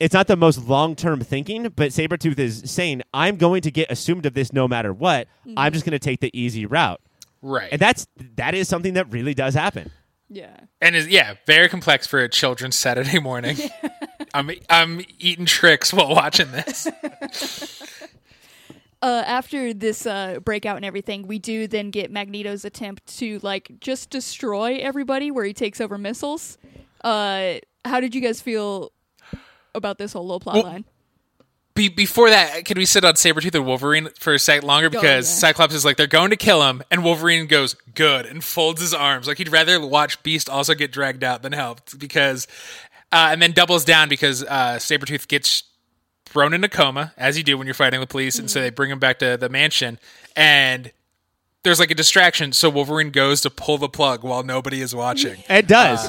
it's 0.00 0.14
not 0.14 0.26
the 0.26 0.36
most 0.36 0.66
long 0.66 0.96
term 0.96 1.20
thinking, 1.20 1.64
but 1.74 1.90
Sabretooth 1.90 2.38
is 2.38 2.62
saying 2.70 3.02
I'm 3.12 3.36
going 3.36 3.62
to 3.62 3.70
get 3.70 3.90
assumed 3.90 4.26
of 4.26 4.34
this 4.34 4.52
no 4.52 4.66
matter 4.66 4.92
what. 4.92 5.28
I'm 5.56 5.72
just 5.72 5.84
going 5.84 5.92
to 5.92 5.98
take 5.98 6.20
the 6.20 6.30
easy 6.38 6.66
route, 6.66 7.00
right. 7.42 7.68
and 7.70 7.80
that's 7.80 8.06
that 8.36 8.54
is 8.54 8.68
something 8.68 8.94
that 8.94 9.10
really 9.12 9.34
does 9.34 9.54
happen. 9.54 9.90
yeah. 10.28 10.56
and 10.80 10.96
is 10.96 11.08
yeah, 11.08 11.34
very 11.46 11.68
complex 11.68 12.06
for 12.06 12.20
a 12.20 12.28
children's 12.28 12.76
Saturday 12.76 13.18
morning. 13.18 13.56
I'm 14.34 14.50
I'm 14.68 15.00
eating 15.18 15.46
Trix 15.46 15.92
while 15.92 16.10
watching 16.10 16.50
this. 16.50 16.88
uh, 19.02 19.22
after 19.26 19.72
this 19.72 20.06
uh, 20.06 20.40
breakout 20.44 20.76
and 20.76 20.84
everything, 20.84 21.28
we 21.28 21.38
do 21.38 21.68
then 21.68 21.90
get 21.90 22.10
Magneto's 22.10 22.64
attempt 22.64 23.06
to 23.18 23.38
like 23.42 23.70
just 23.80 24.10
destroy 24.10 24.78
everybody, 24.78 25.30
where 25.30 25.44
he 25.44 25.54
takes 25.54 25.80
over 25.80 25.96
missiles. 25.98 26.58
Uh, 27.04 27.54
how 27.84 28.00
did 28.00 28.14
you 28.14 28.20
guys 28.20 28.40
feel 28.40 28.90
about 29.74 29.98
this 29.98 30.12
whole 30.12 30.24
little 30.24 30.40
plot 30.40 30.56
Well, 30.56 30.64
line? 30.64 30.84
Be- 31.74 31.88
before 31.88 32.30
that, 32.30 32.64
can 32.64 32.78
we 32.78 32.84
sit 32.84 33.04
on 33.04 33.14
Sabretooth 33.14 33.54
and 33.54 33.66
Wolverine 33.66 34.08
for 34.18 34.32
a 34.32 34.38
second 34.38 34.66
longer? 34.66 34.88
Because 34.88 35.28
yeah. 35.28 35.48
Cyclops 35.48 35.74
is 35.74 35.84
like, 35.84 35.96
they're 35.96 36.06
going 36.06 36.30
to 36.30 36.36
kill 36.36 36.62
him, 36.68 36.82
and 36.90 37.02
Wolverine 37.02 37.46
goes, 37.46 37.74
good, 37.94 38.26
and 38.26 38.44
folds 38.44 38.80
his 38.80 38.94
arms. 38.94 39.26
Like, 39.26 39.38
he'd 39.38 39.50
rather 39.50 39.84
watch 39.84 40.22
Beast 40.22 40.48
also 40.48 40.74
get 40.74 40.92
dragged 40.92 41.24
out 41.24 41.42
than 41.42 41.52
helped. 41.52 41.98
Because, 41.98 42.46
uh, 43.10 43.30
and 43.32 43.42
then 43.42 43.50
doubles 43.52 43.84
down 43.84 44.08
because 44.08 44.44
uh, 44.44 44.76
Sabretooth 44.78 45.26
gets 45.26 45.64
thrown 46.26 46.54
in 46.54 46.64
a 46.64 46.68
coma, 46.68 47.12
as 47.16 47.36
you 47.36 47.44
do 47.44 47.58
when 47.58 47.66
you're 47.66 47.74
fighting 47.74 48.00
the 48.00 48.06
police, 48.06 48.38
and 48.38 48.50
so 48.50 48.60
they 48.60 48.70
bring 48.70 48.90
him 48.90 48.98
back 48.98 49.18
to 49.20 49.36
the 49.36 49.48
mansion, 49.48 49.98
and 50.34 50.92
there's 51.64 51.80
like 51.80 51.90
a 51.90 51.94
distraction, 51.94 52.52
so 52.52 52.70
Wolverine 52.70 53.10
goes 53.10 53.40
to 53.40 53.50
pull 53.50 53.78
the 53.78 53.88
plug 53.88 54.22
while 54.22 54.42
nobody 54.42 54.80
is 54.80 54.94
watching. 54.94 55.42
It 55.54 55.66
does. 55.68 56.04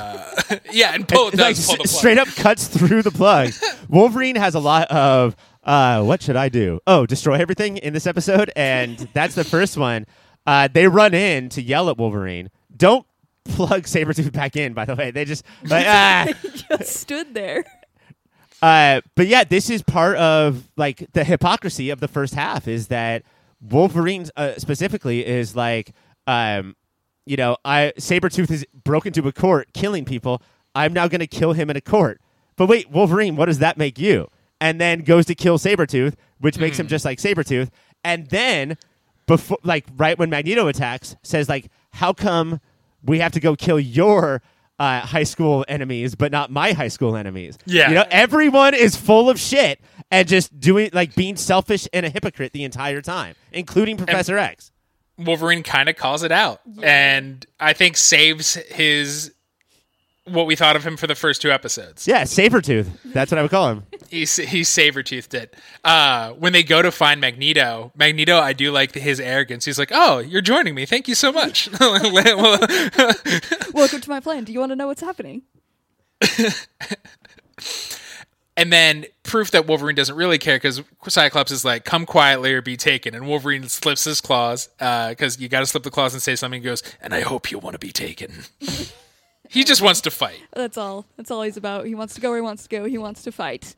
yeah, 0.72 0.93
and 0.93 1.08
pull, 1.08 1.28
It's 1.28 1.38
does 1.38 1.68
like 1.68 1.78
pull 1.78 1.84
the 1.84 1.89
plug. 1.89 1.99
straight 1.99 2.18
up 2.18 2.28
cuts 2.28 2.68
through 2.68 3.03
the 3.03 3.12
plug. 3.12 3.51
Wolverine 3.89 4.36
has 4.36 4.56
a 4.56 4.60
lot 4.60 4.89
of 4.89 5.36
uh, 5.64 6.03
what 6.03 6.22
should 6.22 6.36
I 6.36 6.49
do? 6.49 6.80
Oh, 6.86 7.06
destroy 7.06 7.36
everything 7.36 7.78
in 7.78 7.93
this 7.93 8.06
episode, 8.06 8.51
and 8.56 8.97
that's 9.14 9.36
the 9.36 9.43
first 9.43 9.78
one. 9.78 10.06
Uh, 10.45 10.68
they 10.72 10.88
run 10.88 11.14
in 11.14 11.49
to 11.49 11.62
yell 11.62 11.89
at 11.89 11.97
Wolverine. 11.97 12.49
Don't 12.76 13.06
plug 13.45 13.84
Sabretooth 13.84 14.32
back 14.32 14.56
in, 14.56 14.74
by 14.74 14.86
the 14.86 14.95
way. 14.95 15.12
They 15.12 15.26
just 15.26 15.45
like 15.64 15.86
ah. 15.88 16.28
just 16.70 16.95
stood 16.95 17.34
there. 17.34 17.64
Uh, 18.62 19.01
but 19.16 19.28
yeah, 19.28 19.43
this 19.43 19.70
is 19.70 19.84
part 19.84 20.18
of 20.18 20.68
like 20.76 21.08
the 21.14 21.24
hypocrisy 21.24 21.89
of 21.91 21.99
the 21.99 22.08
first 22.08 22.34
half 22.34 22.68
is 22.68 22.88
that 22.88 23.24
Wolverine 23.70 24.28
uh, 24.36 24.53
specifically 24.57 25.26
is 25.26 25.55
like, 25.55 25.93
um, 26.28 26.76
you 27.26 27.38
know, 27.38 27.57
I 27.66 27.93
Sabretooth 27.97 28.51
is 28.51 28.66
broke 28.84 29.05
into 29.05 29.28
a 29.28 29.32
court 29.32 29.70
killing 29.74 30.05
people. 30.05 30.41
I'm 30.76 30.93
now 30.93 31.07
going 31.07 31.20
to 31.22 31.28
kill 31.28 31.53
him 31.53 31.70
in 31.70 31.76
a 31.78 31.82
court. 31.82 32.22
But 32.57 32.68
wait, 32.68 32.89
Wolverine, 32.89 33.36
what 33.36 33.45
does 33.45 33.59
that 33.59 33.78
make 33.78 33.97
you? 33.99 34.28
and 34.61 34.80
then 34.80 35.01
goes 35.01 35.26
to 35.26 35.36
kill 35.36 35.59
Sabretooth, 35.59 36.13
which 36.39 36.57
makes 36.57 36.78
Hmm. 36.78 36.84
him 36.84 36.88
just 36.88 37.03
like 37.03 37.20
Sabretooth. 37.20 37.68
And 38.05 38.28
then 38.28 38.78
before 39.28 39.57
like 39.63 39.86
right 39.97 40.18
when 40.18 40.30
Magneto 40.30 40.68
attacks, 40.70 41.18
says 41.24 41.49
like, 41.49 41.68
How 41.91 42.13
come 42.13 42.61
we 43.03 43.20
have 43.20 43.34
to 43.34 43.41
go 43.41 43.57
kill 43.57 43.80
your 43.82 44.41
uh, 44.80 45.01
high 45.01 45.24
school 45.24 45.66
enemies, 45.68 46.16
but 46.16 46.32
not 46.32 46.51
my 46.51 46.72
high 46.72 46.88
school 46.88 47.18
enemies? 47.18 47.57
Yeah. 47.66 47.89
You 47.89 47.95
know, 47.95 48.05
everyone 48.09 48.74
is 48.74 48.95
full 48.95 49.30
of 49.30 49.38
shit 49.39 49.82
and 50.12 50.28
just 50.28 50.60
doing 50.60 50.89
like 50.93 51.16
being 51.16 51.36
selfish 51.36 51.88
and 51.93 52.06
a 52.06 52.10
hypocrite 52.10 52.53
the 52.53 52.64
entire 52.64 53.01
time, 53.01 53.36
including 53.51 53.97
Professor 53.97 54.38
X. 54.38 54.72
Wolverine 55.18 55.64
kind 55.64 55.88
of 55.88 55.95
calls 55.95 56.24
it 56.24 56.32
out, 56.32 56.62
and 56.84 57.45
I 57.60 57.74
think 57.74 57.95
saves 57.95 58.56
his 58.56 59.32
what 60.26 60.47
we 60.47 60.56
thought 60.56 60.76
of 60.76 60.86
him 60.86 60.97
for 60.97 61.08
the 61.08 61.16
first 61.16 61.41
two 61.41 61.51
episodes. 61.51 62.08
Yeah, 62.08 62.24
Sabretooth. 62.24 62.88
That's 63.06 63.32
what 63.32 63.38
I 63.38 63.41
would 63.43 63.51
call 63.51 63.70
him. 63.70 63.84
He 64.08 64.26
he 64.26 64.64
saber 64.64 65.01
toothed 65.03 65.34
it. 65.34 65.56
Uh, 65.84 66.32
when 66.34 66.53
they 66.53 66.62
go 66.64 66.82
to 66.82 66.91
find 66.91 67.20
Magneto, 67.20 67.91
Magneto, 67.97 68.38
I 68.38 68.53
do 68.53 68.72
like 68.72 68.93
his 68.93 69.20
arrogance. 69.20 69.66
He's 69.66 69.80
like, 69.80 69.89
"Oh, 69.91 70.20
you're 70.20 70.41
joining 70.41 70.76
me. 70.76 70.86
Thank 70.86 71.08
you 71.08 71.16
so 71.16 71.32
much." 71.32 71.70
Welcome 73.74 74.01
to 74.01 74.10
my 74.10 74.20
plan. 74.22 74.43
Do 74.43 74.53
you 74.53 74.60
want 74.60 74.72
to 74.72 74.76
know 74.76 74.88
what's 74.88 75.01
happening? 75.01 75.41
And 78.58 78.72
then 78.72 79.06
proof 79.24 79.51
that 79.51 79.68
Wolverine 79.68 79.95
doesn't 79.95 80.16
really 80.16 80.38
care 80.38 80.56
because 80.56 80.82
Cyclops 81.08 81.51
is 81.51 81.66
like, 81.66 81.84
"Come 81.86 82.06
quietly 82.06 82.53
or 82.53 82.62
be 82.62 82.78
taken," 82.78 83.14
and 83.16 83.28
Wolverine 83.28 83.68
slips 83.68 84.06
his 84.06 84.22
claws 84.22 84.70
because 84.78 85.39
you 85.39 85.49
got 85.49 85.60
to 85.62 85.66
slip 85.66 85.84
the 85.84 85.91
claws 85.91 86.14
and 86.14 86.22
say 86.22 86.36
something. 86.36 86.62
He 86.62 86.66
goes, 86.66 86.84
"And 87.01 87.14
I 87.14 87.22
hope 87.22 87.51
you 87.51 87.60
want 87.60 87.74
to 87.74 87.80
be 87.80 87.91
taken." 87.91 88.32
he 89.49 89.64
just 89.64 89.82
wants 89.82 90.01
to 90.01 90.12
fight. 90.12 90.41
That's 90.53 90.78
all. 90.78 91.06
That's 91.18 91.32
all 91.32 91.41
he's 91.41 91.58
about. 91.58 91.86
He 91.86 91.95
wants 91.95 92.16
to 92.16 92.22
go 92.22 92.30
where 92.30 92.38
he 92.38 92.41
wants 92.43 92.64
to 92.64 92.70
go. 92.70 92.86
He 92.86 92.97
wants 92.97 93.24
to 93.24 93.32
fight. 93.32 93.76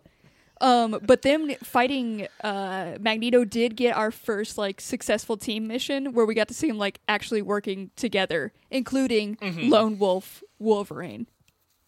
Um, 0.59 0.99
but 1.03 1.21
them 1.21 1.51
fighting 1.63 2.27
uh, 2.43 2.97
Magneto 2.99 3.45
did 3.45 3.75
get 3.75 3.95
our 3.95 4.09
first 4.11 4.57
like 4.57 4.81
successful 4.81 5.37
team 5.37 5.67
mission 5.67 6.13
where 6.13 6.25
we 6.25 6.33
got 6.33 6.47
to 6.47 6.53
see 6.53 6.67
him 6.67 6.77
like 6.77 6.99
actually 7.07 7.41
working 7.41 7.91
together, 7.95 8.53
including 8.71 9.37
Lone 9.69 9.99
Wolf 9.99 10.43
Wolverine. 10.59 11.27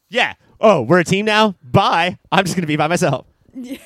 Yeah. 0.09 0.33
Oh, 0.59 0.81
we're 0.81 0.99
a 0.99 1.03
team 1.03 1.25
now? 1.25 1.55
Bye. 1.63 2.17
I'm 2.31 2.43
just 2.43 2.55
going 2.55 2.63
to 2.63 2.67
be 2.67 2.75
by 2.75 2.87
myself. 2.87 3.25
and 3.53 3.77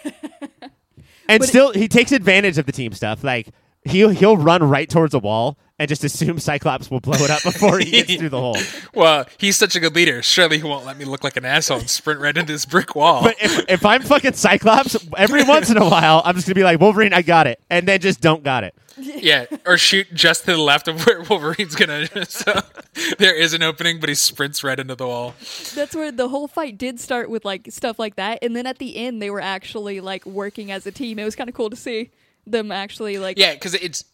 But 1.28 1.44
still, 1.44 1.72
he 1.72 1.88
takes 1.88 2.12
advantage 2.12 2.58
of 2.58 2.66
the 2.66 2.72
team 2.72 2.94
stuff. 2.94 3.24
Like, 3.24 3.50
he'll, 3.86 4.10
he'll 4.10 4.38
run 4.38 4.64
right 4.64 4.90
towards 4.90 5.14
a 5.14 5.20
wall 5.20 5.58
and 5.80 5.90
just 5.90 6.04
assume 6.04 6.40
Cyclops 6.40 6.90
will 6.92 7.00
blow 7.00 7.18
it 7.18 7.30
up 7.30 7.44
before 7.44 7.80
he 7.80 7.92
gets 7.92 8.16
through 8.16 8.30
the 8.30 8.40
hole. 8.40 8.58
Well, 8.96 9.26
he's 9.40 9.58
such 9.58 9.76
a 9.76 9.80
good 9.80 9.96
leader. 9.96 10.22
Surely 10.22 10.58
he 10.58 10.64
won't 10.64 10.86
let 10.86 10.98
me 10.98 11.06
look 11.06 11.24
like 11.24 11.36
an 11.36 11.46
asshole 11.46 11.80
and 11.80 11.90
sprint 11.90 12.20
right 12.20 12.38
into 12.38 12.54
this 12.54 12.64
brick 12.64 12.96
wall. 12.96 13.24
But 13.24 13.36
if, 13.42 13.66
if 13.68 13.86
I'm 13.86 14.04
fucking 14.04 14.34
Cyclops, 14.34 14.96
every 15.18 15.44
once 15.48 15.72
in 15.72 15.78
a 15.78 15.90
while, 15.90 16.22
I'm 16.24 16.36
just 16.36 16.46
going 16.46 16.54
to 16.54 16.60
be 16.60 16.64
like, 16.64 16.80
Wolverine, 16.80 17.12
I 17.12 17.24
got 17.24 17.48
it. 17.48 17.60
And 17.72 17.88
then 17.88 18.00
just 18.00 18.22
don't 18.22 18.44
got 18.44 18.64
it. 18.64 18.76
yeah, 18.98 19.46
or 19.66 19.78
shoot 19.80 20.14
just 20.14 20.46
to 20.46 20.52
the 20.52 20.62
left 20.62 20.88
of 20.88 21.06
where 21.08 21.24
Wolverine's 21.24 21.76
gonna. 21.76 22.08
So 22.30 22.62
there 23.18 23.36
is 23.36 23.54
an 23.54 23.64
opening, 23.64 24.00
but 24.00 24.08
he 24.10 24.14
sprints 24.16 24.64
right 24.64 24.80
into 24.80 24.94
the 24.94 25.08
wall. 25.08 25.34
That's 25.74 25.96
where 25.96 26.12
the 26.12 26.30
whole 26.30 26.48
fight 26.48 26.78
did 26.78 27.00
start 27.00 27.30
with 27.32 27.44
like 27.44 27.68
stuff 27.72 27.98
like 27.98 28.16
that, 28.18 28.40
and 28.44 28.56
then 28.56 28.68
at 28.68 28.78
the 28.78 28.96
end 28.98 29.20
they 29.20 29.32
were 29.32 29.42
actually 29.42 30.00
like 30.00 30.24
working 30.28 30.72
as 30.72 30.86
a 30.86 30.92
team. 30.92 31.18
It 31.18 31.26
was 31.26 31.36
kind 31.36 31.50
of 31.50 31.56
cool 31.56 31.72
to 31.72 31.76
see 31.76 32.12
them 32.46 32.72
actually 32.72 33.18
like 33.18 33.38
Yeah, 33.38 33.54
because 33.54 33.74
it's. 33.76 34.06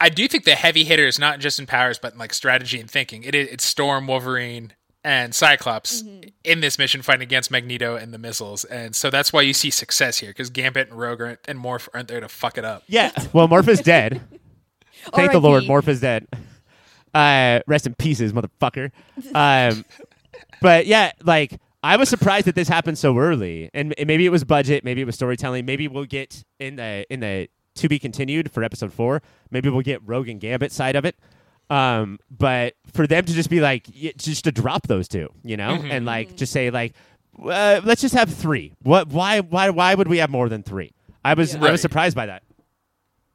I 0.00 0.08
do 0.08 0.26
think 0.26 0.44
the 0.44 0.56
heavy 0.56 0.84
hitter 0.84 1.06
is 1.06 1.18
not 1.18 1.38
just 1.38 1.58
in 1.58 1.66
powers, 1.66 1.98
but 1.98 2.12
in 2.12 2.18
like 2.18 2.34
strategy 2.34 2.80
and 2.80 2.90
thinking. 2.90 3.22
It 3.22 3.34
is 3.34 3.48
it's 3.48 3.64
Storm, 3.64 4.06
Wolverine, 4.06 4.72
and 5.04 5.34
Cyclops 5.34 6.02
in 6.42 6.60
this 6.60 6.78
mission 6.78 7.00
fighting 7.02 7.22
against 7.22 7.50
Magneto 7.50 7.96
and 7.96 8.12
the 8.12 8.18
missiles, 8.18 8.64
and 8.64 8.94
so 8.94 9.10
that's 9.10 9.32
why 9.32 9.42
you 9.42 9.52
see 9.52 9.70
success 9.70 10.18
here 10.18 10.30
because 10.30 10.50
Gambit 10.50 10.90
and 10.90 10.98
Rogue 10.98 11.20
aren't, 11.20 11.40
and 11.46 11.58
Morph 11.58 11.88
aren't 11.94 12.08
there 12.08 12.20
to 12.20 12.28
fuck 12.28 12.58
it 12.58 12.64
up. 12.64 12.82
Yeah. 12.88 13.12
Well, 13.32 13.48
Morph 13.48 13.68
is 13.68 13.80
dead. 13.80 14.20
Thank 15.14 15.32
the 15.32 15.40
Lord, 15.40 15.64
Morph 15.64 15.88
is 15.88 16.00
dead. 16.00 16.26
Uh, 17.12 17.60
rest 17.66 17.86
in 17.86 17.94
pieces, 17.94 18.32
motherfucker. 18.32 18.90
Um, 19.34 19.84
but 20.60 20.86
yeah, 20.86 21.12
like 21.22 21.60
I 21.84 21.96
was 21.96 22.08
surprised 22.08 22.46
that 22.46 22.54
this 22.54 22.66
happened 22.68 22.96
so 22.98 23.16
early, 23.18 23.70
and 23.74 23.94
m- 23.98 24.06
maybe 24.06 24.24
it 24.26 24.30
was 24.30 24.42
budget, 24.42 24.84
maybe 24.84 25.00
it 25.02 25.04
was 25.04 25.14
storytelling, 25.14 25.64
maybe 25.66 25.86
we'll 25.86 26.04
get 26.06 26.42
in 26.58 26.76
the 26.76 27.04
in 27.10 27.20
the 27.20 27.48
to 27.76 27.88
be 27.88 27.98
continued 27.98 28.50
for 28.50 28.62
episode 28.64 28.92
four. 28.92 29.20
Maybe 29.50 29.68
we'll 29.68 29.82
get 29.82 30.00
Rogue 30.06 30.28
and 30.28 30.40
Gambit 30.40 30.72
side 30.72 30.96
of 30.96 31.04
it. 31.04 31.16
Um, 31.70 32.18
but 32.30 32.74
for 32.92 33.06
them 33.06 33.24
to 33.24 33.32
just 33.32 33.50
be 33.50 33.60
like, 33.60 33.84
just 34.16 34.44
to 34.44 34.52
drop 34.52 34.86
those 34.86 35.08
two, 35.08 35.28
you 35.42 35.56
know, 35.56 35.74
and 35.74 36.04
like 36.06 36.36
just 36.36 36.52
say 36.52 36.70
like, 36.70 36.94
uh, 37.42 37.80
let's 37.84 38.00
just 38.00 38.14
have 38.14 38.32
three. 38.32 38.72
What? 38.82 39.08
Why? 39.08 39.40
Why? 39.40 39.70
Why 39.70 39.94
would 39.94 40.08
we 40.08 40.18
have 40.18 40.30
more 40.30 40.48
than 40.48 40.62
three? 40.62 40.92
I 41.24 41.34
was 41.34 41.54
I 41.54 41.58
Right. 41.58 41.72
was 41.72 41.80
surprised 41.80 42.14
by 42.16 42.26
that. 42.26 42.42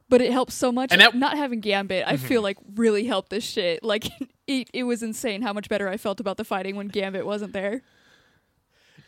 but 0.09 0.21
it 0.21 0.31
helps 0.31 0.55
so 0.55 0.71
much. 0.71 0.91
And 0.91 1.01
that- 1.01 1.15
not 1.15 1.37
having 1.37 1.59
Gambit, 1.59 2.03
I 2.07 2.17
feel 2.17 2.41
like 2.41 2.57
really 2.75 3.03
helped 3.05 3.29
this 3.29 3.43
shit. 3.43 3.83
Like 3.83 4.05
it, 4.47 4.69
it 4.73 4.83
was 4.83 5.03
insane 5.03 5.41
how 5.43 5.53
much 5.53 5.69
better 5.69 5.87
I 5.87 5.97
felt 5.97 6.19
about 6.19 6.37
the 6.37 6.43
fighting 6.45 6.75
when 6.75 6.87
Gambit 6.87 7.25
wasn't 7.27 7.53
there. 7.53 7.81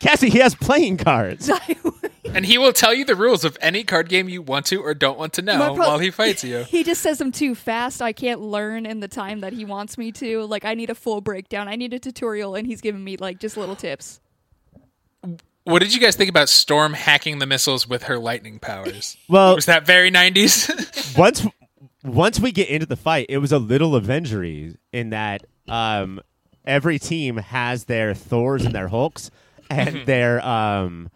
Cassie, 0.02 0.30
he 0.30 0.39
has 0.39 0.56
playing 0.56 0.97
cards. 0.97 1.49
And 2.34 2.45
he 2.45 2.58
will 2.58 2.72
tell 2.72 2.93
you 2.93 3.04
the 3.04 3.16
rules 3.16 3.43
of 3.43 3.58
any 3.62 3.84
card 3.84 4.08
game 4.08 4.30
you 4.30 4.41
want 4.41 4.66
to 4.68 4.78
or 4.82 4.93
don't 4.93 5.18
want 5.18 5.34
to 5.34 5.41
know 5.41 5.58
My 5.58 5.66
pro- 5.68 5.88
while 5.88 5.99
he 5.99 6.12
fights 6.12 6.43
you. 6.43 6.60
he 6.70 6.84
just 6.84 7.02
says 7.02 7.18
them 7.18 7.32
too 7.32 7.56
fast. 7.56 8.02
I 8.02 8.14
can't 8.14 8.39
learn 8.39 8.86
in 8.86 8.99
the 9.02 9.08
time 9.08 9.41
that 9.41 9.54
he 9.54 9.66
wants 9.66 9.97
me 9.97 10.12
to. 10.14 10.45
Like 10.45 10.64
I 10.64 10.74
need 10.74 10.89
a 10.89 10.95
full 10.95 11.20
breakdown. 11.20 11.68
I 11.68 11.76
need 11.76 11.93
a 11.93 11.99
tutorial, 11.99 12.56
and 12.56 12.66
he's 12.66 12.80
giving 12.80 13.04
me 13.04 13.18
like 13.18 13.39
just 13.39 13.58
little 13.58 13.76
tips. 13.76 14.22
What 15.64 15.80
did 15.80 15.93
you 15.93 15.99
guys 15.99 16.16
think 16.16 16.30
about 16.30 16.47
Storm 16.49 16.93
hacking 16.93 17.39
the 17.39 17.45
missiles 17.45 17.88
with 17.88 18.04
her 18.04 18.18
lightning 18.18 18.60
powers? 18.60 19.18
Well, 19.28 19.56
Was 19.56 19.66
that 19.66 19.86
very 19.86 20.10
90s? 20.10 21.18
once 21.18 21.45
once 22.04 22.39
we 22.39 22.52
get 22.52 22.70
into 22.70 22.86
the 22.86 22.95
fight, 22.95 23.28
it 23.30 23.39
was 23.39 23.52
a 23.52 23.60
little 23.60 23.91
Avengery 23.91 24.76
in 24.93 25.10
that 25.10 25.43
um, 25.68 26.22
every 26.66 26.97
team 26.97 27.38
has 27.38 27.86
their 27.86 28.14
Thors 28.14 28.66
and 28.66 28.74
their 28.74 28.88
Hulks 28.88 29.30
and 29.72 30.05
their 30.05 30.45
um, 30.45 31.09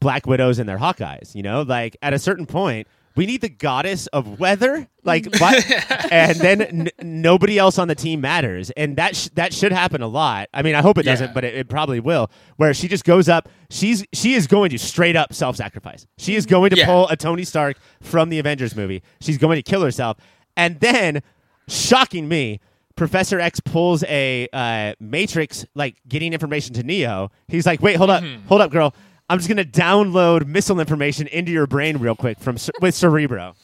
Black 0.00 0.26
Widows 0.26 0.58
and 0.58 0.68
their 0.68 0.78
Hawkeyes. 0.78 1.34
You 1.34 1.42
know, 1.42 1.62
like 1.62 1.96
at 2.02 2.12
a 2.14 2.18
certain 2.18 2.46
point, 2.46 2.86
we 3.16 3.24
need 3.24 3.40
the 3.40 3.48
goddess 3.48 4.08
of 4.08 4.38
weather, 4.38 4.86
like, 5.02 5.24
what? 5.38 5.64
and 6.12 6.36
then 6.38 6.60
n- 6.60 6.88
nobody 7.00 7.56
else 7.58 7.78
on 7.78 7.88
the 7.88 7.94
team 7.94 8.20
matters, 8.20 8.68
and 8.72 8.96
that 8.96 9.16
sh- 9.16 9.30
that 9.36 9.54
should 9.54 9.72
happen 9.72 10.02
a 10.02 10.06
lot. 10.06 10.50
I 10.52 10.60
mean, 10.60 10.74
I 10.74 10.82
hope 10.82 10.98
it 10.98 11.04
doesn't, 11.04 11.32
but 11.32 11.42
it, 11.42 11.54
it 11.54 11.68
probably 11.70 11.98
will. 11.98 12.30
Where 12.56 12.74
she 12.74 12.88
just 12.88 13.04
goes 13.04 13.26
up, 13.28 13.48
she's 13.70 14.04
she 14.12 14.34
is 14.34 14.46
going 14.46 14.68
to 14.68 14.78
straight 14.78 15.16
up 15.16 15.32
self 15.32 15.56
sacrifice. 15.56 16.06
She 16.18 16.34
is 16.34 16.44
going 16.44 16.68
to 16.70 16.76
Yeah. 16.76 16.84
pull 16.84 17.08
a 17.08 17.16
Tony 17.16 17.44
Stark 17.44 17.78
from 18.02 18.28
the 18.28 18.38
Avengers 18.38 18.76
movie. 18.76 19.02
She's 19.22 19.38
going 19.38 19.56
to 19.56 19.62
kill 19.62 19.82
herself, 19.82 20.18
and 20.56 20.78
then, 20.80 21.22
shocking 21.68 22.28
me. 22.28 22.60
Professor 22.96 23.38
X 23.38 23.60
pulls 23.60 24.02
a 24.04 24.48
uh, 24.52 24.94
Matrix, 24.98 25.64
like 25.74 25.96
getting 26.08 26.32
information 26.32 26.74
to 26.74 26.82
Neo. 26.82 27.30
He's 27.48 27.66
like, 27.66 27.80
"Wait, 27.80 27.96
hold 27.96 28.10
up, 28.10 28.24
hold 28.48 28.60
up, 28.60 28.70
girl. 28.70 28.94
I'm 29.28 29.38
just 29.38 29.48
gonna 29.48 29.64
download 29.64 30.46
missile 30.46 30.80
information 30.80 31.26
into 31.26 31.52
your 31.52 31.66
brain 31.66 31.98
real 31.98 32.16
quick 32.16 32.40
from 32.40 32.56
with 32.80 32.94
Cerebro." 32.94 33.54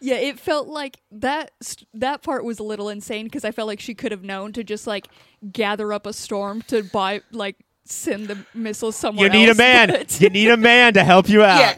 Yeah, 0.00 0.16
it 0.16 0.38
felt 0.38 0.68
like 0.68 1.00
that 1.10 1.52
that 1.94 2.22
part 2.22 2.44
was 2.44 2.58
a 2.58 2.62
little 2.62 2.88
insane 2.88 3.24
because 3.24 3.44
I 3.44 3.50
felt 3.50 3.66
like 3.68 3.80
she 3.80 3.94
could 3.94 4.12
have 4.12 4.22
known 4.22 4.52
to 4.54 4.64
just 4.64 4.86
like 4.86 5.08
gather 5.52 5.92
up 5.92 6.06
a 6.06 6.12
storm 6.12 6.62
to 6.62 6.82
buy 6.82 7.22
like 7.32 7.56
send 7.84 8.28
the 8.28 8.38
missiles 8.54 8.96
somewhere. 8.96 9.26
You 9.26 9.32
need 9.32 9.48
a 9.48 9.54
man. 9.54 10.04
you 10.18 10.28
need 10.30 10.50
a 10.50 10.56
man 10.56 10.94
to 10.94 11.04
help 11.04 11.28
you 11.28 11.42
out. 11.44 11.58
yeah. 11.60 11.76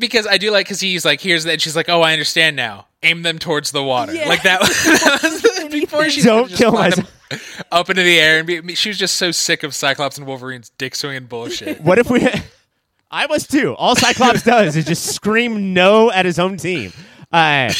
Because 0.00 0.26
I 0.26 0.38
do 0.38 0.50
like, 0.50 0.66
because 0.66 0.80
he's 0.80 1.04
like, 1.04 1.20
here's 1.20 1.44
that. 1.44 1.60
She's 1.60 1.76
like, 1.76 1.88
oh, 1.88 2.00
I 2.02 2.12
understand 2.12 2.56
now. 2.56 2.86
Aim 3.04 3.22
them 3.22 3.38
towards 3.38 3.70
the 3.70 3.82
water. 3.84 4.12
Yeah. 4.14 4.26
Like 4.28 4.42
that. 4.42 4.60
was- 5.22 5.70
before 5.70 6.10
she 6.10 6.22
Don't 6.22 6.50
kill 6.50 6.72
fly 6.72 6.90
them 6.90 7.06
myself. 7.30 7.62
Up 7.70 7.88
into 7.88 8.02
the 8.02 8.18
air. 8.18 8.38
and 8.38 8.46
be, 8.66 8.74
She 8.74 8.88
was 8.88 8.98
just 8.98 9.14
so 9.16 9.30
sick 9.30 9.62
of 9.62 9.72
Cyclops 9.74 10.18
and 10.18 10.26
Wolverine's 10.26 10.70
dick 10.70 10.96
swinging 10.96 11.26
bullshit. 11.26 11.80
What 11.80 11.98
if 12.00 12.10
we? 12.10 12.28
I 13.10 13.26
was 13.26 13.46
too. 13.46 13.74
All 13.76 13.94
Cyclops 13.94 14.42
does 14.42 14.74
is 14.76 14.84
just 14.84 15.06
scream 15.14 15.72
no 15.72 16.10
at 16.10 16.24
his 16.24 16.38
own 16.40 16.56
team. 16.56 16.92
Uh, 17.32 17.72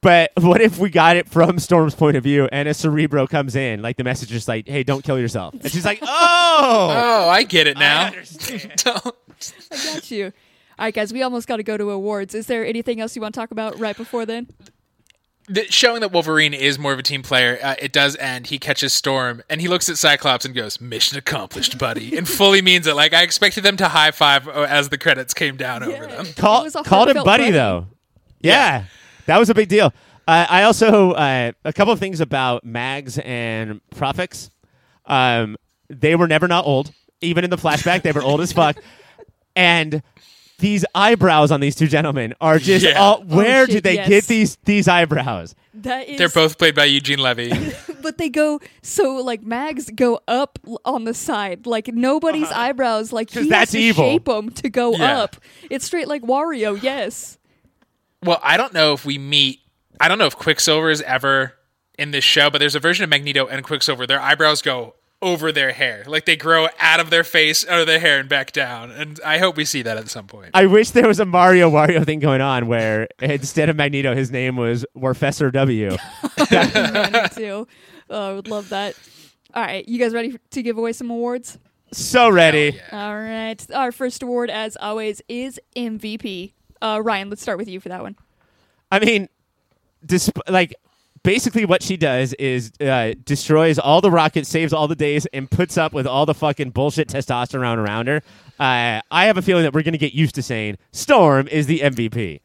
but 0.00 0.30
what 0.38 0.60
if 0.60 0.78
we 0.78 0.90
got 0.90 1.16
it 1.16 1.28
from 1.28 1.58
Storm's 1.58 1.94
point 1.94 2.16
of 2.16 2.22
view, 2.22 2.48
and 2.52 2.68
a 2.68 2.74
Cerebro 2.74 3.26
comes 3.26 3.56
in, 3.56 3.82
like 3.82 3.96
the 3.96 4.04
message 4.04 4.32
is 4.32 4.46
like, 4.46 4.68
"Hey, 4.68 4.82
don't 4.84 5.02
kill 5.04 5.18
yourself," 5.18 5.54
and 5.54 5.70
she's 5.70 5.84
like, 5.84 5.98
"Oh." 6.02 6.88
Oh, 6.92 7.28
I 7.28 7.42
get 7.42 7.66
it 7.66 7.76
now. 7.76 8.06
understand. 8.06 8.72
Don't- 8.84 9.14
I 9.72 9.84
got 9.94 10.10
you. 10.10 10.32
All 10.82 10.86
right, 10.86 10.94
guys, 10.94 11.12
we 11.12 11.22
almost 11.22 11.46
got 11.46 11.58
to 11.58 11.62
go 11.62 11.76
to 11.76 11.90
awards. 11.90 12.34
Is 12.34 12.46
there 12.46 12.66
anything 12.66 13.00
else 13.00 13.14
you 13.14 13.22
want 13.22 13.32
to 13.34 13.40
talk 13.40 13.52
about 13.52 13.78
right 13.78 13.96
before 13.96 14.26
then? 14.26 14.48
the- 15.48 15.70
showing 15.70 16.00
that 16.00 16.10
Wolverine 16.10 16.52
is 16.52 16.76
more 16.76 16.92
of 16.92 16.98
a 16.98 17.04
team 17.04 17.22
player, 17.22 17.56
uh, 17.62 17.76
it 17.78 17.92
does 17.92 18.16
end. 18.16 18.48
He 18.48 18.58
catches 18.58 18.92
Storm 18.92 19.44
and 19.48 19.60
he 19.60 19.68
looks 19.68 19.88
at 19.88 19.96
Cyclops 19.96 20.44
and 20.44 20.52
goes, 20.56 20.80
"Mission 20.80 21.16
accomplished, 21.16 21.78
buddy," 21.78 22.16
and 22.16 22.28
fully 22.28 22.62
means 22.62 22.88
it. 22.88 22.96
Like 22.96 23.14
I 23.14 23.22
expected 23.22 23.62
them 23.62 23.76
to 23.76 23.86
high 23.86 24.10
five 24.10 24.48
uh, 24.48 24.66
as 24.68 24.88
the 24.88 24.98
credits 24.98 25.32
came 25.34 25.56
down 25.56 25.84
over 25.84 26.04
them. 26.04 26.26
It 26.26 26.34
Call, 26.34 26.68
called 26.68 27.10
him 27.10 27.14
buddy, 27.22 27.44
buddy. 27.44 27.50
though. 27.52 27.86
Yeah, 28.40 28.86
that 29.26 29.38
was 29.38 29.50
a 29.50 29.54
big 29.54 29.68
deal. 29.68 29.94
Uh, 30.26 30.46
I 30.50 30.64
also 30.64 31.12
uh, 31.12 31.52
a 31.64 31.72
couple 31.72 31.92
of 31.92 32.00
things 32.00 32.20
about 32.20 32.64
Mags 32.64 33.18
and 33.20 33.80
Profix. 33.94 34.50
Um, 35.06 35.56
they 35.88 36.16
were 36.16 36.26
never 36.26 36.48
not 36.48 36.66
old. 36.66 36.90
Even 37.20 37.44
in 37.44 37.50
the 37.50 37.56
flashback, 37.56 38.02
they 38.02 38.10
were 38.10 38.22
old 38.22 38.40
as 38.40 38.52
fuck. 38.52 38.82
and 39.54 40.02
these 40.62 40.84
eyebrows 40.94 41.50
on 41.50 41.60
these 41.60 41.74
two 41.74 41.88
gentlemen 41.88 42.34
are 42.40 42.58
just 42.58 42.86
Yeah. 42.86 42.98
all, 43.00 43.18
oh, 43.28 43.36
where 43.36 43.62
Oh, 43.62 43.66
shit, 43.66 43.74
did 43.74 43.82
they 43.84 43.94
yes. 43.96 44.08
get 44.08 44.24
these 44.26 44.56
these 44.64 44.88
eyebrows? 44.88 45.54
That 45.74 46.08
is 46.08 46.18
They're 46.18 46.28
both 46.28 46.56
played 46.56 46.74
by 46.74 46.84
Eugene 46.84 47.18
Levy. 47.18 47.52
but 48.02 48.16
they 48.18 48.28
go 48.28 48.60
so 48.80 49.16
like 49.16 49.42
mags 49.42 49.90
go 49.90 50.20
up 50.28 50.58
on 50.84 51.04
the 51.04 51.14
side 51.14 51.66
like 51.66 51.88
nobody's 51.88 52.44
uh-huh. 52.50 52.60
eyebrows 52.60 53.12
like 53.12 53.30
he 53.30 53.34
'Cause 53.34 53.42
has 53.44 53.50
that's 53.50 53.70
to 53.72 53.78
evil. 53.78 54.04
shape 54.04 54.24
them 54.26 54.50
to 54.50 54.70
go 54.70 54.92
Yeah. 54.96 55.20
up 55.22 55.36
it's 55.70 55.84
straight 55.84 56.08
like 56.08 56.22
wario 56.22 56.80
yes 56.82 57.38
well, 58.24 58.38
I 58.42 58.56
don't 58.56 58.72
know 58.72 58.92
if 58.92 59.04
we 59.04 59.18
meet. 59.18 59.58
I 59.98 60.06
don't 60.06 60.18
know 60.18 60.26
if 60.26 60.36
Quicksilver 60.36 60.90
is 60.90 61.02
ever 61.02 61.54
in 61.98 62.12
this 62.12 62.22
show, 62.22 62.50
but 62.50 62.58
there's 62.58 62.76
a 62.76 62.80
version 62.80 63.02
of 63.02 63.10
Magneto 63.10 63.46
and 63.48 63.64
Quicksilver. 63.64 64.06
Their 64.06 64.20
eyebrows 64.20 64.62
go 64.62 64.94
over 65.22 65.52
their 65.52 65.72
hair, 65.72 66.04
like 66.06 66.26
they 66.26 66.36
grow 66.36 66.68
out 66.78 67.00
of 67.00 67.08
their 67.08 67.24
face, 67.24 67.66
out 67.66 67.80
of 67.80 67.86
their 67.86 68.00
hair, 68.00 68.18
and 68.18 68.28
back 68.28 68.52
down. 68.52 68.90
And 68.90 69.18
I 69.24 69.38
hope 69.38 69.56
we 69.56 69.64
see 69.64 69.80
that 69.82 69.96
at 69.96 70.08
some 70.10 70.26
point. 70.26 70.50
I 70.52 70.66
wish 70.66 70.90
there 70.90 71.06
was 71.06 71.20
a 71.20 71.24
Mario 71.24 71.70
Wario 71.70 72.04
thing 72.04 72.18
going 72.18 72.40
on 72.40 72.66
where 72.66 73.08
instead 73.20 73.68
of 73.68 73.76
Magneto, 73.76 74.14
his 74.14 74.30
name 74.30 74.56
was 74.56 74.84
Warfessor 74.96 75.52
W. 75.52 75.96
Man, 76.50 77.12
me 77.12 77.28
too 77.34 77.68
oh, 78.10 78.30
i 78.30 78.32
would 78.34 78.48
love 78.48 78.68
that 78.68 78.94
all 79.54 79.62
right 79.62 79.88
you 79.88 79.98
guys 79.98 80.12
ready 80.12 80.38
to 80.50 80.62
give 80.62 80.78
away 80.78 80.92
some 80.92 81.10
awards 81.10 81.58
so 81.92 82.30
ready. 82.30 82.78
all 82.90 83.16
right 83.16 83.66
our 83.72 83.92
first 83.92 84.22
award 84.22 84.50
as 84.50 84.76
always 84.80 85.20
is 85.28 85.60
mvp 85.76 86.52
uh, 86.80 87.00
ryan 87.02 87.30
let's 87.30 87.42
start 87.42 87.58
with 87.58 87.68
you 87.68 87.80
for 87.80 87.88
that 87.88 88.02
one 88.02 88.16
I 88.90 88.98
mean, 88.98 89.30
disp- 90.04 90.38
like 90.50 90.74
basically 91.22 91.64
what 91.64 91.82
she 91.82 91.96
does 91.96 92.32
is 92.34 92.72
uh, 92.80 93.14
destroys 93.24 93.78
all 93.78 94.00
the 94.00 94.10
rockets, 94.10 94.48
saves 94.48 94.72
all 94.72 94.88
the 94.88 94.96
days, 94.96 95.26
and 95.26 95.50
puts 95.50 95.76
up 95.78 95.92
with 95.92 96.06
all 96.06 96.26
the 96.26 96.34
fucking 96.34 96.70
bullshit 96.70 97.08
testosterone 97.08 97.78
around 97.78 98.08
her. 98.08 98.22
Uh, 98.58 99.00
I 99.10 99.26
have 99.26 99.36
a 99.36 99.42
feeling 99.42 99.64
that 99.64 99.72
we're 99.74 99.82
going 99.82 99.92
to 99.92 99.98
get 99.98 100.12
used 100.14 100.34
to 100.36 100.42
saying 100.42 100.78
Storm 100.92 101.48
is 101.48 101.66
the 101.66 101.80
MVP. 101.80 102.40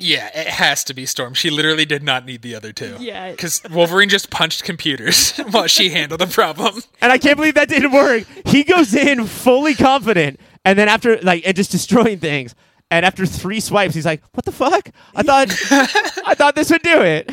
Yeah, 0.00 0.28
it 0.36 0.48
has 0.48 0.82
to 0.84 0.94
be 0.94 1.06
Storm. 1.06 1.32
She 1.34 1.48
literally 1.48 1.84
did 1.84 2.02
not 2.02 2.26
need 2.26 2.42
the 2.42 2.56
other 2.56 2.72
two. 2.72 2.96
Yeah. 2.98 3.30
because 3.30 3.62
Wolverine 3.70 4.08
just 4.08 4.30
punched 4.30 4.64
computers 4.64 5.36
while 5.50 5.68
she 5.68 5.90
handled 5.90 6.20
the 6.20 6.26
problem. 6.26 6.82
And 7.00 7.12
I 7.12 7.18
can't 7.18 7.36
believe 7.36 7.54
that 7.54 7.68
didn't 7.68 7.92
work. 7.92 8.24
He 8.46 8.64
goes 8.64 8.94
in 8.94 9.26
fully 9.26 9.74
confident, 9.74 10.40
and 10.64 10.76
then 10.76 10.88
after 10.88 11.18
like 11.20 11.46
and 11.46 11.54
just 11.54 11.70
destroying 11.70 12.18
things. 12.18 12.54
And 12.92 13.06
after 13.06 13.24
three 13.24 13.60
swipes, 13.60 13.94
he's 13.94 14.04
like, 14.04 14.20
"What 14.32 14.44
the 14.44 14.50
fuck? 14.50 14.90
I 15.14 15.22
thought, 15.22 15.56
I 16.26 16.34
thought 16.34 16.56
this 16.56 16.70
would 16.70 16.82
do 16.82 17.00
it." 17.02 17.30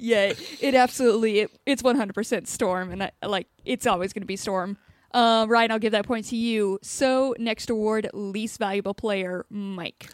Yeah 0.00 0.32
it 0.60 0.74
absolutely 0.74 1.40
it, 1.40 1.50
it's 1.66 1.82
100% 1.82 2.46
storm 2.46 2.90
and 2.90 3.02
I, 3.04 3.10
like 3.24 3.46
it's 3.64 3.86
always 3.86 4.12
going 4.12 4.22
to 4.22 4.26
be 4.26 4.36
storm 4.36 4.78
uh, 5.12 5.46
ryan 5.48 5.70
i'll 5.70 5.78
give 5.78 5.92
that 5.92 6.06
point 6.06 6.26
to 6.26 6.36
you 6.36 6.78
so 6.82 7.34
next 7.38 7.70
award 7.70 8.08
least 8.12 8.58
valuable 8.58 8.94
player 8.94 9.44
mike 9.50 10.08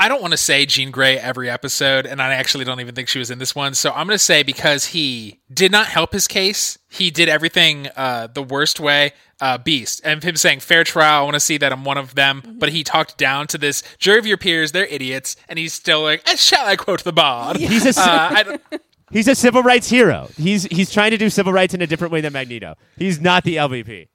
I 0.00 0.08
don't 0.08 0.22
want 0.22 0.30
to 0.30 0.36
say 0.38 0.64
Jean 0.64 0.92
Grey 0.92 1.18
every 1.18 1.50
episode, 1.50 2.06
and 2.06 2.22
I 2.22 2.34
actually 2.34 2.64
don't 2.64 2.78
even 2.78 2.94
think 2.94 3.08
she 3.08 3.18
was 3.18 3.32
in 3.32 3.40
this 3.40 3.56
one. 3.56 3.74
So 3.74 3.90
I'm 3.90 4.06
going 4.06 4.14
to 4.14 4.18
say 4.18 4.44
because 4.44 4.86
he 4.86 5.40
did 5.52 5.72
not 5.72 5.88
help 5.88 6.12
his 6.12 6.28
case, 6.28 6.78
he 6.88 7.10
did 7.10 7.28
everything 7.28 7.88
uh, 7.96 8.28
the 8.32 8.42
worst 8.42 8.78
way. 8.78 9.12
Uh, 9.40 9.56
Beast 9.56 10.00
and 10.02 10.22
him 10.24 10.34
saying 10.34 10.58
fair 10.60 10.82
trial. 10.82 11.20
I 11.20 11.22
want 11.22 11.34
to 11.34 11.40
see 11.40 11.58
that 11.58 11.72
I'm 11.72 11.84
one 11.84 11.96
of 11.96 12.16
them, 12.16 12.56
but 12.58 12.70
he 12.70 12.82
talked 12.82 13.16
down 13.16 13.46
to 13.48 13.58
this 13.58 13.84
jury 13.98 14.18
of 14.18 14.26
your 14.26 14.36
peers. 14.36 14.72
They're 14.72 14.86
idiots, 14.86 15.36
and 15.48 15.60
he's 15.60 15.72
still 15.72 16.02
like, 16.02 16.22
"Eh, 16.28 16.34
"Shall 16.34 16.66
I 16.66 16.74
quote 16.74 17.04
the 17.04 17.12
bard?" 17.12 17.56
He's 17.56 17.84
a 17.86 18.00
Uh, 18.00 18.28
I 18.32 18.42
don't- 18.42 18.62
he's 19.12 19.28
a 19.28 19.36
civil 19.36 19.62
rights 19.62 19.88
hero. 19.88 20.28
He's 20.36 20.64
he's 20.64 20.90
trying 20.90 21.12
to 21.12 21.16
do 21.18 21.30
civil 21.30 21.52
rights 21.52 21.72
in 21.72 21.80
a 21.82 21.86
different 21.86 22.12
way 22.12 22.20
than 22.20 22.32
Magneto. 22.32 22.74
He's 22.96 23.20
not 23.20 23.44
the 23.44 23.54
LVP. 23.56 24.08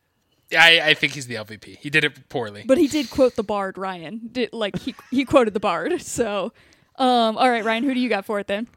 I, 0.60 0.82
I 0.90 0.94
think 0.94 1.14
he's 1.14 1.28
the 1.28 1.36
LVP. 1.36 1.78
He 1.80 1.90
did 1.90 2.04
it 2.04 2.28
poorly. 2.28 2.64
but 2.68 2.78
he 2.78 2.88
did 2.88 3.10
quote 3.10 3.36
the 3.38 3.44
bard 3.44 3.78
ryan 3.78 4.30
did 4.32 4.52
like 4.52 4.78
he 4.78 4.94
he 5.10 5.24
quoted 5.26 5.54
the 5.54 5.60
bard 5.60 6.02
so 6.18 6.52
um 7.00 7.38
all 7.38 7.50
right 7.50 7.64
ryan 7.64 7.84
who 7.86 7.94
do 7.94 8.00
you 8.00 8.10
got 8.10 8.26
for 8.26 8.40
it 8.40 8.48
then 8.48 8.68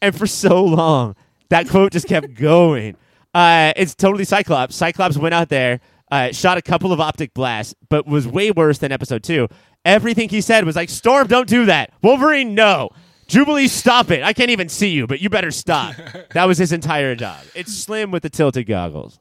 And 0.00 0.16
for 0.16 0.26
so 0.26 0.64
long, 0.64 1.14
that 1.50 1.68
quote 1.68 1.92
just 1.92 2.08
kept 2.08 2.32
going. 2.50 2.96
Uh, 3.34 3.72
it's 3.76 3.94
totally 3.94 4.24
Cyclops. 4.24 4.74
Cyclops 4.76 5.16
went 5.16 5.34
out 5.34 5.48
there, 5.48 5.80
uh, 6.10 6.32
shot 6.32 6.58
a 6.58 6.62
couple 6.62 6.92
of 6.92 7.00
optic 7.00 7.32
blasts, 7.34 7.74
but 7.88 8.06
was 8.06 8.26
way 8.28 8.50
worse 8.50 8.78
than 8.78 8.92
episode 8.92 9.22
two. 9.22 9.48
Everything 9.84 10.28
he 10.28 10.40
said 10.40 10.64
was 10.64 10.76
like, 10.76 10.90
Storm, 10.90 11.26
don't 11.26 11.48
do 11.48 11.64
that. 11.66 11.92
Wolverine, 12.02 12.54
no. 12.54 12.90
Jubilee, 13.28 13.68
stop 13.68 14.10
it. 14.10 14.22
I 14.22 14.32
can't 14.34 14.50
even 14.50 14.68
see 14.68 14.88
you, 14.90 15.06
but 15.06 15.20
you 15.20 15.30
better 15.30 15.50
stop. 15.50 15.94
that 16.34 16.44
was 16.44 16.58
his 16.58 16.72
entire 16.72 17.14
job. 17.14 17.40
It's 17.54 17.72
Slim 17.72 18.10
with 18.10 18.22
the 18.22 18.30
tilted 18.30 18.66
goggles. 18.66 19.18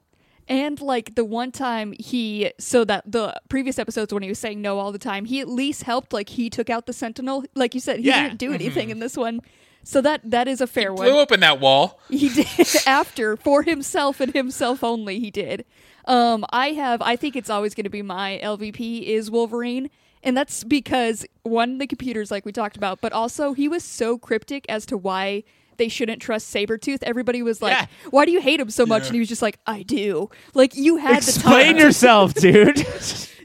And 0.50 0.82
like 0.82 1.16
the 1.16 1.24
one 1.24 1.52
time 1.54 1.94
he, 1.98 2.52
so 2.60 2.84
that 2.84 3.10
the 3.10 3.40
previous 3.48 3.80
episodes 3.80 4.14
when 4.14 4.22
he 4.22 4.28
was 4.28 4.38
saying 4.40 4.62
no 4.62 4.80
all 4.80 4.92
the 4.92 5.00
time, 5.00 5.24
he 5.24 5.40
at 5.40 5.48
least 5.48 5.84
helped. 5.84 6.12
Like 6.12 6.28
he 6.28 6.50
took 6.50 6.70
out 6.70 6.88
the 6.88 6.94
Sentinel. 6.94 7.46
Like 7.56 7.74
you 7.74 7.80
said, 7.80 8.00
he 8.00 8.08
Yeah. 8.08 8.24
didn't 8.24 8.40
do 8.40 8.52
anything 8.52 8.90
in 8.90 9.00
this 9.00 9.16
one. 9.16 9.40
So 9.84 10.02
that 10.02 10.22
that 10.30 10.48
is 10.48 10.62
a 10.62 10.68
fair 10.68 10.94
one. 10.94 11.06
He 11.06 11.12
blew 11.12 11.20
open 11.22 11.40
that 11.42 11.60
wall. 11.60 12.00
He 12.10 12.30
did 12.30 12.48
after 12.86 13.36
for 13.38 13.64
himself 13.64 14.20
and 14.20 14.34
himself 14.34 14.84
only. 14.84 15.20
He 15.20 15.32
did. 15.32 15.66
Um, 16.06 16.46
I 16.52 16.70
have. 16.70 17.02
I 17.02 17.16
think 17.16 17.36
it's 17.36 17.50
always 17.50 17.74
going 17.74 17.84
to 17.86 17.90
be 17.90 18.02
my 18.02 18.40
LVP 18.44 19.04
is 19.04 19.30
Wolverine, 19.32 19.90
and 20.24 20.36
that's 20.38 20.64
because 20.64 21.26
one 21.44 21.78
the 21.78 21.88
computers 21.88 22.32
like 22.32 22.46
we 22.46 22.52
talked 22.52 22.78
about, 22.78 23.02
but 23.02 23.12
also 23.14 23.54
he 23.54 23.68
was 23.68 23.84
so 23.84 24.18
cryptic 24.18 24.66
as 24.70 24.86
to 24.88 24.98
why 24.98 25.44
they 25.78 25.88
shouldn't 25.88 26.22
trust 26.22 26.54
Sabretooth. 26.54 27.00
Everybody 27.02 27.42
was 27.42 27.62
like, 27.62 27.74
Yeah. 27.74 27.86
"Why 28.12 28.26
do 28.26 28.32
you 28.32 28.42
hate 28.42 28.60
him 28.60 28.70
so 28.70 28.86
much?" 28.86 29.06
And 29.08 29.14
he 29.14 29.20
was 29.20 29.30
just 29.30 29.42
like, 29.42 29.60
"I 29.66 29.82
do." 29.84 30.30
Like 30.54 30.76
you 30.76 30.98
had 30.98 31.24
the 31.24 31.30
Explain 31.32 31.76
time. 31.76 31.78
yourself, 31.78 32.34
dude. 32.46 32.86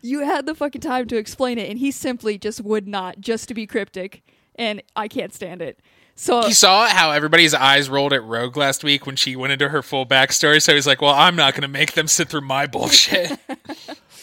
you 0.03 0.21
had 0.21 0.45
the 0.47 0.55
fucking 0.55 0.81
time 0.83 1.07
to 1.09 1.17
explain 1.17 1.57
it, 1.59 1.71
and 1.71 1.79
he 1.79 1.91
simply 1.91 2.37
just 2.37 2.61
would 2.63 2.87
not, 2.87 3.21
just 3.21 3.49
to 3.49 3.55
be 3.55 3.67
cryptic, 3.67 4.23
and 4.55 4.83
I 4.95 5.09
can't 5.09 5.33
stand 5.33 5.63
it. 5.63 5.79
So 6.19 6.43
He 6.47 6.55
saw 6.55 6.87
how 6.89 7.11
everybody's 7.11 7.53
eyes 7.53 7.91
rolled 7.91 8.13
at 8.15 8.25
Rogue 8.25 8.57
last 8.57 8.83
week 8.83 9.05
when 9.07 9.17
she 9.17 9.37
went 9.37 9.53
into 9.53 9.69
her 9.69 9.83
full 9.83 10.07
backstory. 10.07 10.63
So 10.63 10.75
he's 10.75 10.87
like, 10.87 11.03
"Well, 11.03 11.15
I'm 11.15 11.37
not 11.37 11.53
going 11.53 11.63
to 11.63 11.69
make 11.69 11.93
them 11.93 12.09
sit 12.09 12.29
through 12.29 12.41
my 12.41 12.67
bullshit." 12.67 13.39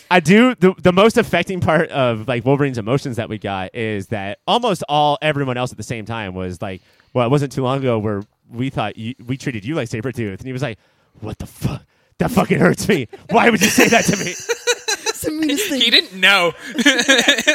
I 0.10 0.20
do 0.20 0.56
the 0.56 0.74
the 0.80 0.91
most 0.91 1.18
affecting 1.18 1.60
part 1.62 1.89
of 1.89 2.28
like 2.28 2.46
Wolverine's 2.46 2.78
emotions 2.80 3.18
that 3.18 3.30
we 3.30 3.38
got 3.38 3.74
is 3.76 4.08
that 4.08 4.39
almost 4.48 4.84
all 4.89 5.18
everyone 5.22 5.56
else 5.58 5.72
at 5.72 5.78
the 5.78 5.84
same 5.84 6.06
time 6.06 6.34
was 6.34 6.62
like, 6.62 6.82
well, 7.14 7.26
it 7.26 7.30
wasn't 7.30 7.52
too 7.52 7.64
long 7.64 7.78
ago 7.80 8.00
where 8.00 8.24
we 8.50 8.70
thought 8.70 8.98
you, 8.98 9.14
we 9.26 9.38
treated 9.38 9.64
you 9.64 9.76
like 9.76 9.88
Sabretooth, 9.89 10.38
and 10.39 10.46
he 10.46 10.52
was 10.54 10.62
like, 10.62 10.80
what 11.22 11.38
the 11.38 11.46
fuck? 11.48 11.84
That 12.20 12.32
fucking 12.32 12.60
hurts 12.60 12.88
me. 12.88 13.08
Why 13.30 13.50
would 13.50 13.62
you 13.62 13.70
say 13.70 13.88
that 13.89 14.06
to 14.06 14.18
me? 14.18 14.26
it's 14.32 15.22
the 15.22 15.32
meanest 15.32 15.70
thing. 15.70 15.82
he 15.82 15.89
didn't 15.89 16.20
know. 16.20 16.54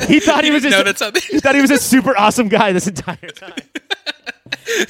He 0.09 0.19
thought 0.21 0.43
he 0.43 0.51
was 0.51 0.65
No, 0.65 0.71
just, 0.71 0.85
that's 0.85 1.01
how 1.01 1.11
they, 1.11 1.21
he 1.21 1.39
thought 1.41 1.55
he 1.55 1.61
was 1.61 1.71
a 1.71 1.79
super 1.79 2.17
awesome 2.17 2.49
guy 2.49 2.73
this 2.73 2.87
entire 2.89 3.17
time. 3.17 3.53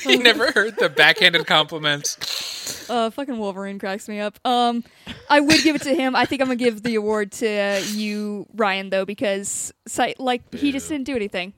he 0.01 0.17
never 0.17 0.51
heard 0.53 0.77
the 0.77 0.89
backhanded 0.89 1.47
compliments. 1.47 2.89
Uh, 2.91 3.11
fucking 3.11 3.39
Wolverine 3.39 3.79
cracks 3.79 4.09
me 4.09 4.21
up. 4.21 4.39
Um, 4.45 4.85
I 5.29 5.41
would 5.41 5.63
give 5.63 5.77
it 5.77 5.83
to 5.83 5.95
him. 5.95 6.17
I 6.17 6.25
think 6.25 6.41
I'm 6.43 6.49
gonna 6.49 6.57
give 6.57 6.83
the 6.83 6.95
award 6.97 7.33
to 7.33 7.81
you, 7.93 8.47
Ryan, 8.55 8.91
though, 8.91 9.05
because 9.05 9.73
si- 9.87 10.15
like 10.19 10.55
he 10.55 10.73
just 10.73 10.89
didn't 10.89 11.05
do 11.05 11.17
anything. 11.17 11.53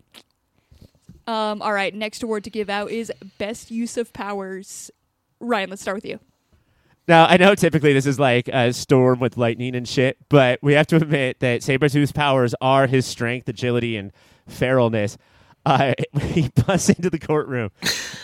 Um, 1.26 1.62
all 1.62 1.72
right, 1.72 1.94
next 1.94 2.22
award 2.22 2.44
to 2.44 2.50
give 2.50 2.68
out 2.68 2.90
is 2.90 3.12
best 3.38 3.70
use 3.70 3.96
of 3.96 4.12
powers. 4.12 4.90
Ryan, 5.38 5.70
let's 5.70 5.82
start 5.82 5.96
with 5.96 6.06
you. 6.06 6.18
Now, 7.06 7.26
I 7.26 7.36
know 7.38 7.54
typically 7.54 7.92
this 7.92 8.06
is 8.06 8.20
like 8.20 8.48
a 8.48 8.72
storm 8.72 9.20
with 9.20 9.36
lightning 9.36 9.74
and 9.74 9.88
shit, 9.88 10.16
but 10.28 10.60
we 10.62 10.74
have 10.74 10.86
to 10.88 10.96
admit 10.96 11.40
that 11.40 11.60
Sabretooth's 11.60 12.12
powers 12.12 12.54
are 12.60 12.86
his 12.86 13.06
strength, 13.06 13.48
agility, 13.48 13.96
and 13.96 14.12
feralness. 14.48 15.16
Uh, 15.70 15.94
he 16.20 16.50
busts 16.66 16.88
into 16.88 17.08
the 17.08 17.18
courtroom, 17.18 17.70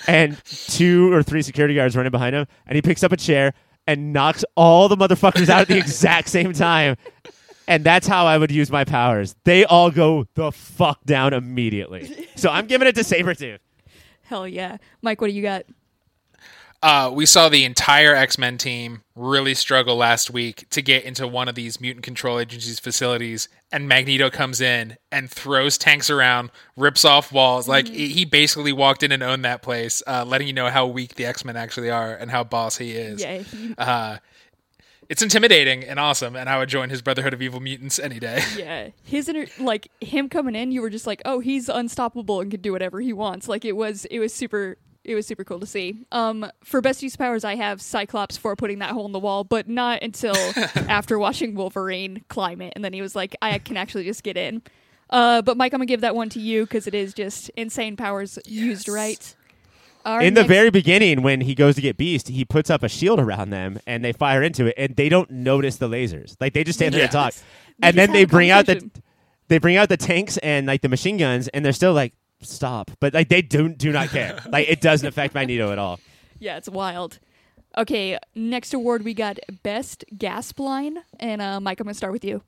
and 0.09 0.43
two 0.45 1.13
or 1.13 1.23
three 1.23 1.43
security 1.43 1.75
guards 1.75 1.97
running 1.97 2.11
behind 2.11 2.35
him, 2.35 2.47
and 2.67 2.75
he 2.75 2.83
picks 2.83 3.05
up 3.05 3.13
a 3.13 3.17
chair 3.17 3.55
and 3.87 4.13
knocks 4.13 4.45
all 4.57 4.89
the 4.89 4.97
motherfuckers 4.97 5.49
out 5.49 5.61
at 5.61 5.69
the 5.69 5.79
exact 5.79 6.29
same 6.29 6.53
time. 6.53 6.97
And 7.69 7.85
that's 7.85 8.07
how 8.07 8.27
I 8.27 8.37
would 8.37 8.51
use 8.51 8.71
my 8.71 8.85
powers. 8.85 9.37
They 9.45 9.65
all 9.65 9.93
go 9.93 10.27
the 10.35 10.51
fuck 10.51 11.05
down 11.05 11.33
immediately. 11.35 12.29
So 12.35 12.51
I'm 12.51 12.67
giving 12.67 12.89
it 12.89 12.95
to 12.97 13.03
Sabretooth. 13.03 13.59
Hell 14.23 14.49
yeah, 14.49 14.79
Mike. 15.03 15.21
What 15.21 15.29
do 15.29 15.33
you 15.33 15.43
got? 15.43 15.67
Uh, 16.83 17.11
we 17.13 17.27
saw 17.27 17.49
the 17.49 17.65
entire 17.65 18.15
X 18.15 18.39
Men 18.39 18.59
team 18.59 19.03
really 19.15 19.55
struggle 19.55 19.97
last 19.97 20.31
week 20.31 20.69
to 20.71 20.83
get 20.83 21.05
into 21.05 21.27
one 21.27 21.49
of 21.49 21.55
these 21.55 21.81
mutant 21.81 22.05
control 22.05 22.39
agencies 22.39 22.79
facilities, 22.79 23.49
and 23.73 23.89
Magneto 23.89 24.31
comes 24.31 24.61
in 24.61 24.97
and 25.11 25.31
throws 25.31 25.79
tanks 25.79 26.11
around, 26.11 26.51
rips 26.77 27.05
off 27.05 27.33
walls. 27.33 27.67
Like 27.69 27.89
he 27.89 28.09
he 28.09 28.25
basically 28.25 28.73
walked 28.73 29.03
in 29.03 29.11
and 29.13 29.23
owned 29.23 29.45
that 29.45 29.63
place, 29.63 30.03
uh, 30.07 30.25
letting 30.27 30.47
you 30.47 30.53
know 30.53 30.69
how 30.69 30.87
weak 30.87 31.15
the 31.15 31.25
X 31.25 31.45
Men 31.45 31.57
actually 31.57 31.91
are 31.91 32.15
and 32.15 32.31
how 32.31 32.45
boss 32.45 32.77
he 32.77 32.93
is. 32.93 33.21
Yeah, 33.23 33.43
Uh, 33.79 34.19
it's 35.09 35.23
intimidating 35.23 35.85
and 35.85 36.01
awesome, 36.01 36.35
and 36.37 36.49
I 36.49 36.59
would 36.59 36.69
join 36.69 36.91
his 36.91 37.01
Brotherhood 37.01 37.33
of 37.33 37.41
Evil 37.41 37.61
Mutants 37.61 37.99
any 37.99 38.19
day. 38.19 38.43
yeah. 38.57 38.89
His 39.05 39.29
inter- 39.29 39.47
like 39.61 39.89
him 40.01 40.29
coming 40.29 40.55
in, 40.57 40.73
you 40.73 40.83
were 40.83 40.91
just 40.91 41.07
like, 41.07 41.23
oh, 41.25 41.39
he's 41.41 41.69
unstoppable 41.69 42.41
and 42.41 42.51
can 42.51 42.61
do 42.61 42.73
whatever 42.73 43.01
he 43.01 43.13
wants. 43.13 43.47
Like 43.49 43.65
it 43.65 43.77
was, 43.77 44.05
it 44.07 44.19
was 44.19 44.35
super. 44.35 44.79
It 45.07 45.15
was 45.15 45.27
super 45.27 45.45
cool 45.45 45.61
to 45.61 45.67
see. 45.67 46.05
Um, 46.11 46.51
for 46.65 46.81
best 46.81 47.03
use 47.03 47.15
of 47.15 47.19
powers, 47.19 47.45
I 47.45 47.55
have 47.55 47.81
Cyclops 47.81 48.37
for 48.37 48.57
putting 48.57 48.81
that 48.81 48.91
hole 48.91 49.07
in 49.07 49.13
the 49.13 49.21
wall, 49.21 49.45
but 49.45 49.69
not 49.69 50.03
until 50.03 50.35
after 50.89 51.19
watching 51.19 51.55
Wolverine 51.55 52.25
climb 52.29 52.61
it, 52.61 52.73
and 52.75 52.85
then 52.85 52.93
he 52.93 53.01
was 53.01 53.15
like, 53.15 53.37
"I 53.41 53.59
can 53.59 53.77
actually 53.77 54.05
just 54.05 54.23
get 54.23 54.37
in." 54.37 54.63
Uh, 55.09 55.43
but 55.43 55.57
Mike, 55.57 55.73
I'm 55.73 55.79
gonna 55.79 55.87
give 55.87 56.01
that 56.01 56.17
one 56.17 56.29
to 56.31 56.41
you 56.41 56.65
because 56.65 56.87
it 56.87 56.95
is 56.95 57.15
just 57.15 57.51
insane 57.51 57.97
powers 57.97 58.39
used 58.45 58.89
right. 58.89 59.35
Our 60.05 60.23
In 60.23 60.35
the 60.35 60.45
very 60.45 60.71
beginning, 60.71 61.23
when 61.23 61.41
he 61.41 61.55
goes 61.55 61.75
to 61.77 61.81
get 61.81 61.97
Beast, 61.97 62.29
he 62.29 62.45
puts 62.45 62.71
up 62.71 62.83
a 62.83 62.89
shield 62.89 63.19
around 63.19 63.51
them, 63.51 63.81
and 63.87 64.05
they 64.05 64.13
fire 64.13 64.43
into 64.43 64.67
it, 64.67 64.75
and 64.77 64.95
they 64.97 65.09
don't 65.09 65.31
notice 65.31 65.77
the 65.77 65.89
lasers. 65.89 66.37
Like 66.41 66.53
they 66.53 66.65
just 66.65 66.79
stand 66.79 66.95
there 66.95 67.03
and 67.03 67.11
talk, 67.11 67.35
They 67.79 67.89
and 67.89 67.97
then 67.97 68.13
they 68.13 68.25
bring 68.25 68.51
out 68.51 68.67
the 68.67 68.89
they 69.49 69.59
bring 69.59 69.77
out 69.77 69.89
the 69.89 69.97
tanks 69.97 70.37
and 70.39 70.67
like 70.67 70.83
the 70.83 70.89
machine 70.89 71.17
guns, 71.17 71.49
and 71.49 71.65
they're 71.65 71.73
still 71.73 71.93
like 71.93 72.15
stop, 72.41 72.91
but 73.01 73.15
like 73.15 73.29
they 73.29 73.43
don't 73.43 73.79
do 73.79 73.93
not 73.93 74.09
care. 74.09 74.39
like 74.51 74.69
it 74.69 74.81
doesn't 74.81 75.07
affect 75.07 75.35
Magneto 75.35 75.73
at 75.73 75.79
all. 75.79 76.01
Yeah, 76.39 76.57
it's 76.57 76.69
wild. 76.69 77.19
Okay, 77.79 78.19
next 78.35 78.73
award 78.73 79.05
we 79.05 79.15
got 79.15 79.39
best 79.63 80.05
gasp 80.17 80.59
line, 80.59 80.99
and 81.21 81.43
uh, 81.43 81.61
Mike, 81.61 81.81
I'm 81.81 81.85
gonna 81.85 81.95
start 81.95 82.13
with 82.13 82.25
you. 82.25 82.43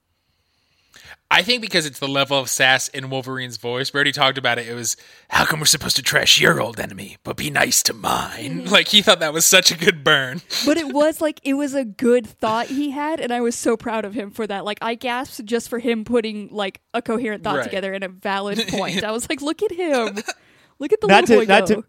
I 1.31 1.43
think 1.43 1.61
because 1.61 1.85
it's 1.85 1.99
the 1.99 2.09
level 2.09 2.39
of 2.39 2.49
sass 2.49 2.89
in 2.89 3.11
Wolverine's 3.11 3.59
voice. 3.59 3.93
We 3.93 3.99
already 3.99 4.13
talked 4.13 4.39
about 4.39 4.59
it. 4.59 4.67
It 4.67 4.75
was, 4.75 4.97
how 5.29 5.45
come 5.45 5.61
we're 5.61 5.67
supposed 5.67 5.97
to 5.97 6.03
trash 6.03 6.41
your 6.41 6.59
old 6.61 6.81
enemy, 6.81 7.19
but 7.23 7.37
be 7.37 7.51
nice 7.51 7.83
to 7.85 7.93
mine? 7.95 8.65
Like, 8.65 8.89
he 8.89 9.03
thought 9.03 9.21
that 9.21 9.35
was 9.35 9.45
such 9.45 9.71
a 9.71 9.77
good 9.77 10.03
burn. 10.03 10.41
But 10.65 10.79
it 10.79 10.93
was 10.93 11.21
like 11.21 11.41
it 11.45 11.55
was 11.55 11.75
a 11.75 11.85
good 11.85 12.27
thought 12.27 12.69
he 12.69 12.91
had, 12.91 13.21
and 13.21 13.31
I 13.33 13.41
was 13.43 13.55
so 13.55 13.77
proud 13.77 14.05
of 14.07 14.15
him 14.15 14.31
for 14.31 14.47
that. 14.47 14.65
Like 14.65 14.79
I 14.81 14.95
gasped 14.95 15.45
just 15.45 15.69
for 15.69 15.79
him 15.79 16.05
putting 16.05 16.49
like 16.51 16.81
a 16.95 17.03
coherent 17.03 17.45
thought 17.45 17.57
Right. 17.57 17.65
together 17.65 17.93
and 17.93 18.05
a 18.05 18.09
valid 18.09 18.59
point. 18.69 19.05
I 19.05 19.11
was 19.13 19.29
like, 19.29 19.43
look 19.43 19.63
at 19.63 19.71
him, 19.73 20.17
look 20.79 20.93
at 20.93 21.01
the 21.03 21.07
not 21.09 21.29
little 21.29 21.41
to 21.43 21.47
boy 21.47 21.53
not 21.53 21.69
go. 21.69 21.75
to 21.83 21.85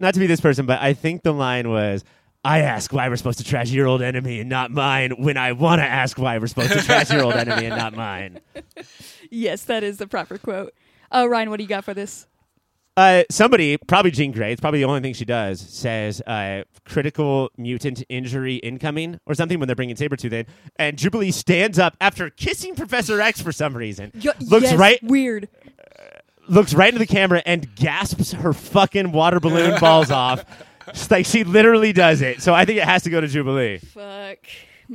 not 0.00 0.14
to 0.14 0.20
be 0.20 0.26
this 0.26 0.40
person, 0.40 0.66
but 0.66 0.80
I 0.80 0.94
think 0.94 1.22
the 1.22 1.32
line 1.32 1.68
was. 1.70 2.02
I 2.44 2.60
ask 2.60 2.92
why 2.92 3.08
we're 3.08 3.16
supposed 3.16 3.38
to 3.38 3.44
trash 3.44 3.70
your 3.70 3.86
old 3.86 4.00
enemy 4.00 4.40
and 4.40 4.48
not 4.48 4.70
mine 4.70 5.12
when 5.22 5.36
I 5.36 5.52
want 5.52 5.80
to 5.80 5.86
ask 5.86 6.18
why 6.18 6.38
we're 6.38 6.46
supposed 6.46 6.72
to 6.72 6.80
trash 6.82 7.10
your 7.10 7.22
old 7.22 7.34
enemy 7.34 7.66
and 7.66 7.76
not 7.76 7.94
mine. 7.94 8.40
Yes, 9.32 9.62
that 9.66 9.84
is 9.84 9.98
the 9.98 10.08
proper 10.08 10.38
quote. 10.38 10.74
Uh, 11.12 11.24
Ryan, 11.28 11.50
what 11.50 11.58
do 11.58 11.62
you 11.62 11.68
got 11.68 11.84
for 11.84 11.94
this? 11.94 12.26
Uh, 12.96 13.22
somebody, 13.30 13.76
probably 13.76 14.10
Jean 14.10 14.32
Grey, 14.32 14.50
it's 14.50 14.60
probably 14.60 14.80
the 14.80 14.86
only 14.86 15.00
thing 15.00 15.14
she 15.14 15.24
does, 15.24 15.60
says 15.60 16.20
uh, 16.22 16.64
critical 16.84 17.52
mutant 17.56 18.02
injury 18.08 18.56
incoming 18.56 19.20
or 19.26 19.34
something 19.36 19.60
when 19.60 19.68
they're 19.68 19.76
bringing 19.76 19.94
Sabretooth 19.94 20.32
in. 20.32 20.46
And 20.76 20.98
Jubilee 20.98 21.30
stands 21.30 21.78
up 21.78 21.96
after 22.00 22.28
kissing 22.28 22.74
Professor 22.74 23.20
X 23.20 23.40
for 23.40 23.52
some 23.52 23.76
reason, 23.76 24.10
Y- 24.16 24.32
looks 24.40 24.64
yes, 24.64 24.74
right 24.74 25.00
weird. 25.04 25.48
looks 26.48 26.74
right 26.74 26.88
into 26.92 26.98
the 26.98 27.06
camera 27.06 27.40
and 27.46 27.72
gasps 27.76 28.32
her 28.32 28.52
fucking 28.52 29.12
water 29.12 29.38
balloon 29.38 29.78
balls 29.78 30.10
off. 30.10 30.44
It's 30.90 31.10
like 31.10 31.26
she 31.26 31.44
literally 31.44 31.92
does 31.92 32.22
it. 32.22 32.42
So 32.42 32.54
I 32.54 32.64
think 32.64 32.78
it 32.78 32.84
has 32.84 33.02
to 33.04 33.10
go 33.10 33.20
to 33.20 33.26
Jubilee. 33.26 33.78
Fuck, 33.78 34.38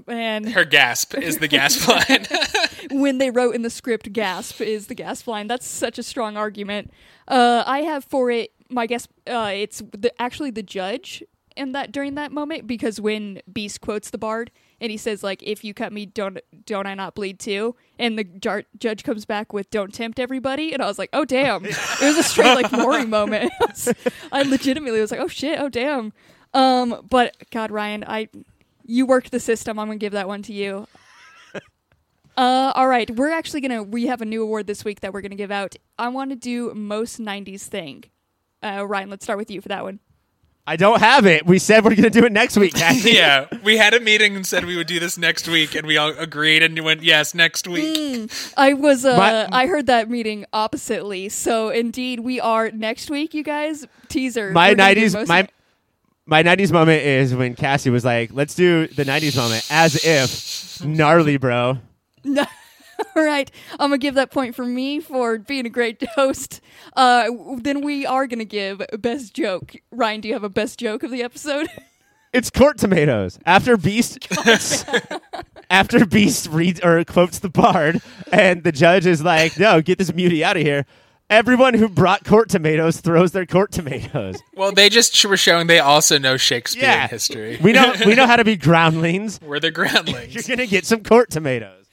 man. 0.07 0.45
Her 0.45 0.65
gasp 0.65 1.15
is 1.15 1.37
the 1.37 1.47
gasp 1.47 1.87
line. 1.87 2.25
when 2.91 3.17
they 3.17 3.29
wrote 3.29 3.55
in 3.55 3.61
the 3.61 3.69
script 3.69 4.11
gasp 4.13 4.61
is 4.61 4.87
the 4.87 4.95
gasp 4.95 5.27
line 5.27 5.47
that's 5.47 5.67
such 5.67 5.97
a 5.97 6.03
strong 6.03 6.37
argument 6.37 6.91
uh, 7.27 7.63
i 7.65 7.79
have 7.81 8.03
for 8.03 8.29
it 8.29 8.51
my 8.69 8.85
guess 8.85 9.07
uh, 9.27 9.51
it's 9.53 9.81
the, 9.91 10.11
actually 10.21 10.51
the 10.51 10.63
judge 10.63 11.23
in 11.55 11.71
that 11.71 11.91
during 11.91 12.15
that 12.15 12.31
moment 12.31 12.67
because 12.67 12.99
when 12.99 13.41
beast 13.51 13.81
quotes 13.81 14.09
the 14.09 14.17
bard 14.17 14.51
and 14.81 14.91
he 14.91 14.97
says 14.97 15.23
like 15.23 15.41
if 15.43 15.63
you 15.63 15.73
cut 15.73 15.91
me 15.93 16.05
don't 16.05 16.39
don't 16.65 16.87
i 16.87 16.93
not 16.93 17.15
bleed 17.15 17.39
too? 17.39 17.75
And 17.97 18.17
the 18.17 18.23
jar- 18.23 18.63
judge 18.77 19.03
comes 19.03 19.25
back 19.25 19.53
with 19.53 19.69
don't 19.69 19.93
tempt 19.93 20.19
everybody. 20.19 20.73
And 20.73 20.81
i 20.81 20.87
was 20.87 20.99
like 20.99 21.09
oh 21.13 21.25
damn. 21.25 21.65
It 21.65 21.75
was 22.01 22.17
a 22.17 22.23
straight 22.23 22.55
like 22.55 22.71
mooring 22.71 23.09
moment. 23.09 23.51
I 24.31 24.43
legitimately 24.43 24.99
was 24.99 25.11
like 25.11 25.19
oh 25.19 25.27
shit. 25.27 25.59
Oh 25.59 25.69
damn. 25.69 26.13
Um 26.53 27.05
but 27.09 27.35
god 27.51 27.71
ryan 27.71 28.03
i 28.07 28.29
you 28.85 29.05
worked 29.05 29.31
the 29.31 29.39
system. 29.39 29.79
I'm 29.79 29.87
gonna 29.87 29.97
give 29.97 30.13
that 30.13 30.27
one 30.27 30.41
to 30.43 30.53
you. 30.53 30.87
Uh, 32.37 32.73
all 32.75 32.89
right, 32.89 33.09
we're 33.11 33.31
actually 33.31 33.61
gonna 33.61 33.81
we 33.81 34.07
have 34.07 34.21
a 34.21 34.25
new 34.25 34.43
award 34.43 34.67
this 34.67 34.83
week 34.83 34.99
that 34.99 35.13
we're 35.13 35.21
gonna 35.21 35.35
give 35.35 35.51
out. 35.51 35.73
I 35.97 36.09
want 36.09 36.31
to 36.31 36.35
do 36.35 36.73
most 36.73 37.17
'90s 37.17 37.61
thing. 37.61 38.03
Uh, 38.61 38.85
Ryan, 38.85 39.09
let's 39.09 39.23
start 39.23 39.39
with 39.39 39.49
you 39.49 39.61
for 39.61 39.69
that 39.69 39.83
one. 39.83 40.01
I 40.67 40.77
don't 40.77 40.99
have 40.99 41.27
it. 41.27 41.45
We 41.45 41.59
said 41.59 41.83
we're 41.83 41.91
going 41.91 42.03
to 42.03 42.09
do 42.09 42.25
it 42.25 42.31
next 42.31 42.57
week, 42.57 42.73
yeah, 43.03 43.45
we 43.63 43.77
had 43.77 43.93
a 43.93 43.99
meeting 43.99 44.35
and 44.35 44.45
said 44.45 44.65
we 44.65 44.75
would 44.75 44.87
do 44.87 44.99
this 44.99 45.15
next 45.17 45.47
week, 45.47 45.75
and 45.75 45.85
we 45.85 45.97
all 45.97 46.09
agreed 46.17 46.63
and 46.63 46.79
went, 46.83 47.03
yes, 47.03 47.35
next 47.35 47.67
week. 47.67 48.31
I 48.57 48.73
was 48.73 49.05
uh, 49.05 49.15
My- 49.15 49.47
I 49.51 49.67
heard 49.67 49.85
that 49.87 50.09
meeting 50.09 50.45
oppositely. 50.51 51.29
So 51.29 51.69
indeed, 51.69 52.21
we 52.21 52.39
are 52.39 52.71
next 52.71 53.11
week. 53.11 53.33
You 53.35 53.43
guys 53.43 53.85
teaser. 54.07 54.51
my 54.51 54.69
We're 54.69 54.75
gonna 54.75 54.95
do 54.95 55.01
90s 55.05 55.13
most- 55.13 55.27
my 55.27 55.47
my 56.27 56.41
90s 56.41 56.71
moment 56.71 57.03
is 57.03 57.35
when 57.35 57.53
Cassie 57.53 57.91
was 57.91 58.03
like, 58.03 58.31
"Let's 58.33 58.55
do 58.55 58.87
the 58.87 59.05
90s 59.05 59.35
moment 59.37 59.63
as 59.69 60.03
if 60.03 60.83
gnarly, 60.83 61.37
bro." 61.37 61.77
All 63.15 63.23
right, 63.23 63.49
I'm 63.73 63.89
gonna 63.89 63.97
give 63.97 64.15
that 64.15 64.31
point 64.31 64.55
for 64.55 64.65
me 64.65 64.99
for 64.99 65.37
being 65.37 65.65
a 65.65 65.69
great 65.69 66.01
host. 66.15 66.61
Uh, 66.95 67.29
then 67.57 67.81
we 67.81 68.05
are 68.05 68.27
gonna 68.27 68.45
give 68.45 68.81
best 68.99 69.33
joke. 69.33 69.75
Ryan, 69.91 70.21
do 70.21 70.27
you 70.27 70.33
have 70.33 70.43
a 70.43 70.49
best 70.49 70.79
joke 70.79 71.03
of 71.03 71.11
the 71.11 71.23
episode? 71.23 71.67
It's 72.33 72.49
court 72.49 72.77
tomatoes. 72.77 73.39
After 73.45 73.77
Beast 73.77 74.27
After 75.69 76.05
Beast 76.05 76.47
reads 76.49 76.81
or 76.83 77.01
quotes 77.05 77.39
the 77.39 77.47
bard 77.49 78.01
and 78.31 78.61
the 78.63 78.73
judge 78.73 79.05
is 79.05 79.23
like, 79.23 79.57
"No, 79.57 79.81
get 79.81 79.97
this 79.97 80.13
mutie 80.13 80.43
out 80.43 80.57
of 80.57 80.63
here." 80.63 80.85
Everyone 81.29 81.73
who 81.73 81.89
brought 81.89 82.23
court 82.23 82.49
tomatoes 82.49 82.99
throws 82.99 83.31
their 83.31 83.45
court 83.45 83.71
tomatoes. 83.71 84.35
Well, 84.53 84.71
they 84.73 84.89
just 84.89 85.23
were 85.25 85.37
showing 85.37 85.67
they 85.67 85.79
also 85.79 86.19
know 86.19 86.37
Shakespeare 86.37 86.83
Yeah. 86.83 87.07
history. 87.07 87.57
We 87.61 87.71
know 87.71 87.93
we 88.05 88.13
know 88.15 88.27
how 88.27 88.35
to 88.35 88.43
be 88.43 88.57
groundlings. 88.57 89.39
We're 89.41 89.59
the 89.61 89.71
groundlings. 89.71 90.33
You're 90.35 90.43
going 90.43 90.59
to 90.59 90.67
get 90.67 90.85
some 90.85 91.03
court 91.03 91.31
tomatoes. 91.31 91.84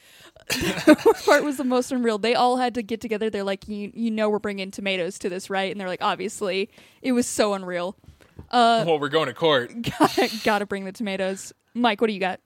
Part 1.24 1.44
was 1.44 1.56
the 1.56 1.64
most 1.64 1.92
unreal. 1.92 2.18
They 2.18 2.34
all 2.34 2.56
had 2.56 2.74
to 2.74 2.82
get 2.82 3.00
together. 3.00 3.30
They're 3.30 3.44
like, 3.44 3.68
you, 3.68 3.90
you 3.94 4.10
know, 4.10 4.28
we're 4.30 4.38
bringing 4.38 4.70
tomatoes 4.70 5.18
to 5.20 5.28
this, 5.28 5.50
right? 5.50 5.70
And 5.70 5.80
they're 5.80 5.88
like, 5.88 6.02
obviously, 6.02 6.70
it 7.02 7.12
was 7.12 7.26
so 7.26 7.54
unreal. 7.54 7.96
well, 8.52 8.98
we're 8.98 9.08
going 9.08 9.26
to 9.28 9.34
court. 9.34 9.72
Gotta 10.44 10.66
bring 10.66 10.84
the 10.84 10.92
tomatoes. 10.92 11.52
Mike, 11.74 12.00
what 12.00 12.08
do 12.08 12.12
you 12.12 12.20
got? 12.20 12.40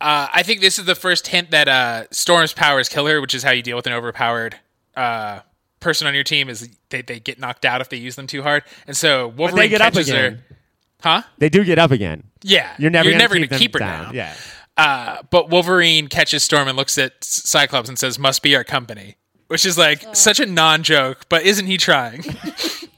Uh, 0.00 0.28
I 0.32 0.42
think 0.42 0.60
this 0.60 0.78
is 0.78 0.84
the 0.84 0.94
first 0.94 1.26
hint 1.26 1.50
that 1.50 1.68
uh, 1.68 2.04
Storm's 2.10 2.52
powers 2.52 2.88
kill 2.88 3.06
her, 3.06 3.20
which 3.20 3.34
is 3.34 3.42
how 3.42 3.50
you 3.50 3.62
deal 3.62 3.76
with 3.76 3.86
an 3.86 3.92
overpowered 3.92 4.56
uh, 4.96 5.40
person 5.80 6.06
on 6.06 6.14
your 6.14 6.22
team. 6.24 6.48
Is 6.48 6.68
they, 6.90 7.02
they 7.02 7.18
get 7.18 7.38
knocked 7.40 7.64
out 7.64 7.80
if 7.80 7.88
they 7.88 7.96
use 7.96 8.14
them 8.14 8.28
too 8.28 8.42
hard, 8.42 8.62
and 8.86 8.96
so 8.96 9.28
Wolverine 9.28 9.70
get 9.70 9.80
up 9.80 9.94
catches 9.94 10.08
again. 10.08 10.34
her. 10.48 10.56
Huh? 11.00 11.22
They 11.38 11.48
do 11.48 11.64
get 11.64 11.78
up 11.78 11.90
again. 11.90 12.24
Yeah, 12.42 12.70
You're 12.78 12.90
never 12.90 13.08
You're 13.08 13.14
gonna 13.18 13.24
never 13.24 13.34
keep, 13.34 13.50
gonna 13.50 13.50
them 13.50 13.58
keep 13.60 13.72
her 13.74 13.78
down. 13.80 14.04
down. 14.06 14.14
Yeah. 14.14 14.34
Uh, 14.78 15.22
but 15.30 15.50
Wolverine 15.50 16.06
catches 16.06 16.42
Storm 16.42 16.68
and 16.68 16.76
looks 16.76 16.96
at 16.96 17.22
Cyclops 17.22 17.88
and 17.88 17.98
says, 17.98 18.18
"Must 18.18 18.42
be 18.42 18.56
our 18.56 18.64
company," 18.64 19.16
which 19.48 19.66
is 19.66 19.76
like 19.76 20.14
such 20.14 20.40
a 20.40 20.46
non-joke, 20.46 21.26
but 21.28 21.42
isn't 21.42 21.66
he 21.66 21.76
trying? 21.76 22.24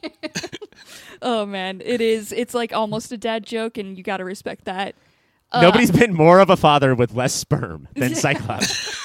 Oh 1.22 1.44
man, 1.44 1.82
it 1.84 2.00
is. 2.00 2.32
It's 2.32 2.54
like 2.54 2.72
almost 2.72 3.12
a 3.12 3.18
dad 3.18 3.44
joke, 3.44 3.76
and 3.76 3.96
you 3.96 4.02
gotta 4.02 4.24
respect 4.24 4.64
that. 4.64 4.94
Uh, 5.52 5.60
Nobody's 5.62 5.90
been 5.90 6.14
more 6.14 6.38
of 6.38 6.48
a 6.48 6.56
father 6.56 6.94
with 6.94 7.12
less 7.12 7.34
sperm 7.34 7.88
than 7.94 8.14
Cyclops. 8.14 8.96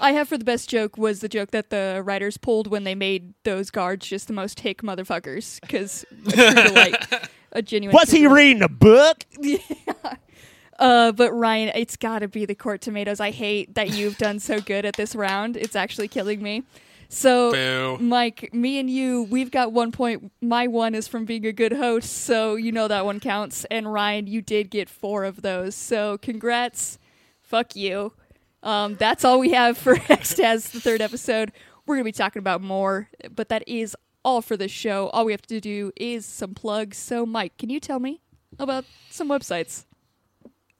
I 0.00 0.12
have 0.12 0.28
for 0.28 0.36
the 0.36 0.44
best 0.44 0.68
joke 0.68 0.98
was 0.98 1.20
the 1.20 1.28
joke 1.28 1.52
that 1.52 1.70
the 1.70 2.02
writers 2.04 2.36
pulled 2.36 2.66
when 2.66 2.84
they 2.84 2.94
made 2.94 3.34
those 3.44 3.70
guards 3.70 4.06
just 4.06 4.26
the 4.26 4.32
most 4.32 4.60
hick 4.60 4.82
motherfuckers 4.82 5.60
because 5.60 6.04
like 6.74 7.30
a 7.52 7.62
genuine. 7.62 7.94
Was 7.94 8.10
he 8.10 8.26
reading? 8.26 8.62
A 8.62 8.68
book? 8.68 9.24
Uh, 10.78 11.12
but 11.12 11.32
Ryan, 11.32 11.70
it's 11.74 11.96
got 11.96 12.20
to 12.20 12.28
be 12.28 12.44
the 12.44 12.54
court 12.54 12.80
tomatoes. 12.80 13.20
I 13.20 13.30
hate 13.30 13.74
that 13.74 13.90
you've 13.90 14.18
done 14.18 14.38
so 14.38 14.60
good 14.60 14.84
at 14.84 14.94
this 14.96 15.14
round. 15.14 15.56
It's 15.56 15.76
actually 15.76 16.08
killing 16.08 16.42
me. 16.42 16.64
So, 17.08 17.52
Boo. 17.52 17.98
Mike, 17.98 18.52
me 18.52 18.78
and 18.78 18.90
you, 18.90 19.22
we've 19.24 19.50
got 19.50 19.72
one 19.72 19.92
point. 19.92 20.32
My 20.40 20.66
one 20.66 20.94
is 20.94 21.06
from 21.06 21.24
being 21.24 21.46
a 21.46 21.52
good 21.52 21.72
host, 21.72 22.10
so 22.24 22.56
you 22.56 22.72
know 22.72 22.88
that 22.88 23.04
one 23.04 23.20
counts. 23.20 23.64
And 23.70 23.92
Ryan, 23.92 24.26
you 24.26 24.42
did 24.42 24.70
get 24.70 24.88
four 24.88 25.24
of 25.24 25.42
those. 25.42 25.74
So, 25.74 26.18
congrats. 26.18 26.98
Fuck 27.42 27.76
you. 27.76 28.12
Um, 28.62 28.96
that's 28.96 29.24
all 29.24 29.38
we 29.38 29.52
have 29.52 29.78
for 29.78 29.94
Extaz, 29.96 30.72
the 30.72 30.80
third 30.80 31.00
episode. 31.00 31.52
We're 31.86 31.96
going 31.96 32.04
to 32.04 32.08
be 32.08 32.12
talking 32.12 32.40
about 32.40 32.60
more, 32.60 33.08
but 33.30 33.48
that 33.50 33.62
is 33.68 33.96
all 34.24 34.42
for 34.42 34.56
this 34.56 34.72
show. 34.72 35.08
All 35.10 35.24
we 35.24 35.32
have 35.32 35.42
to 35.42 35.60
do 35.60 35.92
is 35.94 36.26
some 36.26 36.54
plugs. 36.54 36.98
So, 36.98 37.24
Mike, 37.24 37.56
can 37.56 37.70
you 37.70 37.78
tell 37.78 38.00
me 38.00 38.20
about 38.58 38.84
some 39.08 39.28
websites? 39.28 39.84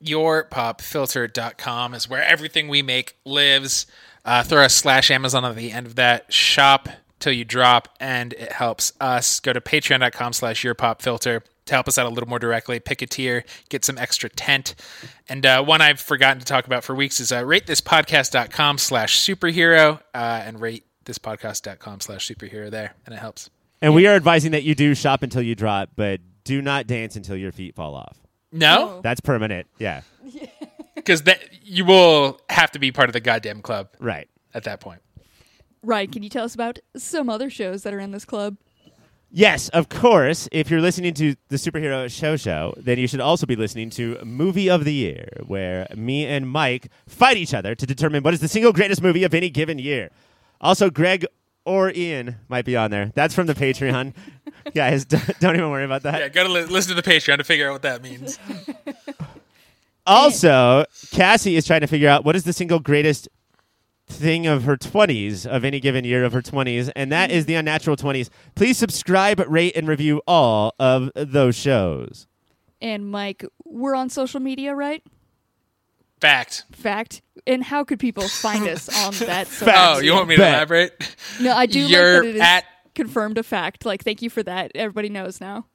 yourpopfilter.com 0.07 1.95
is 1.95 2.09
where 2.09 2.23
everything 2.23 2.69
we 2.69 2.83
make 2.83 3.17
lives. 3.25 3.87
Uh, 4.25 4.43
throw 4.43 4.65
a 4.65 4.69
slash 4.69 5.11
Amazon 5.11 5.45
at 5.45 5.57
the 5.57 5.71
end 5.71 5.87
of 5.87 5.95
that. 5.97 6.33
Shop 6.33 6.89
till 7.21 7.33
you 7.33 7.45
drop, 7.45 7.89
and 8.01 8.33
it 8.35 8.53
helps 8.53 8.93
us. 9.01 9.41
Go 9.41 9.53
to 9.53 9.61
patreon.com 9.61 10.33
slash 10.33 10.65
yourpopfilter 10.65 11.43
to 11.67 11.75
help 11.75 11.89
us 11.89 11.99
out 11.99 12.07
a 12.07 12.09
little 12.09 12.29
more 12.29 12.39
directly. 12.39 12.81
Pick 12.81 13.03
a 13.03 13.07
tier, 13.07 13.45
get 13.69 13.85
some 13.85 13.99
extra 13.99 14.29
tent. 14.29 14.75
And 15.29 15.45
uh, 15.45 15.65
one 15.65 15.81
I've 15.81 16.01
forgotten 16.01 16.39
to 16.39 16.45
talk 16.45 16.67
about 16.67 16.85
for 16.85 16.95
weeks 16.95 17.21
is 17.21 17.33
uh, 17.33 17.43
ratethispodcast.com 17.43 18.79
slash 18.79 19.19
superhero 19.19 20.01
uh, 20.15 20.43
and 20.45 20.61
rate 20.61 20.85
thispodcast.com 21.05 22.01
slash 22.01 22.29
superhero 22.29 22.71
there, 22.71 22.95
and 23.05 23.15
it 23.15 23.19
helps. 23.19 23.49
And 23.81 23.95
we 23.95 24.07
are 24.07 24.15
advising 24.15 24.53
that 24.53 24.63
you 24.63 24.75
do 24.75 24.95
shop 24.95 25.23
until 25.23 25.43
you 25.43 25.55
drop, 25.55 25.91
but 25.97 26.21
do 26.45 26.63
not 26.63 26.87
dance 26.87 27.17
until 27.17 27.37
your 27.37 27.53
feet 27.53 27.75
fall 27.75 27.95
off. 27.95 28.26
No, 28.53 29.01
That's 29.03 29.21
permanent. 29.21 29.67
Yeah. 29.79 30.03
because 30.95 31.23
that 31.23 31.41
you 31.63 31.85
will 31.85 32.41
have 32.49 32.71
to 32.73 32.79
be 32.79 32.91
part 32.93 33.09
of 33.09 33.13
the 33.13 33.21
goddamn 33.21 33.63
club 33.63 33.89
Right. 33.99 34.29
at 34.55 34.65
that 34.65 34.81
point. 34.81 35.01
Ryan, 35.83 36.11
can 36.11 36.23
you 36.23 36.29
tell 36.31 36.45
us 36.45 36.55
about 36.55 36.79
some 36.97 37.29
other 37.29 37.49
shows 37.51 37.83
that 37.85 37.95
are 37.95 38.01
in 38.01 38.11
this 38.11 38.25
club? 38.25 38.57
Yes, 39.31 39.69
of 39.71 39.89
course. 39.89 40.49
If 40.53 40.71
you're 40.71 40.81
listening 40.81 41.13
to 41.15 41.35
the 41.49 41.57
Superhero 41.57 42.11
Show 42.11 42.37
Show, 42.37 42.75
then 42.77 42.99
you 42.99 43.07
should 43.07 43.21
also 43.21 43.45
be 43.45 43.57
listening 43.57 43.91
to 43.91 44.19
Movie 44.25 44.71
of 44.71 44.85
the 44.85 44.95
Year, 44.95 45.29
where 45.47 45.87
me 45.95 46.25
and 46.25 46.49
Mike 46.49 46.89
fight 47.07 47.37
each 47.37 47.53
other 47.53 47.75
to 47.75 47.87
determine 47.87 48.23
what 48.23 48.35
is 48.35 48.41
the 48.41 48.49
single 48.49 48.73
greatest 48.73 49.03
movie 49.03 49.25
of 49.25 49.35
any 49.35 49.51
given 49.51 49.79
year. 49.79 50.11
Also, 50.61 50.91
Greg 50.91 51.27
or 51.67 51.93
Ian 51.93 52.37
might 52.49 52.65
be 52.65 52.77
on 52.77 52.91
there. 52.91 53.13
That's 53.15 53.35
from 53.35 53.47
the 53.47 53.55
Patreon. 53.55 54.15
Guys, 54.75 55.05
don't 55.05 55.39
don't 55.41 55.57
even 55.57 55.71
worry 55.71 55.85
about 55.85 56.03
that. 56.05 56.21
Yeah, 56.21 56.29
gotta 56.29 56.49
li- 56.49 56.65
listen 56.65 56.95
to 56.97 57.03
the 57.03 57.09
Patreon 57.09 57.39
to 57.39 57.45
figure 57.45 57.69
out 57.69 57.73
what 57.73 57.83
that 57.83 58.03
means. 58.03 58.39
Also, 60.07 60.85
Cassie 61.11 61.57
is 61.57 61.67
trying 61.67 61.81
to 61.81 61.89
figure 61.89 62.09
out 62.09 62.25
what 62.25 62.37
is 62.37 62.45
the 62.45 62.53
single 62.53 62.79
greatest 62.79 63.29
thing 64.07 64.47
of 64.47 64.63
her 64.63 64.77
20s 64.77 65.45
of 65.45 65.65
any 65.65 65.81
given 65.81 66.05
year 66.05 66.25
of 66.25 66.33
her 66.33 66.43
20s, 66.43 66.93
and 66.95 67.11
that 67.11 67.33
is 67.33 67.47
the 67.47 67.55
Unnatural 67.57 67.97
20s. 67.97 68.29
Please 68.55 68.79
subscribe, 68.79 69.41
rate, 69.49 69.75
and 69.75 69.89
review 69.89 70.23
all 70.27 70.75
of 70.79 71.11
those 71.17 71.57
shows. 71.57 72.29
And 72.81 73.11
Mike, 73.11 73.45
we're 73.65 73.97
on 73.97 74.09
social 74.09 74.39
media, 74.39 74.77
right? 74.77 75.03
Fact. 76.21 76.65
Fact. 76.73 77.23
And 77.47 77.63
how 77.63 77.85
could 77.85 77.99
people 78.01 78.27
find 78.29 78.67
us 78.69 78.89
on 79.07 79.13
that? 79.27 79.47
social 79.49 79.75
Oh, 79.77 79.99
you 79.99 80.13
want 80.15 80.29
me 80.29 80.37
to 80.37 80.43
Bet. 80.43 80.55
elaborate? 80.55 81.17
No, 81.41 81.55
I 81.55 81.67
do 81.67 81.81
You're 81.81 82.15
like 82.15 82.23
that 82.23 82.29
it 82.29 82.35
is 82.37 82.41
at- 82.43 82.65
confirmed 82.95 83.39
a 83.39 83.43
fact. 83.43 83.85
Like, 83.85 84.03
thank 84.03 84.23
you 84.23 84.31
for 84.31 84.43
that. 84.43 84.73
Everybody 84.75 85.09
knows 85.11 85.41
now. 85.41 85.67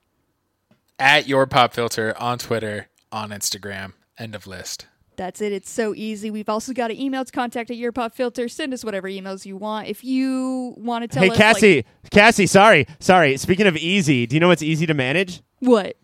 At 1.00 1.28
your 1.28 1.46
pop 1.48 1.74
filter 1.74 2.16
on 2.20 2.38
Twitter, 2.38 2.90
on 3.12 3.30
Instagram. 3.30 3.94
End 4.20 4.36
of 4.36 4.46
list. 4.48 4.88
That's 5.18 5.42
it. 5.42 5.52
It's 5.52 5.70
so 5.70 5.94
easy. 5.94 6.32
We've 6.32 6.50
also 6.50 6.74
got 6.74 6.90
an 6.90 7.00
email 7.00 7.24
to 7.26 7.32
contact 7.32 7.70
at 7.70 7.78
your 7.78 7.92
pop 7.92 8.14
filter. 8.14 8.48
Send 8.48 8.74
us 8.74 8.84
whatever 8.84 9.08
emails 9.08 9.46
you 9.46 9.56
want. 9.58 9.88
If 9.88 10.04
you 10.04 10.74
want 10.78 11.04
to 11.04 11.08
tell 11.08 11.24
hey, 11.24 11.30
us, 11.30 11.38
Cassie, 11.38 11.76
like, 11.76 12.12
Cassie, 12.12 12.48
sorry, 12.48 12.88
sorry. 13.00 13.38
Speaking 13.38 13.68
of 13.68 13.78
easy, 13.78 14.26
do 14.26 14.36
you 14.36 14.40
know 14.40 14.48
what's 14.48 14.64
easy 14.64 14.86
to 14.88 14.94
manage? 14.94 15.42
what? 15.60 15.96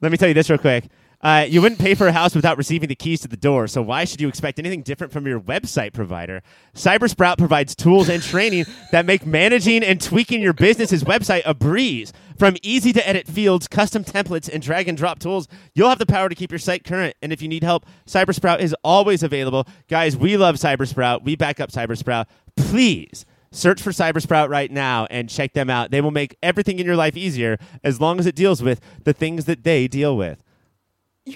Let 0.00 0.12
me 0.12 0.18
tell 0.18 0.28
you 0.28 0.34
this 0.34 0.48
real 0.48 0.58
quick. 0.58 0.84
Uh, 1.20 1.44
you 1.48 1.60
wouldn't 1.60 1.80
pay 1.80 1.94
for 1.94 2.06
a 2.06 2.12
house 2.12 2.34
without 2.34 2.56
receiving 2.56 2.88
the 2.88 2.94
keys 2.94 3.20
to 3.20 3.28
the 3.28 3.36
door, 3.36 3.66
so 3.66 3.82
why 3.82 4.04
should 4.04 4.20
you 4.20 4.28
expect 4.28 4.58
anything 4.58 4.82
different 4.82 5.12
from 5.12 5.26
your 5.26 5.40
website 5.40 5.92
provider? 5.92 6.42
Cybersprout 6.74 7.38
provides 7.38 7.74
tools 7.74 8.08
and 8.08 8.22
training 8.22 8.66
that 8.92 9.04
make 9.04 9.26
managing 9.26 9.82
and 9.82 10.00
tweaking 10.00 10.40
your 10.40 10.52
business's 10.52 11.02
website 11.02 11.42
a 11.44 11.54
breeze. 11.54 12.12
From 12.38 12.56
easy 12.62 12.92
to 12.92 13.08
edit 13.08 13.26
fields, 13.26 13.66
custom 13.66 14.04
templates, 14.04 14.48
and 14.48 14.62
drag 14.62 14.86
and 14.86 14.96
drop 14.96 15.18
tools, 15.18 15.48
you'll 15.74 15.88
have 15.88 15.98
the 15.98 16.06
power 16.06 16.28
to 16.28 16.36
keep 16.36 16.52
your 16.52 16.60
site 16.60 16.84
current. 16.84 17.16
And 17.20 17.32
if 17.32 17.42
you 17.42 17.48
need 17.48 17.64
help, 17.64 17.84
Cybersprout 18.06 18.60
is 18.60 18.76
always 18.84 19.24
available. 19.24 19.66
Guys, 19.88 20.16
we 20.16 20.36
love 20.36 20.54
Cybersprout. 20.54 21.24
We 21.24 21.34
back 21.34 21.58
up 21.58 21.72
Cybersprout. 21.72 22.26
Please 22.56 23.26
Search 23.50 23.80
for 23.80 23.90
Cybersprout 23.90 24.50
right 24.50 24.70
now 24.70 25.06
and 25.10 25.28
check 25.28 25.54
them 25.54 25.70
out. 25.70 25.90
They 25.90 26.00
will 26.00 26.10
make 26.10 26.36
everything 26.42 26.78
in 26.78 26.86
your 26.86 26.96
life 26.96 27.16
easier 27.16 27.58
as 27.82 28.00
long 28.00 28.18
as 28.18 28.26
it 28.26 28.34
deals 28.34 28.62
with 28.62 28.80
the 29.04 29.14
things 29.14 29.46
that 29.46 29.64
they 29.64 29.88
deal 29.88 30.16
with. 30.16 30.42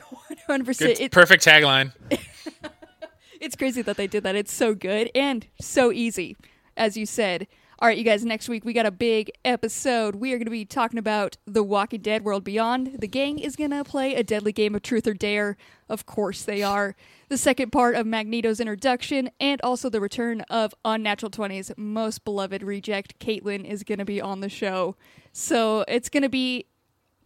100%. 0.49 0.79
Good, 0.79 1.01
It, 1.01 1.13
perfect 1.13 1.45
tagline. 1.45 1.93
it's 3.41 3.57
crazy 3.57 3.83
that 3.83 3.97
they 3.97 4.07
did 4.07 4.23
that. 4.25 4.35
It's 4.37 4.53
so 4.53 4.75
good 4.75 5.11
and 5.15 5.47
so 5.61 5.93
easy, 5.93 6.37
as 6.77 6.97
you 6.97 7.07
said. 7.07 7.47
All 7.79 7.89
right, 7.89 7.99
you 7.99 8.05
guys, 8.05 8.25
next 8.25 8.49
week 8.49 8.65
we 8.65 8.73
got 8.73 8.87
a 8.87 8.93
big 8.93 9.33
episode. 9.45 10.15
We 10.15 10.33
are 10.33 10.37
going 10.39 10.45
to 10.47 10.53
be 10.53 10.65
talking 10.65 11.01
about 11.01 11.37
The 11.47 11.65
Walking 11.65 12.01
Dead 12.01 12.23
World 12.23 12.45
Beyond. 12.45 13.01
The 13.01 13.09
gang 13.09 13.41
is 13.41 13.57
going 13.57 13.71
to 13.73 13.83
play 13.83 14.15
a 14.15 14.23
deadly 14.23 14.53
game 14.53 14.77
of 14.77 14.83
truth 14.83 15.05
or 15.05 15.15
dare. 15.15 15.57
Of 15.89 16.07
course 16.07 16.43
they 16.45 16.63
are. 16.63 16.95
The 17.29 17.37
second 17.37 17.73
part 17.73 17.97
of 17.97 18.07
Magneto's 18.07 18.61
introduction 18.61 19.31
and 19.41 19.61
also 19.63 19.91
the 19.91 20.01
return 20.01 20.43
of 20.43 20.75
Unnatural 20.85 21.31
20's 21.31 21.73
most 21.77 22.25
beloved 22.25 22.63
reject, 22.63 23.19
Caitlin, 23.19 23.65
is 23.65 23.83
going 23.83 23.99
to 23.99 24.05
be 24.05 24.21
on 24.21 24.41
the 24.41 24.49
show. 24.49 24.95
So 25.33 25.85
it's 25.89 26.09
going 26.09 26.23
to 26.23 26.29
be 26.29 26.67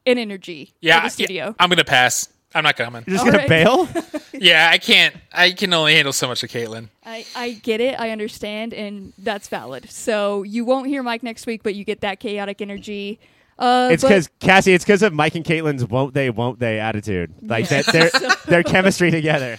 an 0.07 0.17
energy 0.17 0.73
Yeah, 0.81 1.01
for 1.01 1.07
the 1.09 1.11
studio. 1.11 1.45
yeah, 1.47 1.53
I'm 1.59 1.69
gonna 1.69 1.83
pass. 1.85 2.29
I'm 2.55 2.65
not 2.65 2.77
coming. 2.77 3.05
You're 3.07 3.17
just 3.17 3.27
All 3.27 3.33
going 3.33 3.49
right. 3.49 3.89
to 3.89 3.93
bail? 3.95 4.11
Yeah, 4.39 4.69
I 4.71 4.77
can't. 4.77 5.17
I 5.33 5.53
can 5.53 5.73
only 5.73 5.95
handle 5.95 6.13
so 6.13 6.29
much 6.29 6.43
of 6.43 6.51
Caitlin. 6.51 6.91
I, 7.07 7.25
I 7.35 7.53
get 7.53 7.81
it. 7.81 7.99
I 7.99 8.11
understand, 8.11 8.75
and 8.75 9.15
that's 9.17 9.49
valid. 9.49 9.91
So 9.91 10.43
you 10.43 10.67
won't 10.67 10.89
hear 10.89 11.03
Mike 11.03 11.23
next 11.23 11.47
week, 11.47 11.63
but 11.63 11.75
you 11.75 11.85
get 11.85 12.03
that 12.03 12.21
chaotic 12.21 12.61
energy. 12.61 13.19
Uh, 13.59 13.89
It's 13.91 14.03
because 14.03 14.29
Cassie. 14.39 14.75
It's 14.75 14.85
because 14.85 15.03
of 15.03 15.15
Mike 15.15 15.37
and 15.37 15.45
Caitlin's 15.45 15.87
"won't 15.87 16.13
they, 16.13 16.29
won't 16.29 16.59
they" 16.59 16.79
attitude. 16.79 17.33
Like 17.41 17.69
that, 17.71 17.87
their 17.87 18.11
their 18.47 18.63
chemistry 18.63 19.11
together. 19.11 19.57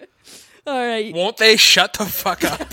all 0.66 0.86
right, 0.86 1.14
Won't 1.14 1.38
they 1.38 1.56
shut 1.56 1.94
the 1.94 2.04
fuck 2.04 2.44
up? 2.44 2.68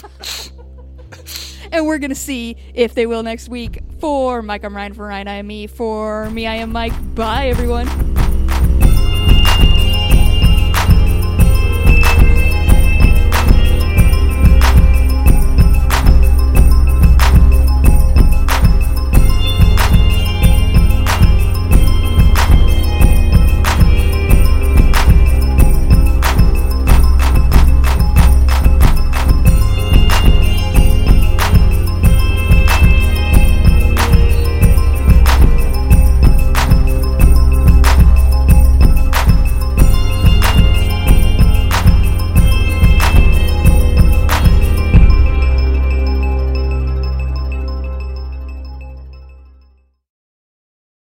and 1.72 1.86
we're 1.88 2.00
gonna 2.00 2.16
see 2.16 2.58
if 2.74 2.96
they 2.96 3.06
will 3.06 3.24
next 3.24 3.48
week. 3.48 3.80
For 4.02 4.42
Mike, 4.42 4.66
I'm 4.66 4.76
Ryan. 4.76 4.94
For 4.94 5.08
Ryan, 5.08 5.28
I 5.30 5.36
am 5.36 5.48
me. 5.48 5.68
For 5.68 6.30
me, 6.32 6.48
I 6.48 6.56
am 6.56 6.74
Mike. 6.74 7.16
Bye, 7.16 7.48
everyone. 7.48 7.88